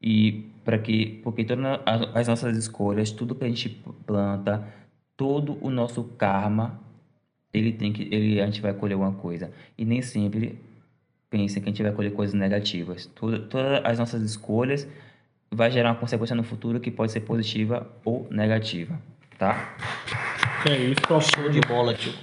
e 0.01 0.45
para 0.63 0.77
que 0.77 1.19
porque 1.23 1.43
todas 1.43 1.65
as- 1.85 2.15
as 2.15 2.27
nossas 2.27 2.57
escolhas, 2.57 3.11
tudo 3.11 3.35
que 3.35 3.43
a 3.43 3.47
gente 3.47 3.69
planta, 4.05 4.67
todo 5.17 5.57
o 5.61 5.69
nosso 5.69 6.03
karma, 6.03 6.79
ele 7.53 7.71
tem 7.71 7.91
que 7.93 8.03
ele 8.11 8.41
a 8.41 8.45
gente 8.45 8.61
vai 8.61 8.73
colher 8.73 8.93
alguma 8.93 9.13
coisa 9.13 9.51
e 9.77 9.83
nem 9.85 10.01
sempre 10.01 10.57
pensem 11.29 11.61
que 11.61 11.69
a 11.69 11.71
gente 11.71 11.83
vai 11.83 11.91
colher 11.91 12.13
coisas 12.13 12.33
negativas. 12.33 13.05
Toda- 13.15 13.39
todas 13.39 13.81
as 13.85 13.99
nossas 13.99 14.21
escolhas 14.21 14.87
vai 15.49 15.69
gerar 15.71 15.89
uma 15.89 15.95
consequência 15.99 16.35
no 16.35 16.43
futuro 16.43 16.79
que 16.79 16.89
pode 16.91 17.11
ser 17.11 17.21
positiva 17.21 17.87
ou 18.05 18.27
negativa, 18.31 18.99
tá? 19.37 19.75
É 20.69 20.77
isso, 20.77 21.01
Show 21.35 21.49
de 21.49 21.59
bola, 21.61 21.93
tio. 21.93 22.13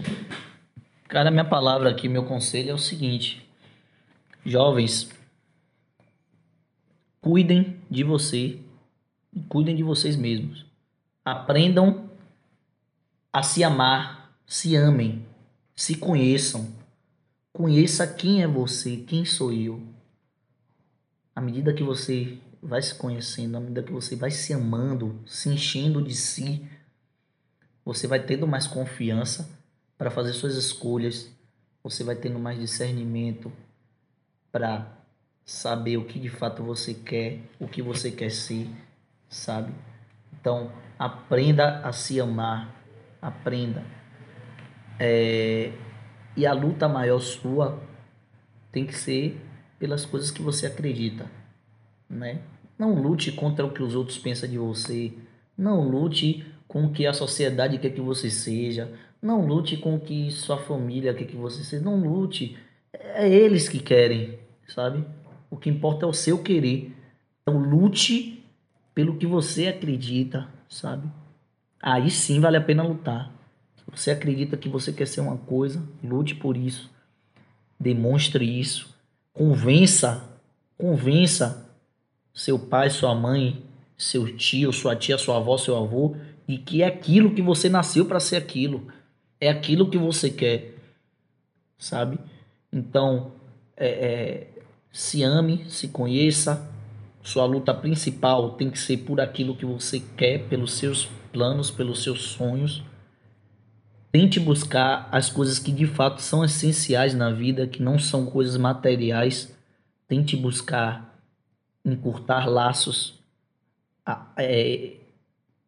Cara, 1.09 1.31
minha 1.31 1.45
palavra 1.45 1.91
aqui, 1.91 2.09
meu 2.09 2.25
conselho 2.25 2.71
é 2.71 2.75
o 2.75 2.79
seguinte: 2.79 3.47
jovens, 4.45 5.11
cuidem 7.21 7.81
de 7.91 8.03
você 8.05 8.59
e 9.33 9.41
cuidem 9.49 9.77
de 9.77 9.83
vocês 9.83 10.17
mesmos. 10.17 10.67
Aprendam 11.25 12.11
a 13.33 13.43
se 13.43 13.63
amar, 13.63 14.35
se 14.47 14.75
amem, 14.75 15.25
se 15.75 15.95
conheçam. 15.95 16.73
Conheça 17.53 18.07
quem 18.07 18.43
é 18.43 18.47
você, 18.47 18.97
quem 18.97 19.25
sou 19.25 19.53
eu. 19.53 19.83
À 21.35 21.41
medida 21.41 21.73
que 21.73 21.83
você 21.83 22.39
vai 22.63 22.83
se 22.83 22.95
conhecendo, 22.95 23.57
à 23.57 23.61
medida 23.61 23.83
que 23.83 23.93
você 23.93 24.17
vai 24.17 24.31
se 24.31 24.53
amando, 24.53 25.21
se 25.27 25.49
enchendo 25.49 26.03
de 26.03 26.15
si, 26.15 26.67
você 27.85 28.07
vai 28.07 28.23
tendo 28.25 28.47
mais 28.47 28.67
confiança 28.67 29.49
para 29.97 30.11
fazer 30.11 30.33
suas 30.33 30.57
escolhas, 30.57 31.31
você 31.83 32.05
vai 32.05 32.17
tendo 32.17 32.39
mais 32.39 32.59
discernimento 32.59 33.53
para 34.51 34.98
saber 35.49 35.97
o 35.97 36.05
que 36.05 36.19
de 36.21 36.29
fato 36.29 36.63
você 36.63 36.93
quer, 36.95 37.41
o 37.59 37.67
que 37.67 37.81
você 37.83 38.11
quer 38.13 38.31
ser, 38.31 38.69
sabe? 39.31 39.73
Então, 40.33 40.71
aprenda 40.99 41.81
a 41.81 41.93
se 41.93 42.21
amar, 42.21 42.75
aprenda. 43.23 43.85
É, 44.99 45.73
E 46.37 46.47
a 46.47 46.53
luta 46.55 46.89
maior 46.89 47.21
sua 47.21 47.83
tem 48.73 48.87
que 48.87 48.95
ser 48.95 49.41
pelas 49.79 50.07
coisas 50.07 50.31
que 50.31 50.43
você 50.43 50.67
acredita, 50.67 51.31
né? 52.09 52.43
Não 52.79 52.95
lute 53.01 53.33
contra 53.33 53.67
o 53.67 53.73
que 53.73 53.83
os 53.83 53.95
outros 53.95 54.19
pensam 54.19 54.49
de 54.49 54.59
você, 54.59 55.13
não 55.57 55.89
lute 55.89 56.47
com 56.69 56.87
o 56.87 56.93
que 56.93 57.07
a 57.07 57.13
sociedade 57.13 57.79
quer 57.79 57.91
que 57.91 58.01
você 58.01 58.31
seja, 58.31 58.93
não 59.23 59.47
lute 59.47 59.77
com 59.79 59.97
o 59.97 60.01
que 60.01 60.31
sua 60.31 60.59
família 60.59 61.15
quer 61.15 61.27
que 61.27 61.37
você 61.37 61.65
seja, 61.65 61.85
não 61.85 62.01
lute. 62.01 62.57
É 62.93 63.29
eles 63.29 63.69
que 63.69 63.81
querem, 63.81 64.39
sabe? 64.69 65.05
O 65.51 65.57
que 65.57 65.71
importa 65.71 66.05
é 66.07 66.09
o 66.09 66.13
seu 66.13 66.43
querer. 66.43 66.93
Então 67.43 67.59
lute 67.59 68.45
pelo 68.95 69.17
que 69.17 69.27
você 69.27 69.69
acredita, 69.69 70.49
sabe? 70.69 71.09
Aí 71.81 72.11
sim 72.11 72.41
vale 72.41 72.57
a 72.57 72.61
pena 72.61 72.83
lutar. 72.83 73.33
Você 73.91 74.11
acredita 74.11 74.57
que 74.57 74.69
você 74.69 74.93
quer 74.93 75.07
ser 75.07 75.21
uma 75.21 75.37
coisa, 75.37 75.83
lute 76.05 76.35
por 76.35 76.57
isso. 76.57 76.91
Demonstre 77.81 78.45
isso. 78.45 78.95
Convença, 79.33 80.29
convença 80.77 81.69
seu 82.39 82.57
pai, 82.57 82.89
sua 82.89 83.17
mãe, 83.17 83.61
seu 83.97 84.37
tio, 84.37 84.73
sua 84.73 84.95
tia, 84.95 85.19
sua 85.19 85.39
avó, 85.39 85.59
seu 85.59 85.77
avô, 85.77 86.15
e 86.47 86.57
que 86.57 86.83
é 86.83 86.87
aquilo 86.87 87.35
que 87.35 87.43
você 87.43 87.69
nasceu 87.69 88.07
para 88.07 88.21
ser 88.21 88.37
aquilo. 88.37 88.87
É 89.41 89.49
aquilo 89.49 89.91
que 89.91 89.99
você 89.99 90.31
quer, 90.31 90.77
sabe? 91.77 92.19
Então, 92.73 93.33
é, 93.77 93.89
é, 93.89 94.51
se 94.93 95.23
ame, 95.23 95.65
se 95.69 95.89
conheça. 95.89 96.69
Sua 97.23 97.45
luta 97.45 97.75
principal 97.75 98.53
tem 98.53 98.71
que 98.71 98.79
ser 98.79 98.99
por 98.99 99.21
aquilo 99.21 99.57
que 99.57 99.67
você 99.67 100.01
quer, 100.17 100.49
pelos 100.49 100.75
seus 100.75 101.07
planos, 101.33 101.71
pelos 101.71 102.03
seus 102.03 102.23
sonhos. 102.23 102.83
Tente 104.11 104.41
buscar 104.41 105.09
as 105.13 105.29
coisas 105.29 105.59
que 105.59 105.71
de 105.71 105.87
fato 105.87 106.23
são 106.23 106.43
essenciais 106.45 107.15
na 107.15 107.31
vida, 107.31 107.67
que 107.67 107.83
não 107.83 107.99
são 107.99 108.25
coisas 108.27 108.57
materiais. 108.57 109.55
Tente 110.07 110.37
buscar 110.37 111.15
encurtar 111.85 112.47
laços, 112.49 113.21
é, 114.37 114.95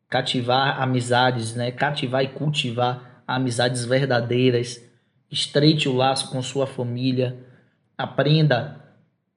cativar 0.08 0.80
amizades, 0.80 1.54
né? 1.54 1.70
Cativar 1.70 2.24
e 2.24 2.28
cultivar 2.28 3.22
amizades 3.26 3.84
verdadeiras. 3.84 4.82
Estreite 5.30 5.88
o 5.88 5.94
laço 5.94 6.30
com 6.30 6.42
sua 6.42 6.66
família. 6.66 7.38
Aprenda 7.96 8.79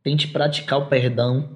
Tente 0.03 0.27
praticar 0.27 0.79
o 0.79 0.87
perdão, 0.87 1.49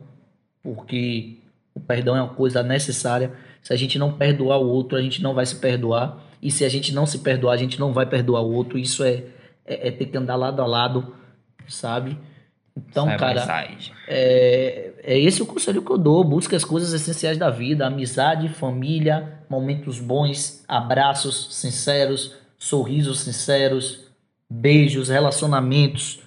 porque 0.63 1.37
o 1.75 1.79
perdão 1.79 2.15
é 2.15 2.21
uma 2.21 2.33
coisa 2.33 2.63
necessária. 2.63 3.31
Se 3.61 3.73
a 3.73 3.75
gente 3.75 3.99
não 3.99 4.13
perdoar 4.13 4.57
o 4.59 4.67
outro, 4.67 4.97
a 4.97 5.01
gente 5.01 5.21
não 5.21 5.33
vai 5.33 5.45
se 5.45 5.57
perdoar. 5.57 6.17
E 6.41 6.49
se 6.49 6.63
a 6.63 6.69
gente 6.69 6.93
não 6.93 7.05
se 7.05 7.19
perdoar, 7.19 7.53
a 7.53 7.57
gente 7.57 7.79
não 7.79 7.91
vai 7.91 8.05
perdoar 8.05 8.41
o 8.41 8.53
outro. 8.53 8.77
Isso 8.77 9.03
é, 9.03 9.23
é, 9.65 9.89
é 9.89 9.91
ter 9.91 10.05
que 10.05 10.17
andar 10.17 10.35
lado 10.35 10.61
a 10.61 10.65
lado, 10.65 11.13
sabe? 11.67 12.17
Então, 12.77 13.07
by 13.07 13.17
cara, 13.17 13.41
side. 13.41 13.91
é, 14.07 14.91
é 15.03 15.19
esse 15.19 15.41
o 15.41 15.45
conselho 15.45 15.81
que 15.81 15.91
eu 15.91 15.97
dou. 15.97 16.23
Busque 16.23 16.55
as 16.55 16.63
coisas 16.63 16.93
essenciais 16.93 17.37
da 17.37 17.49
vida: 17.49 17.87
amizade, 17.87 18.49
família, 18.49 19.39
momentos 19.49 19.99
bons, 19.99 20.63
abraços 20.67 21.55
sinceros, 21.55 22.35
sorrisos 22.57 23.21
sinceros, 23.21 24.05
beijos, 24.49 25.09
relacionamentos. 25.09 26.19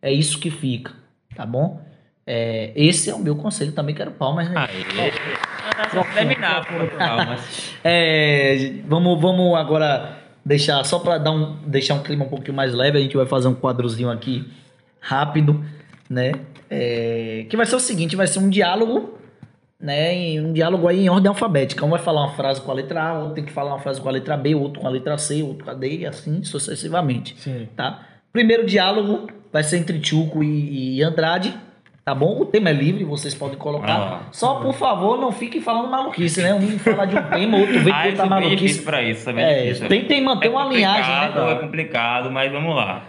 É 0.00 0.12
isso 0.12 0.38
que 0.38 0.50
fica, 0.50 0.92
tá 1.38 1.46
bom? 1.46 1.80
É, 2.26 2.72
esse 2.74 3.08
é 3.08 3.14
o 3.14 3.18
meu 3.20 3.36
conselho. 3.36 3.70
Também 3.70 3.94
quero 3.94 4.10
palmas, 4.10 4.50
né? 4.50 4.66
Vamos 5.94 6.12
terminar 6.12 6.66
palmas. 6.98 7.72
É, 7.84 8.74
vamos, 8.86 9.20
vamos 9.20 9.56
agora 9.56 10.18
deixar, 10.44 10.84
só 10.84 10.98
para 10.98 11.16
dar 11.16 11.30
um, 11.30 11.56
deixar 11.64 11.94
um 11.94 12.02
clima 12.02 12.24
um 12.24 12.28
pouquinho 12.28 12.54
mais 12.54 12.74
leve, 12.74 12.98
a 12.98 13.00
gente 13.00 13.16
vai 13.16 13.24
fazer 13.24 13.46
um 13.46 13.54
quadrozinho 13.54 14.10
aqui 14.10 14.50
rápido, 15.00 15.64
né? 16.10 16.32
É, 16.68 17.46
que 17.48 17.56
vai 17.56 17.64
ser 17.64 17.76
o 17.76 17.80
seguinte, 17.80 18.16
vai 18.16 18.26
ser 18.26 18.40
um 18.40 18.50
diálogo, 18.50 19.16
né? 19.80 20.12
Um 20.40 20.52
diálogo 20.52 20.88
aí 20.88 21.04
em 21.04 21.08
ordem 21.08 21.28
alfabética. 21.28 21.86
Um 21.86 21.90
vai 21.90 22.00
falar 22.00 22.26
uma 22.26 22.34
frase 22.34 22.60
com 22.60 22.70
a 22.72 22.74
letra 22.74 23.00
A, 23.00 23.18
outro 23.20 23.34
tem 23.36 23.44
que 23.44 23.52
falar 23.52 23.70
uma 23.70 23.80
frase 23.80 24.00
com 24.00 24.08
a 24.08 24.12
letra 24.12 24.36
B, 24.36 24.56
outro 24.56 24.80
com 24.80 24.88
a 24.88 24.90
letra 24.90 25.16
C, 25.16 25.40
outro 25.44 25.64
com 25.64 25.70
a 25.70 25.74
D 25.74 25.98
e 25.98 26.06
assim 26.06 26.42
sucessivamente 26.42 27.36
Sim. 27.38 27.68
tá? 27.76 28.06
Primeiro 28.32 28.66
diálogo 28.66 29.28
vai 29.52 29.62
ser 29.62 29.78
entre 29.78 29.98
Tchuco 29.98 30.42
e, 30.42 30.96
e 30.98 31.02
Andrade, 31.02 31.54
tá 32.04 32.14
bom? 32.14 32.40
O 32.40 32.46
tema 32.46 32.70
é 32.70 32.72
livre, 32.72 33.04
vocês 33.04 33.34
podem 33.34 33.58
colocar. 33.58 33.96
Ah. 33.98 34.20
Só, 34.32 34.56
por 34.56 34.74
favor, 34.74 35.18
não 35.18 35.30
fiquem 35.32 35.60
falando 35.60 35.90
maluquice, 35.90 36.40
né? 36.42 36.54
Um 36.54 36.78
fala 36.78 37.06
de 37.06 37.16
um 37.16 37.22
tema, 37.24 37.58
outro 37.58 37.80
vem 37.80 37.92
Ah, 37.92 38.08
isso 38.08 38.10
outra 38.10 38.26
é 38.26 38.28
maluquice. 38.28 38.56
difícil 38.56 38.84
pra 38.84 39.02
isso, 39.02 39.30
é 39.30 39.32
bem 39.32 39.44
É, 39.44 39.74
tentem 39.74 40.22
manter 40.22 40.46
É 40.48 40.50
uma 40.50 40.64
linhagem, 40.66 41.02
né, 41.02 41.20
complicado, 41.20 41.34
cara? 41.34 41.50
É 41.52 41.54
complicado, 41.60 42.30
mas 42.30 42.52
vamos 42.52 42.74
lá. 42.74 43.02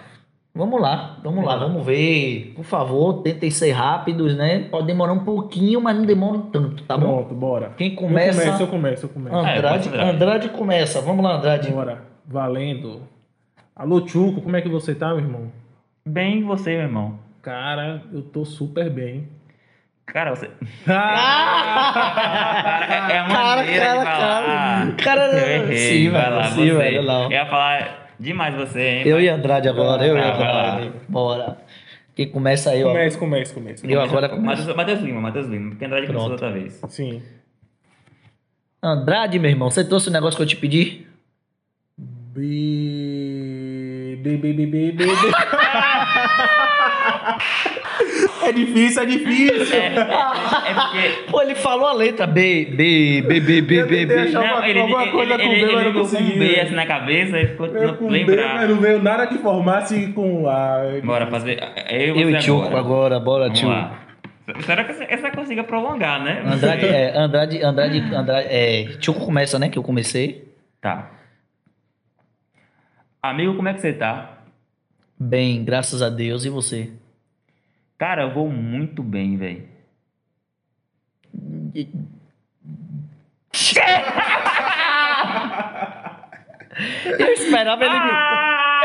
Vamos 0.55 0.81
lá, 0.81 1.17
vamos 1.23 1.45
lá, 1.45 1.55
vamos 1.55 1.85
ver. 1.85 2.51
Por 2.55 2.65
favor, 2.65 3.21
tentem 3.21 3.49
ser 3.51 3.71
rápidos, 3.71 4.35
né? 4.35 4.67
Pode 4.69 4.87
demorar 4.87 5.13
um 5.13 5.19
pouquinho, 5.23 5.79
mas 5.79 5.95
não 5.95 6.03
demora 6.05 6.39
tanto, 6.51 6.83
tá 6.83 6.97
bom? 6.97 7.17
Pronto, 7.19 7.35
bora. 7.35 7.71
Quem 7.77 7.91
Eu 7.91 7.95
começa? 7.95 8.41
começo, 8.41 8.63
eu 8.63 8.67
começo, 8.67 9.05
eu 9.05 9.09
começo. 9.09 9.35
Ah, 9.35 9.53
Andrade, 9.55 9.87
É, 9.87 9.91
ser. 9.91 9.99
Andrade 10.01 10.49
começa. 10.49 11.01
Vamos 11.01 11.23
lá, 11.23 11.35
Andrade. 11.37 11.71
Bora. 11.71 12.01
Valendo. 12.27 13.03
Alô, 13.75 14.01
Tchuco, 14.01 14.41
como 14.41 14.57
é 14.57 14.61
que 14.61 14.67
você 14.67 14.93
tá, 14.93 15.09
meu 15.09 15.19
irmão? 15.19 15.51
Bem 16.05 16.43
você, 16.43 16.71
meu 16.71 16.81
irmão. 16.81 17.19
Cara, 17.41 18.03
eu 18.11 18.21
tô 18.21 18.43
super 18.45 18.89
bem. 18.89 19.27
Cara, 20.05 20.31
você. 20.35 20.49
Ah! 20.87 22.85
Cara, 22.87 23.03
é 23.13 23.19
a 23.19 23.27
Cara, 23.27 23.55
maneira 23.55 23.85
cara, 23.85 23.99
de 23.99 24.05
falar. 24.05 24.95
cara. 24.97 25.21
Eu 25.37 25.47
errei, 25.63 25.77
Sim, 25.77 26.09
vai 26.09 26.21
velho, 26.23 26.35
lá, 26.35 26.43
sim, 26.45 26.55
você. 26.67 26.73
velho, 26.77 27.03
não. 27.03 27.23
Eu 27.25 27.31
ia 27.31 27.45
falar 27.45 28.09
demais 28.19 28.55
você, 28.55 28.81
hein? 28.81 29.03
Eu 29.07 29.21
e 29.21 29.29
Andrade 29.29 29.69
agora, 29.69 30.05
eu 30.05 30.17
e 30.17 30.19
Ah. 30.19 30.33
Andrade. 30.33 30.91
Bora. 31.07 31.57
Quem 32.15 32.29
começa 32.29 32.71
aí, 32.71 32.83
ó. 32.83 32.87
Comece, 32.89 33.17
comece, 33.17 33.53
comece. 33.53 33.91
Eu 33.91 34.01
agora 34.01 34.27
começo. 34.27 34.61
Matheus, 34.61 34.75
Matheus 34.75 34.99
Lima, 35.01 35.21
Matheus 35.21 35.47
Lima, 35.47 35.69
porque 35.69 35.85
Andrade 35.85 36.07
começou 36.07 36.27
Pronto. 36.29 36.43
outra 36.43 36.59
vez. 36.59 36.81
Sim. 36.89 37.21
Andrade, 38.83 39.39
meu 39.39 39.49
irmão, 39.49 39.69
você 39.69 39.85
trouxe 39.85 40.09
o 40.09 40.11
negócio 40.11 40.35
que 40.37 40.43
eu 40.43 40.47
te 40.47 40.55
pedi? 40.57 41.05
B... 41.97 44.17
B, 44.21 44.37
B, 44.37 44.53
B, 44.53 44.65
B, 44.65 44.91
B, 44.91 44.93
B. 45.05 45.05
É 48.43 48.51
difícil, 48.51 49.03
é 49.03 49.05
difícil. 49.05 49.77
É, 49.77 49.95
é 49.95 50.73
porque. 50.73 51.23
Pô, 51.29 51.41
ele 51.41 51.55
falou 51.55 51.87
a 51.87 51.93
letra 51.93 52.25
B, 52.25 52.65
B, 52.65 53.21
B, 53.21 53.39
B, 53.39 53.61
B, 53.61 53.83
B, 53.83 54.05
B. 54.05 54.15
Não, 54.31 54.41
uma- 54.41 54.67
ele, 54.67 54.79
alguma 54.79 55.03
ele, 55.03 55.11
coisa 55.11 55.33
ele, 55.35 55.43
com 55.43 55.49
ele, 55.51 55.55
B, 55.59 55.61
mas 55.61 55.73
ele 55.73 55.75
não 55.75 55.91
ficou 55.91 55.93
com 55.93 55.99
consegui, 56.09 56.39
B 56.39 56.59
assim 56.61 56.75
na 56.75 56.85
cabeça 56.85 57.39
e 57.39 57.47
ficou 57.47 57.65
Eu 57.67 57.73
tentando 57.73 57.97
com 57.97 58.07
B, 58.07 58.17
lembrar. 58.25 58.55
mas 58.55 58.69
não 58.69 58.77
veio 58.77 59.03
nada 59.03 59.27
que 59.27 59.37
formasse 59.37 60.07
com 60.13 60.47
A. 60.49 60.79
Bora 61.03 61.27
fazer. 61.27 61.59
Eu, 61.89 62.15
Eu 62.15 62.29
e 62.29 62.33
você 62.35 62.39
Tchuco 62.39 62.75
agora, 62.75 63.19
bora, 63.19 63.43
Vamos 63.45 63.59
tio. 63.59 63.69
lá. 63.69 63.99
Espero 64.57 64.85
que 64.85 64.91
essa 64.93 65.03
essa 65.03 65.31
consiga 65.31 65.63
prolongar, 65.63 66.23
né? 66.23 66.41
Andrade, 66.45 66.85
é, 66.85 67.15
Andrade, 67.15 67.61
Andrade, 67.63 67.99
Andrade, 68.15 68.47
é, 68.49 68.83
Tchuco 68.99 69.23
começa, 69.25 69.59
né, 69.59 69.69
que 69.69 69.77
eu 69.77 69.83
comecei. 69.83 70.47
Tá. 70.81 71.11
Amigo, 73.21 73.53
como 73.55 73.67
é 73.67 73.73
que 73.73 73.81
você 73.81 73.93
tá? 73.93 74.38
Bem, 75.19 75.63
graças 75.65 76.01
a 76.01 76.09
Deus, 76.09 76.45
e 76.45 76.49
você? 76.49 76.91
Cara, 77.97 78.23
eu 78.23 78.33
vou 78.33 78.49
muito 78.49 79.03
bem, 79.03 79.35
velho. 79.37 79.67
Eu 87.19 87.33
esperava 87.33 87.83
ele 87.83 87.99
me, 87.99 88.11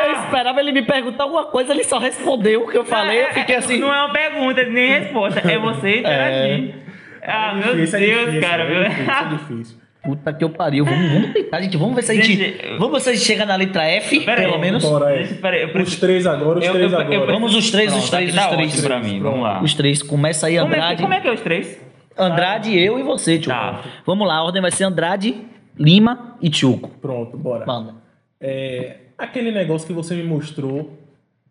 eu 0.08 0.24
esperava 0.24 0.60
ele 0.60 0.72
me 0.72 0.82
perguntar 0.82 1.24
alguma 1.24 1.44
coisa, 1.46 1.72
ele 1.72 1.84
só 1.84 1.98
respondeu 1.98 2.64
o 2.64 2.68
que 2.70 2.76
eu 2.76 2.84
falei, 2.84 3.22
eu 3.24 3.32
fiquei 3.32 3.54
assim... 3.56 3.78
Não 3.78 3.94
é 3.94 4.04
uma 4.04 4.12
pergunta, 4.12 4.64
nem 4.64 4.88
resposta. 4.98 5.40
É 5.40 5.58
você 5.58 6.00
interagir. 6.00 6.74
Ah, 7.22 7.54
meu 7.54 7.74
Difícil, 7.76 7.98
é 7.98 8.02
Deus, 8.02 8.20
difícil, 8.26 8.40
cara. 8.40 8.62
É 8.64 8.68
meu- 8.68 8.84
difícil, 8.88 9.12
é 9.12 9.28
difícil. 9.36 9.78
Puta 10.04 10.32
que 10.34 10.44
eu 10.44 10.50
pariu, 10.50 10.84
vamos, 10.84 11.10
vamos 11.12 11.32
tentar, 11.34 11.60
gente, 11.62 11.76
vamos 11.76 11.94
ver 11.96 12.02
se 12.02 12.12
a 12.12 12.14
gente... 12.14 12.36
Gente, 12.36 12.66
Vamos 12.78 12.92
ver 12.92 13.00
se 13.00 13.10
a 13.10 13.12
gente 13.14 13.24
chega 13.24 13.46
na 13.46 13.56
letra 13.56 13.84
F, 13.84 14.20
Pera 14.20 14.40
aí, 14.42 14.46
pelo 14.46 14.58
menos. 14.60 14.82
Bora 14.84 15.06
aí. 15.06 15.18
Deixa, 15.20 15.34
peraí, 15.36 15.60
eu 15.62 15.66
Os 15.68 15.72
preciso... 15.72 16.00
três 16.00 16.26
agora, 16.26 16.58
os 16.58 16.66
Eu- 16.66 16.72
três 16.72 16.92
eu- 16.92 16.98
eu- 17.00 17.04
agora. 17.16 17.32
Vamos 17.32 17.54
os 17.54 17.70
três, 17.70 17.92
os 17.92 18.08
Pronto, 18.08 18.10
três, 18.10 18.34
tá 18.34 18.50
os 18.50 18.54
três. 18.56 18.80
pra 18.82 19.00
mim, 19.00 19.20
vamos 19.20 19.40
lá. 19.42 19.62
Os 19.62 19.72
três, 19.74 20.02
começa 20.02 20.46
aí, 20.46 20.58
Como 20.58 20.72
é, 20.74 20.76
Andrade. 20.76 21.02
como 21.02 21.14
é 21.14 21.20
que 21.20 21.28
é 21.28 21.32
os 21.32 21.40
três? 21.40 21.78
Andrade, 22.16 22.78
eu 22.78 22.98
e 22.98 23.02
você, 23.02 23.38
Tchuco. 23.38 23.56
Tá. 23.56 23.82
Vamos 24.06 24.28
lá, 24.28 24.36
a 24.36 24.44
ordem 24.44 24.60
vai 24.62 24.70
ser 24.70 24.84
Andrade, 24.84 25.36
Lima 25.78 26.36
e 26.40 26.48
Tchuco. 26.50 26.90
Pronto, 27.00 27.36
bora. 27.36 27.64
Manda. 27.66 27.94
É, 28.40 28.96
aquele 29.18 29.50
negócio 29.50 29.86
que 29.86 29.92
você 29.92 30.14
me 30.14 30.22
mostrou, 30.22 30.92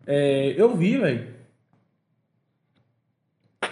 é, 0.08 0.54
eu 0.56 0.76
vi, 0.76 0.98
velho. 0.98 1.33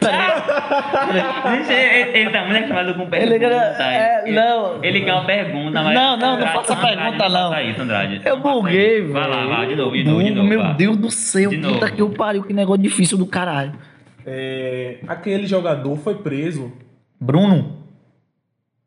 Gente, 0.01 1.71
ele, 1.73 2.17
ele 2.17 2.29
tá 2.31 2.41
muito 2.45 2.55
acostumado 2.57 2.93
com 2.95 3.01
Ele 3.03 3.09
pergunta. 3.39 3.75
quer- 3.77 3.81
é, 3.83 4.23
ele, 4.27 4.35
não. 4.39 4.83
Ele 4.83 5.01
quer 5.01 5.13
uma 5.13 5.25
pergunta, 5.25 5.83
mas... 5.83 5.93
Não, 5.93 6.17
não, 6.17 6.39
não 6.39 6.47
faça 6.47 6.73
Andrade, 6.73 6.97
pergunta, 6.97 7.29
não. 7.29 7.49
faça 7.49 7.63
isso, 7.63 7.81
Andrade. 7.81 8.21
Eu 8.25 8.39
buguei, 8.39 9.01
velho. 9.01 9.13
Vai 9.13 9.27
lá, 9.29 9.45
vai, 9.45 9.67
de 9.67 9.75
novo, 9.75 9.91
de 9.95 10.03
novo, 10.03 10.23
de 10.23 10.31
novo. 10.31 10.47
Meu 10.47 10.61
vá. 10.61 10.73
Deus 10.73 10.97
do 10.97 11.11
céu, 11.11 11.49
De 11.51 11.57
puta 11.57 11.69
novo. 11.81 11.95
que 11.95 12.01
eu 12.01 12.09
pariu, 12.09 12.43
que 12.43 12.53
negócio 12.53 12.81
difícil 12.81 13.17
do 13.17 13.25
caralho. 13.25 13.73
É, 14.25 14.97
aquele 15.07 15.45
jogador 15.47 15.95
foi 15.97 16.15
preso. 16.15 16.71
Bruno. 17.19 17.77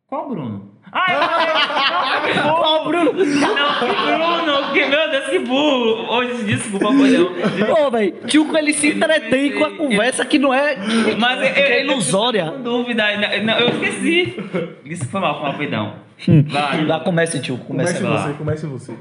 Qual 0.07 0.29
Bruno? 0.29 0.74
Ah, 0.97 1.13
eu 1.13 2.35
falei... 2.35 2.43
Qual 2.55 2.85
Bruno? 2.85 3.13
Não, 3.13 3.75
que 3.81 3.87
Bruno, 4.07 4.73
que, 4.73 4.87
meu 4.87 5.11
Deus, 5.11 5.25
que 5.27 5.39
burro. 5.41 6.13
Hoje, 6.15 6.45
desculpa, 6.45 6.87
perdão. 6.87 7.75
Pô, 7.75 7.91
velho, 7.91 8.15
Tchuco 8.29 8.57
ele 8.57 8.73
se 8.73 8.89
entretém 8.93 9.53
com 9.59 9.65
a 9.65 9.71
conversa 9.77 10.25
que 10.25 10.39
não 10.39 10.55
é. 10.55 10.77
Mas 11.19 11.39
eu, 11.41 11.47
é 11.47 11.81
eu- 11.83 11.91
ilusória. 11.91 12.53
Com 12.53 12.63
dúvida, 12.63 13.05
não, 13.43 13.59
eu 13.59 13.69
esqueci. 13.71 14.37
Isso 14.85 15.09
foi 15.09 15.21
mal, 15.21 15.35
foi 15.41 15.43
mal, 15.49 15.59
perdão. 15.59 15.95
Vai. 16.47 16.85
Lá 16.85 17.01
começa, 17.01 17.41
Tchuco, 17.41 17.65
começa. 17.65 17.95
Comece 17.95 18.05
lá. 18.15 18.23
você, 18.29 18.35
comece 18.35 18.67
você. 18.67 18.95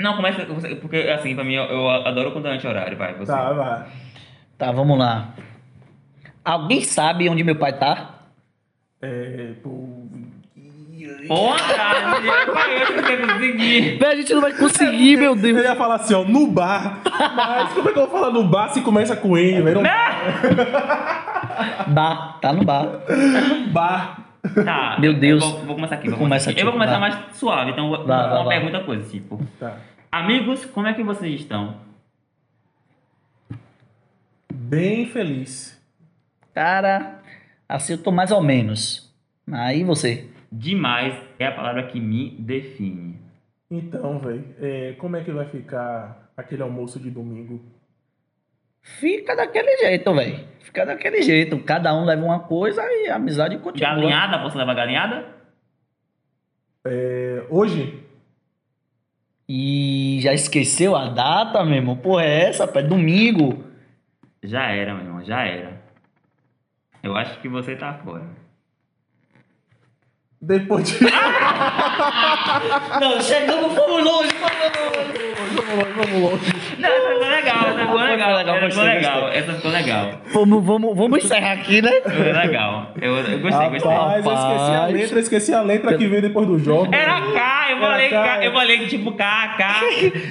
Não, 0.00 0.16
começa, 0.16 0.44
você- 0.46 0.74
porque 0.76 0.96
assim, 0.96 1.34
pra 1.34 1.44
mim, 1.44 1.54
eu, 1.54 1.64
eu 1.64 1.90
adoro 1.90 2.32
quando 2.32 2.48
é 2.48 2.52
anti-horário, 2.52 2.96
vai, 2.96 3.14
você. 3.14 3.30
Tá, 3.30 3.52
vai. 3.52 3.84
Tá, 4.56 4.72
vamos 4.72 4.98
lá. 4.98 5.34
Alguém 6.44 6.80
sabe 6.80 7.28
onde 7.28 7.44
meu 7.44 7.56
pai 7.56 7.78
tá? 7.78 8.10
É, 9.02 9.52
pô, 9.62 9.83
Porra. 11.28 11.58
Véi, 13.98 14.12
a 14.12 14.16
gente 14.16 14.34
não 14.34 14.40
vai 14.40 14.52
conseguir, 14.52 15.16
meu 15.16 15.30
eu 15.32 15.36
Deus. 15.36 15.62
ia 15.62 15.74
falar 15.76 15.96
assim, 15.96 16.14
ó, 16.14 16.24
no 16.24 16.46
bar. 16.46 17.00
Mas 17.04 17.72
como 17.72 17.88
é 17.88 17.92
que 17.92 17.98
eu 17.98 18.06
vou 18.08 18.20
falar 18.20 18.32
no 18.32 18.44
bar 18.44 18.68
se 18.68 18.80
começa 18.82 19.16
com 19.16 19.36
N, 19.36 19.62
velho? 19.62 19.80
Não- 19.82 19.90
Bar, 21.94 22.38
tá 22.40 22.52
no 22.52 22.64
bar. 22.64 22.86
Bar. 23.68 24.20
Tá, 24.64 24.96
Meu 25.00 25.14
Deus. 25.14 25.42
Eu 25.42 25.50
vou, 25.50 25.60
vou 25.60 25.74
começar 25.76 25.94
aqui. 25.94 26.08
Vou 26.10 26.18
Começa, 26.18 26.44
começar 26.46 26.50
aqui. 26.50 26.60
Eu 26.60 26.64
vou 26.66 26.72
começar 26.74 26.98
vai. 26.98 27.10
mais 27.10 27.36
suave, 27.36 27.70
então 27.70 27.88
vou- 27.88 28.04
Vai, 28.06 28.28
vai, 28.28 28.36
uma 28.38 28.44
vai. 28.44 28.60
pergunta 28.60 28.84
coisa, 28.84 29.08
tipo. 29.10 29.40
Tá. 29.58 29.76
Amigos, 30.12 30.66
como 30.66 30.86
é 30.86 30.92
que 30.92 31.02
vocês 31.02 31.40
estão? 31.40 31.76
Bem 34.52 35.06
feliz. 35.06 35.80
Cara, 36.54 37.20
assim 37.68 37.92
eu 37.94 37.98
tô 38.02 38.10
mais 38.12 38.30
ou 38.30 38.42
menos. 38.42 39.10
Aí 39.50 39.82
você. 39.84 40.28
Demais 40.56 41.20
é 41.36 41.46
a 41.46 41.52
palavra 41.52 41.88
que 41.88 41.98
me 41.98 42.30
define. 42.38 43.18
Então, 43.68 44.20
velho, 44.20 44.44
é, 44.60 44.92
como 44.92 45.16
é 45.16 45.24
que 45.24 45.32
vai 45.32 45.46
ficar 45.46 46.30
aquele 46.36 46.62
almoço 46.62 47.00
de 47.00 47.10
domingo? 47.10 47.60
Fica 48.80 49.34
daquele 49.34 49.76
jeito, 49.78 50.14
velho. 50.14 50.46
Fica 50.60 50.86
daquele 50.86 51.22
jeito. 51.22 51.58
Cada 51.64 51.92
um 51.92 52.04
leva 52.04 52.24
uma 52.24 52.38
coisa 52.38 52.82
e 52.88 53.08
a 53.08 53.16
amizade 53.16 53.58
continua. 53.58 53.96
Galinhada, 53.96 54.38
posso 54.38 54.56
levar 54.56 54.74
galinhada? 54.74 55.26
É, 56.86 57.44
hoje? 57.50 58.04
E 59.48 60.20
já 60.22 60.32
esqueceu 60.32 60.94
a 60.94 61.08
data, 61.08 61.64
meu 61.64 61.74
irmão? 61.74 61.96
Porra, 61.96 62.22
é 62.22 62.48
essa, 62.48 62.68
pé? 62.68 62.80
Domingo. 62.80 63.64
Já 64.40 64.70
era, 64.70 64.94
meu 64.94 65.04
irmão, 65.04 65.24
já 65.24 65.44
era. 65.44 65.82
Eu 67.02 67.16
acho 67.16 67.40
que 67.40 67.48
você 67.48 67.74
tá 67.74 67.94
fora. 67.94 68.43
Depois 70.46 70.86
de. 70.86 71.00
Não, 73.00 73.18
chegamos, 73.22 73.72
fomos 73.72 74.04
longe, 74.04 74.28
fomos 74.34 74.54
longe. 74.76 75.34
vamos 75.56 75.74
longe, 75.74 75.92
vamos 75.96 76.20
longe. 76.20 76.63
Não, 76.84 76.90
essa 76.96 77.08
ficou 77.14 77.28
legal, 77.30 77.68
essa 77.68 77.78
ficou 77.80 77.96
legal. 78.04 78.36
legal, 78.36 78.56
Essa 78.56 78.68
ficou 78.70 78.84
legal, 78.84 79.28
essa 79.28 79.52
ficou 79.54 79.70
legal. 79.70 80.10
Vamos, 80.32 80.64
vamos, 80.64 80.96
vamos 80.96 81.24
encerrar 81.24 81.52
aqui, 81.52 81.80
né? 81.82 81.90
Ficou 82.06 82.32
legal. 82.32 82.92
Eu, 83.00 83.16
eu 83.16 83.38
gostei, 83.40 83.68
gostei. 83.70 83.90
Rapaz, 83.92 84.24
eu 84.26 84.32
esqueci 84.32 84.74
a 84.74 84.86
letra, 84.86 85.16
eu 85.16 85.20
esqueci 85.22 85.54
a 85.54 85.62
letra 85.62 85.96
que 85.98 86.06
vem 86.06 86.20
depois 86.20 86.46
do 86.46 86.58
jogo. 86.58 86.94
Era 86.94 87.20
K, 87.20 87.66
eu 87.72 87.78
falei 87.80 88.08
K, 88.08 88.46
eu 88.46 88.52
falei 88.52 88.86
tipo 88.86 89.12
K, 89.12 89.54
K, 89.56 89.74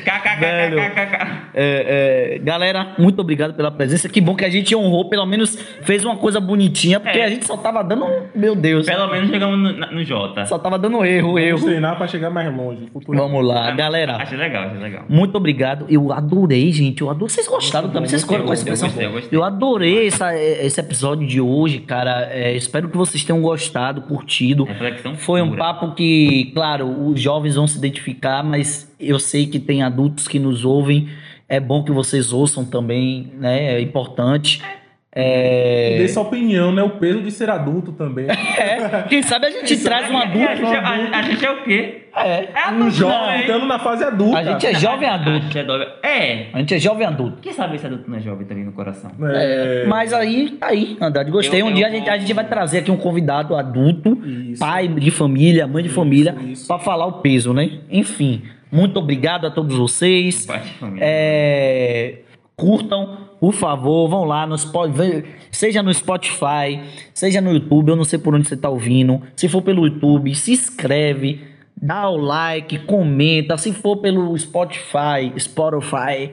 K, 0.06 0.20
K. 0.20 0.36
K, 0.36 0.72
K, 0.76 0.90
K, 0.90 1.06
K. 1.06 1.28
É, 1.56 2.36
é, 2.36 2.40
galera, 2.40 2.94
muito 2.98 3.20
obrigado 3.20 3.54
pela 3.54 3.72
presença. 3.72 4.08
Que 4.10 4.22
bom 4.22 4.36
que 4.36 4.46
a 4.46 4.50
gente 4.50 4.76
honrou, 4.76 5.10
pelo 5.10 5.26
menos 5.26 5.56
fez 5.82 6.04
uma 6.06 6.16
coisa 6.18 6.40
bonitinha, 6.40 7.00
porque 7.00 7.20
É. 7.20 7.26
a 7.26 7.30
gente 7.30 7.46
só 7.46 7.58
tava 7.58 7.84
dando. 7.84 8.06
Meu 8.36 8.56
Deus. 8.56 8.86
Pelo 8.86 9.08
menos 9.08 9.30
chegamos 9.30 9.58
no, 9.60 9.72
no 9.92 10.04
J. 10.04 10.46
Só 10.46 10.58
tava 10.60 10.78
dando 10.78 11.04
erro, 11.06 11.34
Vamos 11.34 11.42
erro. 11.44 11.64
treinar 11.66 11.96
pra 11.98 12.08
chegar 12.08 12.30
mais 12.30 12.54
longe. 12.56 12.90
Vamos 13.08 13.46
lá, 13.46 13.72
galera. 13.72 14.18
Achei 14.18 14.38
legal, 14.38 14.64
achei 14.66 14.80
legal. 14.80 15.04
Muito 15.10 15.36
obrigado. 15.38 15.86
Eu 15.90 16.12
adorei, 16.12 16.43
gente. 16.72 17.02
Eu 17.02 17.10
adorei. 17.10 17.30
Vocês 17.30 17.48
gostaram 17.48 17.90
também? 17.90 18.10
Vocês 18.10 18.22
gostei, 18.24 18.38
foram 18.38 18.48
com 18.48 18.54
essa 18.54 18.62
eu 18.70 18.74
expressão? 18.74 18.88
gostei, 18.90 19.06
eu 19.08 19.12
gostei. 19.12 19.38
Eu 19.40 19.44
adorei 19.44 20.08
essa- 20.08 20.36
esse 20.38 20.80
episódio 20.80 21.28
de 21.28 21.40
hoje, 21.42 21.80
cara. 21.80 22.28
É, 22.32 22.56
espero 22.56 22.90
que 22.90 22.98
vocês 22.98 23.24
tenham 23.24 23.42
gostado, 23.42 24.02
curtido. 24.02 24.64
Reflexão 24.64 25.16
Foi 25.16 25.42
um 25.42 25.50
pura. 25.50 25.60
papo 25.60 25.96
que, 25.96 26.52
claro, 26.54 26.88
os 27.10 27.20
jovens 27.22 27.56
vão 27.56 27.68
se 27.68 27.78
identificar, 27.78 28.44
mas 28.44 28.92
eu 29.00 29.20
sei 29.20 29.46
que 29.48 29.60
tem 29.60 29.82
adultos 29.84 30.28
que 30.28 30.40
nos 30.40 30.64
ouvem. 30.66 31.08
É 31.48 31.60
bom 31.60 31.84
que 31.84 31.92
vocês 31.92 32.34
ouçam 32.34 32.64
também, 32.66 33.32
né? 33.38 33.76
É 33.76 33.82
importante. 33.82 34.62
E 34.62 34.83
É... 35.16 35.96
dê 36.00 36.08
sua 36.08 36.24
opinião, 36.24 36.72
né? 36.74 36.82
O 36.82 36.90
peso 36.92 37.22
de 37.22 37.30
ser 37.32 37.50
adulto 37.50 37.92
também. 37.92 38.26
é, 38.58 39.04
Quem 39.08 39.22
sabe 39.22 39.46
a 39.46 39.50
gente 39.52 39.78
traz 39.84 40.10
um 40.10 40.14
E 40.14 40.16
a 40.16 40.22
adulto. 40.24 40.56
gente, 40.56 40.74
é- 40.74 40.78
a, 40.80 41.20
a 41.20 41.22
gente 41.22 41.46
é 41.46 41.52
o 41.52 41.64
quê? 41.64 42.00
É. 42.16 42.30
É 42.46 42.48
Um 42.72 42.76
adulto, 42.76 42.92
jovem 42.92 43.42
entrando 43.42 43.66
na 43.66 43.80
fase 43.80 44.04
adulta. 44.04 44.38
A 44.40 44.44
gente 44.44 44.66
é 44.68 44.74
jovem 44.76 45.08
A 45.10 45.14
adulto. 45.16 45.42
gente 45.46 45.58
é. 45.60 45.64
É. 46.04 46.48
A 46.54 46.58
gente 46.60 46.74
é 46.76 46.80
jovem 46.80 47.06
adulto. 47.08 47.38
Quem 47.42 47.54
sabe 47.54 47.76
esse 47.76 47.86
adulto 47.86 48.10
não 48.10 48.18
é 48.18 48.22
jovem 48.22 48.46
também 48.48 48.64
no 48.64 48.72
coração? 48.72 49.12
É, 49.32 49.86
Mas 49.88 50.14
aí, 50.14 50.50
tá 50.52 50.68
aí, 50.68 50.98
Andrade. 51.00 51.30
Gostei. 51.32 51.62
Eu- 51.62 51.66
um 51.68 51.70
eu 51.70 51.76
dia 51.76 51.88
a 51.88 51.90
gente, 51.92 52.10
a 52.10 52.18
gente 52.18 52.34
vai 52.34 52.48
trazer 52.48 52.80
aqui 52.80 52.90
um 52.92 52.98
convidado 52.98 53.56
adulto, 53.56 54.18
Isso. 54.26 54.60
pai 54.60 54.88
de 54.88 55.12
família, 55.12 55.68
mãe 55.68 55.84
de 55.84 55.90
família, 55.90 56.36
isso. 56.48 56.68
pra 56.68 56.80
falar 56.80 57.06
o 57.06 57.14
peso, 57.14 57.54
né? 57.54 57.70
Enfim, 57.90 58.42
muito 58.72 58.98
obrigado 59.00 59.46
a 59.46 59.52
todos 59.52 59.76
vocês. 59.78 60.46
Pai 60.46 60.60
de 60.60 60.70
família. 60.74 61.04
É, 61.06 62.16
curtam, 62.56 63.18
por 63.44 63.52
favor, 63.52 64.08
vão 64.08 64.24
lá 64.24 64.48
no 64.48 64.58
Spotify, 64.58 65.26
seja 65.52 65.84
no 65.84 65.94
Spotify, 65.94 66.80
seja 67.14 67.42
no 67.42 67.52
YouTube, 67.52 67.90
eu 67.90 67.96
não 67.98 68.06
sei 68.06 68.18
por 68.18 68.34
onde 68.34 68.48
você 68.48 68.56
tá 68.56 68.70
ouvindo. 68.70 69.22
Se 69.36 69.50
for 69.50 69.62
pelo 69.62 69.86
YouTube, 69.86 70.34
se 70.34 70.54
inscreve, 70.54 71.44
dá 71.76 72.08
o 72.08 72.16
like, 72.16 72.80
comenta. 72.86 73.58
Se 73.58 73.74
for 73.74 73.98
pelo 73.98 74.40
Spotify, 74.40 75.34
Spotify, 75.38 76.32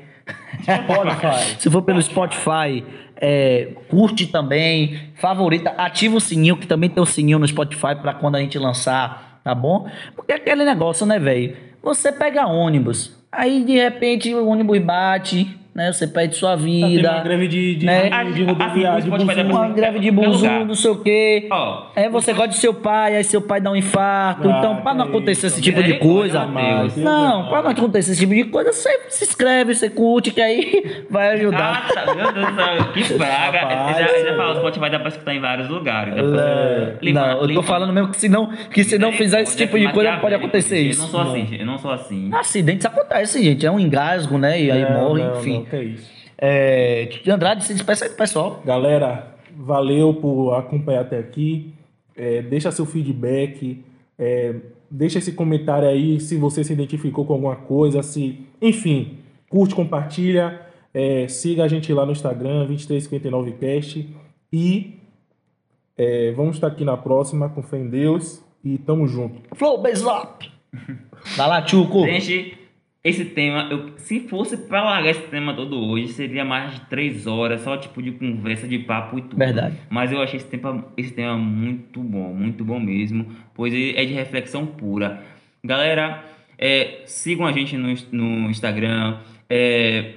Spotify. 0.62 1.58
se 1.58 1.68
for 1.68 1.82
pelo 1.82 2.00
Spotify, 2.00 2.84
é, 3.16 3.72
curte 3.88 4.28
também, 4.28 4.96
favorita, 5.16 5.70
ativa 5.70 6.16
o 6.16 6.20
sininho, 6.20 6.56
que 6.56 6.66
também 6.68 6.88
tem 6.88 7.02
o 7.02 7.06
sininho 7.06 7.40
no 7.40 7.48
Spotify 7.48 7.96
pra 8.00 8.14
quando 8.14 8.36
a 8.36 8.40
gente 8.40 8.56
lançar, 8.56 9.40
tá 9.42 9.52
bom? 9.52 9.90
Porque 10.14 10.30
é 10.30 10.36
aquele 10.36 10.64
negócio, 10.64 11.04
né, 11.04 11.18
velho? 11.18 11.56
Você 11.82 12.12
pega 12.12 12.46
ônibus, 12.46 13.16
aí 13.32 13.64
de 13.64 13.72
repente 13.72 14.32
o 14.32 14.46
ônibus 14.46 14.78
bate, 14.78 15.58
né? 15.74 15.92
Você 15.92 16.06
perde 16.06 16.36
sua 16.36 16.50
Tá 16.50 16.56
tendo 16.56 16.68
uma 16.78 16.88
vida. 16.88 17.20
greve 17.22 17.48
de, 17.48 17.74
de, 17.76 17.86
né? 17.86 18.24
de, 18.24 18.32
de 18.34 18.44
rodoviária, 18.44 19.04
buzu. 19.04 19.24
Uma 19.50 19.68
greve 19.68 19.98
de 20.00 20.10
buzu, 20.10 20.46
não 20.66 20.74
sei 20.74 20.90
o 20.90 20.96
quê. 20.96 21.48
É, 21.94 22.08
você 22.08 22.32
gosta 22.32 22.48
de 22.48 22.56
seu 22.56 22.74
pai, 22.74 23.16
aí 23.16 23.24
seu 23.24 23.40
pai 23.40 23.60
dá 23.60 23.70
um 23.70 23.76
infarto. 23.76 24.48
Ah, 24.50 24.58
então, 24.58 24.76
pra 24.76 24.94
não 24.94 25.04
acontecer 25.06 25.46
isso, 25.46 25.46
esse 25.46 25.62
tipo 25.62 25.82
de 25.82 25.94
coisa. 25.98 26.44
Não, 26.96 27.48
pra 27.48 27.62
não 27.62 27.70
acontecer 27.70 28.12
esse 28.12 28.20
tipo 28.20 28.34
de 28.34 28.44
coisa, 28.44 28.72
você 28.72 28.90
se 29.08 29.24
inscreve, 29.24 29.74
você 29.74 29.88
curte, 29.88 30.30
que 30.30 30.40
aí 30.40 31.04
vai 31.10 31.30
ajudar. 31.34 31.86
Ah, 31.88 31.92
tá, 32.04 32.14
meu 32.14 32.32
Deus 32.32 32.46
do 32.46 32.54
céu, 32.54 32.92
que 32.92 33.14
praga. 33.14 33.60
Já, 33.60 34.06
é. 34.06 34.36
falou, 34.36 34.52
o 34.54 34.58
Spotify 34.58 34.90
dá 34.90 34.98
pra 34.98 35.08
escutar 35.08 35.34
em 35.34 35.40
vários 35.40 35.68
lugares. 35.68 36.14
dá 36.14 36.22
pra- 36.22 36.98
É, 37.02 37.12
não, 37.12 37.42
eu 37.42 37.54
tô 37.54 37.62
falando 37.62 37.92
mesmo 37.92 38.08
que 38.10 38.16
se 38.16 38.28
não, 38.28 38.46
que 38.72 38.84
se 38.84 38.98
não 38.98 39.12
fizer 39.12 39.42
esse 39.42 39.56
tipo 39.56 39.78
de 39.78 39.90
coisa, 39.92 40.16
pode 40.18 40.34
acontecer 40.34 40.78
Eu 40.78 40.84
não 40.84 40.90
isso. 40.90 41.06
sou 41.08 41.20
assim, 41.20 41.48
eu 41.58 41.66
não 41.66 41.78
sou 41.78 41.90
assim. 41.90 42.30
Acidentes 42.32 42.84
acontecem, 42.86 43.42
gente. 43.44 43.64
É 43.66 43.70
um 43.70 43.78
engasgo, 43.80 44.36
né? 44.38 44.60
E 44.60 44.70
aí 44.70 44.82
Não, 44.82 45.08
morre, 45.08 45.22
não, 45.22 45.34
não, 45.60 45.66
que 45.66 45.82
isso. 45.82 46.10
É, 46.38 47.08
Andrade, 47.28 47.64
se 47.64 47.72
despeça 47.74 48.04
aí 48.04 48.10
do 48.10 48.16
pessoal. 48.16 48.62
Galera, 48.64 49.34
valeu 49.56 50.14
por 50.14 50.54
acompanhar 50.54 51.02
até 51.02 51.18
aqui. 51.18 51.72
É, 52.16 52.42
deixa 52.42 52.70
seu 52.70 52.86
feedback. 52.86 53.82
é, 54.18 54.54
deixa 54.90 55.18
esse 55.18 55.32
comentário 55.32 55.88
aí 55.88 56.18
se 56.18 56.36
você 56.36 56.64
se 56.64 56.72
identificou 56.72 57.24
com 57.24 57.34
alguma 57.34 57.56
coisa. 57.56 58.02
se 58.02 58.40
Enfim, 58.60 59.18
curte, 59.48 59.74
compartilha. 59.74 60.60
é, 60.92 61.28
siga 61.28 61.64
a 61.64 61.68
gente 61.68 61.92
lá 61.92 62.04
no 62.04 62.12
Instagram, 62.12 62.66
2359cast. 62.68 64.06
E 64.52 64.98
é, 65.96 66.32
vamos 66.32 66.56
estar 66.56 66.66
aqui 66.66 66.84
na 66.84 66.96
próxima, 66.96 67.48
com 67.48 67.62
fé 67.62 67.78
em 67.78 67.88
Deus. 67.88 68.42
E 68.64 68.76
tamo 68.78 69.06
junto. 69.06 69.40
Flow, 69.56 69.80
beijo 69.80 70.06
up. 70.10 70.50
Vai 71.36 71.48
lá, 71.48 71.62
Tchuco. 71.62 72.04
Gente, 72.04 72.58
esse 73.02 73.24
tema, 73.24 73.68
eu, 73.70 73.92
se 73.96 74.20
fosse 74.28 74.56
pra 74.56 74.82
largar 74.84 75.10
esse 75.10 75.22
tema 75.28 75.54
todo 75.54 75.78
hoje, 75.78 76.08
seria 76.08 76.44
mais 76.44 76.74
de 76.74 76.80
três 76.82 77.26
horas, 77.26 77.62
só 77.62 77.76
tipo 77.76 78.02
de 78.02 78.12
conversa, 78.12 78.68
de 78.68 78.78
papo 78.80 79.18
e 79.18 79.22
tudo. 79.22 79.36
Verdade. 79.36 79.76
Mas 79.88 80.12
eu 80.12 80.20
achei 80.20 80.36
esse 80.38 80.46
tema, 80.48 80.84
esse 80.96 81.12
tema 81.12 81.36
muito 81.36 82.00
bom, 82.02 82.34
muito 82.34 82.64
bom 82.64 82.78
mesmo, 82.78 83.26
pois 83.54 83.72
ele 83.72 83.96
é 83.96 84.04
de 84.04 84.12
reflexão 84.12 84.66
pura. 84.66 85.22
Galera, 85.64 86.24
é, 86.58 87.02
sigam 87.06 87.46
a 87.46 87.52
gente 87.52 87.76
no, 87.76 87.94
no 88.12 88.50
Instagram, 88.50 89.18
é, 89.48 90.14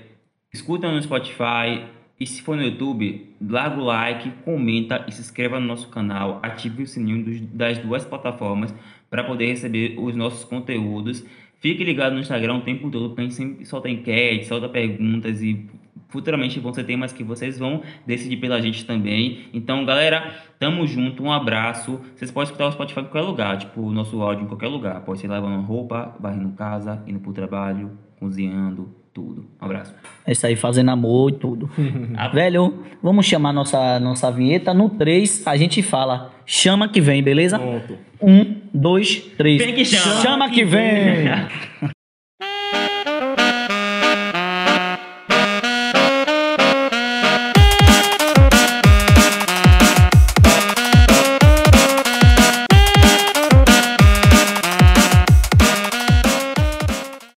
escutam 0.54 0.92
no 0.92 1.02
Spotify. 1.02 1.86
E 2.20 2.28
se 2.28 2.42
for 2.42 2.56
no 2.56 2.64
YouTube, 2.64 3.34
larga 3.42 3.82
o 3.82 3.84
like, 3.84 4.30
comenta 4.46 5.04
e 5.08 5.12
se 5.12 5.20
inscreva 5.20 5.60
no 5.60 5.66
nosso 5.68 5.90
canal. 5.90 6.40
Ative 6.44 6.84
o 6.84 6.88
sininho 6.88 7.24
dos- 7.26 7.42
das 7.42 7.78
duas 7.80 8.06
plataformas 8.06 8.74
para 9.10 9.24
poder 9.24 9.48
receber 9.48 9.96
os 9.98 10.16
nossos 10.16 10.46
conteúdos. 10.46 11.26
Fique 11.64 11.82
ligado 11.82 12.12
no 12.12 12.20
Instagram 12.20 12.56
o 12.56 12.62
tempo 12.62 12.92
todo, 12.92 13.08
porque 13.08 13.22
a 13.22 13.24
gente 13.24 13.36
sempre 13.36 13.66
solta 13.66 13.88
enquete, 13.90 14.46
solta 14.48 14.68
perguntas 14.68 15.42
e 15.42 15.66
futuramente 16.10 16.60
vão 16.60 16.74
ser 16.74 16.84
temas 16.84 17.14
que 17.14 17.24
vocês 17.24 17.58
vão 17.58 17.82
decidir 18.06 18.36
pela 18.36 18.62
gente 18.62 18.86
também. 18.86 19.46
Então, 19.54 19.86
galera, 19.86 20.36
tamo 20.60 20.86
junto, 20.86 21.24
um 21.24 21.32
abraço. 21.32 22.02
Vocês 22.14 22.30
podem 22.30 22.48
escutar 22.48 22.68
o 22.68 22.72
Spotify 22.74 23.00
em 23.00 23.04
qualquer 23.04 23.22
lugar, 23.22 23.58
tipo, 23.60 23.80
o 23.80 23.94
nosso 23.94 24.22
áudio 24.22 24.44
em 24.44 24.48
qualquer 24.50 24.68
lugar. 24.68 25.00
Pode 25.06 25.22
ser 25.22 25.30
lavando 25.30 25.62
roupa, 25.62 26.14
varrendo 26.20 26.50
casa, 26.50 27.02
indo 27.08 27.22
pro 27.22 27.32
trabalho, 27.32 27.98
cozinhando, 28.20 28.94
tudo. 29.14 29.46
Um 29.62 29.64
abraço. 29.64 29.96
É 30.28 30.34
isso 30.34 30.46
aí, 30.46 30.58
fazendo 30.58 30.92
amor 30.92 31.32
e 31.32 31.36
tudo. 31.36 31.70
Velho, 32.34 32.84
vamos 33.02 33.26
chamar 33.26 33.54
nossa, 33.54 34.02
nossa 34.02 34.30
vinheta. 34.30 34.74
No 34.74 34.90
3, 34.90 35.48
a 35.48 35.56
gente 35.56 35.82
fala. 35.82 36.33
Chama 36.46 36.88
que 36.88 37.02
vem, 37.02 37.24
beleza? 37.24 37.58
Pronto. 37.60 37.98
Um, 38.22 38.56
dois, 38.74 39.18
três. 39.38 39.62
Vem 39.62 39.74
que 39.76 39.86
chama. 39.86 40.22
Chama 40.22 40.50
que 40.50 40.64
vem. 40.64 41.28